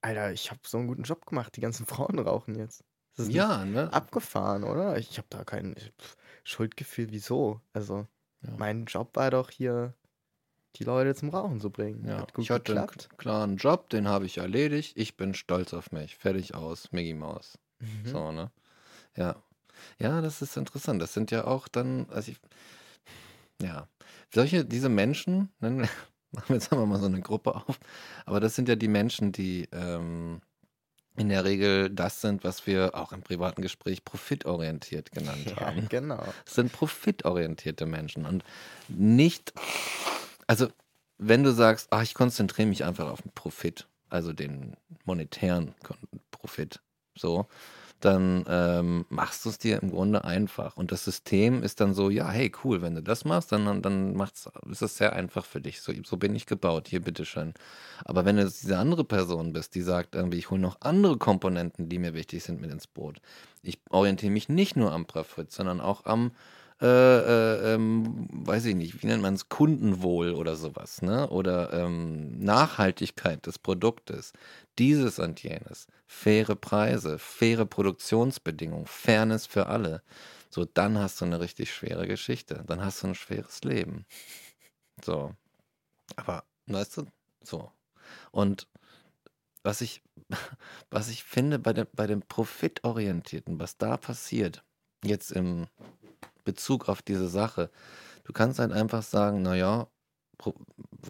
Alter, 0.00 0.32
ich 0.32 0.50
habe 0.50 0.60
so 0.66 0.78
einen 0.78 0.88
guten 0.88 1.02
Job 1.04 1.26
gemacht, 1.26 1.56
die 1.56 1.60
ganzen 1.60 1.86
Frauen 1.86 2.18
rauchen 2.18 2.54
jetzt. 2.56 2.84
Das 3.16 3.28
ist 3.28 3.34
Ja, 3.34 3.64
ne? 3.64 3.90
abgefahren, 3.90 4.64
oder? 4.64 4.96
Ich 4.98 5.18
habe 5.18 5.28
da 5.30 5.44
kein 5.44 5.74
Schuldgefühl, 6.44 7.10
wieso? 7.10 7.60
Also, 7.72 8.06
Ja. 8.42 8.58
mein 8.58 8.86
Job 8.86 9.16
war 9.16 9.30
doch 9.30 9.50
hier, 9.50 9.94
die 10.76 10.84
Leute 10.84 11.14
zum 11.14 11.28
Rauchen 11.30 11.60
zu 11.60 11.70
bringen. 11.70 12.04
Ja, 12.06 12.18
Hat 12.18 12.34
gut 12.34 12.44
ich 12.44 12.50
hatte 12.50 12.72
einen 12.72 12.86
geklappt. 12.86 13.08
k- 13.10 13.16
klaren 13.16 13.56
Job, 13.56 13.90
den 13.90 14.08
habe 14.08 14.26
ich 14.26 14.38
erledigt. 14.38 14.96
Ich 14.96 15.16
bin 15.16 15.34
stolz 15.34 15.74
auf 15.74 15.92
mich. 15.92 16.16
Fertig 16.16 16.54
aus, 16.54 16.90
Mickey 16.92 17.14
Maus. 17.14 17.58
Mhm. 17.80 18.06
So, 18.06 18.32
ne? 18.32 18.50
Ja. 19.16 19.36
Ja, 19.98 20.20
das 20.20 20.42
ist 20.42 20.56
interessant. 20.56 21.02
Das 21.02 21.12
sind 21.12 21.30
ja 21.30 21.44
auch 21.44 21.66
dann, 21.68 22.06
also 22.10 22.30
ich, 22.32 22.38
ja, 23.60 23.88
solche, 24.32 24.64
diese 24.64 24.88
Menschen, 24.88 25.50
nennen 25.60 25.80
wir, 25.80 25.88
machen 26.32 26.48
wir 26.48 26.54
jetzt 26.56 26.72
einfach 26.72 26.86
mal 26.86 26.98
so 27.00 27.06
eine 27.06 27.20
Gruppe 27.20 27.54
auf, 27.56 27.78
aber 28.26 28.40
das 28.40 28.54
sind 28.54 28.68
ja 28.68 28.76
die 28.76 28.88
Menschen, 28.88 29.32
die 29.32 29.68
ähm, 29.72 30.40
in 31.16 31.28
der 31.28 31.44
Regel 31.44 31.90
das 31.90 32.20
sind, 32.22 32.42
was 32.42 32.66
wir 32.66 32.94
auch 32.94 33.12
im 33.12 33.22
privaten 33.22 33.60
Gespräch 33.60 34.04
profitorientiert 34.04 35.10
genannt 35.12 35.46
Ja, 35.60 35.66
haben. 35.66 35.88
genau. 35.88 36.24
Es 36.46 36.54
sind 36.54 36.72
profitorientierte 36.72 37.84
Menschen 37.86 38.24
und 38.24 38.44
nicht, 38.88 39.52
also 40.46 40.68
wenn 41.18 41.42
du 41.42 41.52
sagst, 41.52 41.88
ach, 41.90 42.02
ich 42.02 42.14
konzentriere 42.14 42.68
mich 42.68 42.84
einfach 42.84 43.10
auf 43.10 43.22
den 43.22 43.32
Profit, 43.32 43.86
also 44.08 44.32
den 44.32 44.76
monetären 45.04 45.74
Profit, 46.30 46.80
so, 47.16 47.46
dann 48.04 48.44
ähm, 48.48 49.04
machst 49.10 49.44
du 49.44 49.50
es 49.50 49.58
dir 49.58 49.80
im 49.80 49.90
Grunde 49.90 50.24
einfach. 50.24 50.76
Und 50.76 50.90
das 50.90 51.04
System 51.04 51.62
ist 51.62 51.80
dann 51.80 51.94
so, 51.94 52.10
ja, 52.10 52.28
hey, 52.28 52.50
cool, 52.64 52.82
wenn 52.82 52.96
du 52.96 53.02
das 53.02 53.24
machst, 53.24 53.52
dann, 53.52 53.80
dann 53.80 54.16
macht's, 54.16 54.48
ist 54.68 54.82
es 54.82 54.96
sehr 54.96 55.12
einfach 55.12 55.44
für 55.44 55.60
dich. 55.60 55.80
So, 55.80 55.92
so 56.04 56.16
bin 56.16 56.34
ich 56.34 56.46
gebaut, 56.46 56.88
hier, 56.88 57.00
bitteschön. 57.00 57.54
Aber 58.04 58.24
wenn 58.24 58.36
du 58.36 58.44
diese 58.44 58.76
andere 58.76 59.04
Person 59.04 59.52
bist, 59.52 59.74
die 59.76 59.82
sagt, 59.82 60.14
irgendwie, 60.16 60.38
ich 60.38 60.50
hole 60.50 60.60
noch 60.60 60.78
andere 60.80 61.16
Komponenten, 61.16 61.88
die 61.88 61.98
mir 61.98 62.14
wichtig 62.14 62.42
sind, 62.42 62.60
mit 62.60 62.72
ins 62.72 62.88
Boot. 62.88 63.20
Ich 63.62 63.78
orientiere 63.90 64.32
mich 64.32 64.48
nicht 64.48 64.74
nur 64.74 64.90
am 64.92 65.06
Profit, 65.06 65.52
sondern 65.52 65.80
auch 65.80 66.04
am 66.04 66.32
äh, 66.82 66.86
äh, 66.86 67.74
ähm, 67.74 68.26
weiß 68.32 68.64
ich 68.64 68.74
nicht, 68.74 69.00
wie 69.00 69.06
nennt 69.06 69.22
man 69.22 69.34
es, 69.34 69.48
Kundenwohl 69.48 70.32
oder 70.32 70.56
sowas, 70.56 71.00
ne? 71.00 71.30
Oder 71.30 71.72
ähm, 71.72 72.40
Nachhaltigkeit 72.40 73.46
des 73.46 73.60
Produktes, 73.60 74.32
dieses 74.80 75.20
und 75.20 75.40
jenes, 75.44 75.86
faire 76.08 76.56
Preise, 76.56 77.20
faire 77.20 77.66
Produktionsbedingungen, 77.66 78.86
Fairness 78.86 79.46
für 79.46 79.68
alle. 79.68 80.02
So, 80.50 80.64
dann 80.64 80.98
hast 80.98 81.20
du 81.20 81.24
eine 81.24 81.38
richtig 81.38 81.72
schwere 81.72 82.08
Geschichte. 82.08 82.64
Dann 82.66 82.84
hast 82.84 83.02
du 83.02 83.06
ein 83.06 83.14
schweres 83.14 83.62
Leben. 83.62 84.04
So. 85.04 85.36
Aber, 86.16 86.42
weißt 86.66 86.96
du, 86.96 87.06
so. 87.44 87.70
Und 88.32 88.66
was 89.62 89.82
ich, 89.82 90.02
was 90.90 91.08
ich 91.10 91.22
finde 91.22 91.60
bei 91.60 91.72
dem, 91.72 91.86
bei 91.92 92.08
dem 92.08 92.22
Profitorientierten, 92.22 93.60
was 93.60 93.78
da 93.78 93.96
passiert, 93.96 94.64
jetzt 95.04 95.30
im 95.30 95.68
Bezug 96.44 96.88
auf 96.88 97.02
diese 97.02 97.28
Sache, 97.28 97.70
du 98.24 98.32
kannst 98.32 98.58
halt 98.58 98.72
einfach 98.72 99.02
sagen, 99.02 99.42
naja, 99.42 99.88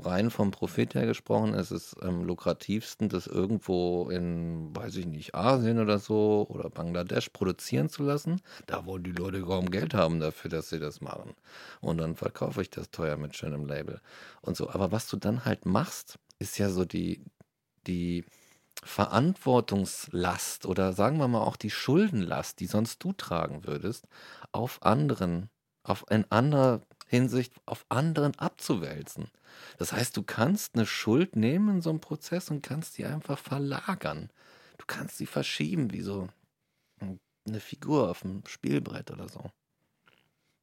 rein 0.05 0.31
vom 0.31 0.51
Profit 0.51 0.95
her 0.95 1.07
gesprochen, 1.07 1.55
ist 1.55 1.71
es 1.71 1.97
am 2.01 2.25
lukrativsten, 2.25 3.09
das 3.09 3.27
irgendwo 3.27 4.11
in, 4.11 4.75
weiß 4.75 4.97
ich 4.97 5.07
nicht, 5.07 5.35
Asien 5.35 5.79
oder 5.79 5.99
so 5.99 6.47
oder 6.49 6.71
Bangladesch 6.71 7.31
produzieren 7.31 7.89
zu 7.89 8.03
lassen. 8.03 8.41
Da, 8.67 8.87
wo 8.87 8.99
die 8.99 9.13
Leute 9.13 9.43
kaum 9.43 9.71
Geld 9.71 9.95
haben 9.95 10.21
dafür, 10.21 10.51
dass 10.51 10.71
sie 10.71 10.79
das 10.81 11.01
machen. 11.01 11.35
Und 11.81 11.99
dann 11.99 12.17
verkaufe 12.17 12.63
ich 12.63 12.71
das 12.71 12.91
teuer 12.91 13.17
mit 13.17 13.37
schönem 13.37 13.67
Label 13.67 14.01
und 14.41 14.57
so. 14.57 14.71
Aber 14.71 14.93
was 14.93 15.09
du 15.09 15.17
dann 15.17 15.45
halt 15.45 15.67
machst, 15.67 16.19
ist 16.39 16.59
ja 16.59 16.71
so 16.71 16.85
die, 16.85 17.25
die 17.87 18.25
Verantwortungslast 18.85 20.67
oder 20.67 20.93
sagen 20.93 21.19
wir 21.19 21.29
mal 21.29 21.43
auch 21.43 21.57
die 21.57 21.71
Schuldenlast, 21.71 22.59
die 22.59 22.67
sonst 22.67 23.03
du 23.05 23.13
tragen 23.13 23.65
würdest, 23.65 24.09
auf 24.53 24.83
anderen, 24.83 25.49
auf 25.83 26.05
in 26.11 26.31
anderer 26.31 26.83
Hinsicht 27.07 27.53
auf 27.67 27.85
anderen 27.89 28.39
abzuwälzen. 28.39 29.31
Das 29.79 29.93
heißt, 29.93 30.17
du 30.17 30.23
kannst 30.23 30.75
eine 30.75 30.87
Schuld 30.87 31.37
nehmen 31.37 31.77
in 31.77 31.83
so 31.83 31.91
einem 31.91 32.01
Prozess 32.01 32.51
und 32.51 32.63
kannst 32.63 32.97
die 32.97 33.05
einfach 33.05 33.39
verlagern. 33.39 34.31
Du 34.79 34.85
kannst 34.87 35.19
sie 35.19 35.27
verschieben, 35.27 35.93
wie 35.93 36.01
so 36.01 36.29
ein 37.01 37.21
eine 37.47 37.61
Figur 37.61 38.11
auf 38.11 38.21
dem 38.21 38.43
Spielbrett 38.47 39.11
oder 39.11 39.29
so. 39.29 39.51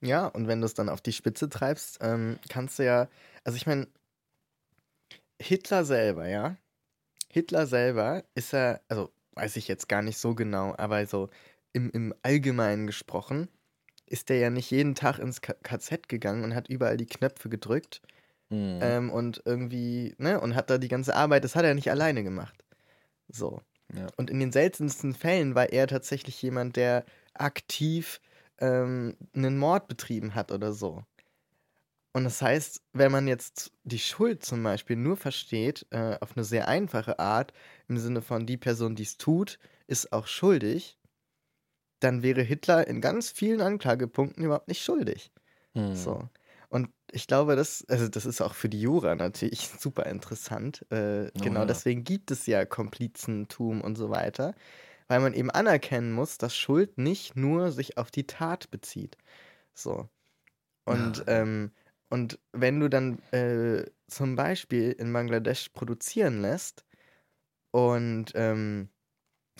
Ja, 0.01 0.27
und 0.27 0.47
wenn 0.47 0.61
du 0.61 0.65
es 0.65 0.73
dann 0.73 0.89
auf 0.89 1.01
die 1.01 1.11
Spitze 1.11 1.49
treibst, 1.49 1.99
ähm, 2.01 2.39
kannst 2.47 2.79
du 2.79 2.85
ja, 2.85 3.09
also 3.43 3.57
ich 3.57 3.67
meine, 3.67 3.87
Hitler 5.41 5.83
selber, 5.83 6.27
ja, 6.27 6.55
Hitler 7.29 7.67
selber 7.67 8.23
ist 8.33 8.53
ja, 8.53 8.79
also 8.87 9.11
weiß 9.33 9.57
ich 9.57 9.67
jetzt 9.67 9.89
gar 9.89 10.01
nicht 10.01 10.17
so 10.17 10.35
genau, 10.35 10.73
aber 10.77 11.05
so 11.05 11.29
im, 11.73 11.91
im 11.91 12.13
Allgemeinen 12.23 12.87
gesprochen, 12.87 13.49
ist 14.09 14.29
der 14.29 14.37
ja 14.39 14.49
nicht 14.49 14.71
jeden 14.71 14.95
Tag 14.95 15.19
ins 15.19 15.41
KZ 15.41 16.09
gegangen 16.09 16.43
und 16.43 16.55
hat 16.55 16.69
überall 16.69 16.97
die 16.97 17.05
Knöpfe 17.07 17.49
gedrückt 17.49 18.01
Mhm. 18.51 18.79
ähm, 18.81 19.09
und 19.11 19.41
irgendwie, 19.45 20.15
ne, 20.17 20.39
und 20.41 20.55
hat 20.55 20.69
da 20.69 20.77
die 20.77 20.87
ganze 20.89 21.15
Arbeit, 21.15 21.43
das 21.43 21.55
hat 21.55 21.65
er 21.65 21.75
nicht 21.75 21.91
alleine 21.91 22.23
gemacht. 22.23 22.63
So. 23.29 23.61
Ja. 23.93 24.13
Und 24.17 24.29
in 24.31 24.39
den 24.39 24.51
seltensten 24.53 25.13
Fällen 25.15 25.55
war 25.55 25.69
er 25.71 25.87
tatsächlich 25.87 26.41
jemand, 26.41 26.75
der 26.77 27.05
aktiv 27.35 28.21
ähm, 28.59 29.17
einen 29.35 29.57
Mord 29.59 29.87
betrieben 29.89 30.35
hat 30.35 30.51
oder 30.51 30.73
so. 30.73 31.03
Und 32.13 32.23
das 32.23 32.41
heißt, 32.41 32.81
wenn 32.93 33.11
man 33.11 33.27
jetzt 33.27 33.71
die 33.83 33.99
Schuld 33.99 34.43
zum 34.43 34.63
Beispiel 34.63 34.95
nur 34.95 35.15
versteht, 35.17 35.85
äh, 35.91 36.17
auf 36.21 36.35
eine 36.35 36.43
sehr 36.43 36.67
einfache 36.67 37.19
Art, 37.19 37.53
im 37.87 37.97
Sinne 37.97 38.21
von 38.21 38.45
die 38.45 38.57
Person, 38.57 38.95
die 38.95 39.03
es 39.03 39.17
tut, 39.17 39.59
ist 39.87 40.11
auch 40.11 40.27
schuldig, 40.27 40.98
dann 41.99 42.23
wäre 42.23 42.41
Hitler 42.41 42.87
in 42.87 43.01
ganz 43.01 43.29
vielen 43.29 43.61
Anklagepunkten 43.61 44.43
überhaupt 44.43 44.67
nicht 44.67 44.83
schuldig. 44.83 45.31
Mhm. 45.73 45.95
So. 45.95 46.29
Und 46.69 46.89
ich 47.11 47.27
glaube, 47.27 47.55
das, 47.55 47.83
also 47.89 48.07
das 48.07 48.25
ist 48.25 48.41
auch 48.41 48.53
für 48.53 48.69
die 48.69 48.81
Jura 48.81 49.15
natürlich 49.15 49.67
super 49.79 50.05
interessant. 50.05 50.85
Äh, 50.91 51.31
genau 51.41 51.61
ja. 51.61 51.65
deswegen 51.65 52.03
gibt 52.03 52.31
es 52.31 52.45
ja 52.45 52.65
Komplizentum 52.65 53.81
und 53.81 53.95
so 53.95 54.09
weiter, 54.09 54.53
weil 55.07 55.19
man 55.19 55.33
eben 55.33 55.49
anerkennen 55.49 56.11
muss, 56.11 56.37
dass 56.37 56.55
Schuld 56.55 56.97
nicht 56.97 57.35
nur 57.35 57.71
sich 57.71 57.97
auf 57.97 58.11
die 58.11 58.27
Tat 58.27 58.69
bezieht. 58.69 59.17
So. 59.73 60.09
Und, 60.85 61.23
ähm, 61.27 61.71
und 62.09 62.39
wenn 62.51 62.79
du 62.79 62.89
dann 62.89 63.19
äh, 63.31 63.85
zum 64.07 64.35
Beispiel 64.35 64.91
in 64.91 65.11
Bangladesch 65.13 65.69
produzieren 65.69 66.41
lässt 66.41 66.83
und 67.71 68.31
ähm, 68.35 68.89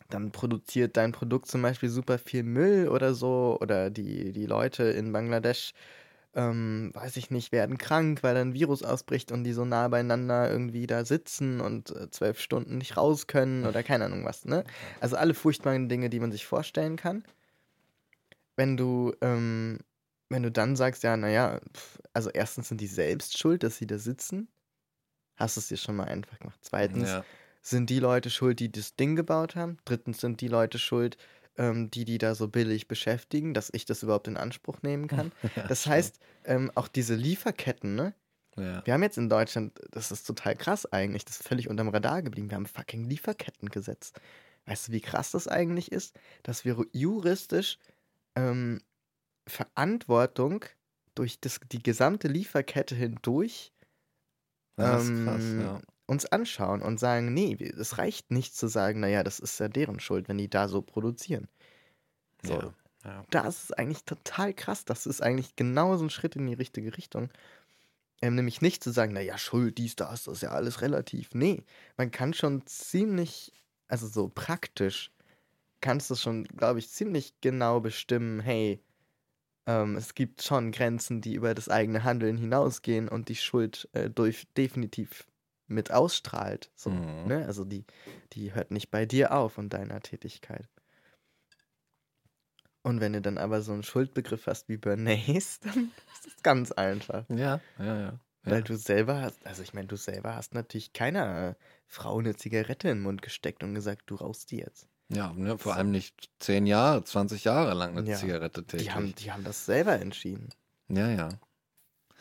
dann 0.09 0.31
produziert 0.31 0.97
dein 0.97 1.11
Produkt 1.11 1.47
zum 1.47 1.61
Beispiel 1.61 1.89
super 1.89 2.17
viel 2.19 2.43
Müll 2.43 2.87
oder 2.89 3.13
so, 3.13 3.57
oder 3.61 3.89
die, 3.89 4.31
die 4.33 4.45
Leute 4.45 4.83
in 4.83 5.11
Bangladesch, 5.11 5.73
ähm, 6.35 6.91
weiß 6.93 7.17
ich 7.17 7.31
nicht, 7.31 7.51
werden 7.51 7.77
krank, 7.77 8.23
weil 8.23 8.37
ein 8.37 8.53
Virus 8.53 8.83
ausbricht 8.83 9.31
und 9.31 9.43
die 9.43 9.53
so 9.53 9.65
nah 9.65 9.87
beieinander 9.87 10.49
irgendwie 10.51 10.87
da 10.87 11.05
sitzen 11.05 11.59
und 11.61 11.91
äh, 11.91 12.09
zwölf 12.11 12.39
Stunden 12.39 12.77
nicht 12.77 12.97
raus 12.97 13.27
können 13.27 13.65
oder 13.65 13.83
keine 13.83 14.05
Ahnung 14.05 14.25
was, 14.25 14.45
ne? 14.45 14.63
Also 15.01 15.15
alle 15.17 15.33
furchtbaren 15.33 15.89
Dinge, 15.89 16.09
die 16.09 16.19
man 16.19 16.31
sich 16.31 16.45
vorstellen 16.45 16.97
kann. 16.97 17.23
Wenn 18.55 18.77
du, 18.77 19.13
ähm, 19.21 19.79
wenn 20.29 20.43
du 20.43 20.51
dann 20.51 20.75
sagst, 20.75 21.03
ja, 21.03 21.17
naja, 21.17 21.59
also 22.13 22.29
erstens 22.29 22.67
sind 22.69 22.81
die 22.81 22.87
selbst 22.87 23.37
schuld, 23.37 23.63
dass 23.63 23.77
sie 23.77 23.87
da 23.87 23.97
sitzen. 23.97 24.49
Hast 25.37 25.57
du 25.57 25.61
es 25.61 25.69
dir 25.69 25.77
schon 25.77 25.95
mal 25.95 26.05
einfach 26.05 26.39
gemacht. 26.39 26.59
Zweitens, 26.61 27.09
Ja. 27.09 27.25
Sind 27.61 27.89
die 27.89 27.99
Leute 27.99 28.29
schuld, 28.29 28.59
die 28.59 28.71
das 28.71 28.95
Ding 28.95 29.15
gebaut 29.15 29.55
haben. 29.55 29.77
Drittens 29.85 30.19
sind 30.21 30.41
die 30.41 30.47
Leute 30.47 30.79
schuld, 30.79 31.17
ähm, 31.57 31.91
die 31.91 32.05
die 32.05 32.17
da 32.17 32.35
so 32.35 32.47
billig 32.47 32.87
beschäftigen, 32.87 33.53
dass 33.53 33.69
ich 33.73 33.85
das 33.85 34.03
überhaupt 34.03 34.27
in 34.27 34.37
Anspruch 34.37 34.81
nehmen 34.81 35.07
kann. 35.07 35.31
Ja, 35.55 35.67
das 35.67 35.81
stimmt. 35.81 35.95
heißt, 35.95 36.19
ähm, 36.45 36.71
auch 36.75 36.87
diese 36.87 37.15
Lieferketten, 37.15 37.95
ne? 37.95 38.13
Ja. 38.57 38.85
Wir 38.85 38.93
haben 38.93 39.03
jetzt 39.03 39.17
in 39.17 39.29
Deutschland, 39.29 39.79
das 39.91 40.11
ist 40.11 40.23
total 40.25 40.55
krass 40.55 40.85
eigentlich, 40.91 41.23
das 41.25 41.39
ist 41.39 41.47
völlig 41.47 41.69
unterm 41.69 41.89
Radar 41.89 42.21
geblieben. 42.21 42.49
Wir 42.49 42.55
haben 42.55 42.65
fucking 42.65 43.05
Lieferkettengesetz. 43.05 44.13
Weißt 44.65 44.87
du, 44.89 44.91
wie 44.91 45.01
krass 45.01 45.31
das 45.31 45.47
eigentlich 45.47 45.91
ist, 45.91 46.15
dass 46.43 46.65
wir 46.65 46.85
juristisch 46.91 47.77
ähm, 48.35 48.81
Verantwortung 49.47 50.65
durch 51.15 51.39
das, 51.39 51.59
die 51.71 51.81
gesamte 51.83 52.27
Lieferkette 52.27 52.95
hindurch 52.95 53.73
Ja, 54.77 54.93
das 54.93 55.03
ist 55.05 55.23
krass, 55.23 55.41
ähm, 55.43 55.61
ja. 55.61 55.81
Uns 56.09 56.25
anschauen 56.25 56.81
und 56.81 56.99
sagen, 56.99 57.33
nee, 57.33 57.55
es 57.55 57.97
reicht 57.99 58.31
nicht 58.31 58.55
zu 58.55 58.67
sagen, 58.67 58.99
naja, 58.99 59.23
das 59.23 59.39
ist 59.39 59.59
ja 59.59 59.69
deren 59.69 59.99
Schuld, 59.99 60.27
wenn 60.27 60.39
die 60.39 60.49
da 60.49 60.67
so 60.67 60.81
produzieren. 60.81 61.47
So, 62.43 62.53
Ja, 62.53 62.73
ja. 63.05 63.25
das 63.29 63.63
ist 63.65 63.77
eigentlich 63.77 64.03
total 64.05 64.53
krass. 64.53 64.85
Das 64.85 65.05
ist 65.05 65.21
eigentlich 65.21 65.55
genau 65.55 65.95
so 65.97 66.05
ein 66.05 66.09
Schritt 66.09 66.35
in 66.35 66.47
die 66.47 66.53
richtige 66.55 66.97
Richtung. 66.97 67.29
Ähm, 68.21 68.35
nämlich 68.35 68.61
nicht 68.61 68.83
zu 68.83 68.91
sagen, 68.91 69.13
naja, 69.13 69.37
Schuld, 69.37 69.77
dies, 69.77 69.95
das, 69.95 70.25
das 70.25 70.37
ist 70.37 70.41
ja 70.41 70.49
alles 70.49 70.81
relativ. 70.81 71.29
Nee, 71.33 71.63
man 71.95 72.11
kann 72.11 72.33
schon 72.33 72.65
ziemlich, 72.65 73.53
also 73.87 74.07
so 74.07 74.29
praktisch, 74.29 75.11
kannst 75.81 76.09
du 76.09 76.15
schon, 76.15 76.45
glaube 76.45 76.79
ich, 76.79 76.89
ziemlich 76.89 77.33
genau 77.41 77.79
bestimmen, 77.79 78.39
hey, 78.41 78.81
ähm, 79.67 79.95
es 79.95 80.15
gibt 80.15 80.41
schon 80.43 80.71
Grenzen, 80.71 81.21
die 81.21 81.35
über 81.35 81.53
das 81.53 81.69
eigene 81.69 82.03
Handeln 82.03 82.37
hinausgehen 82.37 83.07
und 83.07 83.29
die 83.29 83.35
Schuld 83.35 83.87
äh, 83.93 84.09
durch, 84.09 84.47
definitiv 84.57 85.28
mit 85.69 85.91
ausstrahlt. 85.91 86.71
So, 86.75 86.89
Mhm. 86.89 87.27
ne? 87.27 87.45
Also 87.45 87.63
die, 87.65 87.85
die 88.33 88.53
hört 88.53 88.71
nicht 88.71 88.89
bei 88.91 89.05
dir 89.05 89.31
auf 89.33 89.57
und 89.57 89.69
deiner 89.73 89.99
Tätigkeit. 90.01 90.67
Und 92.81 93.01
wenn 93.01 93.13
du 93.13 93.21
dann 93.21 93.37
aber 93.37 93.61
so 93.61 93.73
einen 93.73 93.83
Schuldbegriff 93.83 94.47
hast 94.47 94.69
wie 94.69 94.77
Bernays, 94.77 95.59
dann 95.63 95.91
ist 96.15 96.25
das 96.25 96.43
ganz 96.43 96.71
einfach. 96.71 97.25
Ja, 97.29 97.59
ja, 97.77 97.99
ja. 97.99 98.19
Weil 98.43 98.63
du 98.63 98.77
selber 98.77 99.21
hast, 99.21 99.45
also 99.45 99.61
ich 99.61 99.73
meine, 99.73 99.87
du 99.87 99.97
selber 99.97 100.35
hast 100.35 100.53
natürlich 100.53 100.93
keiner 100.93 101.55
Frau 101.85 102.17
eine 102.19 102.35
Zigarette 102.35 102.87
in 102.89 102.97
den 102.97 103.03
Mund 103.03 103.21
gesteckt 103.21 103.63
und 103.63 103.75
gesagt, 103.75 104.03
du 104.07 104.15
rauchst 104.15 104.49
die 104.51 104.57
jetzt. 104.57 104.87
Ja, 105.09 105.33
ne, 105.33 105.57
vor 105.57 105.75
allem 105.75 105.91
nicht 105.91 106.29
10 106.39 106.65
Jahre, 106.65 107.03
20 107.03 107.43
Jahre 107.43 107.73
lang 107.73 107.97
eine 107.97 108.09
Ja. 108.09 108.15
Zigarette 108.15 108.63
täglich. 108.63 108.87
Die 108.87 108.93
haben, 108.93 109.13
die 109.15 109.31
haben 109.31 109.43
das 109.43 109.65
selber 109.65 109.99
entschieden. 109.99 110.49
Ja, 110.87 111.09
ja. 111.09 111.29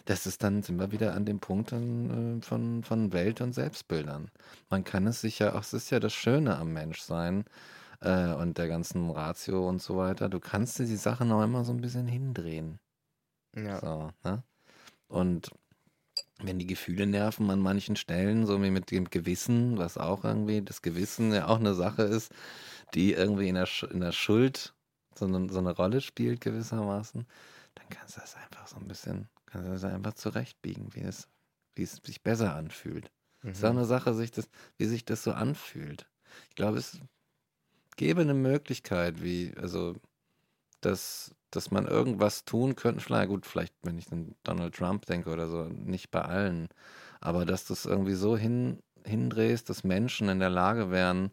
Das 0.09 0.27
ist 0.27 0.43
dann, 0.43 0.63
sind 0.63 0.79
wir 0.79 0.91
wieder 0.91 1.13
an 1.13 1.27
dem 1.27 1.39
Punkt 1.39 1.71
dann, 1.71 2.39
äh, 2.39 2.43
von, 2.43 2.83
von 2.83 3.13
Welt- 3.13 3.43
und 3.43 3.53
Selbstbildern. 3.53 4.31
Man 4.71 4.83
kann 4.83 5.07
es 5.07 5.21
sich 5.21 5.39
ja, 5.39 5.55
auch 5.55 5.61
es 5.61 5.75
ist 5.75 5.91
ja 5.91 6.01
das 6.01 6.15
Schöne 6.15 6.57
am 6.57 6.73
Menschsein 6.73 7.45
äh, 8.01 8.33
und 8.33 8.57
der 8.57 8.69
ganzen 8.69 9.11
Ratio 9.11 9.69
und 9.69 9.83
so 9.83 9.99
weiter. 9.99 10.31
Du 10.31 10.41
kannst 10.41 10.79
dir 10.79 10.87
die 10.87 10.97
Sachen 10.97 11.31
auch 11.31 11.43
immer 11.43 11.63
so 11.63 11.75
ein 11.75 11.83
bisschen 11.83 12.07
hindrehen. 12.07 12.79
Ja. 13.55 13.81
So, 13.81 14.11
ne? 14.25 14.43
Und 15.09 15.51
wenn 16.39 16.59
die 16.59 16.67
Gefühle 16.67 17.07
nerven 17.07 17.51
an 17.51 17.61
manchen 17.61 17.97
Stellen, 17.97 18.47
so 18.47 18.63
wie 18.63 18.71
mit 18.71 18.91
dem 18.91 19.11
Gewissen, 19.11 19.77
was 19.77 19.99
auch 19.99 20.25
irgendwie, 20.25 20.63
das 20.63 20.81
Gewissen 20.81 21.35
ja 21.35 21.49
auch 21.49 21.59
eine 21.59 21.75
Sache 21.75 22.05
ist, 22.05 22.33
die 22.95 23.13
irgendwie 23.13 23.49
in 23.51 23.57
der, 23.57 23.67
Sch 23.67 23.83
in 23.83 24.01
der 24.01 24.13
Schuld 24.13 24.73
so 25.15 25.27
eine, 25.27 25.51
so 25.51 25.59
eine 25.59 25.77
Rolle 25.77 26.01
spielt 26.01 26.41
gewissermaßen, 26.41 27.27
dann 27.75 27.89
kannst 27.91 28.17
du 28.17 28.21
das 28.23 28.37
einfach 28.37 28.67
so 28.69 28.77
ein 28.77 28.89
bisschen, 28.89 29.29
kannst 29.51 29.69
du 29.69 29.73
das 29.73 29.85
einfach 29.85 30.15
zurechtbiegen, 30.15 30.95
wie 30.95 31.03
es, 31.03 31.29
wie 31.75 31.83
es 31.83 32.01
sich 32.05 32.23
besser 32.23 32.55
anfühlt. 32.57 33.11
Es 33.53 33.59
ist 33.59 33.65
auch 33.65 33.71
Mhm. 33.71 33.71
eine 33.71 33.85
Sache, 33.87 34.15
sich 34.15 34.31
das, 34.31 34.49
wie 34.79 34.87
sich 34.87 35.05
das 35.05 35.25
so 35.25 35.33
anfühlt. 35.33 36.09
Ich 36.51 36.57
glaube, 36.57 36.79
es 36.79 37.01
gäbe 37.97 38.21
eine 38.23 38.35
Möglichkeit, 38.35 39.23
wie, 39.23 39.55
also, 39.57 39.97
dass, 40.81 41.35
dass 41.51 41.71
man 41.71 41.87
irgendwas 41.87 42.45
tun 42.45 42.77
könnte. 42.77 43.01
Vielleicht, 43.03 43.29
gut, 43.31 43.47
vielleicht, 43.47 43.75
wenn 43.83 43.99
ich 43.99 44.13
an 44.13 44.37
Donald 44.45 44.75
Trump 44.77 45.07
denke 45.07 45.31
oder 45.31 45.49
so, 45.49 45.65
nicht 45.65 46.11
bei 46.11 46.23
allen, 46.23 46.69
aber 47.21 47.45
dass 47.47 47.67
du 47.67 47.75
es 47.75 47.87
irgendwie 47.87 48.15
so 48.15 48.37
hin, 48.37 48.81
hindrehst, 49.07 49.71
dass 49.71 49.85
Menschen 49.85 50.29
in 50.29 50.41
der 50.41 50.51
Lage 50.51 50.91
wären, 50.91 51.33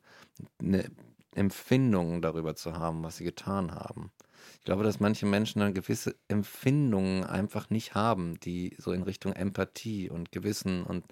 eine 0.59 0.91
Empfindung 1.35 2.21
darüber 2.21 2.55
zu 2.55 2.75
haben, 2.75 3.03
was 3.03 3.17
sie 3.17 3.25
getan 3.25 3.73
haben. 3.75 4.11
Ich 4.65 4.67
glaube, 4.67 4.83
dass 4.83 4.99
manche 4.99 5.27
Menschen 5.27 5.59
dann 5.59 5.75
gewisse 5.75 6.15
Empfindungen 6.27 7.23
einfach 7.23 7.69
nicht 7.69 7.93
haben, 7.93 8.39
die 8.39 8.75
so 8.79 8.93
in 8.93 9.03
Richtung 9.03 9.31
Empathie 9.33 10.09
und 10.09 10.31
Gewissen 10.31 10.83
und 10.83 11.05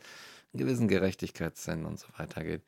gewissen 0.53 0.87
Gerechtigkeitssinn 0.87 1.85
und 1.85 1.99
so 1.99 2.07
weiter 2.17 2.43
geht. 2.43 2.63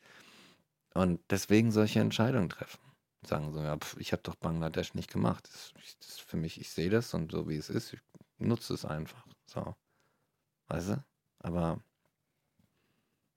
Und 0.94 1.20
deswegen 1.28 1.72
solche 1.72 1.98
Entscheidungen 1.98 2.50
treffen. 2.50 2.78
Sagen 3.26 3.52
so, 3.52 3.60
ja, 3.62 3.76
pf, 3.76 3.96
ich 3.98 4.12
habe 4.12 4.22
doch 4.22 4.36
Bangladesch 4.36 4.94
nicht 4.94 5.10
gemacht. 5.10 5.48
Das, 5.52 5.72
das 5.98 6.08
ist 6.08 6.20
für 6.20 6.36
mich, 6.36 6.60
ich 6.60 6.70
sehe 6.70 6.88
das 6.88 7.12
und 7.14 7.32
so 7.32 7.48
wie 7.48 7.56
es 7.56 7.68
ist, 7.68 7.92
ich 7.92 8.00
nutze 8.38 8.72
es 8.72 8.84
einfach. 8.84 9.26
So. 9.46 9.74
Weißt 10.68 10.90
du? 10.90 11.04
Aber 11.40 11.82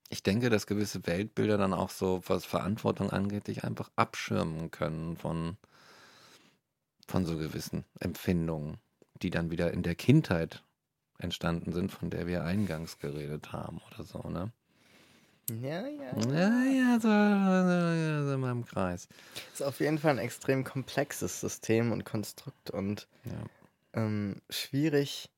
ich 0.10 0.22
denke, 0.22 0.52
dass 0.52 0.68
gewisse 0.68 1.08
Weltbilder 1.08 1.58
dann 1.58 1.74
auch 1.74 1.90
so, 1.90 2.22
was 2.28 2.46
Verantwortung 2.46 3.10
angeht, 3.10 3.48
dich 3.48 3.64
einfach 3.64 3.90
abschirmen 3.96 4.70
können 4.70 5.18
von, 5.18 5.58
von 7.10 7.26
so 7.26 7.38
gewissen 7.38 7.86
Empfindungen, 8.00 8.78
die 9.22 9.32
dann 9.32 9.50
wieder 9.52 9.74
in 9.74 9.84
der 9.84 9.96
Kindheit 9.96 10.64
entstanden 11.18 11.74
sind, 11.74 11.92
von 11.92 12.10
der 12.10 12.28
wir 12.28 12.44
eingangs 12.44 13.00
geredet 13.00 13.52
haben 13.52 13.82
oder 13.92 14.04
so, 14.04 14.20
ne? 14.30 14.54
Ja, 15.50 15.88
ja. 15.88 16.16
Ja, 16.32 16.64
ja, 16.66 17.00
so, 17.00 17.10
so, 17.10 18.28
so 18.28 18.34
in 18.36 18.40
meinem 18.40 18.66
Kreis. 18.66 19.08
Ist 19.52 19.64
auf 19.64 19.80
jeden 19.80 19.98
Fall 19.98 20.12
ein 20.12 20.18
extrem 20.20 20.64
komplexes 20.64 21.42
System 21.42 21.92
und 21.92 22.06
Konstrukt 22.06 22.70
und 22.70 23.08
Ja. 23.26 23.44
ähm, 23.94 24.42
schwierig. 24.52 25.32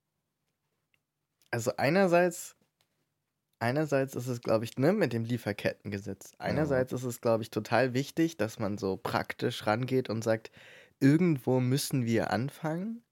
Also 1.49 1.71
einerseits, 1.77 2.57
einerseits 3.59 4.15
ist 4.15 4.27
es, 4.27 4.41
glaube 4.41 4.65
ich, 4.65 4.77
ne, 4.77 4.91
mit 4.91 5.13
dem 5.13 5.23
Lieferkettengesetz. 5.23 6.33
Einerseits 6.37 6.91
ist 6.91 7.03
es, 7.03 7.21
glaube 7.21 7.43
ich, 7.43 7.49
total 7.49 7.93
wichtig, 7.93 8.35
dass 8.35 8.59
man 8.59 8.77
so 8.77 8.97
praktisch 8.97 9.65
rangeht 9.65 10.09
und 10.09 10.23
sagt, 10.23 10.51
irgendwo 11.01 11.59
müssen 11.59 12.05
wir 12.05 12.31
anfangen. 12.31 13.03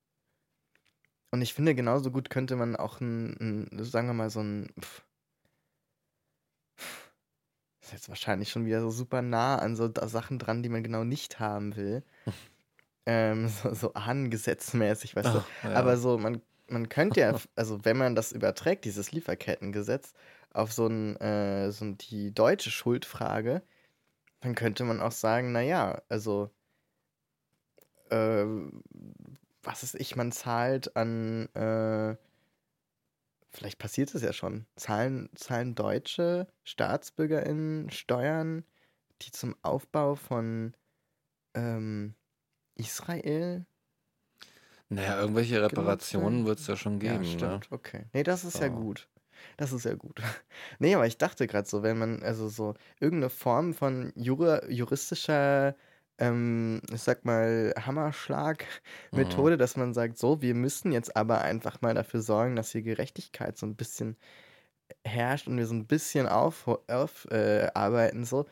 Und 1.31 1.41
ich 1.41 1.53
finde, 1.53 1.75
genauso 1.75 2.11
gut 2.11 2.29
könnte 2.29 2.55
man 2.55 2.75
auch 2.75 3.01
ein, 3.01 3.69
ein 3.71 3.83
sagen 3.83 4.07
wir 4.07 4.13
mal, 4.13 4.29
so 4.29 4.41
ein. 4.41 4.69
Pff, 4.79 5.03
ist 7.81 7.93
jetzt 7.93 8.09
wahrscheinlich 8.09 8.49
schon 8.51 8.65
wieder 8.65 8.81
so 8.81 8.91
super 8.91 9.21
nah 9.21 9.57
an 9.57 9.75
so 9.75 9.91
Sachen 10.05 10.39
dran, 10.39 10.63
die 10.63 10.69
man 10.69 10.83
genau 10.83 11.03
nicht 11.03 11.39
haben 11.39 11.75
will. 11.75 12.03
ähm, 13.05 13.47
so, 13.47 13.73
so 13.73 13.93
ahnengesetzmäßig, 13.93 15.15
weißt 15.15 15.33
du. 15.33 15.39
Ach, 15.39 15.63
ja. 15.63 15.73
Aber 15.73 15.97
so, 15.97 16.17
man, 16.17 16.41
man 16.67 16.89
könnte 16.89 17.19
ja, 17.19 17.35
also 17.55 17.83
wenn 17.85 17.97
man 17.97 18.15
das 18.15 18.31
überträgt, 18.31 18.85
dieses 18.85 19.11
Lieferkettengesetz, 19.11 20.13
auf 20.51 20.71
so, 20.73 20.87
ein, 20.87 21.15
äh, 21.17 21.71
so 21.71 21.91
die 21.91 22.33
deutsche 22.33 22.71
Schuldfrage, 22.71 23.61
dann 24.39 24.55
könnte 24.55 24.83
man 24.83 25.01
auch 25.01 25.11
sagen, 25.11 25.51
naja, 25.51 26.01
also 26.09 26.49
äh, 28.11 28.45
was 29.63 29.83
ist 29.83 29.95
ich, 29.95 30.15
man 30.15 30.31
zahlt 30.31 30.95
an, 30.95 31.47
äh, 31.55 32.15
vielleicht 33.49 33.79
passiert 33.79 34.13
es 34.15 34.21
ja 34.21 34.33
schon, 34.33 34.65
zahlen, 34.75 35.29
zahlen 35.35 35.75
deutsche 35.75 36.47
StaatsbürgerInnen 36.63 37.89
Steuern, 37.91 38.63
die 39.21 39.31
zum 39.31 39.55
Aufbau 39.63 40.15
von 40.15 40.73
ähm, 41.55 42.15
Israel 42.75 43.65
Naja, 44.89 45.19
irgendwelche 45.19 45.61
Reparationen 45.61 46.45
wird 46.45 46.59
es 46.59 46.67
ja 46.67 46.75
schon 46.75 46.99
geben. 46.99 47.13
Ja, 47.13 47.19
ne? 47.19 47.25
stimmt, 47.25 47.71
okay. 47.71 48.05
Nee, 48.13 48.23
das 48.23 48.43
ist 48.43 48.59
ja 48.59 48.69
So. 48.69 48.75
gut. 48.75 49.07
Das 49.57 49.71
ist 49.71 49.85
ja 49.85 49.95
gut. 49.95 50.21
Nee, 50.79 50.95
aber 50.95 51.07
ich 51.07 51.17
dachte 51.17 51.47
gerade 51.47 51.67
so, 51.67 51.83
wenn 51.83 51.97
man, 51.97 52.23
also 52.23 52.49
so 52.49 52.75
irgendeine 52.99 53.29
Form 53.29 53.73
von 53.73 54.11
jura, 54.15 54.65
juristischer, 54.69 55.75
ähm, 56.19 56.81
ich 56.93 57.01
sag 57.01 57.25
mal, 57.25 57.73
Hammerschlag-Methode, 57.79 59.57
dass 59.57 59.77
man 59.77 59.93
sagt, 59.93 60.17
so, 60.17 60.41
wir 60.41 60.55
müssen 60.55 60.91
jetzt 60.91 61.15
aber 61.15 61.41
einfach 61.41 61.81
mal 61.81 61.93
dafür 61.95 62.21
sorgen, 62.21 62.55
dass 62.55 62.71
hier 62.71 62.81
Gerechtigkeit 62.83 63.57
so 63.57 63.65
ein 63.65 63.75
bisschen 63.75 64.17
herrscht 65.05 65.47
und 65.47 65.57
wir 65.57 65.67
so 65.67 65.75
ein 65.75 65.87
bisschen 65.87 66.27
aufarbeiten, 66.27 66.93
auf, 66.93 67.25
äh, 67.31 67.69
arbeiten, 67.73 68.25
so. 68.25 68.47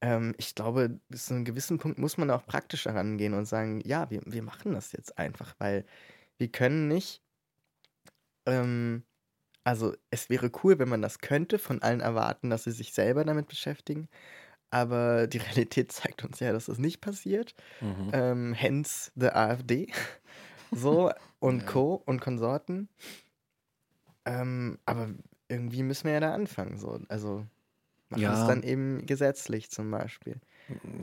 Ähm, 0.00 0.34
ich 0.38 0.54
glaube, 0.54 1.00
bis 1.08 1.26
zu 1.26 1.34
einem 1.34 1.44
gewissen 1.44 1.78
Punkt 1.78 1.98
muss 1.98 2.18
man 2.18 2.30
auch 2.30 2.46
praktisch 2.46 2.86
herangehen 2.86 3.34
und 3.34 3.46
sagen, 3.46 3.80
ja, 3.84 4.10
wir, 4.10 4.22
wir 4.26 4.42
machen 4.42 4.74
das 4.74 4.92
jetzt 4.92 5.18
einfach, 5.18 5.54
weil 5.58 5.84
wir 6.38 6.48
können 6.52 6.88
nicht, 6.88 7.22
ähm, 8.46 9.04
also 9.64 9.94
es 10.10 10.30
wäre 10.30 10.50
cool, 10.64 10.78
wenn 10.78 10.88
man 10.88 11.02
das 11.02 11.18
könnte, 11.20 11.58
von 11.58 11.82
allen 11.82 12.00
erwarten, 12.00 12.50
dass 12.50 12.64
sie 12.64 12.72
sich 12.72 12.94
selber 12.94 13.24
damit 13.24 13.48
beschäftigen. 13.48 14.08
Aber 14.70 15.26
die 15.26 15.38
Realität 15.38 15.92
zeigt 15.92 16.24
uns 16.24 16.40
ja, 16.40 16.52
dass 16.52 16.66
das 16.66 16.78
nicht 16.78 17.00
passiert. 17.00 17.54
Mhm. 17.80 18.10
Ähm, 18.12 18.52
hence 18.54 19.10
the 19.16 19.28
AfD. 19.30 19.92
So 20.70 21.10
und 21.40 21.60
Ja. 21.60 21.66
Co. 21.66 22.02
und 22.04 22.20
Konsorten. 22.20 22.90
Ähm, 24.26 24.78
aber 24.84 25.08
irgendwie 25.48 25.82
müssen 25.82 26.04
wir 26.04 26.12
ja 26.12 26.20
da 26.20 26.34
anfangen. 26.34 26.78
So. 26.78 27.00
Also 27.08 27.46
machen 28.10 28.22
Ja. 28.22 28.42
es 28.42 28.46
dann 28.46 28.62
eben 28.62 29.06
gesetzlich 29.06 29.70
zum 29.70 29.90
Beispiel. 29.90 30.36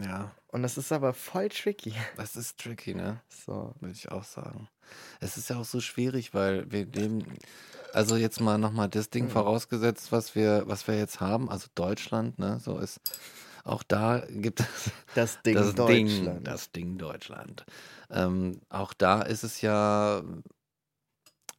Ja, 0.04 0.32
Und 0.52 0.62
das 0.62 0.78
ist 0.78 0.92
aber 0.92 1.14
voll 1.14 1.50
tricky. 1.50 1.94
das 2.16 2.36
ist 2.36 2.60
tricky, 2.60 2.94
ne? 2.94 3.22
So. 3.30 3.74
Würde 3.80 3.94
ich 3.96 4.12
auch 4.12 4.24
sagen. 4.24 4.68
Es 5.20 5.38
ist 5.38 5.50
ja 5.50 5.58
auch 5.58 5.66
so 5.66 5.82
schwierig, 5.82 6.36
weil 6.36 6.72
wir 6.72 6.86
leben, 6.86 7.24
also 7.94 8.16
jetzt 8.16 8.40
mal 8.40 8.60
nochmal 8.60 8.88
das 8.90 9.10
Ding 9.10 9.26
Mhm. 9.26 9.30
vorausgesetzt, 9.32 10.12
was 10.12 10.36
wir, 10.36 10.64
was 10.68 10.88
wir 10.88 10.96
jetzt 10.96 11.20
haben, 11.20 11.50
also 11.50 11.68
Deutschland, 11.74 12.38
ne, 12.38 12.60
so 12.60 12.78
ist, 12.78 13.00
auch 13.66 13.84
da 13.84 14.20
gibt 14.30 14.62
es 14.62 14.92
Das 15.14 15.42
Ding 15.42 15.56
das 15.56 15.76
Deutschland. 15.76 15.90
Ding, 15.90 16.44
das 16.44 16.72
Ding 16.72 16.98
Deutschland. 16.98 17.66
Ähm, 18.10 18.62
auch 18.70 18.94
da 18.94 19.22
ist 19.22 19.44
es 19.44 19.62
ja, 19.62 20.24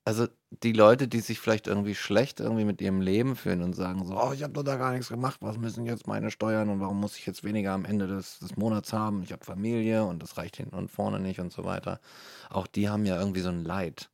also 0.05 0.29
die 0.63 0.73
Leute, 0.73 1.09
die 1.09 1.21
sich 1.21 1.41
vielleicht 1.41 1.67
irgendwie 1.67 1.97
schlecht 1.97 2.39
irgendwie 2.39 2.65
mit 2.65 2.81
ihrem 2.81 3.01
Leben 3.01 3.35
fühlen 3.35 3.63
und 3.63 3.75
sagen 3.75 4.07
so, 4.07 4.17
oh, 4.17 4.33
ich 4.33 4.43
habe 4.45 4.53
doch 4.53 4.63
da 4.63 4.77
gar 4.77 4.93
nichts 4.93 5.09
gemacht, 5.09 5.39
was 5.41 5.59
müssen 5.59 5.85
jetzt 5.85 6.07
meine 6.07 6.31
Steuern 6.31 6.69
und 6.71 6.81
warum 6.81 7.01
muss 7.01 7.17
ich 7.19 7.27
jetzt 7.27 7.43
weniger 7.43 7.73
am 7.73 7.85
Ende 7.85 8.07
des, 8.07 8.39
des 8.39 8.57
Monats 8.57 8.93
haben? 8.93 9.23
Ich 9.25 9.33
habe 9.33 9.45
Familie 9.45 10.05
und 10.05 10.23
das 10.23 10.37
reicht 10.37 10.57
hinten 10.59 10.77
und 10.77 10.91
vorne 10.91 11.19
nicht 11.19 11.41
und 11.41 11.53
so 11.53 11.65
weiter. 11.65 12.01
Auch 12.51 12.69
die 12.69 12.89
haben 12.89 13.05
ja 13.05 13.19
irgendwie 13.19 13.41
so 13.41 13.49
ein 13.49 13.65
Leid. 13.65 14.11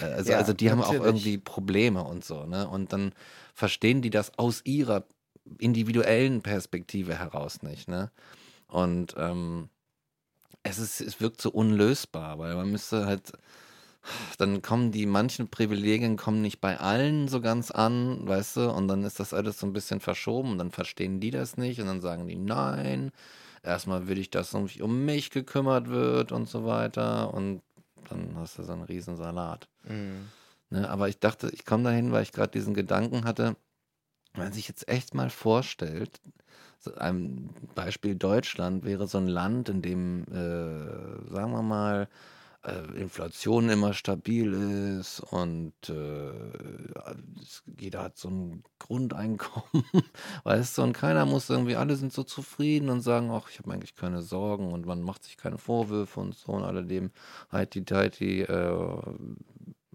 Äh, 0.00 0.06
Also, 0.06 0.32
Ja, 0.32 0.38
also 0.38 0.52
die 0.52 0.70
haben 0.70 0.82
auch 0.82 0.98
natürlich. 0.98 1.06
irgendwie 1.06 1.38
Probleme 1.38 2.02
und 2.02 2.24
so, 2.24 2.44
ne? 2.46 2.68
Und 2.68 2.92
dann 2.92 3.12
verstehen 3.54 4.02
die 4.02 4.10
das 4.10 4.36
aus 4.38 4.62
ihrer 4.64 5.04
individuellen 5.58 6.42
Perspektive 6.42 7.18
heraus 7.18 7.62
nicht, 7.62 7.88
ne? 7.88 8.10
Und 8.68 9.14
ähm, 9.16 9.68
es 10.62 10.78
ist, 10.78 11.00
es 11.00 11.20
wirkt 11.20 11.40
so 11.40 11.50
unlösbar, 11.50 12.38
weil 12.38 12.54
man 12.56 12.70
müsste 12.70 13.06
halt, 13.06 13.32
dann 14.38 14.62
kommen 14.62 14.92
die 14.92 15.06
manchen 15.06 15.48
Privilegien 15.48 16.16
kommen 16.16 16.42
nicht 16.42 16.60
bei 16.60 16.78
allen 16.78 17.28
so 17.28 17.40
ganz 17.40 17.70
an, 17.70 18.26
weißt 18.26 18.56
du, 18.56 18.70
und 18.70 18.88
dann 18.88 19.04
ist 19.04 19.20
das 19.20 19.32
alles 19.32 19.58
so 19.60 19.66
ein 19.66 19.72
bisschen 19.72 20.00
verschoben 20.00 20.52
und 20.52 20.58
dann 20.58 20.70
verstehen 20.70 21.20
die 21.20 21.30
das 21.30 21.56
nicht 21.56 21.80
und 21.80 21.86
dann 21.86 22.00
sagen 22.00 22.26
die 22.26 22.36
nein. 22.36 23.12
Erstmal 23.62 24.06
will 24.06 24.18
ich, 24.18 24.30
dass 24.30 24.54
um 24.54 25.04
mich 25.04 25.30
gekümmert 25.30 25.88
wird 25.88 26.30
und 26.30 26.48
so 26.48 26.64
weiter 26.64 27.34
und 27.34 27.62
dann 28.08 28.36
hast 28.36 28.58
du 28.58 28.62
so 28.62 28.72
einen 28.72 28.82
Riesensalat. 28.82 29.68
Mhm. 29.84 30.28
Ne, 30.70 30.88
aber 30.88 31.08
ich 31.08 31.20
dachte, 31.20 31.48
ich 31.52 31.64
komme 31.64 31.84
dahin, 31.84 32.10
weil 32.10 32.24
ich 32.24 32.32
gerade 32.32 32.50
diesen 32.50 32.74
Gedanken 32.74 33.24
hatte, 33.24 33.56
wenn 34.36 34.44
man 34.44 34.52
sich 34.52 34.68
jetzt 34.68 34.88
echt 34.88 35.14
mal 35.14 35.30
vorstellt, 35.30 36.20
ein 36.98 37.50
Beispiel 37.74 38.14
Deutschland 38.14 38.84
wäre 38.84 39.08
so 39.08 39.18
ein 39.18 39.26
Land, 39.28 39.68
in 39.68 39.82
dem, 39.82 40.24
äh, 40.24 41.32
sagen 41.32 41.52
wir 41.52 41.62
mal, 41.62 42.08
äh, 42.66 43.00
Inflation 43.00 43.68
immer 43.68 43.92
stabil 43.92 44.52
ist 44.98 45.20
und 45.20 45.72
äh, 45.88 46.32
jeder 47.78 48.02
hat 48.02 48.18
so 48.18 48.28
ein 48.28 48.62
Grundeinkommen, 48.78 49.84
weißt 50.44 50.78
du, 50.78 50.82
und 50.82 50.92
keiner 50.92 51.26
muss 51.26 51.48
irgendwie, 51.50 51.76
alle 51.76 51.96
sind 51.96 52.12
so 52.12 52.24
zufrieden 52.24 52.88
und 52.88 53.00
sagen, 53.00 53.30
ach, 53.30 53.48
ich 53.50 53.58
habe 53.58 53.72
eigentlich 53.72 53.94
keine 53.94 54.22
Sorgen 54.22 54.72
und 54.72 54.86
man 54.86 55.02
macht 55.02 55.24
sich 55.24 55.36
keine 55.36 55.58
Vorwürfe 55.58 56.20
und 56.20 56.34
so 56.34 56.52
und 56.52 56.64
alledem 56.64 57.10
heiti-teiti, 57.52 58.42
äh, 58.42 59.02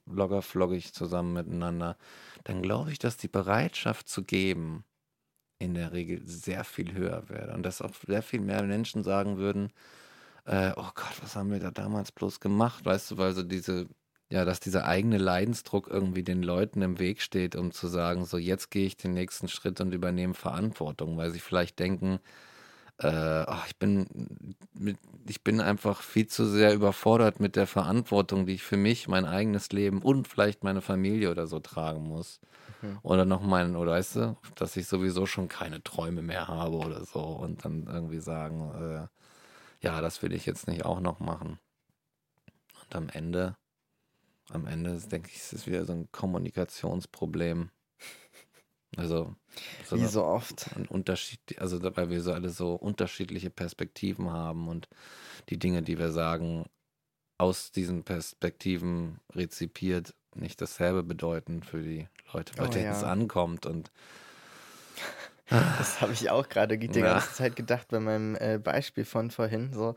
loggerfloggig 0.05 0.93
zusammen 0.93 1.33
miteinander, 1.33 1.97
dann 2.43 2.61
glaube 2.61 2.91
ich, 2.91 2.99
dass 2.99 3.17
die 3.17 3.27
Bereitschaft 3.27 4.07
zu 4.09 4.23
geben 4.23 4.85
in 5.59 5.75
der 5.75 5.93
Regel 5.93 6.21
sehr 6.25 6.63
viel 6.63 6.93
höher 6.93 7.29
wäre 7.29 7.53
und 7.53 7.63
dass 7.63 7.81
auch 7.81 7.91
sehr 8.07 8.23
viel 8.23 8.41
mehr 8.41 8.63
Menschen 8.63 9.03
sagen 9.03 9.37
würden, 9.37 9.71
äh, 10.45 10.71
oh 10.75 10.89
Gott, 10.95 11.21
was 11.21 11.35
haben 11.35 11.51
wir 11.51 11.59
da 11.59 11.71
damals 11.71 12.11
bloß 12.11 12.39
gemacht, 12.39 12.85
weißt 12.85 13.11
du, 13.11 13.17
weil 13.17 13.33
so 13.33 13.43
diese, 13.43 13.87
ja, 14.31 14.45
dass 14.45 14.59
dieser 14.59 14.85
eigene 14.85 15.17
Leidensdruck 15.17 15.87
irgendwie 15.87 16.23
den 16.23 16.43
Leuten 16.43 16.81
im 16.81 16.99
Weg 16.99 17.21
steht, 17.21 17.55
um 17.55 17.71
zu 17.71 17.87
sagen, 17.87 18.25
so 18.25 18.37
jetzt 18.37 18.71
gehe 18.71 18.87
ich 18.87 18.97
den 18.97 19.13
nächsten 19.13 19.47
Schritt 19.47 19.81
und 19.81 19.93
übernehme 19.93 20.33
Verantwortung, 20.33 21.17
weil 21.17 21.31
sie 21.31 21.39
vielleicht 21.39 21.79
denken, 21.79 22.19
äh, 23.03 23.45
ach, 23.47 23.65
ich 23.67 23.77
bin 23.77 24.55
mit, 24.73 24.97
ich 25.27 25.43
bin 25.43 25.59
einfach 25.59 26.01
viel 26.01 26.27
zu 26.27 26.45
sehr 26.45 26.73
überfordert 26.73 27.39
mit 27.39 27.55
der 27.55 27.67
Verantwortung, 27.67 28.45
die 28.45 28.53
ich 28.53 28.63
für 28.63 28.77
mich, 28.77 29.07
mein 29.07 29.25
eigenes 29.25 29.71
Leben 29.71 30.01
und 30.01 30.27
vielleicht 30.27 30.63
meine 30.63 30.81
Familie 30.81 31.31
oder 31.31 31.47
so 31.47 31.59
tragen 31.59 32.03
muss. 32.03 32.39
Mhm. 32.81 32.99
Oder 33.01 33.25
noch 33.25 33.41
mein, 33.41 33.75
oder 33.75 33.93
weißt 33.93 34.15
du, 34.17 34.37
dass 34.55 34.77
ich 34.77 34.87
sowieso 34.87 35.25
schon 35.25 35.47
keine 35.47 35.83
Träume 35.83 36.21
mehr 36.21 36.47
habe 36.47 36.77
oder 36.77 37.03
so 37.05 37.21
und 37.21 37.65
dann 37.65 37.87
irgendwie 37.87 38.19
sagen, 38.19 39.09
äh, 39.81 39.85
ja, 39.85 40.01
das 40.01 40.21
will 40.21 40.33
ich 40.33 40.45
jetzt 40.45 40.67
nicht 40.67 40.85
auch 40.85 40.99
noch 40.99 41.19
machen. 41.19 41.59
Und 42.83 42.95
am 42.95 43.09
Ende, 43.09 43.55
am 44.49 44.67
Ende 44.67 44.99
denke 44.99 45.29
ich, 45.29 45.37
ist 45.37 45.53
es 45.53 45.65
wieder 45.65 45.85
so 45.85 45.93
ein 45.93 46.11
Kommunikationsproblem. 46.11 47.71
Also, 48.97 49.35
so 49.85 49.97
Wie 49.97 50.05
so 50.07 50.23
oft. 50.25 50.69
ein 50.75 50.87
Unterschied, 50.87 51.39
also 51.59 51.81
weil 51.95 52.09
wir 52.09 52.21
so 52.21 52.33
alle 52.33 52.49
so 52.49 52.75
unterschiedliche 52.75 53.49
Perspektiven 53.49 54.31
haben 54.31 54.67
und 54.67 54.89
die 55.49 55.59
Dinge, 55.59 55.81
die 55.83 55.97
wir 55.99 56.11
sagen, 56.11 56.65
aus 57.37 57.71
diesen 57.71 58.03
Perspektiven 58.03 59.19
rezipiert 59.35 60.15
nicht 60.35 60.61
dasselbe 60.61 61.03
bedeuten 61.03 61.63
für 61.63 61.83
die 61.83 62.07
Leute, 62.33 62.53
bei 62.55 62.67
Oh 62.67 62.69
denen 62.69 62.91
es 62.91 63.03
ja. 63.03 63.09
ankommt. 63.11 63.65
Und 63.65 63.91
Das 65.77 66.01
habe 66.01 66.13
ich 66.13 66.29
auch 66.29 66.49
gerade 66.49 66.77
die 66.77 66.87
Ja. 66.87 67.03
ganze 67.03 67.33
Zeit 67.33 67.55
gedacht 67.55 67.89
bei 67.89 67.99
meinem 67.99 68.35
äh, 68.35 68.57
Beispiel 68.59 69.05
von 69.05 69.31
vorhin, 69.31 69.73
so, 69.73 69.95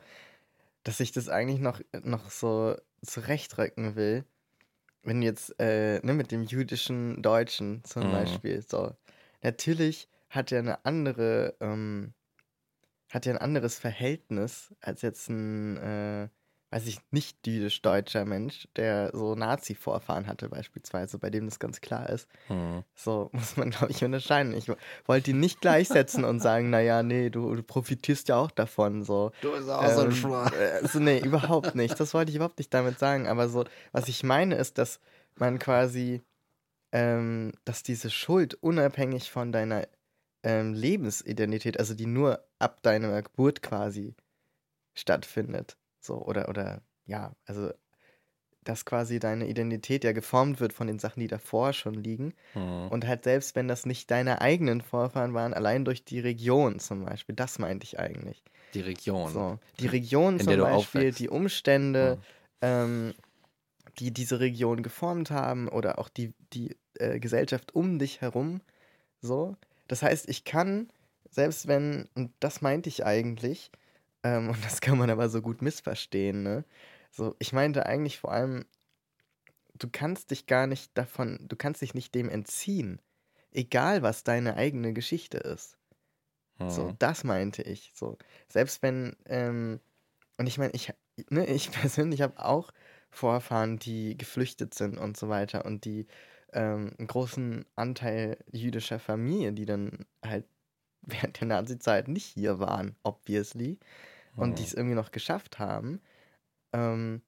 dass 0.85 1.01
ich 1.01 1.13
das 1.13 1.29
eigentlich 1.29 1.61
noch, 1.61 1.81
noch 2.05 2.31
so 2.31 2.77
zurechtrücken 3.05 3.97
will. 3.97 4.25
Wenn 5.05 5.23
jetzt, 5.23 5.59
äh, 5.61 6.01
ne, 6.05 6.15
mit 6.15 6.33
dem 6.33 6.45
jüdischen 6.45 7.23
Deutschen 7.23 7.85
zum 7.85 8.05
Mhm. 8.05 8.11
Beispiel, 8.11 8.63
so. 8.63 8.97
Natürlich 9.43 10.09
hat 10.31 10.51
er 10.53 10.61
eine 10.61 10.85
andere, 10.87 11.57
ähm, 11.61 12.15
hat 13.11 13.27
er 13.27 13.35
ein 13.35 13.39
anderes 13.39 13.79
Verhältnis 13.79 14.75
als 14.81 15.03
jetzt 15.03 15.29
ein, 15.31 15.77
äh, 15.79 16.29
weiß 16.75 16.89
ich, 16.89 16.99
nicht 17.13 17.47
jüdisch-deutscher 17.47 18.25
Mensch, 18.25 18.67
der 18.75 19.11
so 19.15 19.37
Nazi-Vorfahren 19.37 20.27
hatte 20.27 20.49
beispielsweise, 20.49 21.19
bei 21.21 21.31
dem 21.31 21.45
das 21.47 21.61
ganz 21.61 21.81
klar 21.81 22.11
ist. 22.11 22.27
Mhm. 22.49 22.83
So 22.97 23.31
muss 23.33 23.57
man, 23.57 23.71
glaube 23.71 23.93
ich, 23.93 24.03
unterscheiden. 24.03 24.53
Ich 24.55 24.67
wollte 25.07 25.31
ihn 25.31 25.39
nicht 25.39 25.61
gleichsetzen 25.61 26.25
und 26.25 26.41
sagen, 26.41 26.71
naja, 26.71 27.05
nee, 27.05 27.31
du, 27.31 27.55
du 27.55 27.63
profitierst 27.63 28.29
ja 28.29 28.37
auch 28.39 28.51
davon. 28.51 29.05
So. 29.05 29.31
Du 29.41 29.53
bist 29.53 29.71
auch 29.71 29.89
so 29.89 30.01
ein 30.01 30.07
Ähm, 30.07 30.13
Schwein. 30.13 30.53
äh, 30.53 30.89
so, 30.89 30.99
nee, 30.99 31.21
überhaupt 31.21 31.77
nicht. 31.77 32.01
Das 32.01 32.13
wollte 32.13 32.31
ich 32.31 32.37
überhaupt 32.37 32.59
nicht 32.59 32.75
damit 32.75 32.99
sagen. 32.99 33.29
Aber 33.29 33.49
so, 33.49 33.65
was 33.93 34.09
ich 34.09 34.25
meine, 34.25 34.57
ist, 34.57 34.77
dass 34.77 34.99
man 35.37 35.61
quasi, 35.61 36.23
ähm, 36.91 37.53
dass 37.65 37.85
diese 37.85 38.11
Schuld 38.11 38.55
unabhängig 38.55 39.31
von 39.31 39.53
deiner 39.53 39.87
ähm, 40.43 40.75
Lebensidentität, 40.75 41.79
also 41.79 41.95
die 41.95 42.07
nur 42.07 42.45
ab 42.59 42.83
deiner 42.83 43.23
Geburt 43.23 43.63
quasi 43.63 44.17
stattfindet. 44.95 45.77
So, 46.05 46.23
oder, 46.23 46.49
oder, 46.49 46.83
ja, 47.07 47.35
also, 47.47 47.73
dass 48.63 48.85
quasi 48.85 49.19
deine 49.19 49.47
Identität 49.47 50.05
ja 50.05 50.13
geformt 50.13 50.61
wird 50.61 50.73
von 50.73 50.87
den 50.87 50.99
Sachen, 50.99 51.21
die 51.21 51.27
davor 51.27 51.73
schon 51.73 51.95
liegen. 51.95 52.35
Mhm. 52.55 52.89
Und 52.89 53.07
halt 53.07 53.25
selbst 53.25 53.57
wenn 53.57 53.69
das 53.69 53.87
nicht 53.87 54.11
deine 54.11 54.41
eigenen 54.41 54.81
Vorfahren 54.81 55.35
waren, 55.35 55.55
allein 55.55 55.85
durch 55.85 56.05
die 56.05 56.21
Region 56.21 56.79
zum 56.79 57.05
Beispiel, 57.05 57.35
das 57.35 57.59
meinte 57.59 57.85
ich 57.85 57.99
eigentlich. 57.99 58.43
Die 58.75 58.81
Region. 58.81 59.33
So, 59.33 59.59
die 59.81 59.87
Region 59.87 60.35
In 60.35 60.41
zum 60.41 60.59
Beispiel, 60.59 61.01
aufwächst. 61.01 61.21
die 61.21 61.29
Umstände, 61.29 62.19
ähm, 62.61 63.15
die 63.99 64.13
diese 64.13 64.41
Region 64.41 64.83
geformt 64.83 65.31
haben 65.31 65.69
oder 65.69 65.99
auch 65.99 66.09
die, 66.09 66.35
die 66.53 66.77
äh, 66.99 67.21
Gesellschaft 67.21 67.75
um 67.75 67.99
dich 67.99 68.21
herum. 68.21 68.61
So. 69.21 69.57
Das 69.89 70.03
heißt, 70.03 70.29
ich 70.29 70.45
kann, 70.45 70.89
selbst 71.31 71.69
wenn, 71.69 72.09
und 72.15 72.33
das 72.41 72.63
meinte 72.63 72.89
ich 72.89 73.05
eigentlich, 73.05 73.71
ähm, 74.25 74.51
und 74.51 74.65
das 74.67 74.81
kann 74.83 74.99
man 74.99 75.11
aber 75.11 75.29
so 75.31 75.43
gut 75.43 75.63
missverstehen, 75.63 76.43
ne? 76.45 76.67
So, 77.13 77.37
ich 77.41 77.53
meinte 77.55 77.87
eigentlich 77.87 78.19
vor 78.21 78.33
allem, 78.33 78.67
du 79.75 79.89
kannst 79.91 80.31
dich 80.31 80.47
gar 80.47 80.67
nicht 80.67 80.97
davon, 80.97 81.47
du 81.49 81.57
kannst 81.57 81.83
dich 81.83 81.95
nicht 81.95 82.15
dem 82.15 82.29
entziehen, 82.29 83.01
egal 83.53 84.03
was 84.03 84.25
deine 84.25 84.57
eigene 84.57 84.93
Geschichte 84.93 85.39
ist. 85.39 85.79
So, 86.69 86.91
Mhm. 86.91 86.99
das 86.99 87.25
meinte 87.25 87.63
ich. 87.63 87.93
So, 87.95 88.19
selbst 88.49 88.83
wenn, 88.83 89.17
ähm, 89.27 89.81
und 90.39 90.47
ich 90.49 90.59
meine, 90.59 90.73
ich, 90.75 90.93
ne, 91.31 91.47
ich 91.47 91.71
persönlich 91.73 92.23
habe 92.23 92.45
auch 92.45 92.73
Vorfahren, 93.11 93.79
die 93.79 94.17
geflüchtet 94.19 94.75
sind 94.75 94.99
und 94.99 95.17
so 95.17 95.29
weiter 95.31 95.65
und 95.67 95.85
die 95.87 96.07
ähm, 96.53 96.93
einen 96.99 97.09
großen 97.09 97.67
Anteil 97.77 98.39
jüdischer 98.53 98.99
Familie, 99.01 99.53
die 99.55 99.67
dann 99.67 100.07
halt 100.25 100.47
während 101.03 101.41
der 101.41 101.49
Nazi-Zeit 101.49 102.09
nicht 102.09 102.27
hier 102.27 102.59
waren, 102.61 102.97
obviously, 103.05 103.79
und 104.37 104.59
die 104.59 104.65
es 104.65 104.75
irgendwie 104.75 104.97
noch 104.97 105.11
geschafft 105.13 105.59
haben. 105.59 106.01
Ähm, 106.75 107.23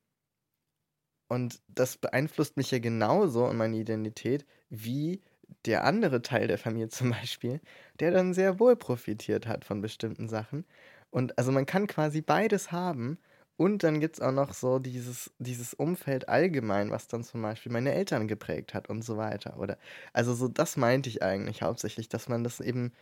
und 1.29 1.61
das 1.69 1.97
beeinflusst 1.97 2.57
mich 2.57 2.71
ja 2.71 2.79
genauso 2.79 3.47
und 3.47 3.57
meine 3.57 3.77
Identität 3.77 4.47
wie 4.69 5.23
der 5.65 5.85
andere 5.85 6.23
Teil 6.23 6.49
der 6.49 6.59
Familie 6.59 6.89
zum 6.91 7.11
Beispiel, 7.11 7.61
der 8.01 8.11
dann 8.11 8.35
sehr 8.35 8.61
wohl 8.61 8.77
profitiert 8.77 9.47
hat 9.47 9.65
von 9.65 9.81
bestimmten 9.81 10.29
Sachen. 10.29 10.65
Und 11.11 11.39
also 11.39 11.53
man 11.53 11.67
kann 11.67 11.87
quasi 11.87 12.21
beides 12.23 12.73
haben. 12.73 13.19
Und 13.59 13.83
dann 13.85 14.01
gibt 14.01 14.17
es 14.17 14.21
auch 14.21 14.33
noch 14.33 14.53
so 14.53 14.79
dieses, 14.79 15.33
dieses 15.39 15.73
Umfeld 15.73 16.29
allgemein, 16.29 16.91
was 16.91 17.09
dann 17.09 17.25
zum 17.25 17.41
Beispiel 17.41 17.73
meine 17.73 17.93
Eltern 17.95 18.29
geprägt 18.29 18.75
hat 18.75 18.89
und 18.91 19.03
so 19.03 19.17
weiter. 19.17 19.59
Oder 19.59 19.79
also 20.13 20.35
so 20.35 20.47
das 20.49 20.77
meinte 20.77 21.09
ich 21.09 21.23
eigentlich 21.23 21.63
hauptsächlich, 21.63 22.09
dass 22.11 22.29
man 22.29 22.45
das 22.45 22.61
eben 22.61 22.93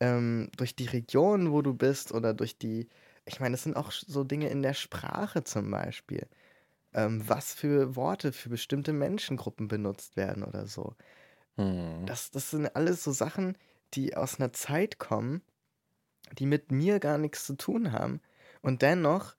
ähm, 0.00 0.50
durch 0.56 0.76
die 0.76 0.86
Region, 0.86 1.52
wo 1.52 1.62
du 1.62 1.74
bist, 1.74 2.12
oder 2.12 2.34
durch 2.34 2.58
die, 2.58 2.88
ich 3.24 3.40
meine, 3.40 3.52
das 3.52 3.62
sind 3.64 3.76
auch 3.76 3.92
so 3.92 4.24
Dinge 4.24 4.48
in 4.48 4.62
der 4.62 4.74
Sprache 4.74 5.44
zum 5.44 5.70
Beispiel. 5.70 6.26
Ähm, 6.92 7.22
was 7.28 7.54
für 7.54 7.94
Worte 7.96 8.32
für 8.32 8.48
bestimmte 8.48 8.92
Menschengruppen 8.92 9.68
benutzt 9.68 10.16
werden 10.16 10.42
oder 10.42 10.66
so. 10.66 10.94
Mhm. 11.56 12.06
Das, 12.06 12.30
das 12.30 12.50
sind 12.50 12.74
alles 12.74 13.04
so 13.04 13.12
Sachen, 13.12 13.56
die 13.94 14.16
aus 14.16 14.38
einer 14.40 14.52
Zeit 14.52 14.98
kommen, 14.98 15.42
die 16.38 16.46
mit 16.46 16.72
mir 16.72 17.00
gar 17.00 17.18
nichts 17.18 17.46
zu 17.46 17.56
tun 17.56 17.92
haben. 17.92 18.20
Und 18.62 18.82
dennoch 18.82 19.36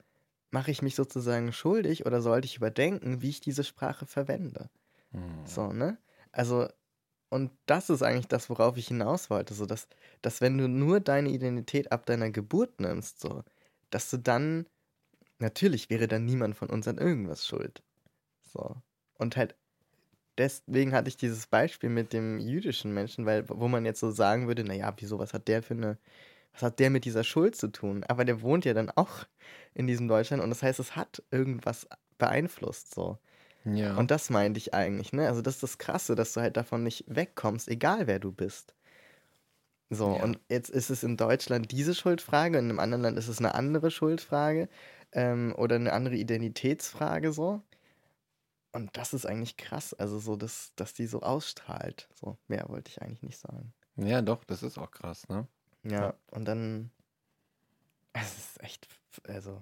mache 0.52 0.72
ich 0.72 0.82
mich 0.82 0.96
sozusagen 0.96 1.54
schuldig 1.54 2.06
oder 2.06 2.22
sollte 2.22 2.46
ich 2.46 2.58
überdenken, 2.58 3.22
wie 3.22 3.30
ich 3.30 3.42
diese 3.42 3.64
Sprache 3.64 4.06
verwende. 4.06 4.70
Mhm. 5.12 5.46
So, 5.46 5.74
ne? 5.74 5.98
Also, 6.32 6.68
und 7.30 7.52
das 7.66 7.90
ist 7.90 8.04
eigentlich 8.04 8.28
das, 8.28 8.50
worauf 8.50 8.78
ich 8.78 8.88
hinaus 8.88 9.30
wollte. 9.30 9.54
So, 9.54 9.66
dass, 9.66 9.88
dass 10.22 10.42
wenn 10.42 10.58
du 10.58 10.68
nur 10.68 11.00
deine 11.00 11.30
Identität 11.30 11.92
ab 11.92 12.06
deiner 12.06 12.30
Geburt 12.32 12.80
nimmst, 12.82 13.20
so, 13.22 13.44
dass 13.92 14.10
du 14.10 14.18
dann, 14.18 14.68
natürlich 15.40 15.90
wäre 15.90 16.08
dann 16.08 16.26
niemand 16.26 16.56
von 16.56 16.70
uns 16.70 16.88
an 16.88 16.98
irgendwas 16.98 17.48
schuld. 17.48 17.84
So. 18.44 18.76
Und 19.16 19.38
halt, 19.38 19.56
deswegen 20.38 20.94
hatte 20.94 21.10
ich 21.10 21.18
dieses 21.18 21.48
Beispiel 21.48 21.90
mit 21.90 22.14
dem 22.14 22.40
jüdischen 22.40 22.94
Menschen, 22.94 23.26
weil, 23.26 23.48
wo 23.50 23.68
man 23.68 23.86
jetzt 23.86 24.00
so 24.00 24.12
sagen 24.12 24.48
würde, 24.48 24.64
naja, 24.64 24.94
wieso, 24.98 25.20
was 25.20 25.34
hat 25.34 25.48
der 25.48 25.64
für 25.64 25.76
eine, 25.76 26.00
was 26.54 26.64
hat 26.64 26.80
der 26.80 26.90
mit 26.90 27.06
dieser 27.06 27.24
Schuld 27.24 27.56
zu 27.56 27.70
tun? 27.72 28.04
Aber 28.06 28.26
der 28.26 28.42
wohnt 28.42 28.66
ja 28.66 28.74
dann 28.74 28.92
auch 28.92 29.26
in 29.74 29.88
diesem 29.88 30.08
Deutschland 30.08 30.44
und 30.44 30.50
das 30.50 30.64
heißt, 30.64 30.80
es 30.80 30.96
hat 30.96 31.24
irgendwas 31.32 31.88
beeinflusst, 32.18 32.94
so. 32.96 33.20
Ja. 33.66 33.96
Und 33.98 34.12
das 34.12 34.30
meinte 34.30 34.58
ich 34.60 34.74
eigentlich, 34.74 35.14
ne? 35.14 35.28
Also 35.28 35.42
das 35.42 35.56
ist 35.56 35.64
das 35.64 35.78
Krasse, 35.78 36.16
dass 36.16 36.34
du 36.34 36.42
halt 36.42 36.58
davon 36.58 36.84
nicht 36.84 37.06
wegkommst, 37.08 37.68
egal 37.70 38.08
wer 38.08 38.20
du 38.20 38.32
bist. 38.32 38.76
So, 39.92 40.16
Ja. 40.16 40.24
und 40.24 40.40
jetzt 40.50 40.70
ist 40.70 40.90
es 40.90 41.04
in 41.04 41.18
Deutschland 41.18 41.72
diese 41.72 41.94
Schuldfrage, 41.94 42.58
in 42.58 42.66
einem 42.70 42.80
anderen 42.80 43.02
Land 43.04 43.18
ist 43.18 43.28
es 43.28 43.40
eine 43.40 43.54
andere 43.56 43.92
Schuldfrage 43.92 44.70
ähm, 45.12 45.54
oder 45.58 45.76
eine 45.76 45.92
andere 45.94 46.16
Identitätsfrage 46.16 47.34
so. 47.34 47.62
Und 48.74 48.96
das 48.96 49.14
ist 49.14 49.26
eigentlich 49.26 49.58
krass, 49.58 49.94
also 49.94 50.18
so, 50.20 50.38
dass, 50.38 50.72
dass 50.78 50.94
die 50.94 51.06
so 51.06 51.22
ausstrahlt. 51.22 52.08
So, 52.14 52.38
mehr 52.48 52.70
wollte 52.70 52.90
ich 52.90 53.02
eigentlich 53.02 53.22
nicht 53.24 53.38
sagen. 53.38 53.74
ja, 53.98 54.22
doch, 54.22 54.46
das 54.46 54.64
ist 54.64 54.78
auch 54.78 54.92
krass, 54.92 55.28
ne? 55.28 55.48
Ja, 55.84 56.02
Ja. 56.04 56.14
und 56.32 56.46
dann, 56.46 56.92
es 58.14 58.38
ist 58.38 58.64
echt, 58.64 58.88
also, 59.28 59.62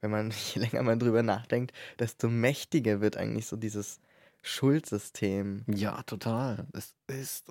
wenn 0.00 0.10
man 0.10 0.30
je 0.54 0.60
länger 0.60 0.82
man 0.82 0.98
drüber 0.98 1.22
nachdenkt, 1.22 1.72
desto 1.98 2.28
mächtiger 2.28 3.00
wird 3.00 3.16
eigentlich 3.16 3.46
so 3.46 3.56
dieses 3.56 4.00
Schuldsystem. 4.42 5.64
Ja, 5.68 6.02
total. 6.02 6.66
Es 6.72 6.94
ist 7.06 7.46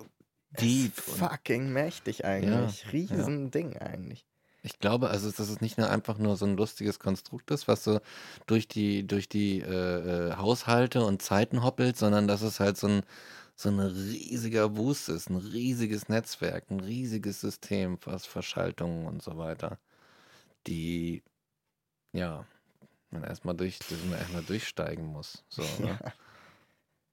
deep. 0.50 0.94
fucking 0.94 1.72
mächtig 1.72 2.24
eigentlich. 2.24 2.84
ja. 2.84 2.90
Riesen 2.90 3.50
Ding 3.50 3.76
eigentlich. 3.76 4.24
Ich 4.62 4.78
glaube, 4.80 5.08
also, 5.08 5.30
dass 5.30 5.48
es 5.48 5.60
nicht 5.60 5.78
nur 5.78 5.88
einfach 5.88 6.18
nur 6.18 6.36
so 6.36 6.44
ein 6.44 6.56
lustiges 6.56 6.98
Konstrukt 6.98 7.50
ist, 7.50 7.68
was 7.68 7.84
so 7.84 8.00
durch 8.46 8.66
die, 8.66 9.06
durch 9.06 9.28
die 9.28 9.60
äh, 9.60 10.30
äh, 10.30 10.36
Haushalte 10.36 11.04
und 11.04 11.22
Zeiten 11.22 11.62
hoppelt, 11.62 11.96
sondern 11.96 12.26
dass 12.26 12.42
es 12.42 12.58
halt 12.58 12.76
so 12.76 12.88
ein, 12.88 13.02
so 13.54 13.68
ein 13.68 13.78
riesiger 13.78 14.76
Wust 14.76 15.08
ist, 15.08 15.30
ein 15.30 15.36
riesiges 15.36 16.08
Netzwerk, 16.08 16.70
ein 16.70 16.80
riesiges 16.80 17.40
System, 17.40 17.98
was 18.04 18.26
Verschaltungen 18.26 19.06
und 19.06 19.22
so 19.22 19.38
weiter, 19.38 19.78
die, 20.66 21.22
ja, 22.12 22.44
man 23.10 23.24
erstmal 23.24 23.56
durch, 23.56 23.78
man 24.10 24.18
erstmal 24.18 24.42
durchsteigen 24.42 25.06
muss. 25.06 25.44
So, 25.48 25.62
ne? 25.62 25.98
Ja. 26.04 26.12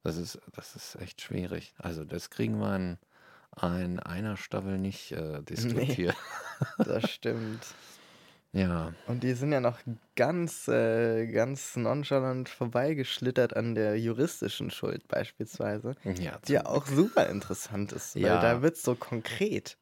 Das 0.04 0.18
ist, 0.18 0.40
das 0.54 0.76
ist 0.76 0.96
echt 1.02 1.22
schwierig. 1.22 1.74
Also, 1.80 2.06
das 2.06 2.30
kriegen 2.30 2.60
wir 2.60 2.76
in, 2.76 3.00
in 3.64 4.00
einer 4.00 4.38
Staffel 4.38 4.78
nicht 4.78 5.12
äh, 5.12 5.42
diskutiert. 5.44 6.16
Das 6.78 7.10
stimmt. 7.10 7.66
Ja. 8.54 8.94
Und 9.08 9.24
die 9.24 9.34
sind 9.34 9.52
ja 9.52 9.60
noch 9.60 9.80
ganz, 10.16 10.70
äh, 10.70 11.28
ganz 11.28 11.76
nonchalant 11.76 12.48
vorbeigeschlittert 12.48 13.54
an 13.54 13.76
der 13.76 14.00
juristischen 14.00 14.72
Schuld 14.72 15.10
beispielsweise. 15.10 15.96
Ja, 16.06 16.40
Die 16.48 16.54
ja 16.54 16.66
auch 16.66 16.86
super 16.86 17.28
interessant 17.28 17.92
ist, 17.92 18.16
weil 18.16 18.22
Ja. 18.22 18.40
da 18.42 18.62
wird 18.62 18.78
es 18.78 18.84
so 18.84 18.96
konkret. 18.96 19.78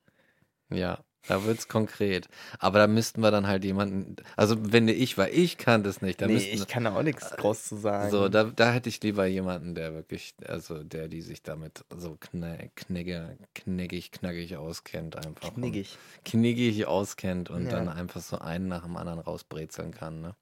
Ja, 0.71 1.03
da 1.27 1.43
wird's 1.45 1.67
konkret. 1.67 2.27
Aber 2.59 2.79
da 2.79 2.87
müssten 2.87 3.21
wir 3.21 3.31
dann 3.31 3.47
halt 3.47 3.63
jemanden, 3.63 4.15
also 4.35 4.55
wenn 4.59 4.87
ich, 4.87 5.17
weil 5.17 5.33
ich 5.33 5.57
kann 5.57 5.83
das 5.83 6.01
nicht, 6.01 6.21
da 6.21 6.27
nee, 6.27 6.33
müssten 6.33 6.53
ich 6.55 6.67
kann 6.67 6.83
da 6.83 6.95
auch 6.95 7.03
nichts 7.03 7.31
groß 7.31 7.63
zu 7.65 7.77
sagen. 7.77 8.11
so, 8.11 8.29
da, 8.29 8.43
da 8.45 8.71
hätte 8.71 8.89
ich 8.89 9.01
lieber 9.01 9.25
jemanden, 9.25 9.75
der 9.75 9.93
wirklich, 9.93 10.35
also 10.47 10.83
der, 10.83 11.07
die 11.07 11.21
sich 11.21 11.41
damit 11.43 11.83
so 11.95 12.17
kne, 12.19 12.69
knegge, 12.75 13.37
kneggig, 13.55 14.11
knackig 14.11 14.57
auskennt 14.57 15.15
einfach. 15.15 15.49
und 15.49 15.55
Kniggig. 15.61 15.97
Kniggig 16.25 16.85
auskennt 16.85 17.49
und 17.49 17.65
Ja. 17.65 17.71
dann 17.71 17.89
einfach 17.89 18.21
so 18.21 18.39
einen 18.39 18.67
nach 18.67 18.83
dem 18.83 18.97
anderen 18.97 19.19
rausbrezeln 19.19 19.91
kann, 19.93 20.21
ne? 20.21 20.35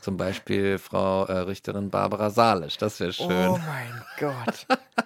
Zum 0.00 0.16
Beispiel 0.16 0.78
Frau 0.78 1.24
äh, 1.24 1.38
Richterin 1.38 1.90
Barbara 1.90 2.30
Salisch, 2.30 2.76
das 2.78 3.00
wäre 3.00 3.12
schön. 3.12 3.48
Oh 3.50 3.58
mein 3.66 4.02
Gott. 4.18 4.66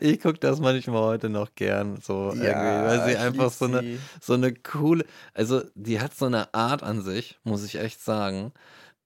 Ich 0.00 0.20
gucke 0.20 0.38
das 0.38 0.60
manchmal 0.60 1.02
heute 1.02 1.28
noch 1.28 1.54
gern, 1.54 2.00
so 2.00 2.30
irgendwie, 2.32 2.46
Ja, 2.46 2.84
weil 2.84 3.00
sie 3.02 3.16
einfach 3.16 3.50
so 3.50 3.66
eine, 3.66 3.80
sie. 3.82 3.98
so 4.20 4.34
eine 4.34 4.54
coole, 4.54 5.04
also 5.34 5.62
die 5.74 6.00
hat 6.00 6.14
so 6.14 6.26
eine 6.26 6.52
Art 6.54 6.82
an 6.82 7.02
sich, 7.02 7.38
muss 7.44 7.64
ich 7.64 7.76
echt 7.76 8.00
sagen, 8.00 8.52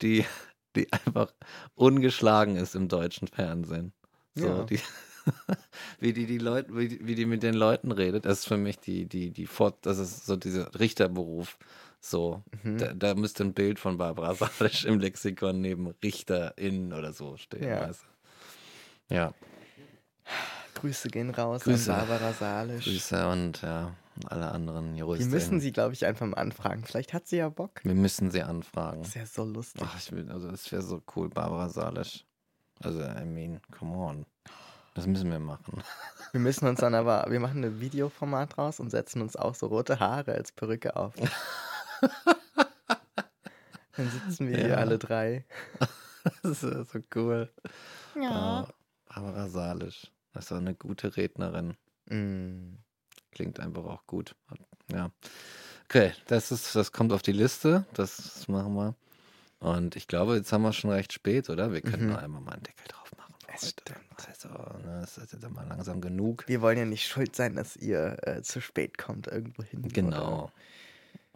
die, 0.02 0.24
die 0.76 0.92
einfach 0.92 1.32
ungeschlagen 1.74 2.56
ist 2.56 2.74
im 2.74 2.88
deutschen 2.88 3.28
Fernsehen. 3.28 3.92
So, 4.34 4.46
Ja. 4.46 4.64
die, 4.64 4.80
wie 6.00 6.12
die 6.12 6.26
die 6.26 6.38
Leute, 6.38 6.74
wie, 6.76 6.98
wie 7.06 7.14
die 7.14 7.26
mit 7.26 7.42
den 7.42 7.54
Leuten 7.54 7.92
redet, 7.92 8.24
das 8.24 8.40
ist 8.40 8.46
für 8.48 8.56
mich 8.56 8.78
die, 8.78 9.06
die, 9.06 9.30
die 9.30 9.46
Fort, 9.46 9.78
das 9.82 9.98
ist 9.98 10.24
so 10.26 10.36
dieser 10.36 10.78
Richterberuf, 10.78 11.58
So, 12.00 12.42
Mhm. 12.62 12.78
da, 12.78 12.94
da 12.94 13.14
müsste 13.14 13.44
ein 13.44 13.52
Bild 13.52 13.78
von 13.78 13.98
Barbara 13.98 14.34
Salisch 14.58 14.84
im 14.84 14.98
Lexikon 15.00 15.60
neben 15.60 15.88
RichterInnen 16.02 16.92
oder 16.94 17.12
so 17.12 17.36
stehen. 17.36 17.64
Ja. 17.64 17.88
Weißt 17.88 18.02
du? 19.08 19.14
Ja, 19.14 19.34
Grüße 20.80 21.08
gehen 21.08 21.30
raus 21.30 21.62
Grüße. 21.62 21.92
an 21.94 22.06
Barbara 22.08 22.32
Salisch. 22.32 22.84
Grüße 22.84 23.28
und 23.28 23.62
ja, 23.62 23.94
alle 24.26 24.50
anderen 24.50 24.94
Die 24.94 25.00
Juristinnen. 25.00 25.32
müssen 25.32 25.60
sie, 25.60 25.72
glaube 25.72 25.92
ich, 25.94 26.06
einfach 26.06 26.26
mal 26.26 26.36
anfragen. 26.38 26.84
Vielleicht 26.84 27.12
hat 27.12 27.26
sie 27.26 27.36
ja 27.36 27.48
Bock. 27.48 27.80
Wir 27.84 27.94
müssen 27.94 28.30
sie 28.30 28.42
anfragen. 28.42 29.02
Das 29.02 29.14
ja 29.14 29.26
so 29.26 29.44
lustig. 29.44 29.82
Ach, 29.84 29.96
ich 29.98 30.10
will, 30.12 30.30
also 30.30 30.50
das 30.50 30.70
wäre 30.72 30.82
so 30.82 31.02
cool, 31.16 31.28
Barbara 31.28 31.68
Salisch. 31.68 32.24
Also, 32.82 33.02
I 33.02 33.24
mean, 33.24 33.60
come 33.78 33.94
on. 33.96 34.26
Das 34.94 35.06
müssen 35.06 35.30
wir 35.30 35.38
machen. 35.38 35.82
Wir 36.32 36.40
müssen 36.40 36.66
uns 36.68 36.78
dann 36.80 36.94
aber, 36.94 37.26
wir 37.28 37.40
machen 37.40 37.64
ein 37.64 37.80
Videoformat 37.80 38.56
draus 38.56 38.78
und 38.78 38.90
setzen 38.90 39.20
uns 39.20 39.34
auch 39.34 39.54
so 39.56 39.66
rote 39.66 39.98
Haare 39.98 40.32
als 40.32 40.52
Perücke 40.52 40.94
auf. 40.94 41.12
Dann 43.96 44.08
sitzen 44.10 44.48
wir 44.48 44.56
hier 44.58 44.68
Ja. 44.68 44.76
alle 44.76 44.98
drei. 44.98 45.44
Das 46.42 46.62
ist 46.62 46.92
so 46.92 46.98
cool. 47.16 47.50
Ja. 48.14 48.28
Bar- 48.30 48.74
Barbara 49.08 49.48
Salisch. 49.48 50.12
Das 50.32 50.46
ist 50.46 50.52
auch 50.52 50.56
eine 50.58 50.74
gute 50.74 51.16
Rednerin. 51.16 51.76
Mm. 52.06 52.76
Klingt 53.32 53.60
einfach 53.60 53.84
auch 53.84 54.06
gut. 54.06 54.34
Ja. 54.92 55.10
Okay, 55.84 56.12
das 56.26 56.50
ist, 56.52 56.74
das 56.74 56.92
kommt 56.92 57.12
auf 57.12 57.22
die 57.22 57.32
Liste. 57.32 57.84
Das 57.94 58.46
machen 58.48 58.74
wir. 58.74 58.94
Und 59.60 59.94
ich 59.96 60.08
glaube, 60.08 60.36
jetzt 60.36 60.52
haben 60.52 60.62
wir 60.62 60.72
schon 60.72 60.90
recht 60.90 61.12
spät, 61.12 61.50
oder? 61.50 61.72
Wir 61.72 61.80
können 61.82 62.08
Mhm. 62.10 62.16
einmal 62.16 62.40
mal 62.40 62.52
einen 62.52 62.62
Deckel 62.62 62.86
drauf 62.88 63.10
machen. 63.18 63.34
Es 63.52 63.70
stimmt. 63.70 63.98
Also, 64.28 64.48
ne, 64.48 65.02
es 65.04 65.18
ist 65.18 65.32
jetzt 65.32 65.50
mal 65.50 65.66
langsam 65.68 66.00
genug. 66.00 66.44
Wir 66.46 66.60
wollen 66.62 66.78
ja 66.78 66.84
nicht 66.84 67.06
schuld 67.06 67.36
sein, 67.36 67.56
dass 67.56 67.76
ihr 67.76 68.16
äh, 68.22 68.42
zu 68.42 68.60
spät 68.60 68.98
kommt 68.98 69.26
irgendwo 69.26 69.62
hin. 69.62 69.82
Genau. 69.88 70.50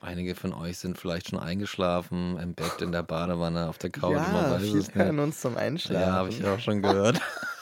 Einige 0.00 0.34
von 0.34 0.52
euch 0.52 0.78
sind 0.78 0.98
vielleicht 0.98 1.30
schon 1.30 1.38
eingeschlafen, 1.38 2.38
im 2.38 2.54
Bett, 2.54 2.82
in 2.82 2.92
der 2.92 3.02
Badewanne, 3.02 3.68
auf 3.68 3.78
der 3.78 3.90
Couch. 3.90 4.12
man 4.14 4.32
Ja, 4.34 4.50
weiß 4.52 4.62
viele 4.62 4.78
es 4.78 4.94
hören 4.94 5.18
uns 5.18 5.40
zum 5.40 5.56
Einschlafen. 5.56 6.00
Ja, 6.02 6.12
habe 6.12 6.28
ich 6.28 6.44
auch 6.44 6.60
schon 6.60 6.82
gehört. 6.82 7.20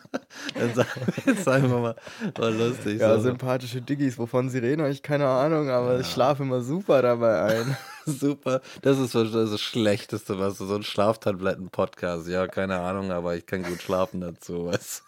Dann 0.54 1.36
sagen 1.36 1.70
wir 1.70 1.78
mal, 1.78 1.96
war 2.36 2.50
lustig. 2.50 3.00
Ja, 3.00 3.16
so. 3.16 3.22
sympathische 3.22 3.80
Diggis, 3.80 4.18
wovon 4.18 4.48
sie 4.48 4.58
reden, 4.58 4.82
habe 4.82 4.92
ich 4.92 5.02
keine 5.02 5.26
Ahnung, 5.26 5.70
aber 5.70 6.00
ich 6.00 6.06
schlafe 6.06 6.42
immer 6.42 6.60
super 6.60 7.02
dabei 7.02 7.42
ein. 7.42 7.76
Super. 8.04 8.62
Das 8.82 8.98
ist 8.98 9.14
das, 9.14 9.30
das 9.30 9.60
Schlechteste, 9.60 10.36
was 10.40 10.58
du 10.58 10.66
so 10.66 10.74
ein 10.74 10.82
Schlaftabletten-Podcast. 10.82 12.26
Ja, 12.26 12.48
keine 12.48 12.80
Ahnung, 12.80 13.12
aber 13.12 13.36
ich 13.36 13.46
kann 13.46 13.62
gut 13.62 13.80
schlafen 13.80 14.20
dazu. 14.20 14.66
Weißt? 14.66 15.04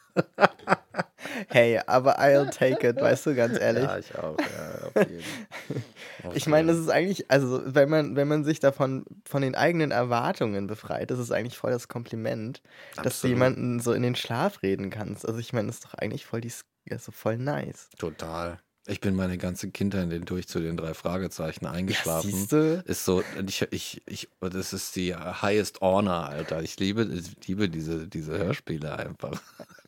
Hey, 1.48 1.80
aber 1.86 2.18
I'll 2.18 2.50
take 2.50 2.86
it, 2.86 3.00
weißt 3.00 3.26
du, 3.26 3.34
ganz 3.34 3.58
ehrlich. 3.58 3.84
Ja, 3.84 3.98
ich 3.98 4.14
auch. 4.14 4.36
Ja, 4.38 4.86
auf 4.88 5.08
jeden. 5.08 5.24
Auf 6.24 6.36
Ich 6.36 6.46
meine, 6.46 6.68
das 6.68 6.78
ist 6.78 6.88
eigentlich, 6.88 7.30
also 7.30 7.60
wenn 7.64 7.88
man, 7.88 8.16
wenn 8.16 8.28
man 8.28 8.44
sich 8.44 8.60
davon 8.60 9.04
von 9.24 9.42
den 9.42 9.54
eigenen 9.54 9.90
Erwartungen 9.90 10.66
befreit, 10.66 11.10
das 11.10 11.18
ist 11.18 11.32
eigentlich 11.32 11.58
voll 11.58 11.70
das 11.70 11.88
Kompliment, 11.88 12.62
dass 12.96 13.02
du 13.02 13.08
Absolut. 13.08 13.36
jemanden 13.36 13.80
so 13.80 13.92
in 13.92 14.02
den 14.02 14.14
Schlaf 14.14 14.62
reden 14.62 14.90
kannst. 14.90 15.26
Also 15.26 15.38
ich 15.38 15.52
meine, 15.52 15.66
das 15.66 15.76
ist 15.76 15.84
doch 15.84 15.94
eigentlich 15.94 16.24
voll 16.24 16.40
die, 16.40 16.52
also 16.90 17.12
voll 17.12 17.36
nice. 17.36 17.90
Total. 17.98 18.58
Ich 18.86 19.00
bin 19.00 19.14
meine 19.14 19.38
ganze 19.38 19.70
Kindheit 19.70 20.10
durch 20.28 20.46
zu 20.46 20.60
den 20.60 20.76
drei 20.76 20.92
Fragezeichen 20.92 21.64
eingeschlafen. 21.66 22.30
siehste? 22.30 22.84
ist 22.86 23.04
so, 23.06 23.22
ich, 23.46 23.62
ich, 23.70 24.02
ich, 24.04 24.28
das 24.40 24.74
ist 24.74 24.94
die 24.96 25.14
highest 25.16 25.80
honor, 25.80 26.28
Alter. 26.28 26.62
Ich 26.62 26.78
liebe, 26.78 27.04
ich 27.04 27.46
liebe 27.48 27.70
diese, 27.70 28.06
diese 28.06 28.36
Hörspiele 28.36 28.98
einfach. 28.98 29.40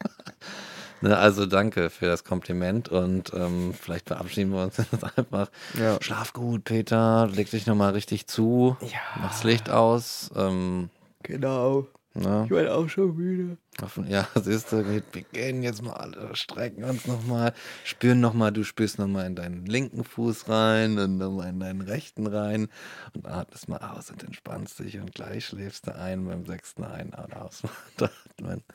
ne, 1.02 1.16
also 1.18 1.44
danke 1.44 1.90
für 1.90 2.06
das 2.06 2.24
Kompliment 2.24 2.88
und 2.88 3.32
ähm, 3.34 3.74
vielleicht 3.78 4.08
verabschieden 4.08 4.52
wir 4.52 4.62
uns 4.62 4.76
jetzt 4.92 5.04
einfach. 5.18 5.50
Ja. 5.78 5.98
Schlaf 6.00 6.32
gut, 6.32 6.64
Peter. 6.64 7.28
Leg 7.30 7.50
dich 7.50 7.66
nochmal 7.66 7.92
richtig 7.92 8.26
zu. 8.26 8.78
Ja. 8.80 9.20
Mach's 9.20 9.44
Licht 9.44 9.68
aus. 9.68 10.30
Ähm, 10.34 10.88
Genau. 11.22 11.86
ne? 12.14 12.42
Ich 12.44 12.48
bin 12.50 12.68
auch 12.68 12.88
schon 12.88 13.14
müde. 13.14 13.58
Ja, 14.08 14.26
siehst 14.42 14.72
du, 14.72 14.88
wir 14.88 15.00
gehen 15.32 15.62
jetzt 15.62 15.82
mal 15.82 15.92
alle, 15.92 16.34
strecken 16.34 16.84
uns 16.84 17.06
nochmal, 17.06 17.52
spüren 17.84 18.20
nochmal, 18.20 18.52
du 18.52 18.64
spürst 18.64 18.98
nochmal 18.98 19.26
in 19.26 19.36
deinen 19.36 19.66
linken 19.66 20.04
Fuß 20.04 20.48
rein 20.48 20.98
und 20.98 21.18
nochmal 21.18 21.50
in 21.50 21.60
deinen 21.60 21.82
rechten 21.82 22.26
rein 22.26 22.68
und 23.14 23.26
atmest 23.26 23.68
mal 23.68 23.78
aus 23.78 24.10
und 24.10 24.22
entspannst 24.24 24.78
dich 24.78 24.98
und 24.98 25.14
gleich 25.14 25.46
schläfst 25.46 25.86
du 25.86 25.94
ein 25.94 26.24
beim 26.26 26.46
sechsten 26.46 26.84
Ein- 26.84 27.14
und 27.14 27.36
Ausatmen. 27.36 28.62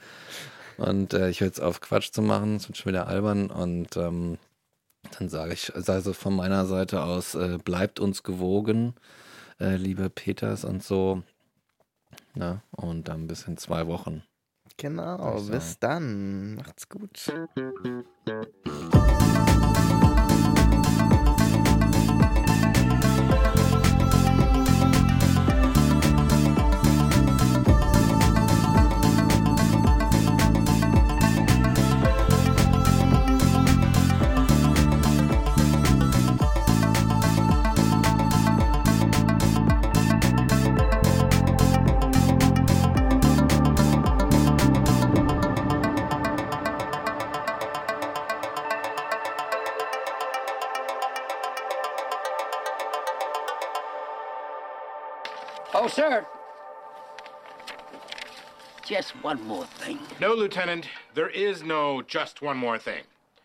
Und 0.78 1.14
äh, 1.14 1.30
ich 1.30 1.42
höre 1.42 1.48
jetzt 1.48 1.62
auf, 1.62 1.80
Quatsch 1.80 2.12
zu 2.12 2.24
machen, 2.24 2.56
es 2.56 2.68
wird 2.68 2.78
schon 2.78 2.94
wieder 2.94 3.06
albern 3.06 3.52
und 3.52 3.98
ähm, 3.98 4.40
dann 5.20 5.30
sage 5.30 5.54
ich, 5.54 5.76
also 5.76 6.14
von 6.14 6.36
meiner 6.36 6.66
Seite 6.66 7.04
aus, 7.04 7.36
äh, 7.36 7.60
bleibt 7.64 8.00
uns 8.00 8.24
gewogen, 8.24 8.96
äh, 9.60 9.76
liebe 9.76 10.10
Peters 10.10 10.64
und 10.64 10.82
so. 10.82 11.22
Ne? 12.34 12.62
Und 12.72 13.10
dann 13.10 13.28
bis 13.28 13.44
in 13.44 13.58
zwei 13.58 13.86
Wochen. 13.86 14.24
Genau, 14.82 15.40
bis 15.42 15.78
dann. 15.78 16.56
Macht's 16.56 16.90
gut. 16.90 17.32
Sir. 55.92 56.26
Just 58.86 59.12
one 59.24 59.42
more 59.46 59.66
thing. 59.66 60.00
No, 60.22 60.34
Lieutenant, 60.34 60.88
there 61.14 61.30
is 61.30 61.64
no 61.64 62.02
just 62.02 62.42
one 62.42 62.58
more 62.58 62.78
thing. 62.78 63.04